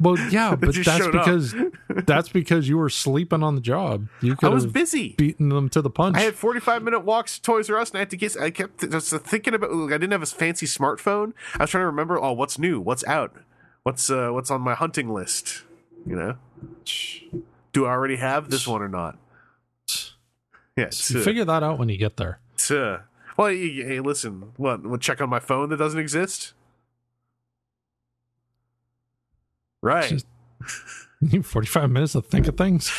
Well, 0.00 0.18
yeah, 0.30 0.54
but 0.60 0.74
that's 0.74 1.06
because 1.08 1.54
that's 1.88 2.28
because 2.28 2.68
you 2.68 2.76
were 2.76 2.90
sleeping 2.90 3.42
on 3.42 3.54
the 3.54 3.60
job. 3.60 4.08
You 4.20 4.36
I 4.42 4.48
was 4.48 4.66
busy. 4.66 5.14
beating 5.16 5.48
them 5.48 5.68
to 5.70 5.80
the 5.80 5.88
punch. 5.88 6.16
I 6.16 6.20
had 6.20 6.34
45 6.34 6.82
minute 6.82 7.00
walks 7.00 7.36
to 7.36 7.42
Toys 7.42 7.70
R 7.70 7.78
Us, 7.78 7.90
and 7.90 7.96
I 7.96 8.00
had 8.00 8.10
to 8.10 8.16
get. 8.16 8.38
I 8.38 8.50
kept 8.50 8.90
just 8.90 9.10
thinking 9.10 9.54
about. 9.54 9.72
Like, 9.72 9.92
I 9.92 9.98
didn't 9.98 10.12
have 10.12 10.22
a 10.22 10.26
fancy 10.26 10.66
smartphone. 10.66 11.32
I 11.54 11.62
was 11.62 11.70
trying 11.70 11.82
to 11.82 11.86
remember. 11.86 12.20
Oh, 12.20 12.32
what's 12.32 12.58
new? 12.58 12.80
What's 12.80 13.04
out? 13.06 13.34
What's 13.86 14.10
uh, 14.10 14.30
what's 14.30 14.50
on 14.50 14.62
my 14.62 14.74
hunting 14.74 15.14
list? 15.14 15.62
You 16.04 16.16
know, 16.16 16.36
do 17.72 17.86
I 17.86 17.90
already 17.90 18.16
have 18.16 18.50
this 18.50 18.66
one 18.66 18.82
or 18.82 18.88
not? 18.88 19.16
Yeah, 20.76 20.86
uh, 20.86 20.90
figure 20.90 21.44
that 21.44 21.62
out 21.62 21.78
when 21.78 21.88
you 21.88 21.96
get 21.96 22.16
there. 22.16 22.40
Uh, 22.68 22.98
well, 23.36 23.46
hey, 23.46 24.00
listen. 24.00 24.50
What? 24.56 24.84
What? 24.84 25.00
Check 25.00 25.20
on 25.20 25.28
my 25.30 25.38
phone 25.38 25.68
that 25.68 25.76
doesn't 25.76 26.00
exist. 26.00 26.52
Right. 29.84 30.08
Just- 31.22 31.44
45 31.46 31.88
minutes 31.88 32.14
to 32.14 32.22
think 32.22 32.48
of 32.48 32.56
things. 32.56 32.90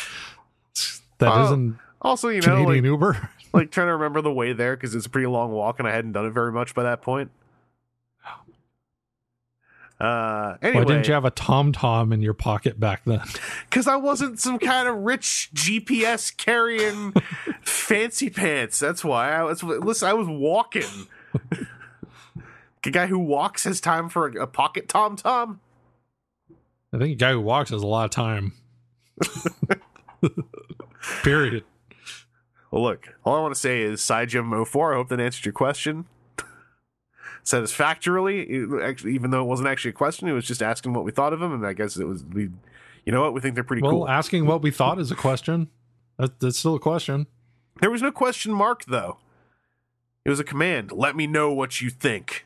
That 1.18 1.28
Oh, 1.28 1.54
not 1.54 1.76
also, 2.00 2.28
you 2.30 2.40
know, 2.40 2.46
Canadian 2.64 2.84
like, 2.84 2.84
Uber. 2.84 3.30
like 3.52 3.70
trying 3.70 3.88
to 3.88 3.92
remember 3.92 4.22
the 4.22 4.32
way 4.32 4.54
there 4.54 4.74
because 4.74 4.94
it's 4.94 5.04
a 5.04 5.10
pretty 5.10 5.26
long 5.26 5.52
walk, 5.52 5.80
and 5.80 5.86
I 5.86 5.92
hadn't 5.92 6.12
done 6.12 6.24
it 6.24 6.30
very 6.30 6.50
much 6.50 6.74
by 6.74 6.84
that 6.84 7.02
point. 7.02 7.30
Uh, 10.00 10.56
anyway, 10.62 10.84
Why 10.84 10.84
didn't 10.84 11.08
you 11.08 11.14
have 11.14 11.24
a 11.24 11.30
Tom 11.30 11.72
Tom 11.72 12.12
in 12.12 12.22
your 12.22 12.34
pocket 12.34 12.78
back 12.78 13.04
then? 13.04 13.20
because 13.68 13.88
I 13.88 13.96
wasn't 13.96 14.38
some 14.38 14.58
kind 14.58 14.88
of 14.88 14.96
rich 14.96 15.50
GPS 15.54 16.36
carrying 16.36 17.12
fancy 17.62 18.30
pants. 18.30 18.78
That's 18.78 19.04
why 19.04 19.32
I 19.32 19.42
was. 19.42 19.62
Listen, 19.62 20.08
I 20.08 20.14
was 20.14 20.28
walking. 20.28 21.08
a 22.84 22.90
guy 22.90 23.06
who 23.06 23.18
walks 23.18 23.64
has 23.64 23.80
time 23.80 24.08
for 24.08 24.28
a, 24.28 24.42
a 24.44 24.46
pocket 24.46 24.88
Tom 24.88 25.16
Tom. 25.16 25.60
I 26.92 26.98
think 26.98 27.12
a 27.12 27.16
guy 27.16 27.32
who 27.32 27.40
walks 27.40 27.70
has 27.70 27.82
a 27.82 27.86
lot 27.86 28.04
of 28.04 28.10
time. 28.12 28.52
Period. 31.22 31.64
Well, 32.70 32.82
look, 32.82 33.08
all 33.24 33.36
I 33.36 33.40
want 33.40 33.54
to 33.54 33.60
say 33.60 33.82
is 33.82 34.00
Sidegem 34.00 34.66
04. 34.66 34.94
I 34.94 34.96
hope 34.96 35.08
that 35.08 35.20
answered 35.20 35.44
your 35.44 35.52
question 35.52 36.06
satisfactorily. 37.48 38.62
Actually, 38.82 39.14
even 39.14 39.30
though 39.30 39.40
it 39.42 39.46
wasn't 39.46 39.68
actually 39.68 39.90
a 39.90 39.94
question, 39.94 40.28
it 40.28 40.32
was 40.32 40.46
just 40.46 40.62
asking 40.62 40.92
what 40.92 41.04
we 41.04 41.10
thought 41.12 41.32
of 41.32 41.40
them, 41.40 41.52
and 41.52 41.66
I 41.66 41.72
guess 41.72 41.96
it 41.96 42.06
was 42.06 42.22
we. 42.24 42.50
You 43.04 43.12
know 43.12 43.22
what? 43.22 43.32
We 43.32 43.40
think 43.40 43.54
they're 43.54 43.64
pretty 43.64 43.82
Well, 43.82 43.92
cool. 43.92 44.08
asking 44.08 44.44
what 44.44 44.60
we 44.60 44.70
thought 44.70 44.98
is 44.98 45.10
a 45.10 45.14
question. 45.16 45.68
That, 46.18 46.40
that's 46.40 46.58
still 46.58 46.74
a 46.74 46.80
question. 46.80 47.26
There 47.80 47.90
was 47.90 48.02
no 48.02 48.12
question 48.12 48.52
mark 48.52 48.84
though. 48.84 49.18
It 50.24 50.30
was 50.30 50.40
a 50.40 50.44
command. 50.44 50.92
Let 50.92 51.16
me 51.16 51.26
know 51.26 51.50
what 51.52 51.80
you 51.80 51.88
think. 51.88 52.44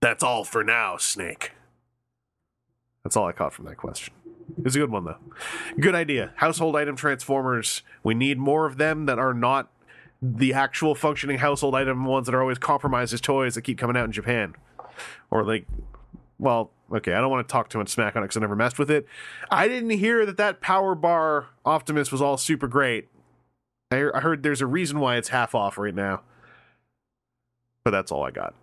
That's 0.00 0.22
all 0.22 0.44
for 0.44 0.64
now, 0.64 0.96
Snake. 0.96 1.52
That's 3.02 3.16
all 3.16 3.26
I 3.26 3.32
caught 3.32 3.52
from 3.52 3.66
that 3.66 3.76
question. 3.76 4.14
It 4.56 4.64
was 4.64 4.76
a 4.76 4.78
good 4.78 4.90
one 4.90 5.04
though. 5.04 5.18
Good 5.78 5.94
idea. 5.94 6.32
Household 6.36 6.76
item 6.76 6.96
transformers. 6.96 7.82
We 8.02 8.14
need 8.14 8.38
more 8.38 8.64
of 8.64 8.78
them 8.78 9.04
that 9.06 9.18
are 9.18 9.34
not 9.34 9.70
the 10.26 10.54
actual 10.54 10.94
functioning 10.94 11.38
household 11.38 11.74
item 11.74 12.06
ones 12.06 12.24
that 12.26 12.34
are 12.34 12.40
always 12.40 12.56
compromised 12.56 13.12
as 13.12 13.20
toys 13.20 13.54
that 13.54 13.62
keep 13.62 13.76
coming 13.76 13.96
out 13.96 14.06
in 14.06 14.12
Japan. 14.12 14.54
Or 15.30 15.44
like 15.44 15.66
well, 16.38 16.70
okay, 16.92 17.12
I 17.12 17.20
don't 17.20 17.30
want 17.30 17.46
to 17.46 17.52
talk 17.52 17.68
too 17.68 17.78
much 17.78 17.88
smack 17.90 18.16
on 18.16 18.22
it 18.22 18.26
because 18.26 18.36
I 18.36 18.40
never 18.40 18.56
messed 18.56 18.78
with 18.78 18.90
it. 18.90 19.06
I 19.50 19.68
didn't 19.68 19.90
hear 19.90 20.26
that 20.26 20.36
that 20.38 20.60
power 20.60 20.94
bar 20.94 21.46
Optimus 21.64 22.10
was 22.10 22.20
all 22.20 22.36
super 22.36 22.66
great. 22.66 23.08
I, 23.90 24.08
I 24.14 24.20
heard 24.20 24.42
there's 24.42 24.60
a 24.60 24.66
reason 24.66 24.98
why 24.98 25.16
it's 25.16 25.28
half 25.28 25.54
off 25.54 25.78
right 25.78 25.94
now. 25.94 26.22
But 27.84 27.90
that's 27.90 28.10
all 28.10 28.24
I 28.24 28.30
got. 28.30 28.54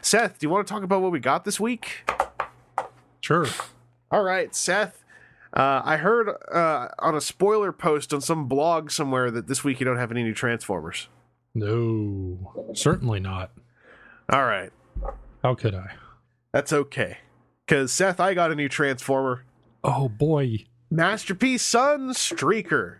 Seth, 0.00 0.38
do 0.38 0.46
you 0.46 0.50
want 0.50 0.66
to 0.66 0.72
talk 0.72 0.82
about 0.82 1.02
what 1.02 1.12
we 1.12 1.18
got 1.18 1.44
this 1.44 1.58
week? 1.58 2.10
Sure. 3.20 3.46
All 4.10 4.22
right, 4.22 4.54
Seth. 4.54 4.99
Uh, 5.52 5.82
I 5.84 5.96
heard 5.96 6.28
uh, 6.52 6.88
on 7.00 7.14
a 7.16 7.20
spoiler 7.20 7.72
post 7.72 8.14
on 8.14 8.20
some 8.20 8.46
blog 8.46 8.90
somewhere 8.90 9.30
that 9.30 9.48
this 9.48 9.64
week 9.64 9.80
you 9.80 9.86
don't 9.86 9.96
have 9.96 10.10
any 10.12 10.22
new 10.22 10.34
Transformers. 10.34 11.08
No, 11.54 12.70
certainly 12.74 13.18
not. 13.20 13.50
All 14.32 14.44
right, 14.44 14.70
How 15.42 15.54
could 15.56 15.74
I? 15.74 15.94
that's 16.52 16.72
okay. 16.72 17.18
Because, 17.66 17.92
Seth, 17.92 18.20
I 18.20 18.34
got 18.34 18.52
a 18.52 18.54
new 18.54 18.68
Transformer. 18.68 19.44
Oh 19.82 20.08
boy. 20.08 20.66
Masterpiece 20.90 21.68
Sunstreaker. 21.68 22.96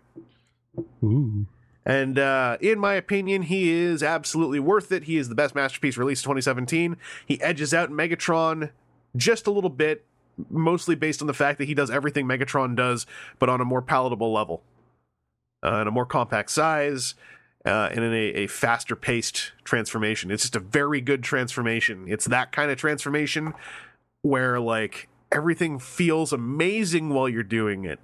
Ooh. 1.02 1.46
And 1.84 2.18
uh, 2.18 2.56
in 2.60 2.78
my 2.78 2.94
opinion, 2.94 3.42
he 3.42 3.70
is 3.72 4.02
absolutely 4.02 4.60
worth 4.60 4.92
it. 4.92 5.04
He 5.04 5.16
is 5.16 5.28
the 5.28 5.34
best 5.34 5.54
masterpiece 5.54 5.96
released 5.96 6.24
in 6.24 6.28
2017. 6.30 6.96
He 7.26 7.40
edges 7.40 7.72
out 7.74 7.90
Megatron 7.90 8.70
just 9.16 9.46
a 9.46 9.50
little 9.50 9.70
bit, 9.70 10.04
mostly 10.48 10.94
based 10.94 11.20
on 11.20 11.26
the 11.26 11.34
fact 11.34 11.58
that 11.58 11.66
he 11.66 11.74
does 11.74 11.90
everything 11.90 12.26
Megatron 12.26 12.76
does, 12.76 13.06
but 13.38 13.48
on 13.48 13.60
a 13.60 13.64
more 13.64 13.82
palatable 13.82 14.32
level, 14.32 14.62
uh, 15.64 15.80
in 15.82 15.88
a 15.88 15.90
more 15.90 16.06
compact 16.06 16.50
size, 16.50 17.14
uh, 17.66 17.90
and 17.92 18.04
in 18.04 18.12
a, 18.12 18.26
a 18.42 18.46
faster 18.46 18.96
paced 18.96 19.52
transformation. 19.64 20.30
It's 20.30 20.44
just 20.44 20.56
a 20.56 20.60
very 20.60 21.00
good 21.00 21.22
transformation. 21.22 22.06
It's 22.08 22.26
that 22.26 22.52
kind 22.52 22.70
of 22.70 22.78
transformation 22.78 23.54
where 24.22 24.60
like 24.60 25.08
everything 25.32 25.78
feels 25.78 26.32
amazing 26.32 27.10
while 27.10 27.28
you're 27.28 27.42
doing 27.42 27.84
it 27.84 28.00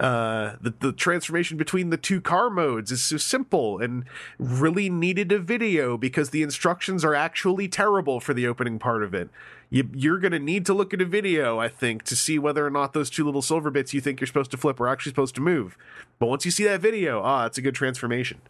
uh, 0.00 0.56
the, 0.62 0.72
the 0.80 0.92
transformation 0.92 1.58
between 1.58 1.90
the 1.90 1.96
two 1.98 2.22
car 2.22 2.48
modes 2.48 2.90
is 2.90 3.02
so 3.02 3.18
simple 3.18 3.78
and 3.78 4.04
really 4.38 4.88
needed 4.88 5.30
a 5.30 5.38
video 5.38 5.98
because 5.98 6.30
the 6.30 6.42
instructions 6.42 7.04
are 7.04 7.14
actually 7.14 7.68
terrible 7.68 8.18
for 8.18 8.32
the 8.32 8.46
opening 8.46 8.78
part 8.78 9.02
of 9.02 9.12
it. 9.12 9.28
You, 9.70 9.88
you're 9.94 10.18
going 10.18 10.32
to 10.32 10.40
need 10.40 10.66
to 10.66 10.74
look 10.74 10.92
at 10.92 11.00
a 11.00 11.04
video, 11.04 11.58
I 11.60 11.68
think, 11.68 12.02
to 12.04 12.16
see 12.16 12.38
whether 12.38 12.66
or 12.66 12.70
not 12.70 12.92
those 12.92 13.08
two 13.08 13.24
little 13.24 13.42
silver 13.42 13.70
bits 13.70 13.94
you 13.94 14.00
think 14.00 14.20
you're 14.20 14.26
supposed 14.26 14.50
to 14.50 14.56
flip 14.56 14.80
are 14.80 14.88
actually 14.88 15.10
supposed 15.10 15.36
to 15.36 15.40
move. 15.40 15.78
But 16.18 16.26
once 16.26 16.44
you 16.44 16.50
see 16.50 16.64
that 16.64 16.80
video, 16.80 17.22
ah, 17.22 17.46
it's 17.46 17.56
a 17.56 17.62
good 17.62 17.76
transformation. 17.76 18.40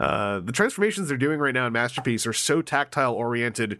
Uh, 0.00 0.40
the 0.40 0.52
transformations 0.52 1.08
they're 1.08 1.18
doing 1.18 1.38
right 1.38 1.54
now 1.54 1.66
in 1.66 1.72
Masterpiece 1.72 2.26
are 2.26 2.32
so 2.32 2.62
tactile 2.62 3.14
oriented. 3.14 3.78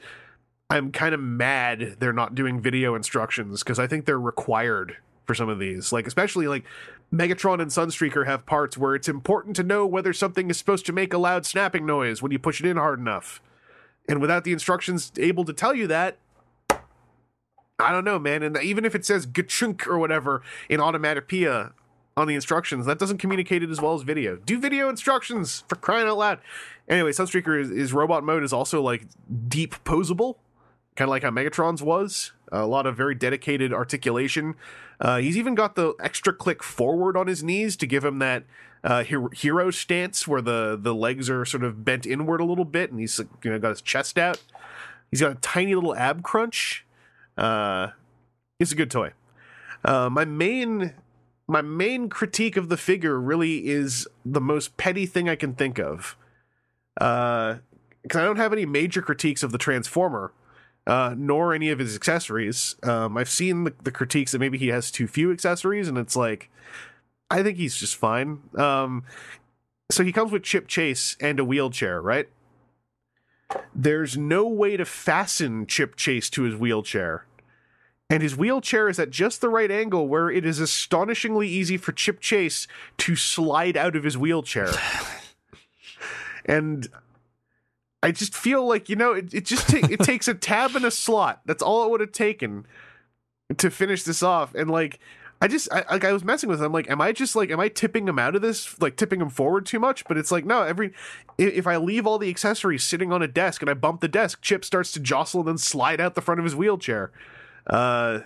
I'm 0.69 0.93
kind 0.93 1.15
of 1.15 1.21
mad 1.21 1.97
they're 2.01 2.13
not 2.13 2.35
doing 2.35 2.61
video 2.61 2.95
instructions 2.95 3.63
because 3.63 3.79
I 3.79 3.87
think 3.87 4.05
they're 4.05 4.21
required 4.21 4.99
for 5.25 5.35
some 5.35 5.49
of 5.49 5.59
these. 5.59 5.93
Like 5.93 6.07
especially 6.07 6.49
like 6.49 6.65
Megatron 7.13 7.63
and 7.63 7.71
Sunstreaker 7.71 8.27
have 8.27 8.45
parts 8.45 8.77
where 8.77 8.95
it's 8.95 9.09
important 9.09 9.57
to 9.57 9.63
know 9.63 9.87
whether 9.87 10.13
something 10.13 10.51
is 10.51 10.59
supposed 10.59 10.85
to 10.87 10.93
make 10.93 11.15
a 11.15 11.19
loud 11.19 11.47
snapping 11.47 11.87
noise 11.87 12.21
when 12.21 12.33
you 12.33 12.39
push 12.39 12.61
it 12.61 12.67
in 12.67 12.77
hard 12.77 12.99
enough. 12.99 13.41
And 14.09 14.21
without 14.21 14.45
the 14.45 14.53
instructions 14.53 15.13
able 15.19 15.45
to 15.45 15.53
tell 15.53 15.75
you 15.75 15.87
that, 15.87 16.19
I 17.81 17.93
don't 17.93 18.05
know, 18.05 18.19
man. 18.19 18.43
And 18.43 18.59
even 18.61 18.85
if 18.85 18.95
it 18.95 19.05
says 19.05 19.27
gachunk 19.27 19.87
or 19.87 19.99
whatever 19.99 20.43
in 20.69 20.81
Automatopoeia 20.81 21.73
on 22.17 22.27
the 22.27 22.35
instructions, 22.35 22.87
that 22.87 22.99
doesn't 22.99 23.19
communicate 23.19 23.63
it 23.63 23.71
as 23.71 23.81
well 23.81 23.95
as 23.95 24.03
video. 24.03 24.37
Do 24.37 24.59
video 24.59 24.89
instructions 24.89 25.63
for 25.69 25.77
crying 25.77 26.09
out 26.09 26.19
loud. 26.19 26.41
Anyway, 26.89 27.13
Sunstreaker 27.13 27.61
is, 27.61 27.71
is 27.71 27.93
robot 27.93 28.25
mode 28.25 28.43
is 28.43 28.53
also 28.53 28.83
like 28.83 29.07
deep 29.47 29.77
posable, 29.85 30.37
kind 30.97 31.09
of 31.09 31.11
like 31.11 31.23
how 31.23 31.31
Megatron's 31.31 31.81
was. 31.81 32.33
A 32.51 32.67
lot 32.67 32.87
of 32.87 32.97
very 32.97 33.15
dedicated 33.15 33.73
articulation. 33.73 34.57
Uh, 35.01 35.19
he's 35.19 35.37
even 35.37 35.55
got 35.55 35.77
the 35.77 35.95
extra 36.01 36.33
click 36.33 36.65
forward 36.65 37.17
on 37.17 37.29
his 37.29 37.45
knees 37.45 37.77
to 37.77 37.87
give 37.87 38.05
him 38.05 38.19
that 38.19 38.43
uh, 38.83 39.05
hero, 39.05 39.29
hero 39.29 39.71
stance 39.71 40.27
where 40.27 40.41
the 40.41 40.79
the 40.81 40.95
legs 40.95 41.29
are 41.31 41.45
sort 41.45 41.63
of 41.63 41.85
bent 41.85 42.07
inward 42.07 42.41
a 42.41 42.45
little 42.45 42.65
bit, 42.65 42.91
and 42.91 42.99
he's 42.99 43.21
you 43.45 43.51
know 43.51 43.59
got 43.59 43.71
his 43.71 43.83
chest 43.83 44.19
out. 44.19 44.43
He's 45.11 45.21
got 45.21 45.31
a 45.31 45.37
tiny 45.37 45.75
little 45.75 45.95
ab 45.95 46.23
crunch. 46.23 46.85
Uh, 47.39 47.93
it's 48.59 48.73
a 48.73 48.75
good 48.75 48.91
toy. 48.91 49.13
Uh, 49.85 50.11
my 50.11 50.25
main 50.25 50.93
my 51.47 51.63
main 51.63 52.11
critique 52.11 52.57
of 52.59 52.69
the 52.69 52.77
figure 52.77 53.19
really 53.19 53.69
is 53.69 54.07
the 54.25 54.41
most 54.41 54.77
petty 54.77 55.07
thing 55.07 55.29
I 55.29 55.37
can 55.37 55.55
think 55.55 55.79
of. 55.79 56.17
Because 56.95 57.61
I 58.17 58.25
don't 58.25 58.37
have 58.37 58.53
any 58.53 58.67
major 58.67 59.01
critiques 59.01 59.43
of 59.43 59.53
the 59.53 59.59
Transformer, 59.59 60.33
uh, 60.87 61.15
nor 61.17 61.55
any 61.55 61.71
of 61.71 61.79
his 61.79 61.95
accessories. 61.95 62.77
Um, 62.83 63.17
I've 63.17 63.31
seen 63.31 63.65
the, 63.65 63.75
the 63.83 63.93
critiques 63.93 64.33
that 64.33 64.41
maybe 64.41 64.59
he 64.59 64.69
has 64.69 64.91
too 64.91 65.07
few 65.07 65.33
accessories, 65.33 65.89
and 65.89 65.97
it's 65.97 66.17
like, 66.17 66.51
I 67.31 67.43
think 67.43 67.57
he's 67.57 67.77
just 67.77 67.97
fine. 67.97 68.41
Um, 68.57 69.05
so 69.91 70.05
he 70.05 70.13
comes 70.13 70.33
with 70.33 70.43
Chip 70.43 70.67
Chase 70.67 71.17
and 71.21 71.39
a 71.39 71.45
wheelchair, 71.45 72.01
right? 72.03 72.29
There's 73.75 74.17
no 74.17 74.47
way 74.47 74.77
to 74.77 74.85
fasten 74.85 75.67
Chip 75.67 75.97
Chase 75.97 76.29
to 76.31 76.43
his 76.43 76.55
wheelchair. 76.55 77.25
And 78.11 78.23
his 78.23 78.37
wheelchair 78.37 78.89
is 78.89 78.99
at 78.99 79.11
just 79.11 79.41
the 79.41 79.51
right 79.51 79.71
angle 79.71 80.09
where 80.09 80.31
it 80.31 80.47
is 80.47 80.61
astonishingly 80.61 81.49
easy 81.49 81.77
for 81.77 81.93
Chip 81.93 82.21
Chase 82.21 82.67
to 82.99 83.17
slide 83.17 83.77
out 83.77 83.95
of 83.97 84.05
his 84.05 84.17
wheelchair. 84.17 84.73
and 86.47 86.89
I 88.03 88.13
just 88.13 88.35
feel 88.35 88.67
like, 88.67 88.89
you 88.89 88.97
know, 88.97 89.13
it, 89.13 89.35
it 89.35 89.45
just 89.45 89.69
ta- 89.69 89.87
it 89.91 90.01
takes 90.01 90.27
a 90.27 90.35
tab 90.35 90.75
and 90.75 90.85
a 90.85 90.91
slot. 90.91 91.43
That's 91.45 91.63
all 91.63 91.85
it 91.85 91.91
would 91.91 92.01
have 92.01 92.13
taken 92.13 92.67
to 93.57 93.71
finish 93.71 94.05
this 94.05 94.23
off. 94.23 94.55
And 94.55 94.71
like 94.71 95.01
I 95.41 95.47
just 95.47 95.73
I, 95.73 95.85
like 95.91 96.05
I 96.05 96.13
was 96.13 96.25
messing 96.25 96.49
with 96.49 96.59
him. 96.61 96.67
I'm 96.67 96.73
like, 96.73 96.91
am 96.91 97.01
I 97.01 97.13
just 97.13 97.37
like 97.37 97.51
am 97.51 97.61
I 97.61 97.69
tipping 97.69 98.09
him 98.09 98.19
out 98.19 98.35
of 98.35 98.43
this? 98.43 98.81
Like 98.81 98.97
tipping 98.97 99.21
him 99.21 99.31
forward 99.31 99.67
too 99.67 99.79
much? 99.79 100.05
But 100.07 100.19
it's 100.19 100.33
like 100.33 100.45
no. 100.45 100.63
Every 100.63 100.93
if, 101.37 101.55
if 101.55 101.67
I 101.67 101.77
leave 101.77 102.07
all 102.07 102.19
the 102.19 102.29
accessories 102.29 102.83
sitting 102.83 103.13
on 103.13 103.23
a 103.23 103.29
desk 103.29 103.63
and 103.63 103.71
I 103.71 103.75
bump 103.75 104.01
the 104.01 104.09
desk, 104.09 104.43
Chip 104.43 104.65
starts 104.65 104.93
to 104.93 105.01
jostle 105.01 105.41
and 105.41 105.49
then 105.49 105.59
slide 105.59 106.01
out 106.01 106.15
the 106.15 106.21
front 106.21 106.41
of 106.41 106.45
his 106.45 106.57
wheelchair. 106.57 107.13
Uh, 107.67 108.21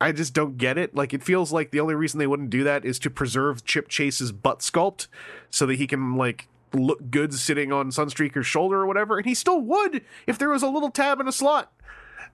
I 0.00 0.12
just 0.12 0.34
don't 0.34 0.56
get 0.56 0.78
it. 0.78 0.94
Like 0.94 1.12
it 1.12 1.22
feels 1.22 1.52
like 1.52 1.70
the 1.70 1.80
only 1.80 1.94
reason 1.94 2.18
they 2.18 2.26
wouldn't 2.26 2.50
do 2.50 2.64
that 2.64 2.84
is 2.84 2.98
to 3.00 3.10
preserve 3.10 3.64
Chip 3.64 3.88
Chase's 3.88 4.32
butt 4.32 4.60
sculpt 4.60 5.08
so 5.50 5.66
that 5.66 5.76
he 5.76 5.86
can 5.86 6.16
like 6.16 6.48
look 6.72 7.10
good 7.10 7.34
sitting 7.34 7.72
on 7.72 7.90
Sunstreaker's 7.90 8.46
shoulder 8.46 8.80
or 8.80 8.86
whatever, 8.86 9.18
and 9.18 9.26
he 9.26 9.34
still 9.34 9.60
would 9.60 10.02
if 10.26 10.38
there 10.38 10.50
was 10.50 10.62
a 10.62 10.68
little 10.68 10.90
tab 10.90 11.20
in 11.20 11.28
a 11.28 11.32
slot. 11.32 11.72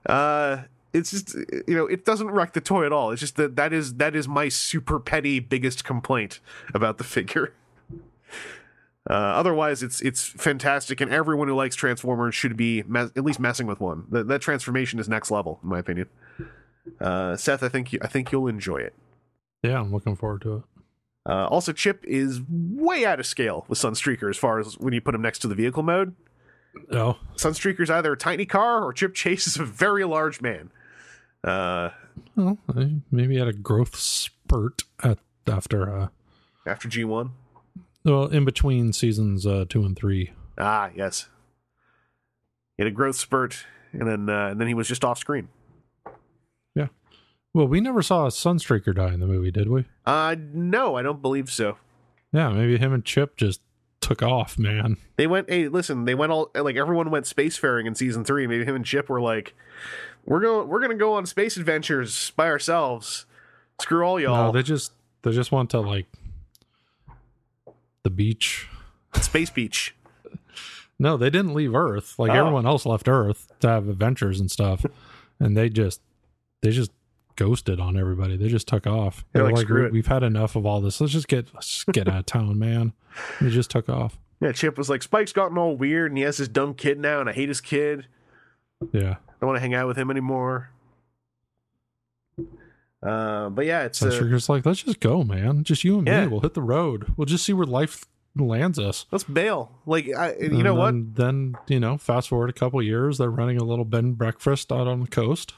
Uh, 0.05 0.63
it's 0.93 1.11
just 1.11 1.35
you 1.67 1.75
know 1.75 1.85
it 1.85 2.05
doesn't 2.05 2.29
wreck 2.31 2.53
the 2.53 2.61
toy 2.61 2.85
at 2.85 2.91
all. 2.91 3.11
It's 3.11 3.19
just 3.19 3.35
that 3.37 3.55
that 3.55 3.73
is 3.73 3.95
that 3.95 4.15
is 4.15 4.27
my 4.27 4.49
super 4.49 4.99
petty 4.99 5.39
biggest 5.39 5.83
complaint 5.83 6.39
about 6.73 6.97
the 6.97 7.03
figure. 7.15 7.53
Uh, 9.09 9.13
otherwise, 9.13 9.81
it's 9.81 9.99
it's 10.01 10.27
fantastic, 10.27 11.01
and 11.01 11.11
everyone 11.11 11.47
who 11.47 11.55
likes 11.55 11.75
Transformers 11.75 12.35
should 12.35 12.55
be 12.55 12.83
me- 12.83 13.09
at 13.15 13.23
least 13.23 13.39
messing 13.39 13.65
with 13.65 13.79
one. 13.79 14.05
That, 14.11 14.27
that 14.27 14.41
transformation 14.41 14.99
is 14.99 15.09
next 15.09 15.31
level, 15.31 15.59
in 15.63 15.69
my 15.69 15.79
opinion. 15.79 16.07
Uh, 16.99 17.35
Seth, 17.35 17.63
I 17.63 17.69
think 17.69 17.93
you, 17.93 17.99
I 18.01 18.07
think 18.07 18.31
you'll 18.31 18.47
enjoy 18.47 18.77
it. 18.77 18.93
Yeah, 19.63 19.79
I'm 19.79 19.91
looking 19.91 20.15
forward 20.15 20.41
to 20.43 20.55
it. 20.57 20.63
Uh, 21.27 21.47
also, 21.47 21.71
Chip 21.71 22.03
is 22.07 22.41
way 22.49 23.05
out 23.05 23.19
of 23.19 23.25
scale 23.25 23.65
with 23.67 23.79
Sunstreaker 23.79 24.29
as 24.29 24.37
far 24.37 24.59
as 24.59 24.77
when 24.77 24.93
you 24.93 25.01
put 25.01 25.13
him 25.13 25.21
next 25.21 25.39
to 25.39 25.47
the 25.47 25.55
vehicle 25.55 25.83
mode. 25.83 26.15
Oh, 26.91 27.17
Sunstreaker's 27.35 27.89
either 27.89 28.13
a 28.13 28.17
tiny 28.17 28.45
car 28.45 28.83
or 28.83 28.93
Chip 28.93 29.13
Chase 29.15 29.47
is 29.47 29.57
a 29.57 29.65
very 29.65 30.05
large 30.05 30.41
man. 30.41 30.71
Uh, 31.43 31.89
well, 32.35 32.57
maybe 33.11 33.37
had 33.37 33.47
a 33.47 33.53
growth 33.53 33.95
spurt 33.95 34.83
at 35.03 35.17
after 35.47 35.91
uh 35.93 36.07
after 36.67 36.87
G1. 36.87 37.31
well 38.03 38.25
in 38.27 38.45
between 38.45 38.93
seasons 38.93 39.45
uh 39.47 39.65
two 39.67 39.83
and 39.83 39.95
three. 39.97 40.31
Ah, 40.57 40.91
yes. 40.95 41.27
He 42.77 42.83
had 42.83 42.91
a 42.91 42.95
growth 42.95 43.15
spurt, 43.15 43.65
and 43.91 44.07
then 44.07 44.29
uh, 44.29 44.47
and 44.49 44.59
then 44.61 44.67
he 44.67 44.73
was 44.73 44.87
just 44.87 45.03
off 45.03 45.17
screen. 45.17 45.49
Yeah. 46.75 46.87
Well, 47.53 47.67
we 47.67 47.81
never 47.81 48.01
saw 48.01 48.25
a 48.25 48.29
Sunstreaker 48.29 48.95
die 48.95 49.13
in 49.13 49.19
the 49.19 49.27
movie, 49.27 49.51
did 49.51 49.69
we? 49.69 49.85
Uh, 50.05 50.35
no, 50.39 50.95
I 50.95 51.01
don't 51.01 51.21
believe 51.21 51.51
so. 51.51 51.77
Yeah, 52.31 52.49
maybe 52.49 52.77
him 52.77 52.93
and 52.93 53.03
Chip 53.03 53.35
just 53.35 53.61
took 53.99 54.23
off, 54.23 54.57
man. 54.57 54.97
They 55.17 55.27
went. 55.27 55.49
Hey, 55.49 55.67
listen, 55.67 56.05
they 56.05 56.15
went 56.15 56.31
all 56.31 56.49
like 56.55 56.75
everyone 56.75 57.11
went 57.11 57.25
spacefaring 57.25 57.85
in 57.87 57.95
season 57.95 58.23
three. 58.23 58.47
Maybe 58.47 58.63
him 58.65 58.75
and 58.75 58.85
Chip 58.85 59.09
were 59.09 59.21
like, 59.21 59.53
"We're 60.25 60.39
going, 60.39 60.67
we're 60.67 60.81
gonna 60.81 60.95
go 60.95 61.13
on 61.13 61.25
space 61.25 61.57
adventures 61.57 62.31
by 62.35 62.47
ourselves. 62.47 63.25
Screw 63.81 64.03
all 64.05 64.19
y'all. 64.19 64.47
No, 64.47 64.51
they 64.51 64.63
just 64.63 64.91
they 65.23 65.31
just 65.31 65.51
want 65.51 65.69
to 65.71 65.79
like 65.79 66.07
the 68.03 68.09
beach. 68.09 68.67
space 69.21 69.49
beach. 69.49 69.95
No, 70.99 71.17
they 71.17 71.29
didn't 71.29 71.53
leave 71.53 71.73
Earth. 71.75 72.17
Like 72.19 72.31
Oh. 72.31 72.35
everyone 72.35 72.65
else 72.65 72.85
left 72.85 73.07
Earth 73.07 73.47
to 73.61 73.67
have 73.67 73.87
adventures 73.87 74.39
and 74.39 74.49
stuff, 74.51 74.85
and 75.39 75.57
they 75.57 75.69
just 75.69 76.01
they 76.61 76.69
just 76.71 76.91
ghosted 77.35 77.79
on 77.79 77.97
everybody. 77.97 78.37
They 78.37 78.47
just 78.49 78.67
took 78.67 78.85
off. 78.85 79.25
They're 79.33 79.41
They're 79.43 79.51
like, 79.51 79.55
like, 79.57 79.65
"Screw 79.65 79.81
"We- 79.81 79.87
it." 79.87 79.91
we've 79.93 80.07
had 80.07 80.23
enough 80.23 80.55
of 80.55 80.65
all 80.65 80.79
this. 80.81 81.01
Let's 81.01 81.13
just 81.13 81.27
get 81.27 81.47
let's 81.53 81.67
just 81.67 81.87
get 81.87 82.07
out 82.07 82.19
of 82.19 82.25
town, 82.27 82.59
man. 82.59 82.93
They 83.39 83.49
just 83.49 83.71
took 83.71 83.89
off. 83.89 84.17
Yeah, 84.39 84.51
Chip 84.53 84.75
was 84.77 84.89
like, 84.89 85.03
Spike's 85.03 85.33
gotten 85.33 85.57
all 85.57 85.75
weird, 85.75 86.09
and 86.11 86.17
he 86.17 86.23
has 86.23 86.37
this 86.37 86.47
dumb 86.47 86.73
kid 86.73 86.99
now, 86.99 87.19
and 87.19 87.29
I 87.29 87.33
hate 87.33 87.47
his 87.49 87.61
kid. 87.61 88.07
Yeah. 88.91 89.17
I 89.41 89.45
don't 89.45 89.49
want 89.49 89.57
to 89.57 89.61
hang 89.61 89.73
out 89.73 89.87
with 89.87 89.97
him 89.97 90.11
anymore. 90.11 90.69
Uh, 93.03 93.49
but 93.49 93.65
yeah, 93.65 93.83
it's 93.83 94.01
uh, 94.03 94.11
Sugar's 94.11 94.47
like, 94.49 94.65
let's 94.65 94.83
just 94.83 94.99
go, 94.99 95.23
man. 95.23 95.63
Just 95.63 95.83
you 95.83 95.97
and 95.97 96.07
Yeah. 96.07 96.21
me. 96.21 96.27
We'll 96.27 96.41
hit 96.41 96.53
the 96.53 96.61
road. 96.61 97.13
We'll 97.17 97.25
just 97.25 97.43
see 97.43 97.53
where 97.53 97.65
life 97.65 98.05
lands 98.35 98.77
us. 98.77 99.07
let's 99.11 99.23
bail. 99.23 99.71
Like 99.87 100.07
I, 100.15 100.35
you 100.39 100.61
know 100.63 100.75
what? 100.75 100.91
then, 100.91 101.13
Then 101.15 101.55
you 101.67 101.79
know, 101.79 101.97
fast 101.97 102.29
forward 102.29 102.49
a 102.51 102.53
couple 102.53 102.81
years, 102.83 103.17
they're 103.17 103.31
running 103.31 103.57
a 103.57 103.63
little 103.63 103.85
bed 103.85 104.03
and 104.03 104.17
breakfast 104.17 104.71
out 104.71 104.87
on 104.87 105.01
the 105.01 105.07
coast. 105.07 105.53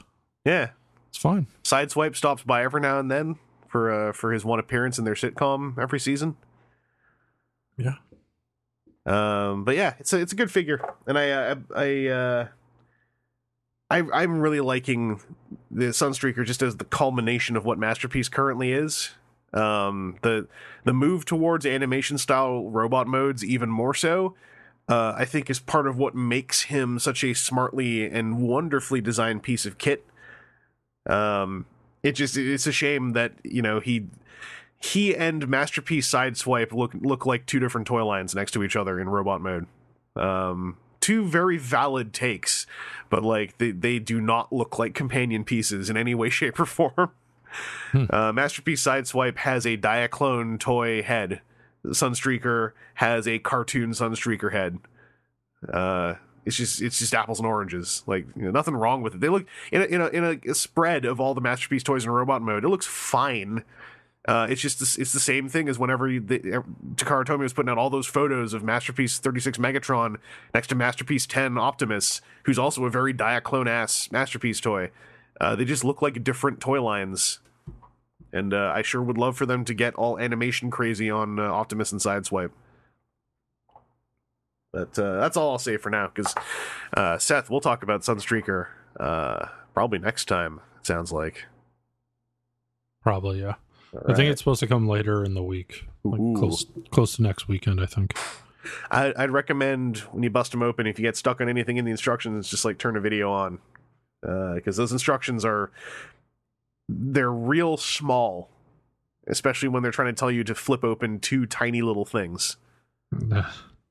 Yeah, 0.46 0.70
It's 1.10 1.18
fine. 1.18 1.46
Sideswipe 1.62 2.16
stops 2.16 2.42
by 2.42 2.64
every 2.64 2.80
now 2.80 2.98
and 2.98 3.10
then 3.10 3.36
for 3.68 3.90
uh, 3.92 4.12
for 4.12 4.32
his 4.32 4.44
one 4.44 4.58
appearance 4.58 4.98
in 4.98 5.04
their 5.04 5.14
sitcom 5.14 5.78
every 5.78 6.00
season. 6.00 6.36
Yeah. 7.76 7.96
Um, 9.06 9.64
but 9.64 9.76
yeah, 9.76 9.94
it's 9.98 10.12
a 10.14 10.20
it's 10.20 10.32
a 10.32 10.36
good 10.36 10.50
figure, 10.50 10.80
and 11.06 11.18
I 11.18 11.30
uh, 11.30 11.54
I 11.76 12.06
uh, 12.08 12.48
I 13.90 14.02
I'm 14.12 14.40
really 14.40 14.60
liking 14.60 15.20
the 15.70 15.86
Sunstreaker 15.86 16.44
just 16.44 16.62
as 16.62 16.76
the 16.76 16.84
culmination 16.84 17.56
of 17.56 17.64
what 17.64 17.78
Masterpiece 17.78 18.28
currently 18.28 18.72
is. 18.72 19.10
Um, 19.52 20.16
the 20.22 20.48
the 20.84 20.92
move 20.92 21.24
towards 21.24 21.64
animation 21.64 22.18
style 22.18 22.68
robot 22.70 23.06
modes 23.06 23.44
even 23.44 23.70
more 23.70 23.94
so. 23.94 24.34
Uh, 24.86 25.14
I 25.16 25.24
think 25.24 25.48
is 25.48 25.60
part 25.60 25.86
of 25.86 25.96
what 25.96 26.14
makes 26.14 26.62
him 26.62 26.98
such 26.98 27.24
a 27.24 27.32
smartly 27.32 28.04
and 28.04 28.46
wonderfully 28.46 29.00
designed 29.00 29.42
piece 29.42 29.64
of 29.64 29.78
kit. 29.78 30.04
Um, 31.08 31.64
it 32.02 32.12
just 32.12 32.36
it's 32.36 32.66
a 32.66 32.72
shame 32.72 33.12
that 33.12 33.32
you 33.42 33.62
know 33.62 33.80
he 33.80 34.06
he 34.78 35.16
and 35.16 35.48
masterpiece 35.48 36.08
sideswipe 36.08 36.72
look 36.72 36.92
look 36.94 37.24
like 37.24 37.46
two 37.46 37.58
different 37.58 37.86
toy 37.86 38.04
lines 38.04 38.34
next 38.34 38.52
to 38.52 38.62
each 38.62 38.76
other 38.76 39.00
in 39.00 39.08
robot 39.08 39.40
mode 39.40 39.66
um 40.14 40.76
two 41.00 41.26
very 41.26 41.56
valid 41.56 42.12
takes 42.12 42.66
but 43.14 43.22
like 43.22 43.58
they, 43.58 43.70
they 43.70 44.00
do 44.00 44.20
not 44.20 44.52
look 44.52 44.76
like 44.76 44.92
companion 44.92 45.44
pieces 45.44 45.88
in 45.88 45.96
any 45.96 46.16
way 46.16 46.28
shape 46.28 46.58
or 46.58 46.66
form. 46.66 47.12
Hmm. 47.92 48.06
uh, 48.10 48.32
masterpiece 48.32 48.82
sideswipe 48.82 49.36
has 49.36 49.64
a 49.64 49.76
diaclone 49.76 50.58
toy 50.58 51.00
head. 51.00 51.40
Sunstreaker 51.86 52.72
has 52.94 53.28
a 53.28 53.38
cartoon 53.38 53.90
sunstreaker 53.92 54.50
head. 54.50 54.80
Uh 55.72 56.14
it's 56.44 56.56
just 56.56 56.82
it's 56.82 56.98
just 56.98 57.14
apples 57.14 57.38
and 57.38 57.46
oranges. 57.46 58.02
Like 58.08 58.26
you 58.34 58.42
know, 58.42 58.50
nothing 58.50 58.74
wrong 58.74 59.00
with 59.00 59.14
it. 59.14 59.20
They 59.20 59.28
look 59.28 59.46
in 59.70 59.82
a, 59.82 59.84
in 59.84 60.00
a 60.00 60.06
in 60.08 60.40
a 60.50 60.54
spread 60.54 61.04
of 61.04 61.20
all 61.20 61.34
the 61.34 61.40
masterpiece 61.40 61.84
toys 61.84 62.04
in 62.04 62.10
robot 62.10 62.42
mode 62.42 62.64
it 62.64 62.68
looks 62.68 62.86
fine 62.86 63.62
uh, 64.26 64.46
it's 64.48 64.60
just 64.60 64.80
it's 64.98 65.12
the 65.12 65.20
same 65.20 65.48
thing 65.48 65.68
as 65.68 65.78
whenever 65.78 66.08
the, 66.08 66.62
Takara 66.94 67.26
Tomy 67.26 67.40
was 67.40 67.52
putting 67.52 67.68
out 67.68 67.76
all 67.76 67.90
those 67.90 68.06
photos 68.06 68.54
of 68.54 68.64
Masterpiece 68.64 69.18
36 69.18 69.58
Megatron 69.58 70.16
next 70.54 70.68
to 70.68 70.74
Masterpiece 70.74 71.26
10 71.26 71.58
Optimus, 71.58 72.22
who's 72.44 72.58
also 72.58 72.84
a 72.84 72.90
very 72.90 73.12
Diaclone 73.12 73.68
ass 73.68 74.10
Masterpiece 74.10 74.60
toy. 74.60 74.90
Uh, 75.40 75.54
they 75.56 75.66
just 75.66 75.84
look 75.84 76.00
like 76.00 76.24
different 76.24 76.60
toy 76.60 76.82
lines, 76.82 77.40
and 78.32 78.54
uh, 78.54 78.72
I 78.74 78.80
sure 78.80 79.02
would 79.02 79.18
love 79.18 79.36
for 79.36 79.44
them 79.44 79.62
to 79.66 79.74
get 79.74 79.94
all 79.94 80.18
animation 80.18 80.70
crazy 80.70 81.10
on 81.10 81.38
uh, 81.38 81.42
Optimus 81.42 81.92
and 81.92 82.00
Sideswipe. 82.00 82.52
But 84.72 84.98
uh, 84.98 85.20
that's 85.20 85.36
all 85.36 85.50
I'll 85.50 85.58
say 85.58 85.76
for 85.76 85.90
now, 85.90 86.10
because 86.12 86.34
uh, 86.96 87.18
Seth, 87.18 87.50
we'll 87.50 87.60
talk 87.60 87.82
about 87.82 88.02
Sunstreaker 88.02 88.68
probably 89.74 89.98
next 89.98 90.26
time. 90.26 90.60
It 90.80 90.86
sounds 90.86 91.12
like. 91.12 91.44
Probably, 93.02 93.40
yeah. 93.40 93.56
I 94.06 94.14
think 94.14 94.30
it's 94.30 94.40
supposed 94.40 94.60
to 94.60 94.66
come 94.66 94.88
later 94.88 95.24
in 95.24 95.34
the 95.34 95.42
week, 95.42 95.84
like 96.02 96.20
Ooh. 96.20 96.34
close 96.36 96.66
close 96.90 97.16
to 97.16 97.22
next 97.22 97.48
weekend. 97.48 97.80
I 97.80 97.86
think. 97.86 98.16
I, 98.90 99.12
I'd 99.16 99.30
recommend 99.30 99.98
when 100.12 100.22
you 100.22 100.30
bust 100.30 100.52
them 100.52 100.62
open, 100.62 100.86
if 100.86 100.98
you 100.98 101.02
get 101.02 101.16
stuck 101.16 101.40
on 101.40 101.48
anything 101.48 101.76
in 101.76 101.84
the 101.84 101.90
instructions, 101.90 102.48
just 102.48 102.64
like 102.64 102.78
turn 102.78 102.96
a 102.96 103.00
video 103.00 103.30
on, 103.30 103.58
because 104.22 104.76
those 104.76 104.90
instructions 104.90 105.44
are 105.44 105.70
they're 106.88 107.32
real 107.32 107.76
small, 107.76 108.48
especially 109.26 109.68
when 109.68 109.82
they're 109.82 109.92
trying 109.92 110.14
to 110.14 110.18
tell 110.18 110.30
you 110.30 110.44
to 110.44 110.54
flip 110.54 110.84
open 110.84 111.20
two 111.20 111.46
tiny 111.46 111.82
little 111.82 112.04
things. 112.04 112.56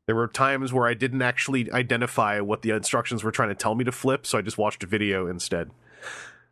There 0.05 0.17
were 0.17 0.27
times 0.27 0.73
where 0.73 0.85
I 0.85 0.95
didn't 0.95 1.21
actually 1.21 1.71
identify 1.71 2.41
what 2.41 2.61
the 2.61 2.71
instructions 2.71 3.23
were 3.23 3.31
trying 3.31 3.47
to 3.47 3.55
tell 3.55 3.73
me 3.73 3.85
to 3.85 3.91
flip, 3.93 4.25
so 4.25 4.37
I 4.37 4.41
just 4.41 4.57
watched 4.57 4.83
a 4.83 4.85
video 4.85 5.27
instead. 5.27 5.71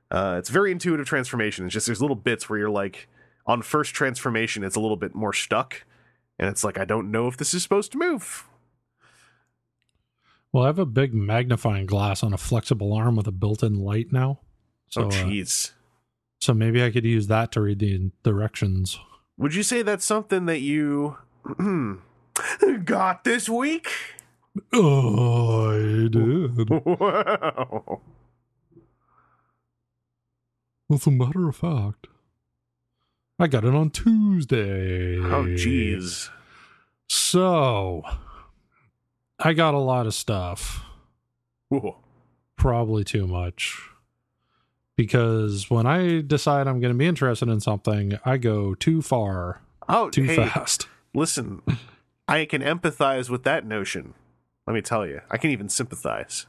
Uh, 0.10 0.38
it's 0.40 0.50
very 0.50 0.72
intuitive 0.72 1.06
transformation. 1.06 1.66
It's 1.66 1.74
just 1.74 1.86
there's 1.86 2.00
little 2.00 2.16
bits 2.16 2.50
where 2.50 2.60
you're 2.60 2.70
like, 2.70 3.10
on 3.52 3.62
first 3.62 3.94
transformation, 3.94 4.64
it's 4.64 4.76
a 4.76 4.80
little 4.80 4.98
bit 4.98 5.14
more 5.14 5.34
stuck, 5.34 5.84
and 6.40 6.50
it's 6.50 6.64
like 6.64 6.80
I 6.80 6.86
don't 6.86 7.12
know 7.12 7.28
if 7.28 7.38
this 7.38 7.54
is 7.54 7.62
supposed 7.62 7.92
to 7.92 7.98
move. 7.98 8.48
Well, 10.54 10.64
I 10.64 10.68
have 10.68 10.80
a 10.80 10.86
big 10.86 11.14
magnifying 11.14 11.86
glass 11.86 12.24
on 12.24 12.34
a 12.34 12.38
flexible 12.38 12.94
arm 12.94 13.16
with 13.16 13.28
a 13.28 13.32
built-in 13.32 13.76
light 13.76 14.12
now. 14.12 14.40
So, 14.90 15.04
oh, 15.04 15.08
uh, 15.08 15.12
jeez. 15.12 15.72
so 16.40 16.54
maybe 16.54 16.84
I 16.84 16.92
could 16.92 17.06
use 17.06 17.28
that 17.28 17.52
to 17.54 17.62
read 17.62 17.80
the 17.80 18.12
directions. 18.24 19.00
Would 19.38 19.56
you 19.56 19.64
say 19.64 19.82
that's 19.82 20.06
something 20.06 20.46
that 20.48 20.60
you 20.60 21.18
got 22.84 23.24
this 23.24 23.48
week? 23.48 23.90
Oh, 24.74 25.72
I 25.72 26.08
did. 26.08 26.70
Wow. 26.86 28.02
As 30.92 31.08
a 31.08 31.12
matter 31.12 31.48
of 31.48 31.56
fact, 31.56 32.08
I 33.42 33.48
got 33.48 33.66
it 33.66 33.74
on 33.74 33.90
Tuesday. 33.90 35.18
Oh, 35.18 35.46
jeez. 35.46 36.30
So, 37.10 38.04
I 39.40 39.54
got 39.54 39.74
a 39.74 39.80
lot 39.80 40.06
of 40.06 40.14
stuff. 40.14 40.86
Ooh. 41.74 41.96
Probably 42.56 43.04
too 43.04 43.26
much. 43.26 43.82
Because 44.96 45.72
when 45.72 45.88
I 45.88 46.22
decide 46.22 46.68
I'm 46.68 46.80
going 46.80 46.94
to 46.94 46.98
be 46.98 47.08
interested 47.08 47.50
in 47.50 47.60
something, 47.60 48.20
I 48.24 48.38
go 48.38 48.76
too 48.76 49.02
far, 49.02 49.62
Oh, 49.90 50.12
too 50.12 50.26
hey, 50.26 50.36
fast. 50.36 50.88
listen. 51.16 51.64
I 52.28 52.46
can 52.46 52.62
empathize 52.62 53.28
with 53.28 53.42
that 53.46 53.66
notion. 53.66 54.14
Let 54.68 54.76
me 54.76 54.84
tell 54.84 55.08
you, 55.08 55.22
I 55.32 55.38
can 55.38 55.50
even 55.50 55.68
sympathize. 55.68 56.46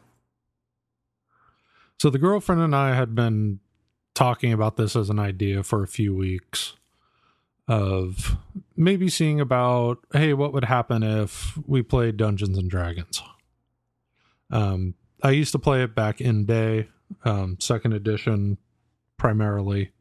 So 1.98 2.10
the 2.10 2.18
girlfriend 2.18 2.60
and 2.60 2.76
I 2.76 2.94
had 2.94 3.14
been 3.14 3.60
talking 4.14 4.52
about 4.52 4.76
this 4.76 4.94
as 4.94 5.08
an 5.08 5.18
idea 5.18 5.62
for 5.62 5.82
a 5.82 5.88
few 5.88 6.14
weeks 6.14 6.74
of 7.72 8.36
maybe 8.76 9.08
seeing 9.08 9.40
about 9.40 9.98
hey 10.12 10.34
what 10.34 10.52
would 10.52 10.64
happen 10.64 11.02
if 11.02 11.56
we 11.66 11.82
played 11.82 12.18
Dungeons 12.18 12.58
and 12.58 12.70
Dragons. 12.70 13.22
Um 14.50 14.94
I 15.22 15.30
used 15.30 15.52
to 15.52 15.58
play 15.58 15.82
it 15.82 15.94
back 15.94 16.20
in 16.20 16.44
day, 16.44 16.88
um 17.24 17.56
second 17.60 17.94
edition 17.94 18.58
primarily. 19.16 19.92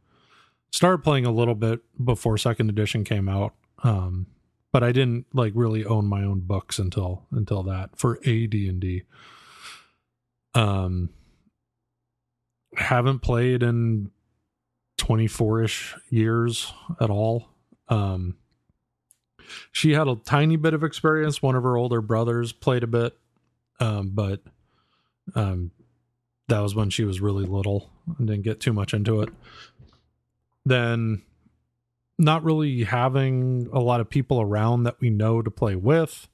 Started 0.73 0.97
playing 0.97 1.25
a 1.25 1.31
little 1.31 1.55
bit 1.55 1.79
before 2.03 2.37
second 2.37 2.69
edition 2.69 3.05
came 3.05 3.29
out. 3.29 3.53
Um 3.83 4.27
but 4.73 4.83
I 4.83 4.91
didn't 4.91 5.27
like 5.33 5.53
really 5.55 5.85
own 5.85 6.07
my 6.07 6.23
own 6.23 6.41
books 6.41 6.77
until 6.77 7.25
until 7.31 7.63
that 7.63 7.91
for 7.95 8.17
AD&D. 8.25 9.03
Um 10.53 11.09
haven't 12.75 13.19
played 13.19 13.63
in 13.63 14.11
24ish 14.97 15.97
years 16.09 16.73
at 16.99 17.09
all. 17.09 17.50
Um 17.91 18.37
she 19.71 19.91
had 19.91 20.07
a 20.07 20.15
tiny 20.15 20.55
bit 20.55 20.73
of 20.73 20.83
experience. 20.83 21.41
One 21.41 21.55
of 21.55 21.63
her 21.63 21.77
older 21.77 22.01
brothers 22.01 22.51
played 22.51 22.83
a 22.83 22.87
bit. 22.87 23.15
Um 23.79 24.11
but 24.13 24.41
um 25.35 25.71
that 26.47 26.59
was 26.59 26.73
when 26.75 26.89
she 26.89 27.03
was 27.03 27.21
really 27.21 27.45
little 27.45 27.89
and 28.17 28.27
didn't 28.27 28.43
get 28.43 28.59
too 28.59 28.73
much 28.73 28.93
into 28.93 29.21
it. 29.21 29.29
Then 30.65 31.21
not 32.17 32.43
really 32.43 32.83
having 32.83 33.67
a 33.73 33.79
lot 33.79 33.99
of 33.99 34.09
people 34.09 34.41
around 34.41 34.83
that 34.83 34.99
we 34.99 35.09
know 35.09 35.41
to 35.41 35.49
play 35.49 35.75
with, 35.75 36.27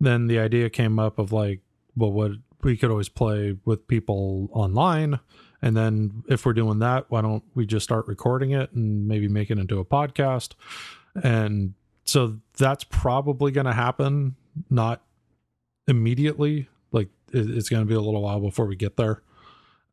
then 0.00 0.26
the 0.26 0.38
idea 0.38 0.70
came 0.70 0.98
up 0.98 1.18
of 1.18 1.32
like, 1.32 1.60
well, 1.96 2.12
what 2.12 2.32
we 2.62 2.76
could 2.76 2.90
always 2.90 3.08
play 3.08 3.56
with 3.64 3.86
people 3.88 4.48
online. 4.52 5.20
And 5.60 5.76
then 5.76 6.22
if 6.28 6.46
we're 6.46 6.52
doing 6.52 6.78
that, 6.80 7.06
why 7.08 7.20
don't 7.20 7.42
we 7.54 7.66
just 7.66 7.84
start 7.84 8.06
recording 8.06 8.52
it 8.52 8.72
and 8.72 9.08
maybe 9.08 9.26
make 9.28 9.50
it 9.50 9.58
into 9.58 9.78
a 9.80 9.84
podcast? 9.84 10.52
And 11.22 11.74
so 12.04 12.38
that's 12.56 12.84
probably 12.84 13.50
going 13.50 13.66
to 13.66 13.72
happen, 13.72 14.36
not 14.70 15.02
immediately. 15.88 16.68
Like 16.92 17.08
it- 17.32 17.50
it's 17.50 17.68
going 17.68 17.82
to 17.82 17.88
be 17.88 17.94
a 17.94 18.00
little 18.00 18.22
while 18.22 18.40
before 18.40 18.66
we 18.66 18.76
get 18.76 18.96
there. 18.96 19.22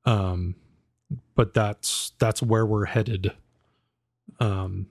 Um, 0.06 0.56
but 1.36 1.54
that's 1.54 2.12
that's 2.20 2.42
where 2.44 2.66
we're 2.66 2.86
headed. 2.86 3.32
Um, 4.40 4.88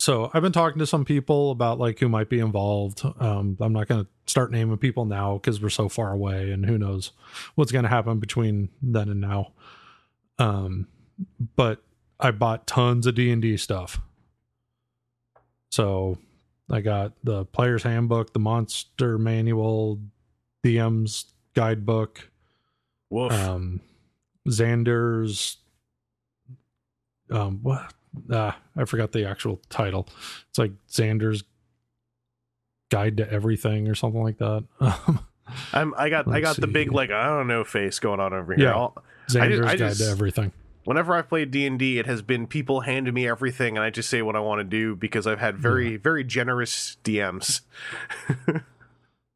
so 0.00 0.30
I've 0.32 0.40
been 0.42 0.50
talking 0.50 0.78
to 0.78 0.86
some 0.86 1.04
people 1.04 1.50
about 1.50 1.78
like 1.78 1.98
who 1.98 2.08
might 2.08 2.30
be 2.30 2.40
involved. 2.40 3.02
Um, 3.20 3.58
I'm 3.60 3.74
not 3.74 3.86
going 3.86 4.04
to 4.04 4.10
start 4.26 4.50
naming 4.50 4.78
people 4.78 5.04
now 5.04 5.34
because 5.34 5.60
we're 5.60 5.68
so 5.68 5.90
far 5.90 6.10
away, 6.10 6.50
and 6.52 6.64
who 6.64 6.78
knows 6.78 7.12
what's 7.54 7.70
going 7.70 7.82
to 7.82 7.90
happen 7.90 8.18
between 8.18 8.70
then 8.80 9.10
and 9.10 9.20
now. 9.20 9.52
Um, 10.38 10.88
but 11.54 11.82
I 12.18 12.30
bought 12.30 12.66
tons 12.66 13.06
of 13.06 13.14
D 13.14 13.30
and 13.30 13.42
D 13.42 13.58
stuff. 13.58 14.00
So 15.70 16.16
I 16.70 16.80
got 16.80 17.12
the 17.22 17.44
player's 17.44 17.82
handbook, 17.82 18.32
the 18.32 18.38
monster 18.38 19.18
manual, 19.18 20.00
DM's 20.64 21.26
guidebook, 21.54 22.30
Woof. 23.10 23.32
um, 23.32 23.82
Xander's 24.48 25.58
um 27.30 27.60
what 27.62 27.92
ah, 28.32 28.58
I 28.76 28.84
forgot 28.84 29.12
the 29.12 29.24
actual 29.28 29.60
title. 29.68 30.08
It's 30.48 30.58
like 30.58 30.72
Xander's 30.90 31.44
Guide 32.90 33.16
to 33.18 33.30
Everything 33.32 33.88
or 33.88 33.94
something 33.94 34.22
like 34.22 34.38
that. 34.38 34.64
Um, 34.80 35.20
I'm 35.72 35.94
I 35.98 36.10
got 36.10 36.28
I 36.28 36.32
Let's 36.38 36.42
got 36.44 36.56
the 36.60 36.68
big 36.68 36.92
like 36.92 37.10
I 37.10 37.26
don't 37.26 37.48
know 37.48 37.64
face 37.64 37.98
going 37.98 38.20
on 38.20 38.32
over 38.32 38.54
here. 38.54 38.66
Yeah. 38.66 38.74
I'll- 38.74 39.02
Xander's 39.28 39.60
I 39.66 39.70
Guide 39.76 39.78
just- 39.78 40.00
to 40.00 40.08
Everything. 40.08 40.52
whenever 40.84 41.12
I've 41.16 41.28
played 41.28 41.50
D 41.50 41.66
and 41.66 41.76
D, 41.76 41.98
it 41.98 42.06
has 42.06 42.22
been 42.22 42.46
people 42.46 42.82
hand 42.82 43.12
me 43.12 43.26
everything, 43.26 43.76
and 43.76 43.84
I 43.84 43.90
just 43.90 44.08
say 44.08 44.22
what 44.22 44.36
I 44.36 44.40
want 44.40 44.60
to 44.60 44.64
do 44.64 44.94
because 44.94 45.26
I've 45.26 45.40
had 45.40 45.58
very 45.58 45.96
very 45.96 46.22
generous 46.22 46.96
DMs. 47.02 47.62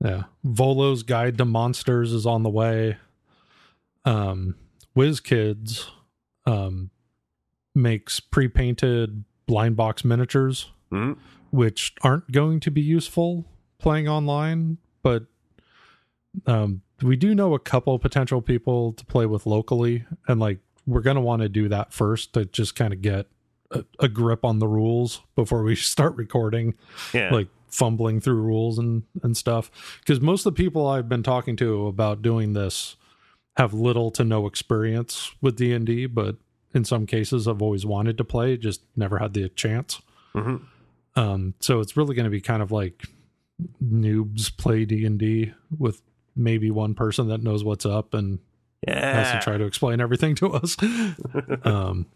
Yeah. 0.04 0.24
Volo's 0.44 1.02
Guide 1.02 1.38
to 1.38 1.44
Monsters 1.46 2.12
is 2.12 2.26
on 2.26 2.42
the 2.42 2.50
way. 2.50 2.98
Um 4.04 4.54
WizKids 4.96 5.86
um 6.46 6.90
makes 7.74 8.20
pre-painted 8.20 9.24
blind 9.46 9.76
box 9.76 10.04
miniatures 10.04 10.70
Mhm. 10.92 11.16
which 11.50 11.94
aren't 12.02 12.30
going 12.32 12.60
to 12.60 12.70
be 12.70 12.80
useful 12.80 13.44
playing 13.78 14.08
online, 14.08 14.78
but 15.02 15.24
um 16.46 16.82
we 17.02 17.16
do 17.16 17.34
know 17.34 17.54
a 17.54 17.58
couple 17.58 17.98
potential 17.98 18.40
people 18.40 18.92
to 18.92 19.04
play 19.04 19.26
with 19.26 19.46
locally 19.46 20.04
and 20.28 20.40
like 20.40 20.58
we're 20.86 21.00
going 21.00 21.16
to 21.16 21.20
want 21.20 21.42
to 21.42 21.48
do 21.48 21.68
that 21.68 21.92
first 21.92 22.32
to 22.34 22.44
just 22.44 22.74
kind 22.76 22.92
of 22.92 23.00
get 23.02 23.26
a, 23.70 23.84
a 24.00 24.08
grip 24.08 24.44
on 24.44 24.58
the 24.58 24.68
rules 24.68 25.20
before 25.34 25.62
we 25.62 25.74
start 25.92 26.14
recording 26.16 26.74
Yeah, 27.12 27.32
like 27.32 27.48
fumbling 27.68 28.20
through 28.20 28.40
rules 28.40 28.78
and 28.78 29.02
and 29.22 29.36
stuff 29.36 29.70
because 30.00 30.20
most 30.20 30.46
of 30.46 30.54
the 30.54 30.62
people 30.62 30.86
i've 30.86 31.08
been 31.08 31.22
talking 31.24 31.56
to 31.56 31.86
about 31.88 32.22
doing 32.22 32.52
this 32.52 32.96
have 33.56 33.72
little 33.74 34.10
to 34.12 34.24
no 34.24 34.46
experience 34.46 35.32
with 35.40 35.56
d&d 35.56 36.06
but 36.06 36.36
in 36.74 36.84
some 36.84 37.06
cases 37.06 37.46
i've 37.48 37.62
always 37.62 37.86
wanted 37.86 38.18
to 38.18 38.24
play 38.24 38.56
just 38.56 38.82
never 38.96 39.18
had 39.18 39.32
the 39.34 39.48
chance 39.50 40.00
Mhm. 40.34 40.62
um 41.16 41.54
so 41.60 41.80
it's 41.80 41.96
really 41.96 42.14
going 42.14 42.24
to 42.24 42.30
be 42.30 42.40
kind 42.40 42.62
of 42.62 42.72
like 42.72 43.04
noobs 43.82 44.54
play 44.56 44.84
d&d 44.84 45.52
with 45.78 46.02
maybe 46.36 46.70
one 46.70 46.94
person 46.94 47.28
that 47.28 47.42
knows 47.42 47.62
what's 47.62 47.86
up 47.86 48.12
and 48.14 48.40
yeah. 48.86 49.22
has 49.24 49.32
to 49.32 49.38
try 49.48 49.56
to 49.56 49.64
explain 49.64 50.00
everything 50.00 50.34
to 50.34 50.52
us. 50.52 50.76
um, 51.64 52.06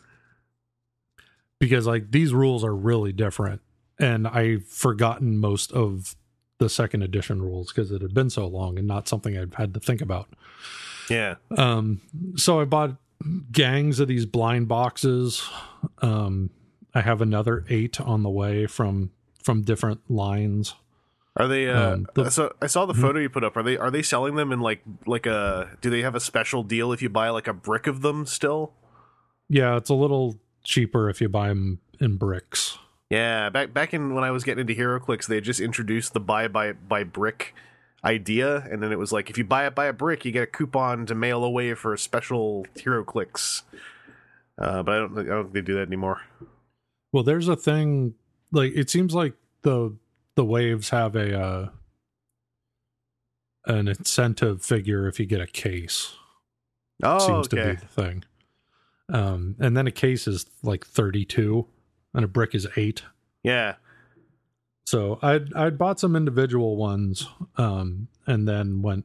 because 1.61 1.87
like 1.87 2.11
these 2.11 2.33
rules 2.35 2.65
are 2.65 2.75
really 2.75 3.13
different, 3.13 3.61
and 3.99 4.27
I've 4.29 4.67
forgotten 4.67 5.39
most 5.39 5.73
of 5.73 6.15
the 6.59 6.69
second 6.69 7.03
edition 7.03 7.41
rules 7.41 7.69
because 7.73 7.91
it 7.93 8.03
had 8.03 8.13
been 8.13 8.31
so 8.31 8.47
long 8.47 8.79
and 8.79 8.87
not 8.87 9.09
something 9.09 9.39
I've 9.39 9.55
had 9.55 9.73
to 9.75 9.81
think 9.81 10.01
about. 10.01 10.29
yeah. 11.09 11.37
Um, 11.57 12.01
so 12.37 12.61
I 12.61 12.65
bought 12.65 12.97
gangs 13.53 14.01
of 14.01 14.09
these 14.09 14.27
blind 14.27 14.69
boxes. 14.69 15.49
Um, 16.03 16.51
I 16.95 17.01
have 17.01 17.21
another 17.21 17.65
eight 17.69 18.01
on 18.01 18.23
the 18.23 18.31
way 18.31 18.67
from 18.67 19.11
from 19.43 19.63
different 19.63 20.11
lines. 20.11 20.75
Are 21.37 21.47
they? 21.49 21.69
Uh, 21.69 21.93
Um, 21.95 22.07
the- 22.15 22.31
so 22.31 22.53
I 22.61 22.67
saw 22.67 22.85
the 22.87 22.95
photo 22.95 23.21
you 23.21 23.29
put 23.31 23.45
up. 23.45 23.57
Are 23.57 23.63
they? 23.63 23.77
Are 23.77 23.91
they 23.91 24.03
selling 24.03 24.35
them 24.35 24.51
in 24.53 24.61
like 24.61 24.83
like 25.07 25.27
a? 25.27 25.77
Do 25.81 25.91
they 25.91 26.03
have 26.03 26.15
a 26.15 26.21
special 26.21 26.63
deal 26.63 26.93
if 26.93 27.01
you 27.03 27.09
buy 27.09 27.29
like 27.31 27.47
a 27.47 27.53
brick 27.55 27.87
of 27.87 28.03
them 28.03 28.27
still? 28.27 28.73
Yeah, 29.49 29.77
it's 29.77 29.91
a 29.91 29.95
little 29.95 30.39
cheaper 30.65 31.09
if 31.09 31.21
you 31.21 31.29
buy 31.29 31.49
them 31.49 31.79
in 32.01 32.17
bricks. 32.17 32.79
Yeah, 33.11 33.49
back 33.51 33.73
back 33.73 33.95
in 33.95 34.15
when 34.15 34.25
I 34.25 34.31
was 34.31 34.45
getting 34.45 34.69
into 34.69 34.75
HeroClix, 34.75 35.27
they 35.27 35.41
just 35.41 35.61
introduced 35.61 36.13
the 36.13 36.21
buy 36.21 36.49
by 36.49 36.73
by 36.73 37.05
brick 37.05 37.55
idea, 38.05 38.67
and 38.71 38.83
then 38.83 38.93
it 38.93 38.99
was 38.99 39.13
like 39.13 39.31
if 39.31 39.39
you 39.39 39.45
buy 39.45 39.67
it 39.67 39.75
by 39.75 39.87
a 39.87 39.93
brick, 39.93 40.25
you 40.25 40.33
get 40.33 40.43
a 40.43 40.47
coupon 40.47 41.07
to 41.07 41.15
mail 41.15 41.45
away 41.45 41.75
for 41.75 41.93
a 41.93 41.99
special 41.99 42.67
HeroClix. 42.77 43.63
Uh, 44.59 44.83
but 44.83 44.95
I 44.95 44.99
don't 44.99 45.15
think 45.15 45.29
I 45.29 45.33
don't 45.33 45.45
think 45.45 45.55
they 45.55 45.61
do 45.61 45.75
that 45.75 45.87
anymore. 45.87 46.23
Well, 47.13 47.23
there's 47.23 47.49
a 47.49 47.57
thing 47.57 48.15
like 48.53 48.73
it 48.75 48.91
seems 48.91 49.15
like 49.15 49.35
the 49.63 49.97
the 50.35 50.45
waves 50.45 50.91
have 50.91 51.17
a 51.17 51.39
uh 51.39 51.69
an 53.67 53.89
incentive 53.89 54.63
figure 54.63 55.07
if 55.07 55.21
you 55.21 55.27
get 55.27 55.41
a 55.41 55.47
case. 55.47 56.15
Oh, 57.03 57.19
seems 57.19 57.49
to 57.49 57.61
okay. 57.61 57.71
be 57.71 57.77
the 57.77 57.87
thing. 57.87 58.25
Um 59.11 59.57
and 59.59 59.77
then 59.77 59.87
a 59.87 59.93
case 59.93 60.27
is 60.27 60.47
like 60.63 60.87
32 60.87 61.67
and 62.15 62.25
a 62.25 62.29
brick 62.29 62.55
is 62.55 62.67
8. 62.77 63.03
Yeah, 63.43 63.77
So 64.89 65.19
I'd 65.21 65.53
I'd 65.53 65.77
bought 65.77 66.01
some 66.01 66.17
individual 66.17 66.79
ones 66.79 67.29
um 67.59 68.09
and 68.27 68.49
then 68.49 68.81
went 68.81 69.05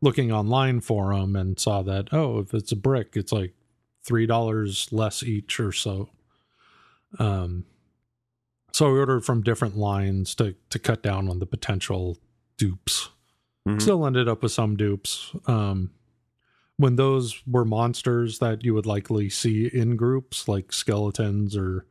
looking 0.00 0.32
online 0.32 0.80
for 0.80 1.14
them 1.14 1.36
and 1.36 1.60
saw 1.60 1.82
that 1.82 2.08
oh 2.10 2.40
if 2.40 2.52
it's 2.52 2.72
a 2.72 2.76
brick 2.76 3.12
it's 3.14 3.30
like 3.30 3.54
$3 4.04 4.92
less 4.92 5.22
each 5.22 5.60
or 5.60 5.70
so. 5.70 6.08
Um 7.20 7.66
so 8.72 8.86
I 8.86 8.98
ordered 8.98 9.24
from 9.24 9.42
different 9.44 9.76
lines 9.76 10.34
to 10.34 10.56
to 10.70 10.78
cut 10.80 11.04
down 11.04 11.28
on 11.28 11.38
the 11.38 11.46
potential 11.46 12.18
dupes. 12.58 13.10
Mhm. 13.64 13.80
Still 13.80 14.06
ended 14.06 14.26
up 14.26 14.42
with 14.42 14.50
some 14.50 14.74
dupes. 14.76 15.30
Um 15.46 15.92
when 16.78 16.96
those 16.96 17.44
were 17.46 17.64
monsters 17.64 18.40
that 18.40 18.64
you 18.64 18.74
would 18.74 18.86
likely 18.86 19.30
see 19.30 19.68
in 19.68 19.94
groups 19.94 20.48
like 20.48 20.72
skeletons 20.72 21.56
or 21.56 21.86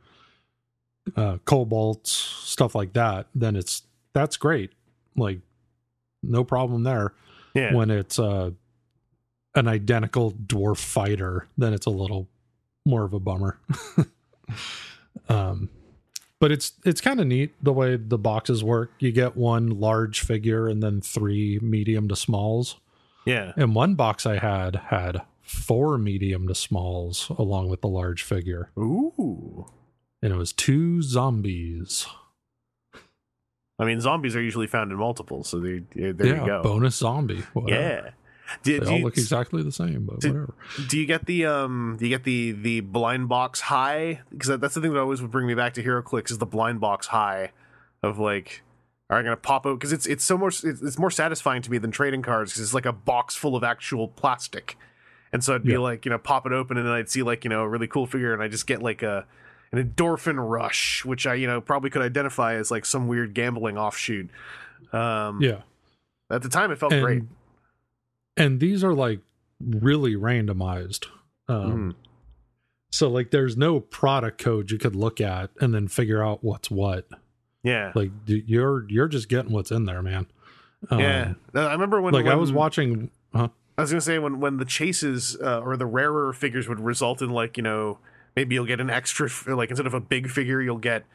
uh 1.16 1.38
kobolds 1.46 2.12
stuff 2.12 2.76
like 2.76 2.94
that 2.94 3.28
then 3.36 3.56
it's 3.56 3.84
that's 4.14 4.38
great 4.38 4.72
like 5.16 5.40
no 6.24 6.44
problem 6.44 6.84
there 6.84 7.14
yeah. 7.54 7.74
when 7.74 7.90
it's 7.90 8.18
uh 8.18 8.50
an 9.56 9.68
identical 9.68 10.32
dwarf 10.32 10.78
fighter 10.78 11.48
then 11.58 11.74
it's 11.74 11.86
a 11.86 11.92
little 11.92 12.28
more 12.86 13.04
of 13.04 13.14
a 13.14 13.20
bummer 13.20 13.60
um 15.30 15.70
but 16.40 16.52
it's 16.52 16.74
it's 16.84 17.02
kind 17.02 17.20
of 17.20 17.28
neat 17.28 17.54
the 17.64 17.74
way 17.74 17.96
the 17.96 18.18
boxes 18.18 18.64
work 18.64 18.92
you 19.00 19.12
get 19.12 19.36
one 19.36 19.70
large 19.80 20.22
figure 20.22 20.68
and 20.68 20.84
then 20.84 21.02
three 21.02 21.60
medium 21.62 22.08
to 22.08 22.16
smalls 22.16 22.76
yeah. 23.26 23.54
and 23.56 23.76
one 23.76 23.96
box 23.96 24.26
i 24.26 24.38
had 24.38 24.76
had 24.76 25.22
four 25.42 25.98
medium 25.98 26.48
to 26.48 26.56
smalls 26.56 27.32
along 27.38 27.70
with 27.70 27.82
the 27.82 27.88
large 27.88 28.24
figure 28.24 28.70
Ooh. 28.78 29.66
And 30.26 30.34
it 30.34 30.38
was 30.38 30.52
two 30.54 31.04
zombies 31.04 32.08
I 33.78 33.84
mean, 33.86 34.00
zombies 34.02 34.36
are 34.36 34.42
usually 34.42 34.66
found 34.68 34.92
in 34.92 34.98
multiples, 34.98 35.50
so 35.50 35.60
they, 35.60 35.80
there 35.94 36.14
yeah 36.26 36.40
you 36.42 36.46
go. 36.48 36.64
bonus 36.64 36.96
zombie 36.96 37.44
whatever. 37.54 37.82
Yeah. 37.82 38.10
Do, 38.64 38.80
they 38.80 38.86
do 38.86 38.92
all 38.92 38.98
you, 39.00 39.04
look 39.06 39.18
exactly 39.18 39.62
the 39.64 39.72
same 39.72 40.06
but 40.06 40.22
Did- 40.22 40.32
whatever 40.34 40.54
do 40.88 40.98
you 40.98 41.06
get 41.06 41.26
the 41.28 41.46
um? 41.46 41.98
Do 42.00 42.06
you 42.08 42.10
get 42.16 42.24
the 42.24 42.54
the 42.54 42.80
blind 42.80 43.28
box 43.30 43.60
high? 43.62 44.22
Because 44.32 44.60
that's 44.60 44.74
the 44.74 44.82
thing 44.82 44.94
that 44.94 45.00
always 45.00 45.22
would 45.22 45.30
bring 45.32 45.46
me 45.46 45.54
back 45.54 45.74
to 45.76 45.84
HeroClix 45.84 46.32
is 46.32 46.38
the 46.40 46.46
blind 46.48 46.80
box 46.80 47.08
high, 47.08 47.52
of 48.02 48.18
like, 48.18 48.64
are 49.12 49.20
I 49.20 49.24
gonna 49.24 49.36
pop 49.38 49.66
out? 49.68 49.78
Because 49.80 49.92
it's 49.92 50.06
it's 50.08 50.24
so 50.24 50.38
more 50.40 50.50
it's, 50.50 50.64
it's 50.64 50.98
more 50.98 51.12
satisfying 51.12 51.62
to 51.64 51.70
me 51.72 51.78
than 51.78 51.92
trading 51.92 52.22
cards 52.24 52.52
because 52.52 52.62
it's 52.64 52.74
like 52.74 52.86
a 52.88 52.94
box 52.94 53.36
full 53.36 53.56
of 53.56 53.64
actual 53.64 54.08
plastic, 54.08 54.78
and 55.34 55.44
so 55.44 55.54
I'd 55.56 55.64
be 55.64 55.74
Yeah. 55.74 55.80
like, 55.80 56.06
you 56.06 56.12
know, 56.12 56.18
pop 56.20 56.46
it 56.46 56.52
open 56.54 56.78
and 56.78 56.86
then 56.88 56.94
I'd 56.94 57.10
see 57.10 57.22
like 57.24 57.44
you 57.44 57.50
know 57.50 57.62
a 57.62 57.68
really 57.68 57.88
cool 57.88 58.06
figure 58.08 58.34
and 58.34 58.42
I 58.42 58.48
just 58.48 58.68
get 58.68 58.82
like 58.82 59.02
a 59.04 59.26
an 59.72 59.84
endorphin 59.84 60.36
rush, 60.38 61.04
which 61.06 61.26
I 61.28 61.36
you 61.36 61.48
know 61.48 61.62
probably 61.62 61.90
could 61.90 62.02
identify 62.02 62.56
as 62.56 62.72
like 62.72 62.86
some 62.86 63.08
weird 63.08 63.34
gambling 63.34 63.78
offshoot. 63.78 64.30
Um, 64.94 65.42
yeah 65.42 65.62
At 66.30 66.42
the 66.42 66.50
time, 66.50 66.72
it 66.72 66.78
felt 66.78 66.94
and, 66.94 67.04
great. 67.04 67.24
and 68.38 68.60
these 68.60 68.84
are 68.84 68.94
like 68.94 69.20
really 69.60 70.16
randomized 70.16 71.06
um 71.48 71.94
Mhm. 71.94 71.96
so 72.92 73.10
like 73.10 73.32
there's 73.32 73.56
no 73.58 73.80
product 73.80 74.42
code 74.42 74.70
you 74.72 74.78
could 74.78 74.96
look 74.96 75.20
at 75.22 75.50
and 75.62 75.74
then 75.74 75.88
figure 75.88 76.24
out 76.24 76.44
what's 76.44 76.70
what 76.70 77.08
Yeah, 77.64 77.92
like 77.96 78.12
you're 78.26 78.86
you're 78.90 79.08
just 79.08 79.30
getting 79.30 79.52
what's 79.54 79.72
in 79.72 79.86
there 79.86 80.02
man 80.02 80.28
um, 80.90 81.00
yeah. 81.00 81.34
I 81.56 81.72
remember 81.72 82.00
when 82.02 82.14
like 82.14 82.28
i 82.28 82.36
was 82.36 82.52
watching 82.52 83.10
huh 83.34 83.48
I 83.78 83.82
was 83.82 83.92
gonna 83.92 84.02
say 84.02 84.20
when 84.20 84.40
when 84.40 84.58
the 84.58 84.66
chases 84.66 85.38
uh, 85.42 85.60
or 85.60 85.76
the 85.78 85.86
rarer 85.86 86.32
figures 86.34 86.68
would 86.70 86.80
result 86.80 87.22
in 87.22 87.30
like 87.30 87.58
you 87.58 87.64
know 87.64 87.98
maybe 88.36 88.56
you'll 88.56 88.66
get 88.66 88.80
an 88.80 88.90
extra 88.90 89.30
like 89.48 89.70
instead 89.70 89.88
of 89.88 89.94
a 89.94 90.02
big 90.02 90.30
figure 90.30 90.62
you'll 90.62 90.78
get 90.78 91.06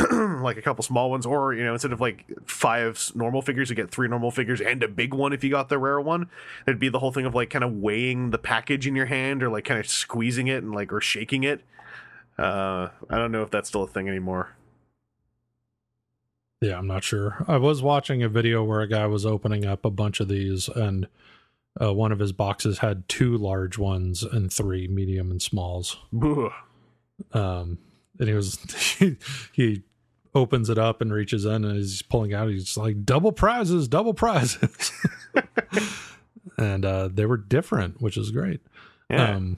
like 0.12 0.56
a 0.56 0.62
couple 0.62 0.82
small 0.82 1.10
ones 1.10 1.26
or 1.26 1.52
you 1.52 1.64
know 1.64 1.72
instead 1.72 1.92
of 1.92 2.00
like 2.00 2.24
five 2.46 3.10
normal 3.14 3.42
figures 3.42 3.70
you 3.70 3.76
get 3.76 3.90
three 3.90 4.08
normal 4.08 4.30
figures 4.30 4.60
and 4.60 4.82
a 4.82 4.88
big 4.88 5.12
one 5.12 5.32
if 5.32 5.42
you 5.42 5.50
got 5.50 5.68
the 5.68 5.78
rare 5.78 6.00
one. 6.00 6.28
It'd 6.66 6.78
be 6.78 6.88
the 6.88 6.98
whole 6.98 7.12
thing 7.12 7.26
of 7.26 7.34
like 7.34 7.50
kind 7.50 7.64
of 7.64 7.72
weighing 7.74 8.30
the 8.30 8.38
package 8.38 8.86
in 8.86 8.94
your 8.94 9.06
hand 9.06 9.42
or 9.42 9.48
like 9.48 9.64
kind 9.64 9.80
of 9.80 9.88
squeezing 9.88 10.46
it 10.46 10.62
and 10.62 10.74
like 10.74 10.92
or 10.92 11.00
shaking 11.00 11.44
it. 11.44 11.62
Uh 12.38 12.88
I 13.08 13.18
don't 13.18 13.32
know 13.32 13.42
if 13.42 13.50
that's 13.50 13.68
still 13.68 13.82
a 13.82 13.88
thing 13.88 14.08
anymore. 14.08 14.54
Yeah 16.60 16.78
i'm 16.78 16.86
not 16.86 17.04
sure. 17.04 17.44
I 17.48 17.56
was 17.56 17.82
watching 17.82 18.22
a 18.22 18.28
video 18.28 18.62
where 18.62 18.80
a 18.80 18.88
guy 18.88 19.06
was 19.06 19.26
opening 19.26 19.66
up 19.66 19.84
a 19.84 19.90
bunch 19.90 20.20
of 20.20 20.28
these 20.28 20.68
and 20.68 21.08
uh, 21.80 21.92
one 21.92 22.10
of 22.12 22.18
his 22.18 22.32
boxes 22.32 22.78
had 22.78 23.08
two 23.08 23.36
large 23.36 23.78
ones 23.78 24.22
and 24.22 24.52
three 24.52 24.88
medium 24.88 25.30
and 25.30 25.40
smalls. 25.40 25.98
Ugh. 26.20 26.50
Um 27.32 27.78
and 28.18 28.28
he 28.28 28.34
was 28.34 28.56
he, 28.98 29.16
he 29.52 29.82
opens 30.34 30.70
it 30.70 30.78
up 30.78 31.00
and 31.00 31.12
reaches 31.12 31.44
in 31.44 31.64
and 31.64 31.76
he's 31.76 32.02
pulling 32.02 32.32
out 32.32 32.48
he's 32.48 32.76
like 32.76 33.04
double 33.04 33.32
prizes 33.32 33.88
double 33.88 34.14
prizes 34.14 34.92
and 36.58 36.84
uh 36.84 37.08
they 37.12 37.26
were 37.26 37.36
different 37.36 38.00
which 38.00 38.16
is 38.16 38.30
great 38.30 38.60
yeah 39.10 39.34
um 39.34 39.56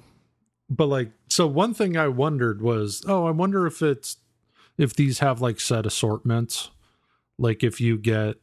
but 0.72 0.86
like 0.86 1.10
so 1.28 1.46
one 1.46 1.74
thing 1.74 1.96
I 1.96 2.08
wondered 2.08 2.62
was, 2.62 3.04
oh, 3.06 3.26
I 3.26 3.30
wonder 3.30 3.66
if 3.66 3.82
it's 3.82 4.16
if 4.78 4.94
these 4.94 5.18
have 5.18 5.40
like 5.40 5.60
set 5.60 5.86
assortments. 5.86 6.70
Like 7.38 7.62
if 7.62 7.80
you 7.80 7.98
get 7.98 8.36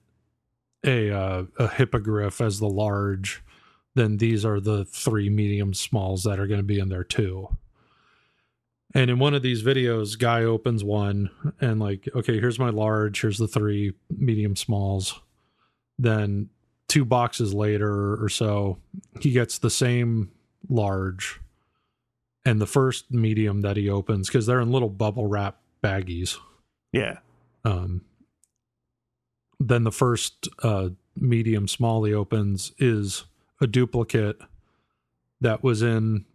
a 0.86 1.12
uh, 1.12 1.44
a 1.58 1.68
hippogriff 1.68 2.40
as 2.40 2.60
the 2.60 2.70
large, 2.70 3.44
then 3.96 4.18
these 4.18 4.46
are 4.46 4.60
the 4.60 4.86
three 4.86 5.30
medium 5.30 5.74
smalls 5.74 6.24
that 6.24 6.40
are 6.40 6.48
going 6.48 6.60
to 6.60 6.64
be 6.64 6.80
in 6.80 6.90
there 6.90 7.04
too. 7.04 7.58
And 8.96 9.12
in 9.12 9.20
one 9.20 9.36
of 9.36 9.44
these 9.44 9.62
videos, 9.62 10.18
guy 10.18 10.44
opens 10.44 10.84
one 10.84 11.30
and 11.62 11.80
like, 11.80 12.10
okay, 12.16 12.40
here's 12.40 12.58
my 12.58 12.70
large, 12.70 13.22
here's 13.22 13.38
the 13.38 13.48
three 13.48 13.94
medium 14.10 14.56
smalls. 14.56 15.20
Then 16.00 16.50
two 16.88 17.06
boxes 17.06 17.54
later 17.54 18.22
or 18.22 18.30
so, 18.30 18.80
he 19.20 19.32
gets 19.32 19.60
the 19.60 19.70
same 19.70 20.32
large 20.68 21.40
and 22.46 22.60
the 22.60 22.66
first 22.66 23.12
medium 23.12 23.62
that 23.62 23.78
he 23.78 23.90
opens 23.90 24.28
because 24.28 24.46
they're 24.46 24.62
in 24.62 24.72
little 24.72 24.90
bubble 24.90 25.28
wrap 25.28 25.60
baggies. 25.84 26.38
Yeah. 26.92 27.20
Um, 27.64 28.02
then 29.60 29.84
the 29.84 29.92
first 29.92 30.48
uh, 30.64 30.90
medium 31.16 31.68
small 31.68 32.04
he 32.06 32.14
opens 32.14 32.72
is 32.80 33.26
a 33.62 33.68
duplicate 33.68 34.40
that 35.42 35.64
was 35.64 35.82
in 35.82 36.26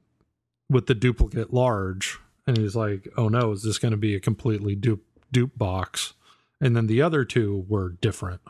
with 0.71 0.87
the 0.87 0.95
duplicate 0.95 1.53
large, 1.53 2.19
and 2.47 2.57
he's 2.57 2.77
like, 2.77 3.09
"Oh 3.17 3.29
no, 3.29 3.53
is 3.53 3.63
this 3.63 3.79
going 3.79 3.93
to 3.93 3.99
be 3.99 4.15
a 4.15 4.21
completely 4.21 4.75
dupe 4.75 5.05
dupe 5.33 5.57
box?" 5.57 6.15
And 6.61 6.77
then 6.77 6.87
the 6.87 7.03
other 7.03 7.25
two 7.25 7.65
were 7.69 7.91
different, 7.91 8.41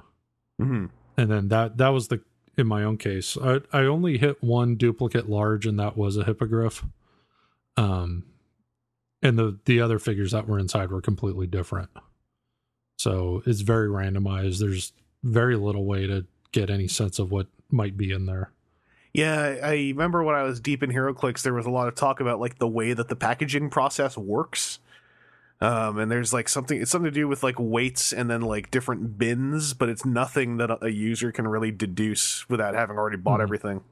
hmm 0.59 0.87
and 1.16 1.31
then 1.31 1.49
that 1.49 1.79
that 1.79 1.89
was 1.89 2.09
the 2.09 2.21
in 2.57 2.66
my 2.66 2.85
own 2.85 2.99
case. 2.99 3.37
I 3.43 3.61
I 3.73 3.83
only 3.83 4.19
hit 4.19 4.43
one 4.43 4.77
duplicate 4.77 5.29
large, 5.29 5.66
and 5.66 5.79
that 5.79 5.97
was 5.97 6.16
a 6.16 6.25
hippogriff. 6.25 6.85
Um, 7.77 8.25
and 9.23 9.39
the 9.39 9.59
the 9.65 9.81
other 9.81 9.99
figures 9.99 10.33
that 10.33 10.47
were 10.47 10.59
inside 10.59 10.91
were 10.91 11.01
completely 11.01 11.47
different. 11.47 11.91
So 12.99 13.43
it's 13.47 13.62
very 13.62 13.89
randomized. 13.89 14.59
There's 14.59 14.93
very 15.23 15.57
little 15.57 15.85
way 15.85 16.07
to 16.07 16.27
get 16.53 16.71
any 16.71 16.87
sense 16.87 17.19
of 17.19 17.31
what 17.31 17.49
might 17.71 17.97
be 17.97 18.12
in 18.12 18.27
there. 18.27 18.53
Yeah, 19.15 19.59
I 19.62 19.73
remember 19.74 20.24
when 20.24 20.35
I 20.35 20.43
was 20.43 20.59
deep 20.61 20.82
in 20.82 20.91
HeroClix, 20.91 21.43
there 21.43 21.55
was 21.55 21.66
a 21.66 21.70
lot 21.70 21.86
of 21.86 21.95
talk 21.95 22.19
about 22.20 22.41
like 22.41 22.59
the 22.59 22.66
way 22.69 22.93
that 22.93 23.09
the 23.09 23.15
packaging 23.16 23.70
process 23.70 24.19
works. 24.19 24.81
Um, 25.61 25.99
and 26.01 26.11
there's 26.11 26.32
like 26.32 26.49
something 26.49 26.82
it's 26.82 26.91
something 26.91 27.11
to 27.11 27.15
do 27.15 27.28
with 27.28 27.45
like 27.45 27.55
weights 27.59 28.12
and 28.12 28.28
then 28.28 28.41
like 28.43 28.73
different 28.73 29.16
bins, 29.16 29.73
but 29.73 29.89
it's 29.89 30.05
nothing 30.05 30.57
that 30.57 30.69
a- 30.70 30.85
a 30.86 30.89
user 30.91 31.31
can 31.31 31.47
really 31.47 31.70
deduce 31.70 32.47
without 32.49 32.74
having 32.74 32.97
already 32.99 33.16
bought 33.16 33.39
Mhm. 33.39 33.45
everything. 33.45 33.85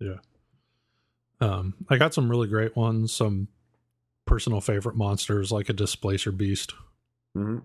Yeah. 0.00 0.16
Um, 1.40 1.74
I 1.90 1.98
got 1.98 2.14
some 2.14 2.30
really 2.30 2.48
great 2.48 2.74
ones, 2.74 3.12
some 3.12 3.48
personal 4.24 4.62
favorite 4.62 4.96
monsters 4.96 5.52
like 5.52 5.68
a 5.68 5.74
Displacer 5.74 6.32
Beast. 6.32 6.72
hmm 7.34 7.58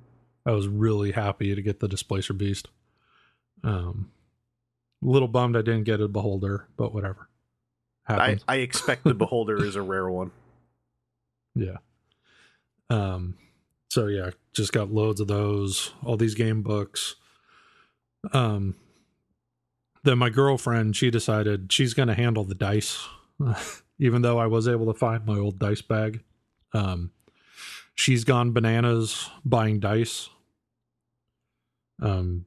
I 0.46 0.52
was 0.52 0.68
really 0.68 1.12
happy 1.12 1.54
to 1.56 1.62
get 1.62 1.80
the 1.80 1.88
Displacer 1.88 2.34
Beast. 2.34 2.68
Um, 3.64 4.12
little 5.02 5.28
bummed 5.28 5.56
I 5.56 5.62
didn't 5.62 5.84
get 5.84 6.02
a 6.02 6.08
Beholder, 6.08 6.68
but 6.78 6.94
whatever. 6.94 7.30
I, 8.08 8.38
I 8.48 8.56
expect 8.58 9.04
the 9.04 9.14
Beholder 9.14 9.64
is 9.64 9.76
a 9.76 9.82
rare 9.82 10.10
one. 10.10 10.32
Yeah. 11.56 11.78
Um 12.90 13.36
so 13.90 14.06
yeah, 14.06 14.30
just 14.54 14.72
got 14.72 14.92
loads 14.92 15.20
of 15.20 15.28
those, 15.28 15.94
all 16.06 16.16
these 16.16 16.36
game 16.36 16.62
books. 16.62 17.16
Um 18.32 18.76
then 20.04 20.20
my 20.20 20.30
girlfriend, 20.30 20.96
she 20.96 21.10
decided 21.10 21.74
she's 21.74 21.94
going 21.96 22.08
to 22.08 22.14
handle 22.14 22.46
the 22.46 22.56
dice 22.56 23.06
even 24.00 24.22
though 24.22 24.38
I 24.38 24.46
was 24.46 24.68
able 24.68 24.86
to 24.86 24.98
find 24.98 25.26
my 25.26 25.38
old 25.38 25.60
dice 25.60 25.82
bag. 25.82 26.24
Um 26.72 27.12
she's 27.96 28.24
gone 28.24 28.54
bananas 28.54 29.30
buying 29.44 29.80
dice. 29.80 30.30
Um 32.02 32.46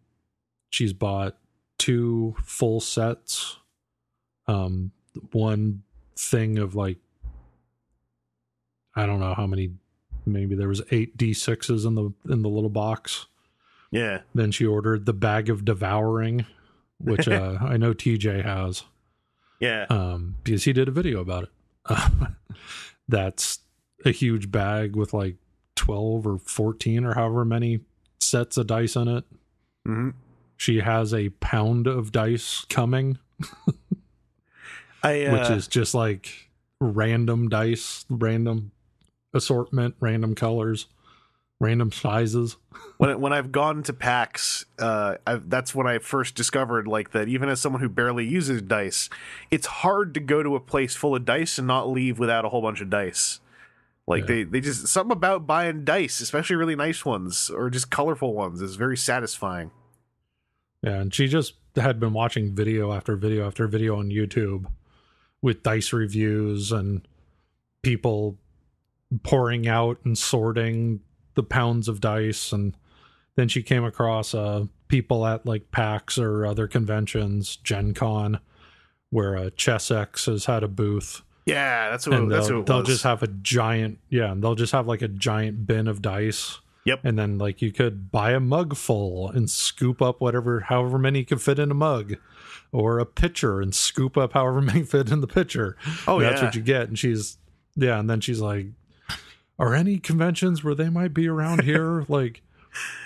she's 0.71 0.93
bought 0.93 1.37
two 1.83 2.37
full 2.45 2.81
sets. 2.81 3.57
Um 4.47 4.93
one 5.33 5.83
thing 6.17 6.59
of 6.59 6.75
like 6.77 6.99
I 8.95 9.07
don't 9.07 9.21
know 9.21 9.35
how 9.35 9.47
many 9.47 9.73
maybe 10.25 10.55
there 10.55 10.69
was 10.69 10.83
8 10.91 11.17
d6s 11.17 11.85
in 11.87 11.95
the 11.97 12.13
in 12.33 12.43
the 12.43 12.49
little 12.49 12.71
box. 12.71 13.27
Yeah. 13.91 14.21
Then 14.35 14.53
she 14.53 14.65
ordered 14.65 15.07
the 15.07 15.13
bag 15.13 15.51
of 15.51 15.65
devouring 15.65 16.47
which 16.99 17.27
uh 17.39 17.59
I 17.61 17.77
know 17.77 17.93
TJ 17.95 18.45
has 18.45 18.85
Yeah. 19.61 19.87
um 19.91 20.37
because 20.45 20.65
he 20.65 20.73
did 20.73 20.89
a 20.89 20.93
video 20.93 21.21
about 21.21 21.45
it. 21.45 21.51
that's 23.09 23.59
a 24.05 24.11
huge 24.11 24.51
bag 24.51 24.95
with 24.97 25.13
like 25.13 25.37
12 25.77 26.27
or 26.27 26.39
14 26.39 27.05
or 27.05 27.15
however 27.15 27.45
many 27.45 27.81
sets 28.21 28.57
of 28.57 28.67
dice 28.69 28.95
in 28.97 29.09
it. 29.09 29.25
hmm 29.85 30.11
She 30.63 30.79
has 30.79 31.13
a 31.13 31.31
pound 31.41 31.89
of 31.89 32.13
dice 32.13 32.65
coming, 32.69 33.19
I 35.03 35.25
uh, 35.25 35.33
which 35.33 35.51
is 35.51 35.67
just 35.67 35.93
like 35.93 36.51
random 36.81 37.49
dice, 37.49 38.05
random 38.09 38.71
assortment, 39.35 39.97
random 39.99 40.37
colors, 40.37 40.87
random 41.59 41.91
sizes. 41.91 42.59
when 42.99 43.21
when 43.21 43.33
I've 43.33 43.51
gone 43.51 43.83
to 43.83 43.93
PAX, 43.93 44.65
uh, 44.79 45.17
I've, 45.27 45.51
that's 45.51 45.75
when 45.75 45.89
I 45.89 45.99
first 45.99 46.37
discovered 46.37 46.87
like 46.87 47.11
that. 47.11 47.27
Even 47.27 47.49
as 47.49 47.61
someone 47.61 47.83
who 47.83 47.89
barely 47.89 48.25
uses 48.25 48.63
dice, 48.63 49.11
it's 49.51 49.67
hard 49.67 50.15
to 50.15 50.21
go 50.21 50.45
to 50.45 50.55
a 50.55 50.61
place 50.61 50.95
full 50.95 51.17
of 51.17 51.25
dice 51.25 51.59
and 51.59 51.67
not 51.67 51.89
leave 51.91 52.21
without 52.21 52.45
a 52.45 52.51
whole 52.51 52.63
bunch 52.63 52.81
of 52.81 52.89
dice. 52.89 53.41
Like 54.07 54.23
Yeah. 54.23 54.27
they 54.27 54.43
they 54.45 54.61
just 54.61 54.87
something 54.87 55.11
about 55.17 55.45
buying 55.45 55.85
dice, 55.85 56.21
especially 56.21 56.55
really 56.55 56.77
nice 56.77 57.05
ones 57.05 57.51
or 57.51 57.69
just 57.69 57.91
colorful 57.91 58.33
ones, 58.33 58.63
is 58.63 58.77
very 58.77 58.97
satisfying. 58.97 59.73
Yeah, 60.83 61.01
and 61.01 61.15
she 61.15 61.29
just 61.29 61.55
had 61.77 62.01
been 62.01 62.13
watching 62.13 62.55
video 62.55 62.93
after 62.93 63.17
video 63.17 63.47
after 63.47 63.67
video 63.67 63.99
on 63.99 64.11
YouTube 64.11 64.67
with 65.41 65.63
dice 65.63 65.93
reviews 65.93 66.73
and 66.73 67.07
people 67.83 68.39
pouring 69.23 69.69
out 69.69 69.99
and 70.05 70.17
sorting 70.17 71.01
the 71.35 71.43
pounds 71.43 71.89
of 71.89 72.01
dice. 72.01 72.53
And 72.53 72.77
then 73.37 73.49
she 73.49 73.63
came 73.63 73.85
across 73.85 74.35
uh 74.35 74.67
people 74.89 75.27
at 75.27 75.47
like 75.47 75.71
PAX 75.71 76.19
or 76.19 76.45
other 76.45 76.67
conventions, 76.69 77.57
Gen 77.57 77.95
Con, 77.95 78.41
where 79.11 79.37
uh, 79.37 79.51
Chessex 79.57 80.27
has 80.27 80.45
had 80.45 80.63
a 80.63 80.69
booth. 80.69 81.23
Yeah, 81.47 81.91
that's 81.91 82.07
what 82.07 82.19
and 82.19 82.31
that's 82.31 82.49
they'll, 82.49 82.59
what 82.59 82.67
they'll 82.67 82.83
just 82.83 83.05
have 83.05 83.23
a 83.23 83.29
giant 83.29 83.99
yeah, 84.11 84.33
and 84.33 84.43
they'll 84.43 84.55
just 84.55 84.73
have 84.73 84.87
like 84.87 85.03
a 85.03 85.09
giant 85.09 85.67
bin 85.67 85.89
of 85.89 86.03
dice 86.03 86.59
Yep. 86.85 87.01
and 87.05 87.19
then 87.19 87.39
like 87.39 87.63
you 87.63 87.71
could 87.73 88.11
buy 88.11 88.33
a 88.33 88.41
mug 88.41 88.77
full 88.77 89.29
and 89.29 89.49
scoop 89.49 90.03
up 90.03 90.21
whatever 90.21 90.61
however 90.61 90.99
many 90.99 91.25
could 91.25 91.41
fit 91.41 91.59
in 91.61 91.71
a 91.71 91.75
mug 91.75 92.17
or 92.73 92.99
a 92.99 93.07
pitcher 93.07 93.61
and 93.61 93.75
scoop 93.75 94.17
up 94.17 94.33
however 94.33 94.61
many 94.61 94.83
fit 94.83 95.11
in 95.11 95.21
the 95.21 95.27
pitcher. 95.27 95.77
Oh, 96.09 96.21
that's 96.21 96.41
yeah. 96.41 96.47
what 96.47 96.55
you 96.57 96.63
get. 96.63 96.89
And 96.89 96.99
she's 96.99 97.39
yeah 97.77 97.99
and 97.99 98.11
then 98.11 98.21
she's 98.21 98.41
like 98.41 98.67
are 99.59 99.75
any 99.75 99.99
conventions 99.99 100.65
where 100.65 100.75
they 100.75 100.89
might 100.89 101.15
be 101.15 101.29
around 101.29 101.63
here? 101.65 102.05
Like 102.09 102.43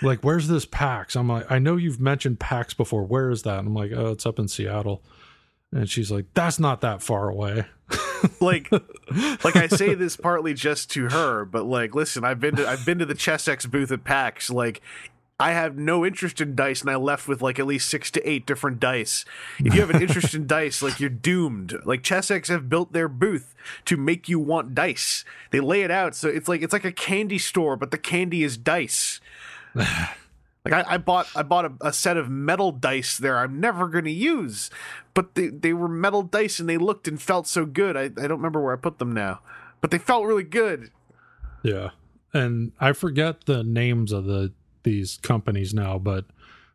like 0.01 0.21
where's 0.21 0.47
this 0.47 0.65
pax? 0.65 1.15
I'm 1.15 1.27
like 1.27 1.49
i 1.51 1.59
know 1.59 1.75
you've 1.75 1.99
mentioned 1.99 2.39
pax 2.39 2.73
before. 2.73 3.03
Where 3.03 3.29
is 3.29 3.43
that? 3.43 3.59
And 3.59 3.67
i'm 3.67 3.75
like 3.75 3.91
oh 3.91 4.11
it's 4.11 4.25
up 4.25 4.39
in 4.39 4.47
seattle. 4.47 5.03
And 5.71 5.89
she's 5.89 6.09
like 6.09 6.25
that's 6.33 6.59
not 6.59 6.81
that 6.81 7.03
far 7.03 7.29
away 7.29 7.65
like 8.39 8.71
like 8.71 9.55
I 9.55 9.67
say 9.67 9.93
this 9.93 10.17
partly 10.17 10.53
just 10.53 10.91
to 10.91 11.09
her, 11.09 11.45
but 11.45 11.65
like 11.65 11.95
listen, 11.95 12.23
I've 12.23 12.39
been 12.39 12.55
to 12.55 12.67
I've 12.67 12.85
been 12.85 12.99
to 12.99 13.05
the 13.05 13.15
Chessex 13.15 13.65
booth 13.65 13.91
at 13.91 14.03
PAX. 14.03 14.49
Like 14.49 14.81
I 15.39 15.51
have 15.51 15.77
no 15.77 16.05
interest 16.05 16.41
in 16.41 16.55
dice, 16.55 16.81
and 16.81 16.89
I 16.89 16.95
left 16.95 17.27
with 17.27 17.41
like 17.41 17.59
at 17.59 17.67
least 17.67 17.89
six 17.89 18.09
to 18.11 18.29
eight 18.29 18.45
different 18.45 18.79
dice. 18.79 19.23
If 19.59 19.73
you 19.75 19.81
have 19.81 19.91
an 19.91 20.01
interest 20.01 20.33
in 20.33 20.47
dice, 20.47 20.81
like 20.81 20.99
you're 20.99 21.09
doomed. 21.09 21.75
Like 21.85 22.01
Chessex 22.01 22.49
have 22.49 22.69
built 22.69 22.93
their 22.93 23.07
booth 23.07 23.53
to 23.85 23.97
make 23.97 24.27
you 24.27 24.39
want 24.39 24.73
dice. 24.73 25.23
They 25.51 25.59
lay 25.59 25.83
it 25.83 25.91
out 25.91 26.15
so 26.15 26.27
it's 26.27 26.47
like 26.47 26.61
it's 26.61 26.73
like 26.73 26.85
a 26.85 26.91
candy 26.91 27.37
store, 27.37 27.75
but 27.75 27.91
the 27.91 27.97
candy 27.97 28.43
is 28.43 28.57
dice. 28.57 29.21
Like 30.69 30.85
I, 30.85 30.95
I 30.95 30.97
bought 30.97 31.27
I 31.35 31.43
bought 31.43 31.65
a, 31.65 31.73
a 31.81 31.93
set 31.93 32.17
of 32.17 32.29
metal 32.29 32.71
dice 32.71 33.17
there 33.17 33.37
I'm 33.37 33.59
never 33.59 33.87
gonna 33.87 34.09
use. 34.09 34.69
But 35.13 35.35
they, 35.35 35.47
they 35.47 35.73
were 35.73 35.87
metal 35.87 36.23
dice 36.23 36.59
and 36.59 36.67
they 36.67 36.77
looked 36.77 37.07
and 37.07 37.21
felt 37.21 37.47
so 37.47 37.65
good. 37.65 37.95
I, 37.95 38.03
I 38.03 38.09
don't 38.27 38.31
remember 38.31 38.61
where 38.61 38.73
I 38.73 38.77
put 38.77 38.99
them 38.99 39.13
now. 39.13 39.39
But 39.81 39.91
they 39.91 39.97
felt 39.97 40.25
really 40.25 40.43
good. 40.43 40.91
Yeah. 41.63 41.91
And 42.33 42.73
I 42.79 42.91
forget 42.91 43.45
the 43.45 43.63
names 43.63 44.11
of 44.11 44.25
the 44.25 44.53
these 44.83 45.17
companies 45.21 45.73
now, 45.73 45.97
but 45.97 46.25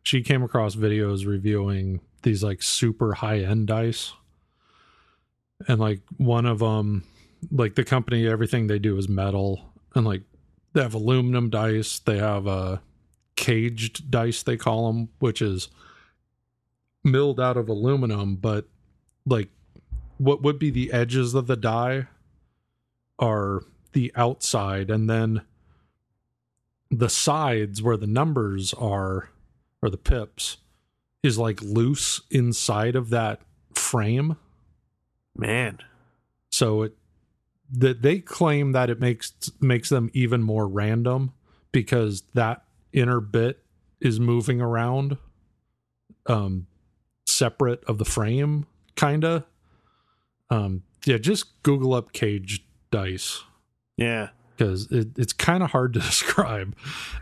she 0.01 0.21
came 0.21 0.43
across 0.43 0.75
videos 0.75 1.25
reviewing 1.25 2.01
these 2.23 2.43
like 2.43 2.61
super 2.61 3.13
high 3.13 3.39
end 3.39 3.67
dice. 3.67 4.13
And 5.67 5.79
like 5.79 6.01
one 6.17 6.45
of 6.45 6.59
them 6.59 7.03
like 7.51 7.75
the 7.75 7.83
company 7.83 8.27
everything 8.27 8.67
they 8.67 8.79
do 8.79 8.97
is 8.97 9.09
metal 9.09 9.61
and 9.95 10.05
like 10.05 10.23
they 10.73 10.81
have 10.81 10.93
aluminum 10.93 11.49
dice, 11.49 11.99
they 11.99 12.17
have 12.17 12.47
a 12.47 12.81
caged 13.35 14.09
dice 14.11 14.43
they 14.43 14.57
call 14.57 14.91
them, 14.91 15.09
which 15.19 15.41
is 15.41 15.69
milled 17.03 17.39
out 17.39 17.57
of 17.57 17.67
aluminum 17.67 18.35
but 18.35 18.65
like 19.25 19.49
what 20.17 20.41
would 20.41 20.57
be 20.57 20.69
the 20.69 20.91
edges 20.93 21.33
of 21.33 21.47
the 21.47 21.57
die 21.57 22.07
are 23.19 23.61
the 23.91 24.11
outside 24.15 24.89
and 24.89 25.09
then 25.09 25.41
the 26.89 27.09
sides 27.09 27.81
where 27.81 27.97
the 27.97 28.07
numbers 28.07 28.73
are 28.75 29.29
or 29.81 29.89
the 29.89 29.97
pips 29.97 30.57
is 31.21 31.37
like 31.37 31.61
loose 31.61 32.21
inside 32.31 32.95
of 32.95 33.09
that 33.09 33.41
frame 33.73 34.37
Man. 35.35 35.79
so 36.51 36.83
it 36.83 36.93
that 37.69 38.01
they 38.01 38.19
claim 38.19 38.71
that 38.73 38.89
it 38.89 38.99
makes 38.99 39.33
makes 39.59 39.89
them 39.89 40.11
even 40.13 40.43
more 40.43 40.67
random 40.67 41.33
because 41.71 42.23
that 42.33 42.62
inner 42.93 43.19
bit 43.19 43.63
is 43.99 44.19
moving 44.19 44.61
around 44.61 45.17
um 46.27 46.67
separate 47.25 47.83
of 47.85 47.97
the 47.97 48.05
frame 48.05 48.65
kinda 48.95 49.45
um 50.49 50.83
yeah 51.05 51.17
just 51.17 51.61
google 51.63 51.93
up 51.93 52.13
cage 52.13 52.65
dice 52.91 53.43
Yeah. 53.97 54.29
because 54.55 54.91
it, 54.91 55.09
it's 55.17 55.33
kind 55.33 55.63
of 55.63 55.71
hard 55.71 55.93
to 55.93 55.99
describe 56.01 56.75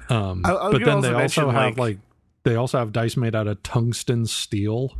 um 0.09 0.41
I- 0.45 0.55
I 0.55 0.71
but 0.71 0.83
then 0.83 0.95
also 0.97 1.09
they 1.09 1.13
also 1.21 1.49
have 1.49 1.77
like- 1.77 1.77
like 1.77 1.97
they 2.43 2.55
also 2.55 2.79
have 2.79 2.91
dice 2.91 3.15
made 3.15 3.35
out 3.35 3.47
of 3.47 3.61
tungsten 3.63 4.25
steel 4.25 4.93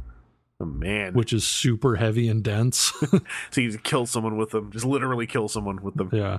Oh 0.59 0.65
man. 0.65 1.13
which 1.13 1.33
is 1.33 1.45
super 1.45 1.95
heavy 1.95 2.27
and 2.29 2.43
dense 2.43 2.93
so 3.51 3.61
you 3.61 3.75
kill 3.79 4.05
someone 4.05 4.37
with 4.37 4.51
them. 4.51 4.71
Just 4.71 4.85
literally 4.85 5.25
kill 5.25 5.47
someone 5.47 5.81
with 5.81 5.95
them. 5.95 6.11
Yeah. 6.13 6.37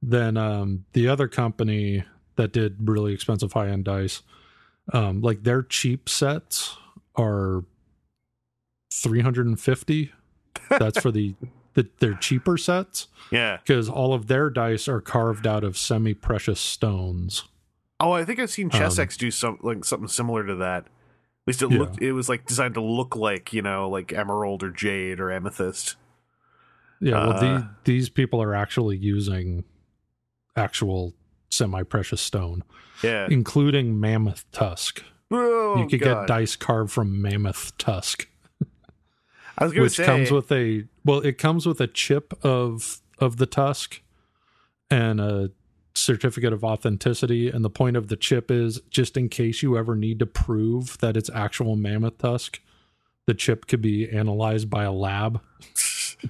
Then 0.00 0.38
um 0.38 0.86
the 0.94 1.08
other 1.08 1.28
company 1.28 2.04
that 2.36 2.52
did 2.52 2.76
really 2.88 3.12
expensive 3.12 3.52
high 3.52 3.68
end 3.68 3.84
dice, 3.84 4.22
um, 4.92 5.20
like 5.20 5.42
their 5.42 5.62
cheap 5.62 6.08
sets 6.08 6.76
are 7.16 7.64
three 8.92 9.20
hundred 9.20 9.46
and 9.46 9.60
fifty. 9.60 10.12
That's 10.70 11.00
for 11.00 11.10
the, 11.10 11.34
the 11.74 11.88
their 12.00 12.14
cheaper 12.14 12.56
sets 12.56 13.08
Yeah. 13.30 13.58
because 13.58 13.88
all 13.88 14.14
of 14.14 14.26
their 14.26 14.50
dice 14.50 14.88
are 14.88 15.00
carved 15.00 15.46
out 15.46 15.64
of 15.64 15.76
semi 15.76 16.14
precious 16.14 16.60
stones. 16.60 17.44
Oh, 18.00 18.12
I 18.12 18.24
think 18.24 18.38
I've 18.38 18.50
seen 18.50 18.66
Um, 18.66 18.78
Chessex 18.78 19.16
do 19.16 19.30
some 19.30 19.58
like 19.62 19.84
something 19.84 20.08
similar 20.08 20.44
to 20.46 20.54
that. 20.56 20.84
At 20.86 20.90
least 21.46 21.62
it 21.62 21.70
Yeah. 21.70 21.78
looked 21.78 22.02
it 22.02 22.12
was 22.12 22.28
like 22.28 22.46
designed 22.46 22.74
to 22.74 22.82
look 22.82 23.14
like, 23.16 23.52
you 23.52 23.62
know, 23.62 23.88
like 23.88 24.12
emerald 24.12 24.62
or 24.62 24.70
jade 24.70 25.20
or 25.20 25.30
amethyst. 25.32 25.96
Yeah, 27.00 27.26
well, 27.26 27.32
Uh. 27.36 27.40
the, 27.40 27.68
these 27.84 28.08
people 28.08 28.42
are 28.42 28.54
actually 28.54 28.96
using 28.96 29.64
actual 30.56 31.14
semi 31.56 31.82
precious 31.82 32.20
stone, 32.20 32.62
Yeah. 33.02 33.26
including 33.30 33.98
mammoth 33.98 34.44
tusk. 34.52 35.02
Oh, 35.30 35.78
you 35.78 35.88
could 35.88 36.00
God. 36.00 36.20
get 36.20 36.26
dice 36.28 36.54
carved 36.56 36.92
from 36.92 37.20
mammoth 37.20 37.76
tusk. 37.78 38.28
I 39.58 39.64
was 39.64 39.72
gonna 39.72 39.82
which 39.84 39.94
say 39.96 40.04
comes 40.04 40.30
with 40.30 40.52
a 40.52 40.84
well 41.04 41.20
it 41.20 41.38
comes 41.38 41.66
with 41.66 41.80
a 41.80 41.86
chip 41.86 42.34
of 42.44 43.00
of 43.18 43.38
the 43.38 43.46
tusk 43.46 44.02
and 44.90 45.18
a 45.20 45.50
certificate 45.94 46.52
of 46.52 46.62
authenticity 46.62 47.48
and 47.48 47.64
the 47.64 47.70
point 47.70 47.96
of 47.96 48.08
the 48.08 48.16
chip 48.16 48.50
is 48.50 48.82
just 48.90 49.16
in 49.16 49.30
case 49.30 49.62
you 49.62 49.78
ever 49.78 49.96
need 49.96 50.18
to 50.18 50.26
prove 50.26 50.98
that 50.98 51.16
it's 51.16 51.30
actual 51.30 51.74
mammoth 51.74 52.18
tusk 52.18 52.60
the 53.26 53.32
chip 53.32 53.66
could 53.66 53.80
be 53.80 54.06
analyzed 54.10 54.68
by 54.68 54.84
a 54.84 54.92
lab 54.92 55.40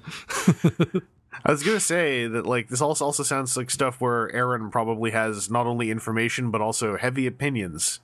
I 1.45 1.51
was 1.51 1.63
gonna 1.63 1.81
say 1.81 2.27
that 2.27 2.47
like 2.47 2.69
this 2.69 2.81
also 2.81 3.05
also 3.05 3.23
sounds 3.23 3.57
like 3.57 3.71
stuff 3.71 4.01
where 4.01 4.35
Aaron 4.35 4.71
probably 4.71 5.11
has 5.11 5.51
not 5.51 5.67
only 5.67 5.91
information 5.91 6.51
but 6.51 6.61
also 6.61 6.97
heavy 6.97 7.27
opinions. 7.27 8.01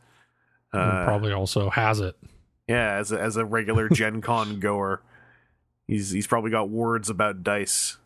Uh, 0.73 1.05
probably 1.05 1.33
also 1.33 1.69
has 1.71 2.01
it 2.01 2.17
yeah, 2.69 2.95
as 2.95 3.13
a, 3.13 3.21
as 3.21 3.37
a 3.37 3.45
regular 3.45 3.89
Gen 3.93 4.21
Con 4.21 4.61
goer, 4.61 5.03
he's 5.87 6.11
he's 6.11 6.27
probably 6.27 6.51
got 6.51 6.69
words 6.71 7.11
about 7.11 7.43
dice. 7.43 7.99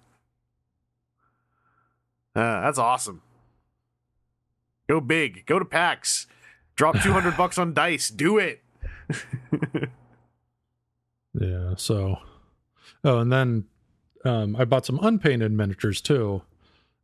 Uh, 2.35 2.61
that's 2.63 2.79
awesome. 2.79 3.23
Go 4.89 5.01
big. 5.01 5.47
Go 5.47 5.59
to 5.59 5.65
PAX. 5.65 6.27
Drop 6.75 7.01
two 7.03 7.13
hundred 7.13 7.37
bucks 7.37 7.59
on 7.59 7.75
dice. 7.75 8.11
Do 8.11 8.39
it. 8.39 8.63
yeah 11.39 11.75
so 11.77 12.17
oh 13.05 13.19
and 13.19 13.31
then 13.31 13.65
um 14.27 14.57
i 14.57 14.65
bought 14.65 14.85
some 14.87 14.99
unpainted 15.03 15.53
miniatures 15.53 16.01
too 16.01 16.43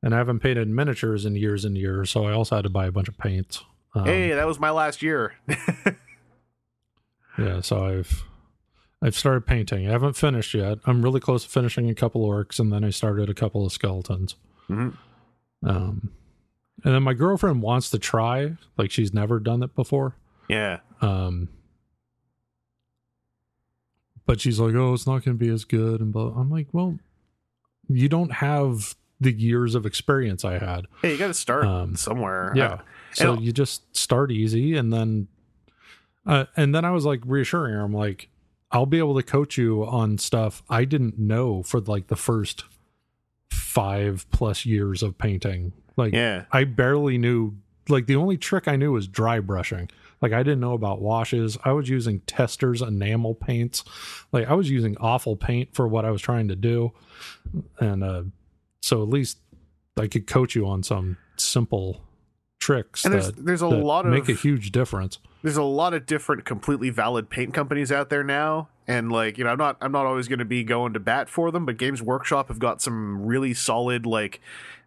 and 0.02 0.14
i 0.14 0.18
haven't 0.18 0.40
painted 0.40 0.68
miniatures 0.68 1.24
in 1.24 1.34
years 1.36 1.64
and 1.64 1.76
years 1.78 2.10
so 2.10 2.26
i 2.26 2.32
also 2.32 2.56
had 2.56 2.62
to 2.64 2.70
buy 2.70 2.86
a 2.86 2.92
bunch 2.92 3.08
of 3.08 3.16
paints 3.18 3.62
um, 3.94 4.06
hey, 4.06 4.30
that 4.30 4.46
was 4.46 4.58
my 4.58 4.70
last 4.70 5.02
year. 5.02 5.34
Yeah, 7.38 7.60
so 7.60 7.84
I've 7.86 8.24
I've 9.02 9.14
started 9.16 9.46
painting. 9.46 9.88
I 9.88 9.90
haven't 9.92 10.14
finished 10.14 10.54
yet. 10.54 10.78
I'm 10.84 11.02
really 11.02 11.20
close 11.20 11.44
to 11.44 11.48
finishing 11.50 11.88
a 11.90 11.94
couple 11.94 12.26
orcs, 12.26 12.58
and 12.60 12.72
then 12.72 12.84
I 12.84 12.90
started 12.90 13.28
a 13.30 13.34
couple 13.34 13.64
of 13.66 13.72
skeletons. 13.72 14.36
Mhm. 14.68 14.96
Um, 15.64 16.10
and 16.84 16.94
then 16.94 17.02
my 17.02 17.14
girlfriend 17.14 17.62
wants 17.62 17.90
to 17.90 17.98
try, 17.98 18.56
like 18.76 18.90
she's 18.90 19.12
never 19.14 19.38
done 19.40 19.62
it 19.62 19.74
before. 19.74 20.16
yeah. 20.48 20.80
Um, 21.00 21.48
but 24.26 24.40
she's 24.40 24.60
like, 24.60 24.74
"Oh, 24.74 24.92
it's 24.94 25.06
not 25.06 25.24
going 25.24 25.36
to 25.38 25.44
be 25.44 25.48
as 25.50 25.64
good." 25.64 26.00
And 26.00 26.14
I'm 26.14 26.50
like, 26.50 26.68
"Well, 26.72 26.98
you 27.88 28.08
don't 28.08 28.32
have 28.32 28.94
the 29.20 29.32
years 29.32 29.74
of 29.74 29.86
experience 29.86 30.44
I 30.44 30.58
had." 30.58 30.86
Hey, 31.00 31.12
you 31.12 31.18
got 31.18 31.28
to 31.28 31.34
start 31.34 31.64
Um, 31.66 31.96
somewhere. 31.96 32.52
Yeah. 32.56 32.80
So 33.14 33.38
you 33.38 33.52
just 33.52 33.94
start 33.94 34.30
easy 34.32 34.74
and 34.76 34.90
then 34.92 35.28
uh 36.26 36.46
and 36.56 36.74
then 36.74 36.84
I 36.84 36.90
was 36.92 37.04
like 37.04 37.20
reassuring 37.26 37.74
her, 37.74 37.80
I'm 37.80 37.92
like, 37.92 38.28
I'll 38.70 38.86
be 38.86 38.98
able 38.98 39.16
to 39.16 39.22
coach 39.22 39.58
you 39.58 39.84
on 39.84 40.16
stuff 40.18 40.62
I 40.70 40.84
didn't 40.86 41.18
know 41.18 41.62
for 41.62 41.80
like 41.80 42.06
the 42.06 42.16
first 42.16 42.64
five 43.50 44.26
plus 44.30 44.64
years 44.64 45.02
of 45.02 45.18
painting. 45.18 45.72
Like 45.96 46.14
yeah. 46.14 46.44
I 46.52 46.64
barely 46.64 47.18
knew 47.18 47.54
like 47.88 48.06
the 48.06 48.16
only 48.16 48.36
trick 48.38 48.66
I 48.66 48.76
knew 48.76 48.92
was 48.92 49.06
dry 49.08 49.40
brushing. 49.40 49.90
Like 50.22 50.32
I 50.32 50.42
didn't 50.42 50.60
know 50.60 50.72
about 50.72 51.02
washes. 51.02 51.58
I 51.64 51.72
was 51.72 51.88
using 51.88 52.20
Testors 52.20 52.80
enamel 52.80 53.34
paints. 53.34 53.84
Like 54.30 54.48
I 54.48 54.54
was 54.54 54.70
using 54.70 54.96
awful 54.98 55.36
paint 55.36 55.74
for 55.74 55.86
what 55.88 56.04
I 56.04 56.10
was 56.10 56.22
trying 56.22 56.48
to 56.48 56.56
do. 56.56 56.92
And 57.78 58.02
uh 58.02 58.22
so 58.80 59.02
at 59.02 59.08
least 59.08 59.38
I 59.98 60.06
could 60.06 60.26
coach 60.26 60.54
you 60.54 60.66
on 60.66 60.82
some 60.82 61.18
simple 61.36 62.00
tricks 62.60 63.04
And 63.04 63.12
there's 63.12 63.26
that, 63.32 63.44
there's 63.44 63.60
a 63.62 63.68
lot 63.68 64.06
of 64.06 64.12
make 64.12 64.28
a 64.28 64.32
huge 64.34 64.70
difference. 64.70 65.18
there's 65.42 65.56
a 65.56 65.64
lot 65.64 65.94
of 65.94 66.06
different 66.06 66.44
completely 66.44 66.90
valid 66.90 67.28
paint 67.28 67.52
companies 67.52 67.90
out 67.90 68.08
there 68.08 68.22
now 68.22 68.68
and 68.86 69.10
like 69.10 69.36
you 69.36 69.42
know 69.42 69.50
i'm 69.50 69.58
not 69.58 69.76
i'm 69.80 69.90
not 69.90 70.06
always 70.06 70.28
going 70.28 70.38
to 70.38 70.44
be 70.44 70.62
going 70.62 70.92
to 70.92 71.00
bat 71.00 71.28
for 71.28 71.50
them 71.50 71.66
but 71.66 71.76
games 71.76 72.00
workshop 72.00 72.46
have 72.46 72.60
got 72.60 72.80
some 72.80 73.26
really 73.26 73.52
solid 73.52 74.06
like 74.06 74.40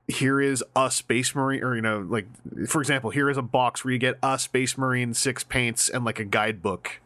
here 0.07 0.39
is 0.39 0.63
a 0.75 0.91
space 0.91 1.33
marine 1.33 1.63
or 1.63 1.75
you 1.75 1.81
know 1.81 1.99
like 2.07 2.27
for 2.67 2.79
example 2.81 3.09
here 3.09 3.29
is 3.29 3.37
a 3.37 3.41
box 3.41 3.83
where 3.83 3.91
you 3.91 3.97
get 3.97 4.15
a 4.21 4.37
space 4.37 4.77
marine 4.77 5.13
six 5.13 5.43
paints 5.43 5.89
and 5.89 6.05
like 6.05 6.19
a 6.19 6.23
guidebook 6.25 6.99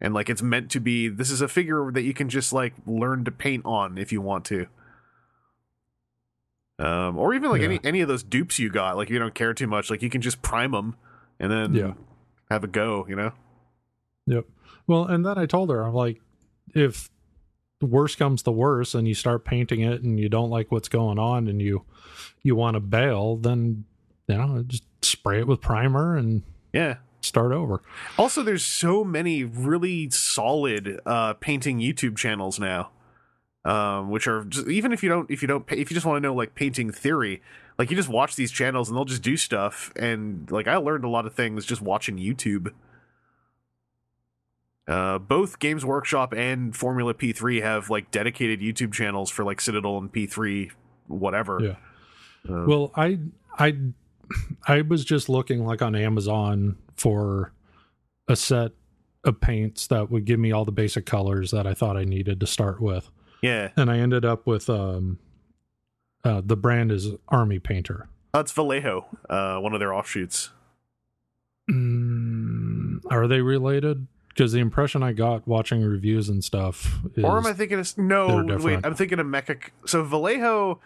and 0.00 0.12
like 0.12 0.28
it's 0.28 0.42
meant 0.42 0.70
to 0.72 0.80
be 0.80 1.06
this 1.08 1.30
is 1.30 1.40
a 1.40 1.46
figure 1.48 1.90
that 1.92 2.02
you 2.02 2.12
can 2.12 2.28
just 2.28 2.52
like 2.52 2.74
learn 2.86 3.24
to 3.24 3.30
paint 3.30 3.64
on 3.64 3.96
if 3.96 4.10
you 4.12 4.20
want 4.20 4.44
to 4.44 4.66
um 6.78 7.16
or 7.18 7.34
even 7.34 7.50
like 7.50 7.60
Yeah. 7.60 7.68
any 7.68 7.80
any 7.84 8.00
of 8.00 8.08
those 8.08 8.22
dupes 8.22 8.58
you 8.58 8.70
got 8.70 8.96
like 8.96 9.10
you 9.10 9.18
don't 9.18 9.34
care 9.34 9.54
too 9.54 9.66
much 9.66 9.90
like 9.90 10.02
you 10.02 10.10
can 10.10 10.20
just 10.20 10.42
prime 10.42 10.72
them 10.72 10.96
and 11.40 11.50
then 11.50 11.74
Yeah. 11.74 11.92
have 12.50 12.64
a 12.64 12.68
go 12.68 13.06
you 13.08 13.16
know 13.16 13.32
Yep. 14.26 14.44
Well, 14.86 15.06
and 15.06 15.24
then 15.24 15.38
I 15.38 15.46
told 15.46 15.70
her, 15.70 15.80
I'm 15.82 15.94
like, 15.94 16.20
if 16.74 17.08
the 17.80 17.86
worst 17.86 18.18
comes 18.18 18.42
to 18.42 18.50
worst 18.50 18.94
and 18.94 19.06
you 19.06 19.14
start 19.14 19.44
painting 19.44 19.80
it 19.80 20.02
and 20.02 20.18
you 20.18 20.28
don't 20.28 20.50
like 20.50 20.72
what's 20.72 20.88
going 20.88 21.18
on 21.18 21.48
and 21.48 21.62
you 21.62 21.84
you 22.42 22.56
want 22.56 22.74
to 22.74 22.80
bail, 22.80 23.36
then 23.36 23.84
you 24.26 24.36
know, 24.36 24.62
just 24.66 24.84
spray 25.02 25.40
it 25.40 25.46
with 25.46 25.60
primer 25.60 26.16
and 26.16 26.42
yeah 26.72 26.96
start 27.20 27.52
over. 27.52 27.82
Also, 28.16 28.42
there's 28.42 28.64
so 28.64 29.04
many 29.04 29.44
really 29.44 30.10
solid 30.10 31.00
uh, 31.06 31.34
painting 31.34 31.78
YouTube 31.78 32.16
channels 32.16 32.58
now, 32.58 32.90
um, 33.64 34.10
which 34.10 34.26
are 34.26 34.44
just, 34.44 34.66
even 34.68 34.92
if 34.92 35.02
you 35.02 35.08
don't 35.08 35.30
if 35.30 35.42
you 35.42 35.48
don't 35.48 35.64
if 35.70 35.90
you 35.90 35.94
just 35.94 36.06
want 36.06 36.16
to 36.16 36.20
know 36.20 36.34
like 36.34 36.54
painting 36.54 36.90
theory, 36.90 37.42
like 37.78 37.90
you 37.90 37.96
just 37.96 38.08
watch 38.08 38.36
these 38.36 38.50
channels 38.50 38.88
and 38.88 38.96
they'll 38.96 39.04
just 39.04 39.22
do 39.22 39.36
stuff. 39.36 39.92
And 39.96 40.50
like 40.50 40.66
I 40.66 40.76
learned 40.76 41.04
a 41.04 41.08
lot 41.08 41.26
of 41.26 41.34
things 41.34 41.64
just 41.64 41.82
watching 41.82 42.16
YouTube. 42.16 42.72
Uh, 44.88 45.18
both 45.18 45.58
Games 45.58 45.84
Workshop 45.84 46.32
and 46.32 46.74
Formula 46.74 47.12
P3 47.12 47.60
have 47.62 47.90
like 47.90 48.10
dedicated 48.10 48.60
YouTube 48.60 48.92
channels 48.92 49.28
for 49.30 49.44
like 49.44 49.60
Citadel 49.60 49.98
and 49.98 50.10
P3, 50.10 50.70
whatever. 51.08 51.58
Yeah. 51.62 51.76
Uh, 52.50 52.64
Well, 52.66 52.90
I 52.96 53.18
I 53.58 53.76
I 54.66 54.80
was 54.80 55.04
just 55.04 55.28
looking 55.28 55.66
like 55.66 55.82
on 55.82 55.94
Amazon 55.94 56.76
for 56.96 57.52
a 58.28 58.34
set 58.36 58.72
of 59.24 59.40
paints 59.40 59.86
that 59.88 60.10
would 60.10 60.24
give 60.24 60.40
me 60.40 60.52
all 60.52 60.64
the 60.64 60.72
basic 60.72 61.04
colors 61.04 61.50
that 61.50 61.66
I 61.66 61.74
thought 61.74 61.96
I 61.98 62.04
needed 62.04 62.40
to 62.40 62.46
start 62.46 62.80
with. 62.80 63.10
yeah, 63.42 63.70
And 63.76 63.90
I 63.90 63.98
ended 63.98 64.24
up 64.24 64.46
with 64.46 64.70
um 64.70 65.18
uh 66.24 66.40
the 66.44 66.56
brand 66.56 66.92
is 66.92 67.08
Army 67.28 67.58
Painter. 67.58 68.08
that's 68.32 68.52
Vallejo, 68.52 69.04
uh, 69.28 69.58
one 69.58 69.74
of 69.74 69.80
their 69.80 69.92
offshoots. 69.92 70.50
Mm, 71.70 73.00
are 73.10 73.26
they 73.28 73.40
related? 73.42 74.06
Because 74.38 74.52
the 74.52 74.60
impression 74.60 75.02
I 75.02 75.12
got 75.12 75.48
watching 75.48 75.82
reviews 75.82 76.28
and 76.28 76.44
stuff 76.44 77.00
is 77.16 77.24
Or 77.24 77.36
am 77.38 77.46
I 77.46 77.52
thinking 77.52 77.80
of 77.80 77.98
no? 77.98 78.44
Wait. 78.62 78.78
I'm 78.84 78.94
thinking 78.94 79.18
of 79.18 79.26
Mecha. 79.26 79.58
So 79.84 80.04
Vallejo. 80.04 80.80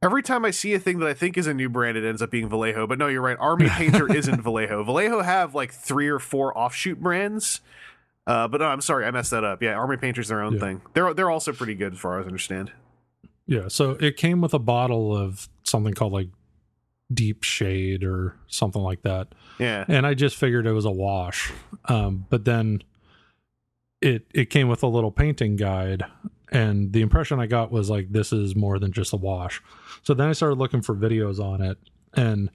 Every 0.00 0.22
time 0.22 0.44
I 0.44 0.50
see 0.52 0.74
a 0.74 0.78
thing 0.78 0.98
that 1.00 1.08
I 1.08 1.14
think 1.14 1.36
is 1.36 1.46
a 1.48 1.54
new 1.54 1.68
brand, 1.68 1.96
it 1.96 2.06
ends 2.06 2.20
up 2.22 2.30
being 2.30 2.48
Vallejo. 2.48 2.86
But 2.86 2.98
no, 2.98 3.08
you're 3.08 3.22
right. 3.22 3.36
Army 3.40 3.68
Painter 3.70 4.12
isn't 4.14 4.42
Vallejo. 4.42 4.84
Vallejo 4.84 5.22
have 5.22 5.54
like 5.56 5.72
three 5.72 6.08
or 6.08 6.18
four 6.20 6.56
offshoot 6.56 7.00
brands. 7.00 7.60
Uh, 8.26 8.46
but 8.46 8.60
no, 8.60 8.66
I'm 8.66 8.80
sorry, 8.80 9.04
I 9.06 9.10
messed 9.10 9.32
that 9.32 9.42
up. 9.44 9.60
Yeah, 9.62 9.72
Army 9.74 9.96
Painter's 9.96 10.28
their 10.28 10.40
own 10.42 10.54
Yeah. 10.54 10.60
thing. 10.60 10.82
They're 10.92 11.12
they're 11.14 11.30
also 11.30 11.52
pretty 11.52 11.74
good, 11.74 11.94
as 11.94 11.98
far 11.98 12.20
as 12.20 12.26
I 12.26 12.28
understand. 12.28 12.70
yeah. 13.46 13.66
So 13.68 13.92
it 13.92 14.16
came 14.16 14.40
with 14.40 14.54
a 14.54 14.58
bottle 14.60 15.16
of 15.16 15.48
something 15.64 15.94
called 15.94 16.12
like 16.12 16.28
Deep 17.12 17.42
Shade 17.42 18.04
or 18.04 18.36
something 18.46 18.82
like 18.82 19.02
that, 19.02 19.34
Yeah, 19.58 19.84
and 19.88 20.06
I 20.06 20.14
just 20.14 20.36
figured 20.36 20.66
it 20.66 20.72
was 20.72 20.84
a 20.84 20.90
wash. 20.90 21.52
Um, 21.86 22.26
but 22.28 22.44
then 22.44 22.82
it 24.00 24.26
it 24.34 24.50
came 24.50 24.68
with 24.68 24.82
a 24.82 24.88
little 24.88 25.10
painting 25.10 25.56
guide, 25.56 26.04
and 26.52 26.92
the 26.92 27.02
impression 27.02 27.40
I 27.40 27.46
got 27.46 27.70
was 27.70 27.90
like 27.90 28.12
this 28.12 28.32
is 28.32 28.56
more 28.56 28.78
than 28.78 28.92
just 28.92 29.12
a 29.12 29.16
wash. 29.16 29.62
So 30.02 30.14
then 30.14 30.28
I 30.28 30.32
started 30.32 30.58
looking 30.58 30.82
for 30.82 30.94
videos 30.94 31.38
on 31.38 31.62
it, 31.62 31.78
and 32.14 32.50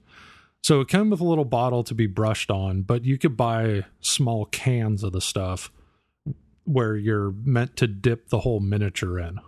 so 0.62 0.80
it 0.80 0.88
came 0.88 1.10
with 1.10 1.20
a 1.20 1.24
little 1.24 1.44
bottle 1.44 1.82
to 1.84 1.94
be 1.94 2.06
brushed 2.06 2.50
on, 2.50 2.82
but 2.82 3.04
you 3.04 3.18
could 3.18 3.36
buy 3.36 3.84
small 4.00 4.44
cans 4.46 5.02
of 5.02 5.12
the 5.12 5.20
stuff 5.20 5.72
where 6.64 6.96
you're 6.96 7.32
meant 7.44 7.76
to 7.76 7.86
dip 7.86 8.28
the 8.28 8.40
whole 8.40 8.60
miniature 8.60 9.18
in. 9.18 9.40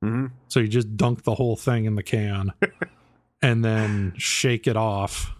hmm 0.00 0.26
So 0.48 0.60
you 0.60 0.68
just 0.68 0.96
dunk 0.96 1.24
the 1.24 1.34
whole 1.34 1.56
thing 1.56 1.84
in 1.84 1.96
the 1.96 2.02
can 2.02 2.52
and 3.42 3.64
then 3.64 4.14
shake 4.16 4.66
it 4.68 4.76
off, 4.76 5.32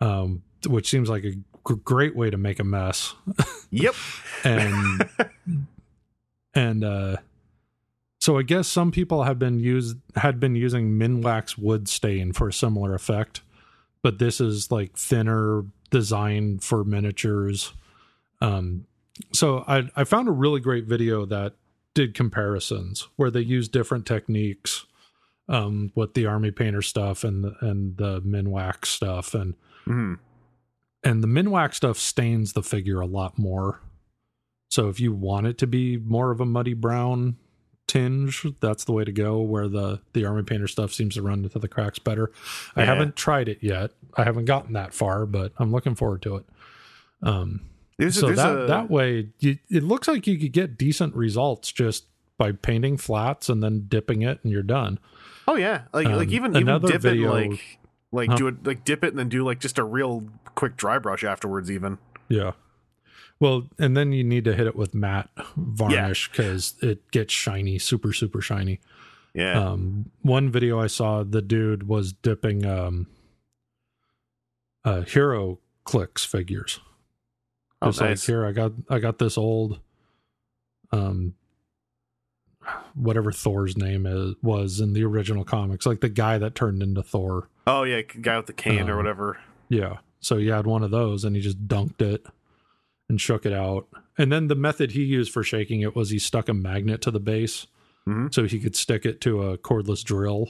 um, 0.00 0.42
which 0.66 0.88
seems 0.88 1.08
like 1.08 1.24
a 1.24 1.32
g- 1.32 1.42
great 1.84 2.16
way 2.16 2.30
to 2.30 2.36
make 2.36 2.58
a 2.58 2.64
mess. 2.64 3.14
yep. 3.70 3.94
And 4.44 5.08
and 6.54 6.84
uh, 6.84 7.16
so 8.20 8.38
I 8.38 8.42
guess 8.42 8.68
some 8.68 8.90
people 8.92 9.24
have 9.24 9.38
been 9.38 9.58
used 9.58 9.96
had 10.16 10.38
been 10.38 10.54
using 10.54 10.98
Minwax 10.98 11.58
wood 11.58 11.88
stain 11.88 12.32
for 12.32 12.48
a 12.48 12.52
similar 12.52 12.94
effect, 12.94 13.40
but 14.02 14.18
this 14.18 14.40
is 14.40 14.70
like 14.70 14.96
thinner, 14.96 15.64
designed 15.90 16.62
for 16.62 16.84
miniatures. 16.84 17.72
Um, 18.40 18.86
so 19.32 19.64
I 19.66 19.90
I 19.96 20.04
found 20.04 20.28
a 20.28 20.32
really 20.32 20.60
great 20.60 20.84
video 20.84 21.26
that 21.26 21.54
did 21.94 22.14
comparisons 22.14 23.08
where 23.16 23.30
they 23.30 23.40
used 23.40 23.72
different 23.72 24.06
techniques 24.06 24.86
um 25.48 25.90
with 25.94 26.14
the 26.14 26.26
army 26.26 26.50
painter 26.50 26.82
stuff 26.82 27.24
and 27.24 27.42
the, 27.42 27.56
and 27.60 27.96
the 27.96 28.20
minwax 28.22 28.84
stuff 28.86 29.34
and 29.34 29.54
hmm 29.84 30.14
and 31.04 31.22
the 31.22 31.28
minwax 31.28 31.74
stuff 31.74 31.98
stains 31.98 32.52
the 32.52 32.62
figure 32.62 33.00
a 33.00 33.06
lot 33.06 33.38
more. 33.38 33.80
So 34.70 34.88
if 34.88 35.00
you 35.00 35.12
want 35.12 35.46
it 35.46 35.58
to 35.58 35.66
be 35.66 35.96
more 35.96 36.30
of 36.30 36.40
a 36.40 36.44
muddy 36.46 36.74
brown 36.74 37.36
tinge 37.86 38.46
that's 38.60 38.84
the 38.84 38.92
way 38.92 39.02
to 39.02 39.12
go 39.12 39.40
where 39.40 39.66
the 39.66 39.98
the 40.12 40.26
army 40.26 40.42
painter 40.42 40.68
stuff 40.68 40.92
seems 40.92 41.14
to 41.14 41.22
run 41.22 41.42
into 41.44 41.58
the 41.58 41.68
cracks 41.68 41.98
better. 41.98 42.30
I 42.76 42.84
haven't 42.84 43.16
tried 43.16 43.48
it 43.48 43.58
yet. 43.62 43.92
I 44.14 44.24
haven't 44.24 44.44
gotten 44.44 44.74
that 44.74 44.92
far 44.92 45.24
but 45.24 45.52
i'm 45.58 45.72
looking 45.72 45.94
forward 45.94 46.20
to 46.22 46.36
it. 46.36 46.44
Um 47.22 47.62
There's 47.96 48.18
so 48.20 48.26
there's 48.26 48.36
that 48.36 48.58
a- 48.58 48.66
that 48.66 48.90
way 48.90 49.28
you, 49.38 49.56
it 49.70 49.82
looks 49.84 50.06
like 50.06 50.26
you 50.26 50.38
could 50.38 50.52
get 50.52 50.76
decent 50.76 51.14
results 51.14 51.72
just 51.72 52.04
by 52.36 52.52
painting 52.52 52.98
flats 52.98 53.48
and 53.48 53.62
then 53.62 53.86
dipping 53.88 54.20
it 54.20 54.38
and 54.42 54.52
you're 54.52 54.62
done. 54.62 54.98
Oh 55.46 55.54
yeah, 55.56 55.84
like 55.94 56.06
like 56.08 56.28
Um, 56.28 56.34
even 56.34 56.50
even 56.56 56.56
another 56.68 56.88
dip 56.88 57.00
video- 57.00 57.34
it 57.36 57.50
like 57.52 57.78
like 58.12 58.30
Huh? 58.30 58.36
do 58.36 58.46
it 58.48 58.66
like 58.66 58.84
dip 58.84 59.04
it 59.04 59.08
and 59.08 59.18
then 59.18 59.28
do 59.28 59.44
like 59.44 59.60
just 59.60 59.78
a 59.78 59.84
real 59.84 60.24
quick 60.54 60.76
dry 60.76 60.98
brush 60.98 61.24
afterwards. 61.24 61.70
Even 61.70 61.98
yeah 62.28 62.52
well 63.40 63.68
and 63.78 63.96
then 63.96 64.12
you 64.12 64.24
need 64.24 64.44
to 64.44 64.54
hit 64.54 64.66
it 64.66 64.76
with 64.76 64.94
matte 64.94 65.30
varnish 65.56 66.30
because 66.30 66.74
it 66.82 67.10
gets 67.10 67.32
shiny 67.32 67.78
super 67.78 68.12
super 68.12 68.40
shiny 68.40 68.80
yeah. 69.34 69.58
um 69.58 70.10
one 70.22 70.50
video 70.50 70.78
i 70.78 70.86
saw 70.86 71.22
the 71.22 71.40
dude 71.40 71.88
was 71.88 72.12
dipping 72.12 72.66
um 72.66 73.06
uh 74.84 75.02
hero 75.02 75.58
clicks 75.84 76.24
figures 76.24 76.80
oh, 77.82 77.86
Just 77.88 78.00
like 78.00 78.20
here, 78.20 78.46
I 78.46 78.52
got 78.52 78.72
I 78.90 78.98
got 78.98 79.18
this 79.18 79.38
old, 79.38 79.80
um, 80.92 81.34
whatever 82.94 83.32
Thor's 83.32 83.76
name 83.76 84.06
is 84.06 84.34
was 84.42 84.80
in 84.80 84.92
the 84.92 85.04
original 85.04 85.44
comics, 85.44 85.86
like 85.86 86.00
the 86.00 86.08
guy 86.08 86.38
that 86.38 86.54
turned 86.54 86.82
into 86.82 87.02
Thor. 87.02 87.48
Oh 87.66 87.84
yeah, 87.84 88.02
guy 88.02 88.36
with 88.36 88.46
the 88.46 88.52
cane 88.52 88.88
or 88.88 88.92
Um, 88.92 88.96
whatever. 88.98 89.38
Yeah, 89.68 89.98
so 90.20 90.36
he 90.38 90.48
had 90.48 90.66
one 90.66 90.82
of 90.82 90.90
those, 90.90 91.24
and 91.24 91.36
he 91.36 91.42
just 91.42 91.66
dunked 91.68 92.00
it 92.00 92.26
and 93.08 93.20
shook 93.20 93.44
it 93.46 93.52
out. 93.52 93.86
And 94.16 94.32
then 94.32 94.48
the 94.48 94.54
method 94.54 94.92
he 94.92 95.04
used 95.04 95.32
for 95.32 95.42
shaking 95.42 95.80
it 95.82 95.94
was 95.94 96.10
he 96.10 96.18
stuck 96.18 96.48
a 96.48 96.54
magnet 96.54 97.00
to 97.02 97.10
the 97.10 97.20
base, 97.20 97.66
Mhm. 98.06 98.32
so 98.32 98.44
he 98.44 98.58
could 98.58 98.76
stick 98.76 99.04
it 99.06 99.20
to 99.22 99.42
a 99.42 99.58
cordless 99.58 100.04
drill. 100.04 100.48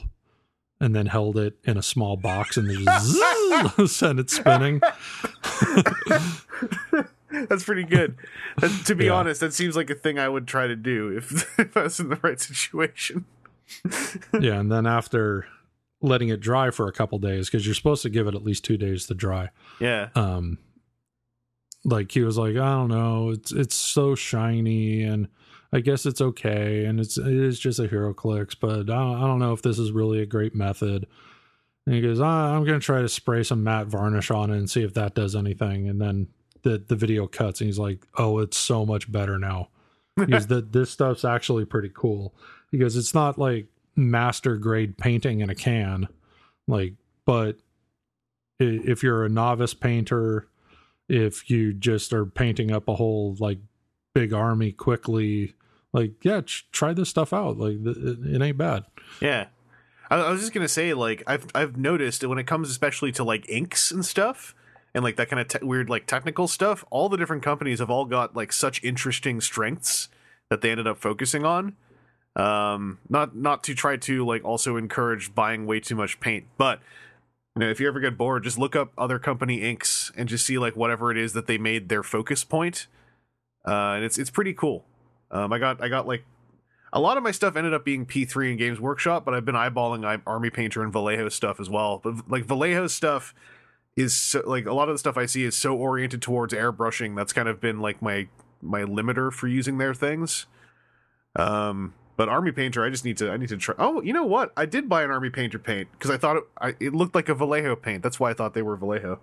And 0.81 0.95
then 0.95 1.07
held 1.07 1.37
it 1.37 1.57
in 1.65 1.75
a 1.77 1.81
small 1.83 2.15
box 2.15 2.55
and 2.55 2.69
then 2.69 2.85
just 2.85 3.05
zzz, 3.07 3.91
sent 3.97 4.17
it 4.17 4.29
spinning. 4.29 4.79
That's 7.31 7.63
pretty 7.63 7.83
good. 7.83 8.17
That, 8.57 8.85
to 8.87 8.95
be 8.95 9.05
Yeah. 9.05 9.11
honest, 9.13 9.39
that 9.41 9.53
seems 9.53 9.75
like 9.75 9.89
a 9.89 9.95
thing 9.95 10.17
I 10.19 10.27
would 10.29 10.47
try 10.47 10.67
to 10.67 10.75
do 10.75 11.09
if, 11.15 11.59
if 11.59 11.75
I 11.77 11.83
was 11.83 11.99
in 11.99 12.09
the 12.09 12.19
right 12.23 12.39
situation. 12.39 13.25
yeah, 14.39 14.59
and 14.59 14.71
then 14.71 14.85
after 14.87 15.45
letting 16.01 16.29
it 16.29 16.39
dry 16.39 16.71
for 16.71 16.87
a 16.87 16.91
couple 16.91 17.19
days, 17.19 17.47
because 17.49 17.65
you're 17.65 17.75
supposed 17.75 18.01
to 18.03 18.09
give 18.09 18.25
it 18.27 18.33
at 18.35 18.43
least 18.43 18.65
two 18.65 18.77
days 18.77 19.05
to 19.07 19.13
dry. 19.13 19.49
Yeah. 19.79 20.09
Um, 20.15 20.57
like 21.85 22.11
he 22.11 22.21
was 22.21 22.37
like, 22.37 22.55
I 22.55 22.71
don't 22.71 22.89
know, 22.89 23.29
it's 23.31 23.51
it's 23.51 23.75
so 23.75 24.15
shiny, 24.15 25.03
and 25.03 25.27
I 25.71 25.79
guess 25.81 26.05
it's 26.05 26.19
okay, 26.21 26.85
and 26.85 26.99
it's 26.99 27.17
it 27.17 27.27
is 27.27 27.59
just 27.59 27.79
a 27.79 27.83
HeroClix, 27.87 28.55
but 28.59 28.71
I 28.71 28.83
don't, 28.83 29.15
I 29.17 29.27
don't 29.27 29.39
know 29.39 29.53
if 29.53 29.61
this 29.61 29.77
is 29.79 29.91
really 29.91 30.19
a 30.21 30.25
great 30.25 30.55
method. 30.55 31.05
And 31.85 31.95
he 31.95 32.01
goes, 32.01 32.19
ah, 32.19 32.55
I'm 32.55 32.65
gonna 32.65 32.79
try 32.79 33.01
to 33.01 33.09
spray 33.09 33.43
some 33.43 33.63
matte 33.63 33.87
varnish 33.87 34.29
on 34.31 34.49
it 34.51 34.57
and 34.57 34.69
see 34.69 34.83
if 34.83 34.93
that 34.95 35.15
does 35.15 35.35
anything. 35.35 35.87
And 35.87 36.01
then 36.01 36.27
the 36.63 36.77
the 36.77 36.95
video 36.95 37.27
cuts, 37.27 37.61
and 37.61 37.67
he's 37.67 37.79
like, 37.79 38.05
Oh, 38.17 38.39
it's 38.39 38.57
so 38.57 38.85
much 38.85 39.11
better 39.11 39.37
now. 39.37 39.69
Because 40.15 40.47
that 40.47 40.71
this 40.73 40.91
stuff's 40.91 41.25
actually 41.25 41.65
pretty 41.65 41.91
cool. 41.93 42.33
Because 42.71 42.95
it's 42.95 43.13
not 43.13 43.37
like 43.37 43.67
master 43.95 44.57
grade 44.57 44.97
painting 44.97 45.41
in 45.41 45.49
a 45.49 45.55
can, 45.55 46.07
like, 46.67 46.93
but 47.25 47.57
if 48.59 49.03
you're 49.03 49.25
a 49.25 49.29
novice 49.29 49.73
painter, 49.73 50.47
if 51.07 51.49
you 51.49 51.73
just 51.73 52.13
are 52.13 52.25
painting 52.25 52.71
up 52.71 52.87
a 52.87 52.95
whole 52.95 53.35
like 53.39 53.59
big 54.13 54.33
army 54.33 54.71
quickly, 54.71 55.55
like 55.93 56.23
yeah, 56.23 56.41
try 56.71 56.93
this 56.93 57.09
stuff 57.09 57.33
out. 57.33 57.57
Like 57.57 57.77
it, 57.83 58.41
ain't 58.41 58.57
bad. 58.57 58.85
Yeah. 59.21 59.47
I, 60.09 60.17
I 60.17 60.31
was 60.31 60.41
just 60.41 60.53
gonna 60.53 60.67
say, 60.67 60.93
like, 60.93 61.23
I've 61.27 61.47
I've 61.55 61.77
noticed 61.77 62.25
when 62.25 62.37
it 62.37 62.47
comes 62.47 62.69
especially 62.69 63.11
to 63.13 63.23
like 63.23 63.49
inks 63.49 63.91
and 63.91 64.05
stuff, 64.05 64.55
and 64.93 65.03
like 65.03 65.15
that 65.17 65.29
kind 65.29 65.39
of 65.39 65.47
te- 65.47 65.65
weird 65.65 65.89
like 65.89 66.05
technical 66.05 66.47
stuff, 66.47 66.83
all 66.89 67.09
the 67.09 67.17
different 67.17 67.43
companies 67.43 67.79
have 67.79 67.89
all 67.89 68.05
got 68.05 68.35
like 68.35 68.51
such 68.51 68.83
interesting 68.83 69.41
strengths 69.41 70.09
that 70.49 70.61
they 70.61 70.71
ended 70.71 70.87
up 70.87 70.97
focusing 70.97 71.45
on. 71.45 71.75
Um, 72.35 72.99
not 73.09 73.35
not 73.35 73.63
to 73.65 73.75
try 73.75 73.97
to 73.97 74.25
like 74.25 74.43
also 74.45 74.77
encourage 74.77 75.33
buying 75.35 75.65
way 75.65 75.79
too 75.79 75.95
much 75.95 76.19
paint, 76.19 76.45
but 76.57 76.79
you 77.55 77.61
know, 77.61 77.69
if 77.69 77.79
you 77.79 77.87
ever 77.87 77.99
get 77.99 78.17
bored, 78.17 78.43
just 78.43 78.57
look 78.57 78.75
up 78.75 78.93
other 78.97 79.19
company 79.19 79.61
inks 79.61 80.11
and 80.15 80.29
just 80.29 80.45
see 80.45 80.57
like 80.57 80.75
whatever 80.75 81.11
it 81.11 81.17
is 81.17 81.33
that 81.33 81.47
they 81.47 81.57
made 81.57 81.89
their 81.89 82.03
focus 82.03 82.43
point. 82.43 82.87
Uh, 83.67 83.93
and 83.95 84.05
it's 84.05 84.17
it's 84.17 84.29
pretty 84.29 84.53
cool. 84.53 84.85
Um, 85.31 85.51
I 85.51 85.59
got 85.59 85.83
I 85.83 85.89
got 85.89 86.07
like 86.07 86.23
a 86.93 86.99
lot 86.99 87.17
of 87.17 87.23
my 87.23 87.31
stuff 87.31 87.55
ended 87.55 87.73
up 87.73 87.85
being 87.85 88.05
P3 88.05 88.51
and 88.51 88.57
Games 88.57 88.79
Workshop, 88.79 89.25
but 89.25 89.33
I've 89.33 89.45
been 89.45 89.55
eyeballing 89.55 90.21
Army 90.25 90.49
Painter 90.49 90.81
and 90.81 90.91
Vallejo 90.91 91.29
stuff 91.29 91.59
as 91.59 91.69
well. 91.69 91.99
But 92.03 92.29
like 92.29 92.45
Vallejo 92.45 92.87
stuff 92.87 93.35
is 93.99 94.15
so, 94.15 94.41
like 94.45 94.65
a 94.65 94.73
lot 94.73 94.89
of 94.89 94.95
the 94.95 94.99
stuff 94.99 95.17
I 95.17 95.25
see 95.25 95.43
is 95.43 95.55
so 95.55 95.75
oriented 95.75 96.21
towards 96.21 96.53
airbrushing. 96.53 97.15
That's 97.15 97.33
kind 97.33 97.47
of 97.47 97.59
been 97.59 97.79
like 97.79 98.01
my 98.01 98.27
my 98.61 98.81
limiter 98.81 99.31
for 99.31 99.47
using 99.47 99.77
their 99.77 99.93
things. 99.93 100.45
Um, 101.35 101.93
but 102.17 102.29
Army 102.29 102.51
Painter, 102.51 102.83
I 102.83 102.89
just 102.89 103.05
need 103.05 103.17
to 103.17 103.29
I 103.29 103.37
need 103.37 103.49
to 103.49 103.57
try. 103.57 103.75
Oh, 103.77 104.01
you 104.01 104.13
know 104.13 104.25
what? 104.25 104.51
I 104.55 104.65
did 104.65 104.89
buy 104.89 105.03
an 105.03 105.11
Army 105.11 105.29
Painter 105.29 105.59
paint 105.59 105.89
because 105.91 106.11
I 106.11 106.17
thought 106.17 106.37
it, 106.37 106.43
I, 106.59 106.75
it 106.79 106.93
looked 106.93 107.15
like 107.15 107.29
a 107.29 107.35
Vallejo 107.35 107.75
paint. 107.75 108.01
That's 108.03 108.19
why 108.19 108.31
I 108.31 108.33
thought 108.33 108.53
they 108.53 108.61
were 108.61 108.77
Vallejo. 108.77 109.19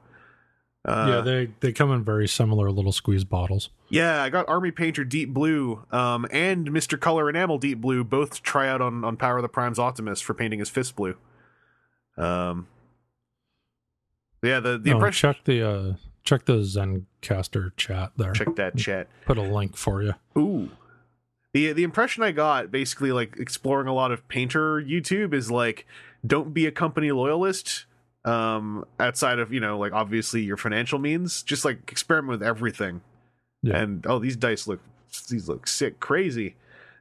Uh, 0.84 1.06
yeah, 1.08 1.20
they 1.20 1.48
they 1.60 1.72
come 1.72 1.90
in 1.90 2.04
very 2.04 2.28
similar 2.28 2.70
little 2.70 2.92
squeeze 2.92 3.24
bottles. 3.24 3.70
Yeah, 3.88 4.22
I 4.22 4.28
got 4.28 4.48
Army 4.48 4.70
Painter 4.70 5.04
Deep 5.04 5.34
Blue 5.34 5.84
um, 5.90 6.26
and 6.30 6.70
Mr. 6.70 7.00
Color 7.00 7.28
Enamel 7.28 7.58
Deep 7.58 7.80
Blue 7.80 8.04
both 8.04 8.36
to 8.36 8.42
try 8.42 8.68
out 8.68 8.80
on, 8.80 9.04
on 9.04 9.16
Power 9.16 9.38
of 9.38 9.42
the 9.42 9.48
Prime's 9.48 9.78
Optimus 9.78 10.20
for 10.20 10.32
painting 10.32 10.60
his 10.60 10.68
fist 10.68 10.94
blue. 10.94 11.16
Um, 12.16 12.68
yeah, 14.46 14.60
the, 14.60 14.78
the 14.78 14.92
Oh, 14.92 14.96
impression. 14.96 15.32
check 15.34 15.44
the 15.44 15.68
uh 15.68 15.94
check 16.24 16.44
the 16.44 16.58
Zencastr 16.58 17.70
chat 17.76 18.12
there. 18.16 18.32
Check 18.32 18.56
that 18.56 18.76
chat. 18.76 19.08
Put 19.24 19.38
a 19.38 19.42
link 19.42 19.76
for 19.76 20.02
you. 20.02 20.14
Ooh. 20.36 20.70
The, 21.54 21.72
the 21.72 21.84
impression 21.84 22.22
I 22.22 22.32
got, 22.32 22.70
basically, 22.70 23.12
like 23.12 23.36
exploring 23.38 23.86
a 23.88 23.94
lot 23.94 24.12
of 24.12 24.28
painter 24.28 24.82
YouTube, 24.82 25.32
is 25.32 25.50
like, 25.50 25.86
don't 26.26 26.52
be 26.52 26.66
a 26.66 26.70
company 26.70 27.12
loyalist. 27.12 27.86
Um, 28.26 28.84
outside 28.98 29.38
of 29.38 29.52
you 29.52 29.60
know, 29.60 29.78
like 29.78 29.92
obviously 29.92 30.42
your 30.42 30.56
financial 30.56 30.98
means, 30.98 31.42
just 31.44 31.64
like 31.64 31.90
experiment 31.90 32.40
with 32.40 32.42
everything. 32.46 33.00
Yeah. 33.62 33.78
And 33.78 34.04
oh, 34.06 34.18
these 34.18 34.36
dice 34.36 34.66
look 34.66 34.80
these 35.30 35.48
look 35.48 35.66
sick, 35.68 36.00
crazy. 36.00 36.56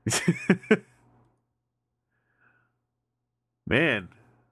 Man, 3.67 4.09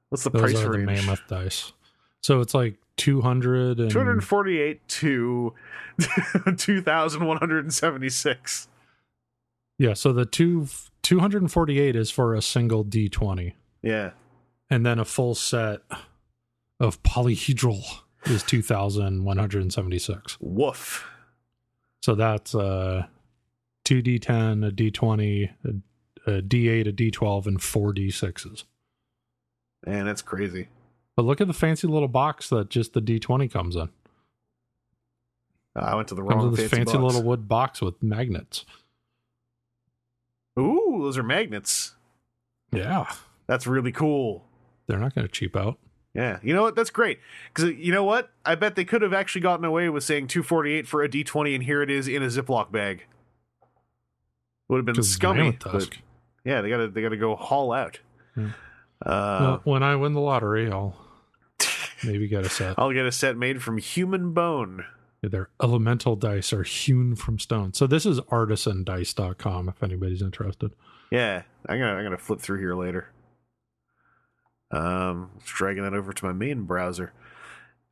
what's 0.09 0.23
the 0.23 0.31
Those 0.31 0.41
price 0.41 0.63
are 0.63 0.71
the 0.71 0.79
mammoth 0.79 1.21
dice. 1.27 1.73
So 2.21 2.39
it's 2.41 2.53
like 2.55 2.77
200 2.97 3.79
and 3.79 3.91
248 3.91 4.87
to 4.87 5.53
2176. 6.57 8.67
yeah. 9.77 9.93
So 9.93 10.11
the 10.13 10.25
two 10.25 10.67
248 11.01 11.95
is 11.95 12.11
for 12.11 12.33
a 12.33 12.41
single 12.41 12.83
D20, 12.85 13.53
Yeah. 13.81 14.11
and 14.69 14.85
then 14.85 14.99
a 14.99 15.05
full 15.05 15.35
set 15.35 15.81
of 16.79 17.01
polyhedral 17.03 17.83
is 18.25 18.41
2,176. 18.43 20.37
Woof. 20.39 21.09
So 22.01 22.15
that's 22.15 22.55
uh, 22.55 23.07
two 23.83 24.01
D10, 24.01 24.65
a 24.67 24.71
D20, 24.71 25.49
a, 25.65 25.69
a 26.31 26.41
D8, 26.41 26.87
a 26.89 26.93
D12, 26.93 27.45
and 27.47 27.61
four 27.61 27.93
D6s. 27.93 28.63
Man, 29.85 30.05
that's 30.05 30.21
crazy. 30.21 30.69
But 31.15 31.25
look 31.25 31.41
at 31.41 31.47
the 31.47 31.53
fancy 31.53 31.87
little 31.87 32.07
box 32.07 32.49
that 32.49 32.69
just 32.69 32.93
the 32.93 33.01
D20 33.01 33.51
comes 33.51 33.75
in. 33.75 33.89
Uh, 35.75 35.79
I 35.81 35.95
went 35.95 36.07
to 36.09 36.15
the 36.15 36.21
Comes 36.23 36.33
wrong 36.35 36.51
this 36.51 36.69
fancy, 36.69 36.75
fancy 36.91 36.97
little 36.97 37.23
wood 37.23 37.47
box 37.47 37.81
with 37.81 38.01
magnets. 38.01 38.65
Ooh, 40.59 40.99
those 41.01 41.17
are 41.17 41.23
magnets. 41.23 41.95
Yeah, 42.71 43.11
That's 43.47 43.67
really 43.67 43.91
cool. 43.91 44.43
they're 44.87 44.97
not 44.99 45.13
going 45.15 45.27
to 45.27 45.31
cheap 45.31 45.55
out. 45.55 45.77
Yeah, 46.15 46.39
you 46.43 46.53
know 46.53 46.61
what? 46.63 46.75
That's 46.75 46.89
great. 46.91 47.19
Because 47.53 47.71
you 47.71 47.91
know 47.91 48.03
what? 48.03 48.31
I 48.45 48.53
bet 48.55 48.75
they 48.75 48.85
could 48.85 49.01
have 49.01 49.13
actually 49.13 49.41
gotten 49.41 49.65
away 49.65 49.89
with 49.89 50.03
saying 50.03 50.27
248 50.27 50.87
for 50.87 51.01
a 51.03 51.09
D20, 51.09 51.55
and 51.55 51.63
here 51.63 51.81
it 51.81 51.89
is 51.89 52.07
in 52.07 52.21
a 52.21 52.27
Ziploc 52.27 52.71
bag. 52.71 53.05
Would 54.69 54.77
have 54.77 54.85
been 54.85 55.03
scummy. 55.03 55.39
mammoth 55.43 55.59
But 55.63 55.71
tusk. 55.71 55.97
yeah, 56.45 56.61
they 56.61 56.69
gotta 56.69 56.87
they 56.87 57.01
gotta 57.01 57.17
go 57.17 57.35
haul 57.35 57.71
out. 57.73 57.99
Hmm. 58.35 58.49
Uh, 59.05 59.39
well, 59.41 59.61
when 59.65 59.83
I 59.83 59.95
win 59.95 60.13
the 60.13 60.21
lottery, 60.21 60.71
I'll 60.71 60.95
maybe 62.03 62.27
get 62.27 62.45
a 62.45 62.49
set. 62.49 62.75
I'll 62.77 62.93
get 62.93 63.05
a 63.05 63.11
set 63.11 63.37
made 63.37 63.61
from 63.61 63.77
human 63.77 64.33
bone. 64.33 64.85
Their 65.21 65.49
elemental 65.61 66.15
dice 66.17 66.51
are 66.51 66.63
hewn 66.63 67.15
from 67.15 67.39
stone. 67.39 67.73
So 67.73 67.87
this 67.87 68.05
is 68.05 68.19
artisandice.com 68.19 69.69
if 69.69 69.81
anybody's 69.81 70.21
interested. 70.21 70.75
Yeah, 71.11 71.43
I'm 71.67 71.79
gonna 71.79 71.93
I'm 71.93 72.03
gonna 72.03 72.17
flip 72.17 72.39
through 72.41 72.59
here 72.59 72.75
later. 72.75 73.09
Um, 74.71 75.31
dragging 75.45 75.83
that 75.83 75.93
over 75.93 76.11
to 76.13 76.25
my 76.25 76.33
main 76.33 76.63
browser. 76.63 77.13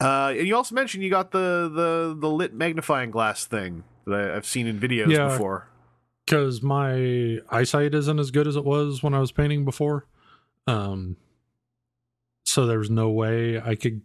Uh, 0.01 0.33
and 0.35 0.47
you 0.47 0.55
also 0.55 0.73
mentioned 0.73 1.03
you 1.03 1.09
got 1.09 1.31
the 1.31 1.69
the 1.73 2.15
the 2.19 2.29
lit 2.29 2.53
magnifying 2.53 3.11
glass 3.11 3.45
thing 3.45 3.83
that 4.07 4.13
I, 4.31 4.35
I've 4.35 4.45
seen 4.47 4.65
in 4.67 4.79
videos 4.79 5.09
Yeah. 5.09 5.27
before. 5.29 5.67
Because 6.25 6.61
my 6.63 7.37
eyesight 7.49 7.93
isn't 7.93 8.19
as 8.19 8.31
good 8.31 8.47
as 8.47 8.55
it 8.55 8.65
was 8.65 9.03
when 9.03 9.13
I 9.13 9.19
was 9.19 9.31
painting 9.31 9.63
before. 9.63 10.05
Um, 10.67 11.17
so 12.45 12.65
there's 12.65 12.89
no 12.89 13.09
way 13.09 13.59
I 13.59 13.75
could 13.75 14.01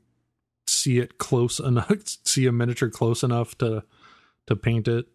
see 0.67 0.99
it 0.99 1.19
close 1.19 1.59
enough, 1.61 1.93
see 2.25 2.47
a 2.47 2.53
miniature 2.53 2.91
close 2.91 3.23
enough 3.23 3.57
to 3.59 3.85
to 4.47 4.55
paint 4.55 4.87
it 4.87 5.07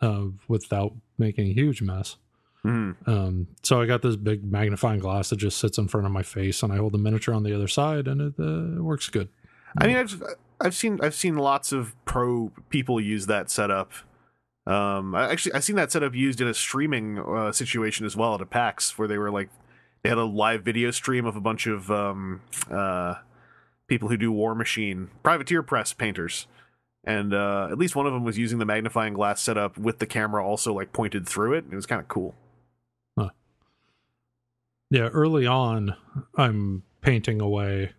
uh, 0.00 0.24
without 0.48 0.94
making 1.16 1.48
a 1.48 1.52
huge 1.52 1.80
mess. 1.80 2.16
Hmm. 2.62 2.92
Um, 3.06 3.48
so 3.62 3.80
I 3.80 3.86
got 3.86 4.02
this 4.02 4.16
big 4.16 4.44
magnifying 4.44 5.00
glass 5.00 5.30
that 5.30 5.36
just 5.36 5.58
sits 5.58 5.78
in 5.78 5.88
front 5.88 6.06
of 6.06 6.12
my 6.12 6.22
face, 6.22 6.62
and 6.62 6.72
I 6.72 6.76
hold 6.76 6.92
the 6.92 6.98
miniature 6.98 7.34
on 7.34 7.42
the 7.42 7.54
other 7.54 7.68
side, 7.68 8.06
and 8.06 8.20
it, 8.20 8.34
uh, 8.38 8.78
it 8.78 8.82
works 8.82 9.08
good. 9.08 9.28
I 9.80 9.86
mean, 9.86 9.96
I've 9.96 10.22
I've 10.60 10.74
seen 10.74 10.98
I've 11.02 11.14
seen 11.14 11.36
lots 11.36 11.72
of 11.72 11.94
pro 12.04 12.52
people 12.68 13.00
use 13.00 13.26
that 13.26 13.50
setup. 13.50 13.92
Um, 14.66 15.14
I 15.14 15.30
actually 15.30 15.54
I've 15.54 15.64
seen 15.64 15.76
that 15.76 15.90
setup 15.90 16.14
used 16.14 16.40
in 16.40 16.46
a 16.46 16.54
streaming 16.54 17.18
uh, 17.18 17.50
situation 17.52 18.06
as 18.06 18.16
well 18.16 18.34
at 18.34 18.40
a 18.40 18.46
PAX 18.46 18.96
where 18.96 19.08
they 19.08 19.18
were 19.18 19.30
like 19.30 19.50
they 20.02 20.08
had 20.08 20.18
a 20.18 20.24
live 20.24 20.62
video 20.62 20.90
stream 20.90 21.26
of 21.26 21.36
a 21.36 21.40
bunch 21.40 21.66
of 21.66 21.90
um 21.90 22.40
uh 22.70 23.14
people 23.86 24.08
who 24.08 24.16
do 24.16 24.32
War 24.32 24.54
Machine 24.54 25.10
privateer 25.22 25.62
press 25.62 25.92
painters, 25.92 26.46
and 27.04 27.34
uh, 27.34 27.68
at 27.70 27.78
least 27.78 27.94
one 27.94 28.06
of 28.06 28.12
them 28.12 28.24
was 28.24 28.38
using 28.38 28.58
the 28.58 28.64
magnifying 28.64 29.12
glass 29.12 29.42
setup 29.42 29.76
with 29.76 29.98
the 29.98 30.06
camera 30.06 30.46
also 30.46 30.72
like 30.72 30.92
pointed 30.92 31.28
through 31.28 31.54
it. 31.54 31.64
It 31.70 31.74
was 31.74 31.86
kind 31.86 32.00
of 32.00 32.08
cool. 32.08 32.34
Yeah, 34.92 35.08
early 35.08 35.46
on, 35.46 35.96
I'm 36.36 36.82
painting 37.00 37.40
away, 37.40 37.92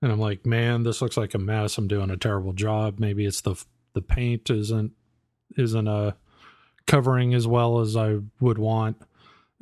and 0.00 0.10
I'm 0.10 0.18
like, 0.18 0.46
man, 0.46 0.84
this 0.84 1.02
looks 1.02 1.18
like 1.18 1.34
a 1.34 1.38
mess. 1.38 1.76
I'm 1.76 1.86
doing 1.86 2.08
a 2.08 2.16
terrible 2.16 2.54
job. 2.54 2.98
Maybe 2.98 3.26
it's 3.26 3.42
the 3.42 3.62
the 3.92 4.00
paint 4.00 4.48
isn't 4.48 4.92
isn't 5.58 5.86
uh 5.86 6.12
covering 6.86 7.34
as 7.34 7.46
well 7.46 7.80
as 7.80 7.94
I 7.94 8.20
would 8.40 8.56
want, 8.56 8.96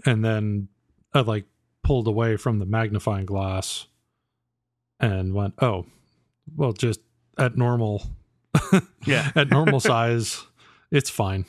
and 0.07 0.25
then 0.25 0.69
I 1.13 1.23
like 1.23 1.47
pulled 1.89 2.07
away 2.07 2.37
from 2.37 2.59
the 2.59 2.67
magnifying 2.67 3.25
glass 3.25 3.87
and 5.01 5.33
went, 5.33 5.55
oh, 5.63 5.87
well, 6.55 6.75
just 6.75 7.01
at 7.39 7.57
normal, 7.57 8.03
Yeah. 9.07 9.31
at 9.35 9.49
normal 9.49 9.81
size, 9.81 10.45
it's 10.91 11.09
fine. 11.09 11.47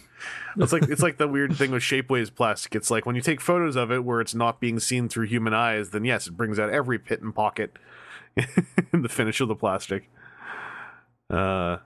It's 0.58 0.72
like 0.72 0.84
it's 0.84 1.02
like 1.02 1.18
the 1.18 1.28
weird 1.28 1.56
thing 1.58 1.72
with 1.72 1.84
Shapeways 1.84 2.34
plastic. 2.34 2.74
It's 2.74 2.90
like 2.90 3.06
when 3.06 3.18
you 3.18 3.22
take 3.22 3.42
photos 3.42 3.76
of 3.76 3.92
it 3.92 4.06
where 4.06 4.22
it's 4.22 4.34
not 4.34 4.62
being 4.62 4.80
seen 4.80 5.10
through 5.10 5.26
human 5.28 5.54
eyes, 5.54 5.90
then 5.90 6.06
yes, 6.06 6.28
it 6.28 6.38
brings 6.38 6.58
out 6.58 6.70
every 6.70 6.98
pit 7.00 7.22
and 7.22 7.36
pocket 7.36 7.78
in 8.94 9.02
the 9.02 9.10
finish 9.10 9.42
of 9.42 9.50
the 9.50 9.56
plastic. 9.56 10.10
Uh, 11.30 11.78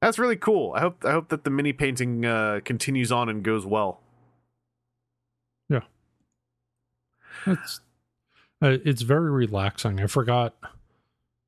that's 0.00 0.18
really 0.18 0.36
cool. 0.36 0.72
I 0.76 0.80
hope 0.80 1.04
I 1.04 1.10
hope 1.10 1.28
that 1.30 1.42
the 1.42 1.50
mini 1.50 1.72
painting 1.72 2.24
uh, 2.24 2.60
continues 2.64 3.10
on 3.10 3.28
and 3.28 3.42
goes 3.42 3.66
well. 3.66 4.00
It's 7.46 7.80
uh, 8.62 8.78
it's 8.84 9.02
very 9.02 9.30
relaxing. 9.30 10.00
I 10.00 10.06
forgot 10.06 10.54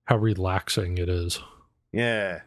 how 0.06 0.16
relaxing 0.16 0.98
it 0.98 1.09
is. 1.09 1.40
Yeah. 1.93 2.40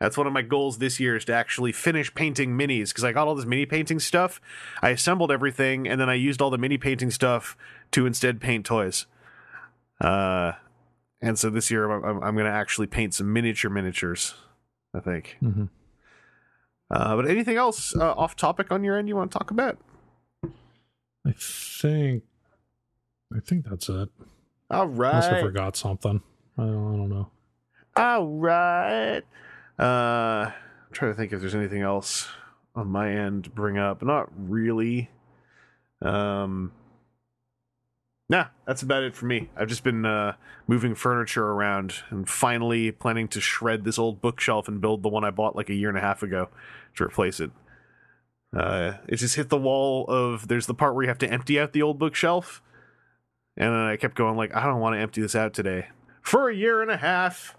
That's 0.00 0.16
one 0.16 0.26
of 0.26 0.32
my 0.32 0.42
goals 0.42 0.78
this 0.78 0.98
year 0.98 1.16
is 1.16 1.26
to 1.26 1.34
actually 1.34 1.72
finish 1.72 2.12
painting 2.14 2.56
minis 2.56 2.88
because 2.88 3.04
I 3.04 3.12
got 3.12 3.28
all 3.28 3.34
this 3.34 3.44
mini 3.44 3.66
painting 3.66 4.00
stuff. 4.00 4.40
I 4.80 4.90
assembled 4.90 5.30
everything 5.30 5.86
and 5.86 6.00
then 6.00 6.08
I 6.08 6.14
used 6.14 6.40
all 6.40 6.48
the 6.50 6.58
mini 6.58 6.78
painting 6.78 7.10
stuff 7.10 7.56
to 7.92 8.06
instead 8.06 8.40
paint 8.40 8.64
toys. 8.64 9.06
Uh, 10.00 10.52
and 11.20 11.38
so 11.38 11.50
this 11.50 11.70
year 11.70 11.90
I'm, 11.90 12.02
I'm, 12.02 12.22
I'm 12.22 12.34
going 12.34 12.46
to 12.46 12.52
actually 12.52 12.86
paint 12.86 13.12
some 13.12 13.32
miniature 13.32 13.70
miniatures. 13.70 14.34
I 14.94 15.00
think. 15.00 15.36
Mm-hmm. 15.42 15.64
Uh, 16.90 17.16
but 17.16 17.28
anything 17.28 17.56
else 17.56 17.94
uh, 17.94 18.12
off 18.12 18.34
topic 18.34 18.72
on 18.72 18.82
your 18.82 18.98
end 18.98 19.08
you 19.08 19.16
want 19.16 19.30
to 19.30 19.38
talk 19.38 19.50
about? 19.50 19.78
I 21.26 21.32
think 21.32 22.24
I 23.34 23.40
think 23.40 23.66
that's 23.68 23.88
it. 23.88 24.08
All 24.70 24.88
Unless 24.88 25.26
I 25.26 25.40
forgot 25.40 25.76
something. 25.76 26.22
I 26.56 26.62
don't, 26.62 26.94
I 26.94 26.96
don't 26.96 27.08
know. 27.08 27.30
All 27.96 28.26
right. 28.26 29.22
Uh, 29.78 30.50
I'm 30.52 30.92
trying 30.92 31.12
to 31.12 31.16
think 31.16 31.32
if 31.32 31.40
there's 31.40 31.54
anything 31.54 31.82
else 31.82 32.28
on 32.74 32.88
my 32.88 33.10
end 33.12 33.44
to 33.44 33.50
bring 33.50 33.78
up. 33.78 34.02
Not 34.02 34.28
really. 34.36 35.10
Um, 36.02 36.72
nah, 38.28 38.46
that's 38.66 38.82
about 38.82 39.02
it 39.02 39.14
for 39.14 39.26
me. 39.26 39.50
I've 39.56 39.68
just 39.68 39.84
been 39.84 40.04
uh, 40.04 40.34
moving 40.66 40.94
furniture 40.94 41.46
around 41.46 41.94
and 42.10 42.28
finally 42.28 42.92
planning 42.92 43.28
to 43.28 43.40
shred 43.40 43.84
this 43.84 43.98
old 43.98 44.20
bookshelf 44.20 44.68
and 44.68 44.80
build 44.80 45.02
the 45.02 45.08
one 45.08 45.24
I 45.24 45.30
bought 45.30 45.56
like 45.56 45.68
a 45.68 45.74
year 45.74 45.88
and 45.88 45.98
a 45.98 46.02
half 46.02 46.22
ago 46.22 46.48
to 46.96 47.04
replace 47.04 47.40
it. 47.40 47.50
Uh, 48.56 48.94
it 49.08 49.16
just 49.16 49.36
hit 49.36 49.48
the 49.48 49.56
wall 49.56 50.06
of 50.08 50.48
there's 50.48 50.66
the 50.66 50.74
part 50.74 50.94
where 50.94 51.04
you 51.04 51.08
have 51.08 51.18
to 51.18 51.30
empty 51.30 51.58
out 51.60 51.72
the 51.72 51.82
old 51.82 51.98
bookshelf. 51.98 52.62
And 53.56 53.72
then 53.72 53.80
I 53.80 53.96
kept 53.96 54.16
going 54.16 54.36
like, 54.36 54.54
I 54.54 54.64
don't 54.64 54.80
want 54.80 54.94
to 54.96 55.00
empty 55.00 55.20
this 55.20 55.34
out 55.34 55.54
today 55.54 55.88
for 56.22 56.48
a 56.48 56.54
year 56.54 56.82
and 56.82 56.90
a 56.90 56.96
half. 56.96 57.56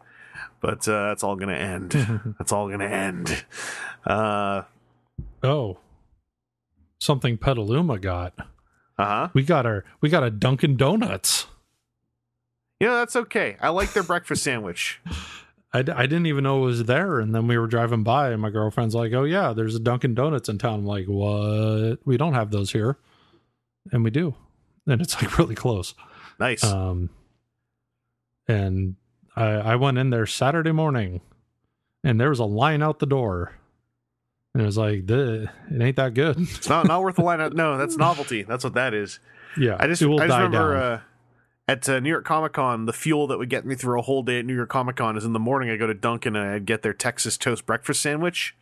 But 0.59 0.88
uh, 0.88 1.07
that's 1.07 1.23
all 1.23 1.35
gonna 1.35 1.53
end. 1.53 1.91
that's 2.38 2.51
all 2.51 2.69
gonna 2.69 2.85
end. 2.85 3.45
Uh 4.05 4.63
Oh, 5.43 5.77
something 6.99 7.38
Petaluma 7.38 7.99
got. 7.99 8.34
Uh 8.97 9.05
huh. 9.05 9.30
We 9.34 9.43
got 9.43 9.65
our 9.65 9.84
we 10.01 10.09
got 10.09 10.23
a 10.23 10.30
Dunkin' 10.30 10.77
Donuts. 10.77 11.47
You 12.80 12.88
know 12.88 12.95
that's 12.95 13.15
okay. 13.15 13.57
I 13.59 13.69
like 13.69 13.93
their 13.93 14.03
breakfast 14.03 14.43
sandwich. 14.43 14.99
I, 15.73 15.81
d- 15.84 15.91
I 15.93 16.02
didn't 16.03 16.26
even 16.26 16.43
know 16.43 16.64
it 16.64 16.65
was 16.65 16.84
there, 16.84 17.19
and 17.19 17.34
then 17.34 17.48
we 17.48 17.57
were 17.57 17.68
driving 17.68 18.03
by, 18.03 18.31
and 18.31 18.41
my 18.41 18.49
girlfriend's 18.49 18.93
like, 18.93 19.14
"Oh 19.14 19.23
yeah, 19.23 19.53
there's 19.53 19.76
a 19.76 19.80
Dunkin' 19.80 20.14
Donuts 20.15 20.49
in 20.49 20.57
town." 20.57 20.80
I'm 20.80 20.85
like, 20.85 21.06
"What? 21.06 21.99
We 22.06 22.18
don't 22.18 22.34
have 22.34 22.52
those 22.52 22.72
here," 22.73 22.98
and 23.91 24.03
we 24.03 24.10
do, 24.10 24.35
and 24.85 25.02
it's 25.02 25.22
like 25.22 25.38
really 25.38 25.56
close. 25.56 25.93
Nice. 26.39 26.64
Um, 26.64 27.10
and 28.48 28.95
I, 29.35 29.45
I 29.45 29.76
went 29.77 29.98
in 29.98 30.10
there 30.10 30.26
Saturday 30.26 30.72
morning, 30.73 31.22
and 32.03 32.19
there 32.19 32.30
was 32.30 32.39
a 32.39 32.45
line 32.45 32.84
out 32.84 32.99
the 32.99 33.06
door, 33.06 33.53
and 34.53 34.61
it 34.61 34.65
was 34.65 34.77
like, 34.77 35.10
"It 35.10 35.49
ain't 35.80 35.95
that 35.95 36.14
good." 36.14 36.38
it's 36.39 36.68
not 36.68 36.85
not 36.88 37.02
worth 37.02 37.15
the 37.15 37.23
line. 37.23 37.39
Out. 37.39 37.53
No, 37.53 37.77
that's 37.77 37.95
novelty. 37.95 38.43
That's 38.43 38.64
what 38.65 38.73
that 38.73 38.93
is. 38.93 39.19
yeah, 39.57 39.77
I 39.80 39.88
just 39.88 40.02
it 40.02 40.07
will 40.07 40.19
I 40.19 40.27
just 40.27 40.38
die 40.38 40.43
remember. 40.43 40.73
down. 40.73 40.84
Uh, 40.84 41.02
at 41.72 41.88
uh, 41.88 41.99
New 41.99 42.10
York 42.10 42.26
Comic 42.26 42.53
Con, 42.53 42.85
the 42.85 42.93
fuel 42.93 43.27
that 43.27 43.38
would 43.38 43.49
get 43.49 43.65
me 43.65 43.76
through 43.76 43.99
a 43.99 44.03
whole 44.03 44.23
day 44.23 44.39
at 44.39 44.45
New 44.45 44.56
York 44.56 44.69
Comic 44.69 44.98
Con 44.98 45.15
is 45.18 45.23
in 45.26 45.34
the 45.34 45.39
morning. 45.39 45.69
I 45.69 45.77
go 45.77 45.88
to 45.88 45.93
Dunkin' 45.93 46.35
and 46.35 46.49
I'd 46.49 46.65
get 46.65 46.81
their 46.81 46.93
Texas 46.93 47.38
toast 47.38 47.65
breakfast 47.65 48.02
sandwich. 48.02 48.56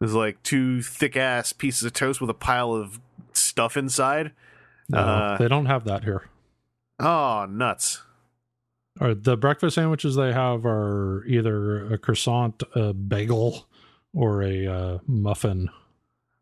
There's 0.00 0.14
like 0.14 0.42
two 0.42 0.82
thick 0.82 1.16
ass 1.16 1.52
pieces 1.52 1.84
of 1.84 1.92
toast 1.92 2.20
with 2.20 2.30
a 2.30 2.34
pile 2.34 2.72
of 2.72 2.98
stuff 3.32 3.76
inside. 3.76 4.32
No, 4.88 4.98
Uh, 4.98 5.38
they 5.38 5.46
don't 5.48 5.66
have 5.66 5.84
that 5.84 6.02
here. 6.04 6.28
Oh, 6.98 7.46
nuts! 7.48 8.02
Or 9.00 9.14
the 9.14 9.36
breakfast 9.36 9.76
sandwiches 9.76 10.16
they 10.16 10.32
have 10.32 10.66
are 10.66 11.24
either 11.26 11.92
a 11.94 11.98
croissant, 11.98 12.62
a 12.74 12.92
bagel, 12.92 13.66
or 14.12 14.42
a 14.42 14.66
uh, 14.66 14.98
muffin. 15.06 15.70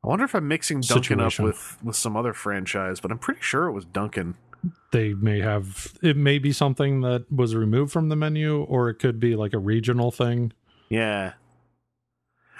I 0.03 0.09
wonder 0.09 0.25
if 0.25 0.35
I'm 0.35 0.49
mixing 0.49 0.81
Dunkin' 0.81 1.21
up 1.21 1.39
with 1.39 1.77
with 1.83 1.97
some 1.97 2.17
other 2.17 2.33
franchise, 2.33 3.01
but 3.01 3.11
I'm 3.13 3.19
pretty 3.19 3.43
sure 3.43 3.67
it 3.67 3.73
was 3.73 3.85
Dunkin'. 3.85 4.35
They 4.93 5.15
may 5.15 5.41
have 5.41 5.95
it 6.03 6.17
may 6.17 6.39
be 6.39 6.53
something 6.53 7.01
that 7.03 7.31
was 7.33 7.55
removed 7.55 7.93
from 7.93 8.09
the 8.09 8.17
menu, 8.17 8.63
or 8.63 8.89
it 8.89 8.95
could 8.95 9.21
be 9.21 9.37
like 9.37 9.53
a 9.53 9.59
regional 9.59 10.11
thing. 10.11 10.53
Yeah. 10.89 11.35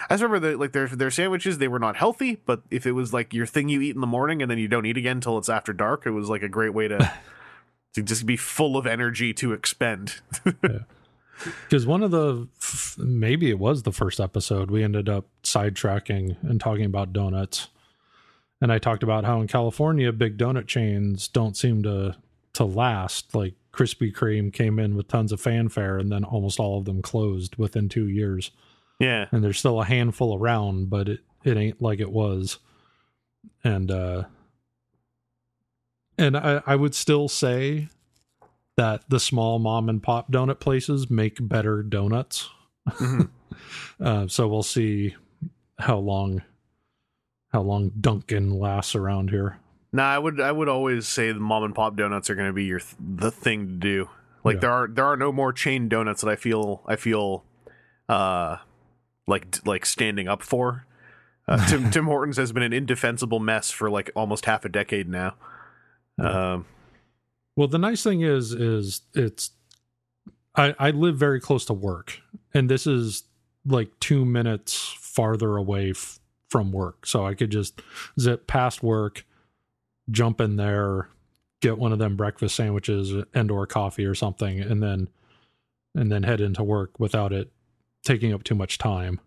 I 0.09 0.13
just 0.15 0.23
remember 0.23 0.49
that 0.49 0.59
like 0.59 0.71
their 0.71 0.87
their 0.87 1.11
sandwiches 1.11 1.57
they 1.57 1.67
were 1.67 1.79
not 1.79 1.95
healthy, 1.95 2.41
but 2.45 2.63
if 2.71 2.85
it 2.85 2.93
was 2.93 3.13
like 3.13 3.33
your 3.33 3.45
thing 3.45 3.69
you 3.69 3.81
eat 3.81 3.95
in 3.95 4.01
the 4.01 4.07
morning 4.07 4.41
and 4.41 4.49
then 4.49 4.57
you 4.57 4.67
don't 4.67 4.85
eat 4.85 4.97
again 4.97 5.17
until 5.17 5.37
it's 5.37 5.49
after 5.49 5.73
dark, 5.73 6.05
it 6.05 6.11
was 6.11 6.29
like 6.29 6.41
a 6.41 6.49
great 6.49 6.73
way 6.73 6.87
to 6.87 7.11
to 7.93 8.01
just 8.01 8.25
be 8.25 8.37
full 8.37 8.77
of 8.77 8.87
energy 8.87 9.33
to 9.35 9.53
expend. 9.53 10.21
Because 11.43 11.85
one 11.85 12.03
of 12.03 12.11
the 12.11 12.47
maybe 12.97 13.49
it 13.49 13.59
was 13.59 13.83
the 13.83 13.91
first 13.91 14.19
episode 14.19 14.69
we 14.69 14.83
ended 14.83 15.09
up 15.09 15.25
sidetracking 15.43 16.37
and 16.43 16.61
talking 16.61 16.85
about 16.85 17.13
donuts, 17.13 17.69
and 18.61 18.71
I 18.71 18.77
talked 18.79 19.03
about 19.03 19.25
how 19.25 19.41
in 19.41 19.47
California 19.47 20.11
big 20.13 20.37
donut 20.37 20.67
chains 20.67 21.27
don't 21.27 21.57
seem 21.57 21.83
to 21.83 22.15
to 22.53 22.63
last. 22.65 23.33
Like 23.35 23.55
Krispy 23.73 24.13
Kreme 24.13 24.53
came 24.53 24.77
in 24.79 24.95
with 24.95 25.07
tons 25.07 25.31
of 25.31 25.41
fanfare, 25.41 25.97
and 25.97 26.11
then 26.11 26.23
almost 26.23 26.59
all 26.59 26.77
of 26.77 26.85
them 26.85 27.01
closed 27.01 27.55
within 27.55 27.89
two 27.89 28.07
years. 28.07 28.51
yeah. 28.99 29.25
and 29.31 29.43
there's 29.43 29.57
still 29.59 29.81
a 29.81 29.85
handful 29.85 30.37
around, 30.37 30.89
but 30.89 31.07
it, 31.09 31.19
it 31.43 31.57
ain't 31.57 31.81
like 31.81 31.99
it 31.99 32.11
was. 32.11 32.59
And 33.63 33.89
uh 33.89 34.23
and 36.17 36.37
I, 36.37 36.61
I 36.65 36.75
would 36.75 36.93
still 36.93 37.27
say 37.27 37.87
that 38.77 39.09
the 39.09 39.19
small 39.19 39.57
mom 39.59 39.89
and 39.89 40.03
pop 40.03 40.31
donut 40.31 40.59
places 40.59 41.09
make 41.09 41.37
better 41.39 41.83
donuts. 41.83 42.49
Mhm. 42.87 43.29
Uh, 43.99 44.27
so 44.27 44.47
we'll 44.47 44.63
see 44.63 45.13
how 45.77 45.97
long 45.97 46.41
how 47.51 47.61
long 47.61 47.91
Dunkin' 47.99 48.49
lasts 48.59 48.95
around 48.95 49.29
here. 49.29 49.57
Nah, 49.93 50.05
I 50.13 50.17
would 50.19 50.39
I 50.39 50.51
would 50.51 50.69
always 50.69 51.07
say 51.07 51.31
the 51.31 51.39
mom 51.39 51.63
and 51.63 51.75
pop 51.75 51.95
donuts 51.97 52.29
are 52.29 52.35
going 52.35 52.47
to 52.47 52.53
be 52.53 52.63
your 52.65 52.79
th- 52.79 52.95
the 52.99 53.29
thing 53.31 53.67
to 53.67 53.73
do. 53.73 54.09
Like 54.43 54.55
Yeah. 54.55 54.59
there 54.61 54.71
are 54.71 54.87
there 54.87 55.05
are 55.05 55.17
no 55.17 55.31
more 55.31 55.51
chain 55.51 55.89
donuts 55.89 56.21
that 56.21 56.29
I 56.29 56.35
feel 56.37 56.81
I 56.87 56.95
feel 56.95 57.43
uh 58.07 58.57
like 59.27 59.57
like 59.67 59.85
standing 59.85 60.27
up 60.29 60.41
for. 60.43 60.85
Uh, 61.47 61.65
Tim 61.69 61.91
Tim 61.91 62.05
Hortons 62.05 62.37
has 62.37 62.51
been 62.53 62.63
an 62.63 62.71
indefensible 62.73 63.39
mess 63.39 63.69
for 63.69 63.89
like 63.89 64.09
almost 64.15 64.45
half 64.45 64.63
a 64.63 64.69
decade 64.69 65.09
now. 65.09 65.35
Um, 66.19 66.65
Well, 67.57 67.67
the 67.67 67.77
nice 67.77 68.01
thing 68.01 68.21
is, 68.21 68.53
is 68.53 69.01
it's 69.13 69.51
I 70.55 70.73
I 70.79 70.91
live 70.91 71.17
very 71.17 71.41
close 71.41 71.65
to 71.65 71.73
work, 71.73 72.21
and 72.53 72.69
this 72.69 72.87
is 72.87 73.23
like 73.65 73.91
two 73.99 74.23
minutes 74.23 74.95
farther 74.97 75.57
away 75.57 75.89
f- 75.91 76.19
from 76.51 76.71
work, 76.73 77.05
so 77.05 77.25
I 77.25 77.33
could 77.33 77.49
just 77.49 77.81
zip 78.19 78.45
past 78.45 78.83
work, 78.83 79.25
jump 80.11 80.41
in 80.41 80.57
there, 80.57 81.07
get 81.61 81.77
one 81.77 81.93
of 81.93 81.97
them 81.99 82.17
breakfast 82.17 82.55
sandwiches 82.57 83.13
and 83.33 83.49
or 83.49 83.65
coffee 83.65 84.05
or 84.05 84.13
something, 84.13 84.59
and 84.59 84.83
then 84.83 85.07
and 85.95 86.11
then 86.11 86.23
head 86.23 86.41
into 86.41 86.61
work 86.63 86.99
without 86.99 87.31
it 87.33 87.51
taking 88.03 88.33
up 88.33 88.43
too 88.43 88.55
much 88.55 88.77
time. 88.77 89.19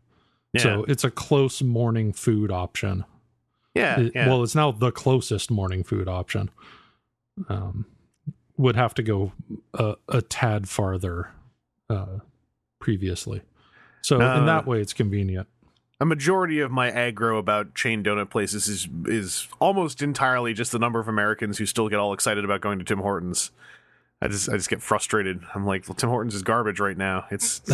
yeah, 0.53 0.61
So 0.63 0.85
it's 0.89 1.05
a 1.05 1.11
close 1.11 1.63
morning 1.63 2.13
food 2.13 2.51
option. 2.51 3.05
yeah, 3.75 4.01
It- 4.01 4.13
yeah. 4.15 4.29
Well, 4.29 4.43
it's 4.43 4.55
now 4.55 4.71
the 4.71 4.93
closest 4.93 5.51
morning 5.51 5.83
food 5.83 6.09
option. 6.09 6.51
Um, 7.49 7.87
would 8.57 8.77
have 8.77 8.95
to 8.95 9.03
go 9.03 9.33
a, 9.75 9.97
a 10.09 10.23
tad 10.23 10.69
farther 10.69 11.31
uh, 11.91 12.19
previously. 12.81 13.43
So 14.03 14.19
No. 14.19 14.39
in 14.39 14.47
that 14.47 14.67
way, 14.67 14.81
it's 14.81 14.93
convenient. 14.93 15.49
A 16.01 16.05
majority 16.05 16.61
of 16.61 16.71
my 16.71 16.91
aggro 16.91 17.39
about 17.39 17.75
chain 17.75 18.03
donut 18.03 18.31
places 18.31 18.69
is 18.69 18.89
is 19.07 19.49
almost 19.61 20.03
entirely 20.03 20.53
just 20.53 20.73
the 20.73 20.79
number 20.79 21.01
of 21.01 21.09
Americans 21.09 21.59
who 21.59 21.67
still 21.67 21.89
get 21.89 21.99
all 21.99 22.13
excited 22.13 22.45
about 22.45 22.61
going 22.61 22.79
to 22.79 22.85
Tim 22.85 22.99
Hortons. 22.99 23.51
I 24.21 24.29
just 24.29 24.49
I 24.49 24.57
just 24.57 24.71
get 24.71 24.83
frustrated. 24.83 25.43
I'm 25.55 25.67
like, 25.67 25.89
well, 25.89 25.95
Tim 25.95 26.11
Hortons 26.11 26.35
is 26.35 26.43
garbage 26.43 26.81
right 26.81 26.97
now. 26.97 27.27
It's 27.31 27.61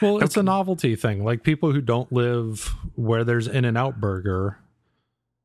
Well, 0.00 0.18
it's 0.22 0.36
a 0.36 0.42
novelty 0.42 0.96
thing. 0.96 1.24
Like 1.24 1.42
people 1.42 1.72
who 1.72 1.80
don't 1.80 2.10
live 2.12 2.74
where 2.94 3.24
there's 3.24 3.46
In 3.46 3.64
and 3.64 3.76
Out 3.76 4.00
Burger, 4.00 4.58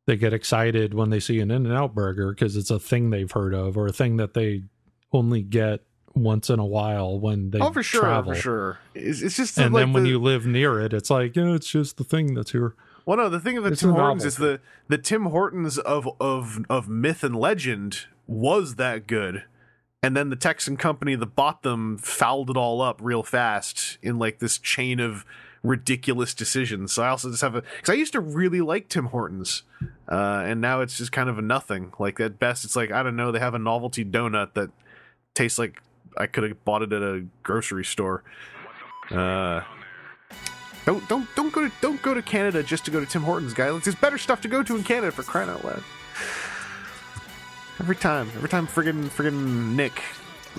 they 0.08 0.16
get 0.16 0.34
excited 0.34 0.94
when 0.94 1.10
they 1.10 1.20
see 1.20 1.40
an 1.40 1.52
In 1.52 1.66
and 1.66 1.76
Out 1.76 1.94
Burger 1.94 2.34
because 2.34 2.56
it's 2.56 2.72
a 2.72 2.80
thing 2.80 3.10
they've 3.10 3.32
heard 3.32 3.54
of 3.54 3.78
or 3.78 3.88
a 3.88 3.92
thing 3.92 4.18
that 4.18 4.34
they 4.34 4.64
only 5.12 5.42
get 5.42 5.82
once 6.24 6.50
in 6.50 6.60
a 6.60 6.66
while 6.66 7.20
when 7.20 7.52
they 7.52 7.60
oh 7.60 7.72
for 7.72 7.84
sure, 7.84 8.02
travel. 8.02 8.34
for 8.34 8.40
sure. 8.40 8.80
It's, 8.96 9.22
it's 9.22 9.36
just 9.38 9.58
And 9.58 9.74
like 9.74 9.82
then 9.82 9.94
when 9.94 10.04
the- 10.04 10.10
you 10.10 10.20
live 10.20 10.46
near 10.46 10.80
it, 10.80 10.94
it's 10.94 11.10
like, 11.10 11.36
yeah, 11.36 11.54
it's 11.56 11.70
just 11.70 11.98
the 11.98 12.04
thing 12.04 12.34
that's 12.34 12.52
here. 12.52 12.76
Well, 13.06 13.18
no, 13.18 13.30
the 13.30 13.40
thing 13.40 13.58
about 13.58 13.72
It's 13.72 13.82
Tim 13.82 13.92
Hortons 13.92 14.26
is 14.26 14.38
the 14.38 14.60
the 14.88 14.98
Tim 14.98 15.26
Hortons 15.26 15.78
of 15.80 16.08
of 16.20 16.64
of 16.70 16.88
myth 16.88 17.24
and 17.24 17.36
legend 17.36 18.06
was 18.28 18.76
that 18.76 19.08
good, 19.08 19.44
and 20.04 20.16
then 20.16 20.30
the 20.30 20.36
Texan 20.36 20.78
company 20.78 21.16
that 21.16 21.36
bought 21.36 21.64
them 21.64 21.98
fouled 21.98 22.52
it 22.52 22.58
all 22.58 22.80
up 22.82 23.00
real 23.02 23.24
fast 23.24 23.98
in 24.04 24.20
like 24.20 24.38
this 24.40 24.60
chain 24.60 25.00
of 25.00 25.26
ridiculous 25.64 26.34
decisions. 26.36 26.92
So 26.94 27.04
I 27.04 27.10
also 27.10 27.30
just 27.32 27.42
have 27.42 27.56
a 27.56 27.62
because 27.62 27.90
I 27.90 27.94
used 27.94 28.14
to 28.14 28.20
really 28.20 28.62
like 28.62 28.88
Tim 28.88 29.06
Hortons, 29.06 29.64
uh, 30.08 30.44
and 30.46 30.62
now 30.62 30.82
it's 30.82 30.98
just 30.98 31.12
kind 31.12 31.28
of 31.30 31.40
a 31.40 31.42
nothing. 31.42 31.94
Like 31.98 32.20
at 32.20 32.38
best, 32.38 32.64
it's 32.66 32.76
like 32.76 32.92
I 32.92 33.02
don't 33.02 33.16
know. 33.16 33.32
They 33.32 33.40
have 33.40 33.56
a 33.56 33.60
novelty 33.60 34.06
donut 34.06 34.54
that 34.54 34.70
tastes 35.34 35.58
like 35.58 35.82
I 36.18 36.28
could 36.28 36.44
have 36.44 36.64
bought 36.66 36.82
it 36.82 36.92
at 36.94 37.02
a 37.02 37.26
grocery 37.44 37.86
store. 37.86 38.24
Uh, 39.10 39.62
don't 40.86 41.08
don't 41.08 41.28
don't 41.36 41.54
go 41.54 41.68
to 41.68 41.74
don't 41.82 42.02
go 42.02 42.14
to 42.14 42.22
Canada 42.22 42.64
just 42.64 42.86
to 42.86 42.92
go 42.92 43.00
to 43.00 43.06
Tim 43.06 43.24
Hortons, 43.24 43.54
guy. 43.54 43.70
There's 43.78 43.96
better 43.96 44.18
stuff 44.18 44.42
to 44.42 44.48
go 44.48 44.64
to 44.64 44.76
in 44.76 44.84
Canada 44.84 45.12
for 45.12 45.24
crying 45.24 45.50
out 45.50 45.64
loud. 45.64 45.84
Every 47.80 47.96
time, 47.96 48.30
every 48.36 48.50
time, 48.50 48.68
friggin' 48.68 49.06
friggin' 49.06 49.76
Nick, 49.76 50.02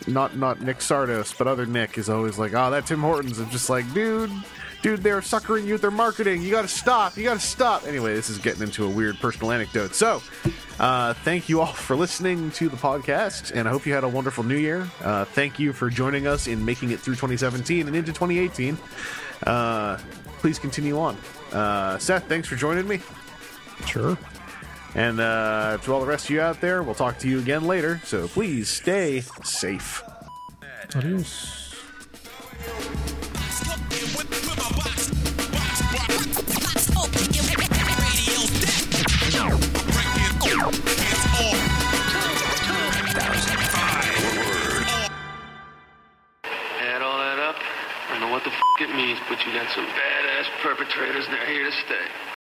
not 0.07 0.37
not 0.37 0.61
Nick 0.61 0.79
Sardos, 0.79 1.37
but 1.37 1.47
other 1.47 1.66
Nick 1.66 1.99
is 1.99 2.09
always 2.09 2.39
like, 2.39 2.53
"Oh, 2.55 2.70
that 2.70 2.87
Tim 2.87 3.01
Hortons." 3.01 3.39
I'm 3.39 3.51
just 3.51 3.70
like, 3.70 3.93
dude, 3.95 4.31
dude, 4.82 5.02
they're 5.02 5.22
suckering 5.22 5.66
you 5.66 5.74
with 5.74 5.82
their 5.82 5.90
marketing. 5.90 6.42
You 6.42 6.50
got 6.50 6.62
to 6.62 6.68
stop. 6.68 7.16
You 7.16 7.24
got 7.24 7.40
to 7.40 7.46
stop. 7.46 7.86
Anyway, 7.86 8.14
this 8.14 8.28
is 8.28 8.38
getting 8.38 8.62
into 8.62 8.84
a 8.84 8.90
weird 8.90 9.18
personal 9.18 9.52
anecdote. 9.52 9.94
So, 9.94 10.20
uh, 10.78 11.14
thank 11.14 11.48
you 11.48 11.60
all 11.60 11.72
for 11.72 11.96
listening 11.96 12.50
to 12.52 12.68
the 12.68 12.76
podcast, 12.76 13.52
and 13.54 13.68
I 13.68 13.70
hope 13.70 13.86
you 13.86 13.94
had 13.94 14.04
a 14.04 14.09
wonderful 14.09 14.44
New 14.44 14.56
Year. 14.56 14.88
Uh, 15.00 15.24
thank 15.24 15.59
you 15.59 15.72
for 15.72 15.88
joining 15.88 16.26
us 16.26 16.46
in 16.48 16.64
making 16.64 16.90
it 16.90 17.00
through 17.00 17.14
2017 17.14 17.86
and 17.86 17.96
into 17.96 18.12
2018. 18.12 18.76
Uh, 19.46 19.98
please 20.38 20.59
continue 20.59 20.98
on. 20.98 21.16
Uh, 21.52 21.98
Seth, 21.98 22.28
thanks 22.28 22.48
for 22.48 22.56
joining 22.56 22.86
me. 22.88 23.00
Sure. 23.86 24.18
And 24.94 25.20
uh, 25.20 25.78
to 25.82 25.92
all 25.92 26.00
the 26.00 26.06
rest 26.06 26.26
of 26.26 26.30
you 26.30 26.40
out 26.40 26.60
there, 26.60 26.82
we'll 26.82 26.94
talk 26.94 27.18
to 27.20 27.28
you 27.28 27.38
again 27.38 27.64
later. 27.64 28.00
So 28.04 28.28
please 28.28 28.68
stay 28.68 29.20
safe. 29.42 30.02
Adios. 30.94 31.62
Add 40.62 40.70
all 47.02 47.18
that 47.18 47.39
up, 47.40 47.56
I 48.10 48.18
know 48.20 48.30
what 48.30 48.44
the 48.44 48.51
f 48.51 48.60
it 48.80 48.94
means, 48.94 49.18
but 49.28 49.44
you 49.44 49.52
got 49.52 49.68
some 49.74 49.86
badass 49.86 50.47
perpetrators, 50.62 51.24
and 51.24 51.34
they're 51.34 51.47
here 51.47 51.64
to 51.64 51.72
stay. 51.72 52.31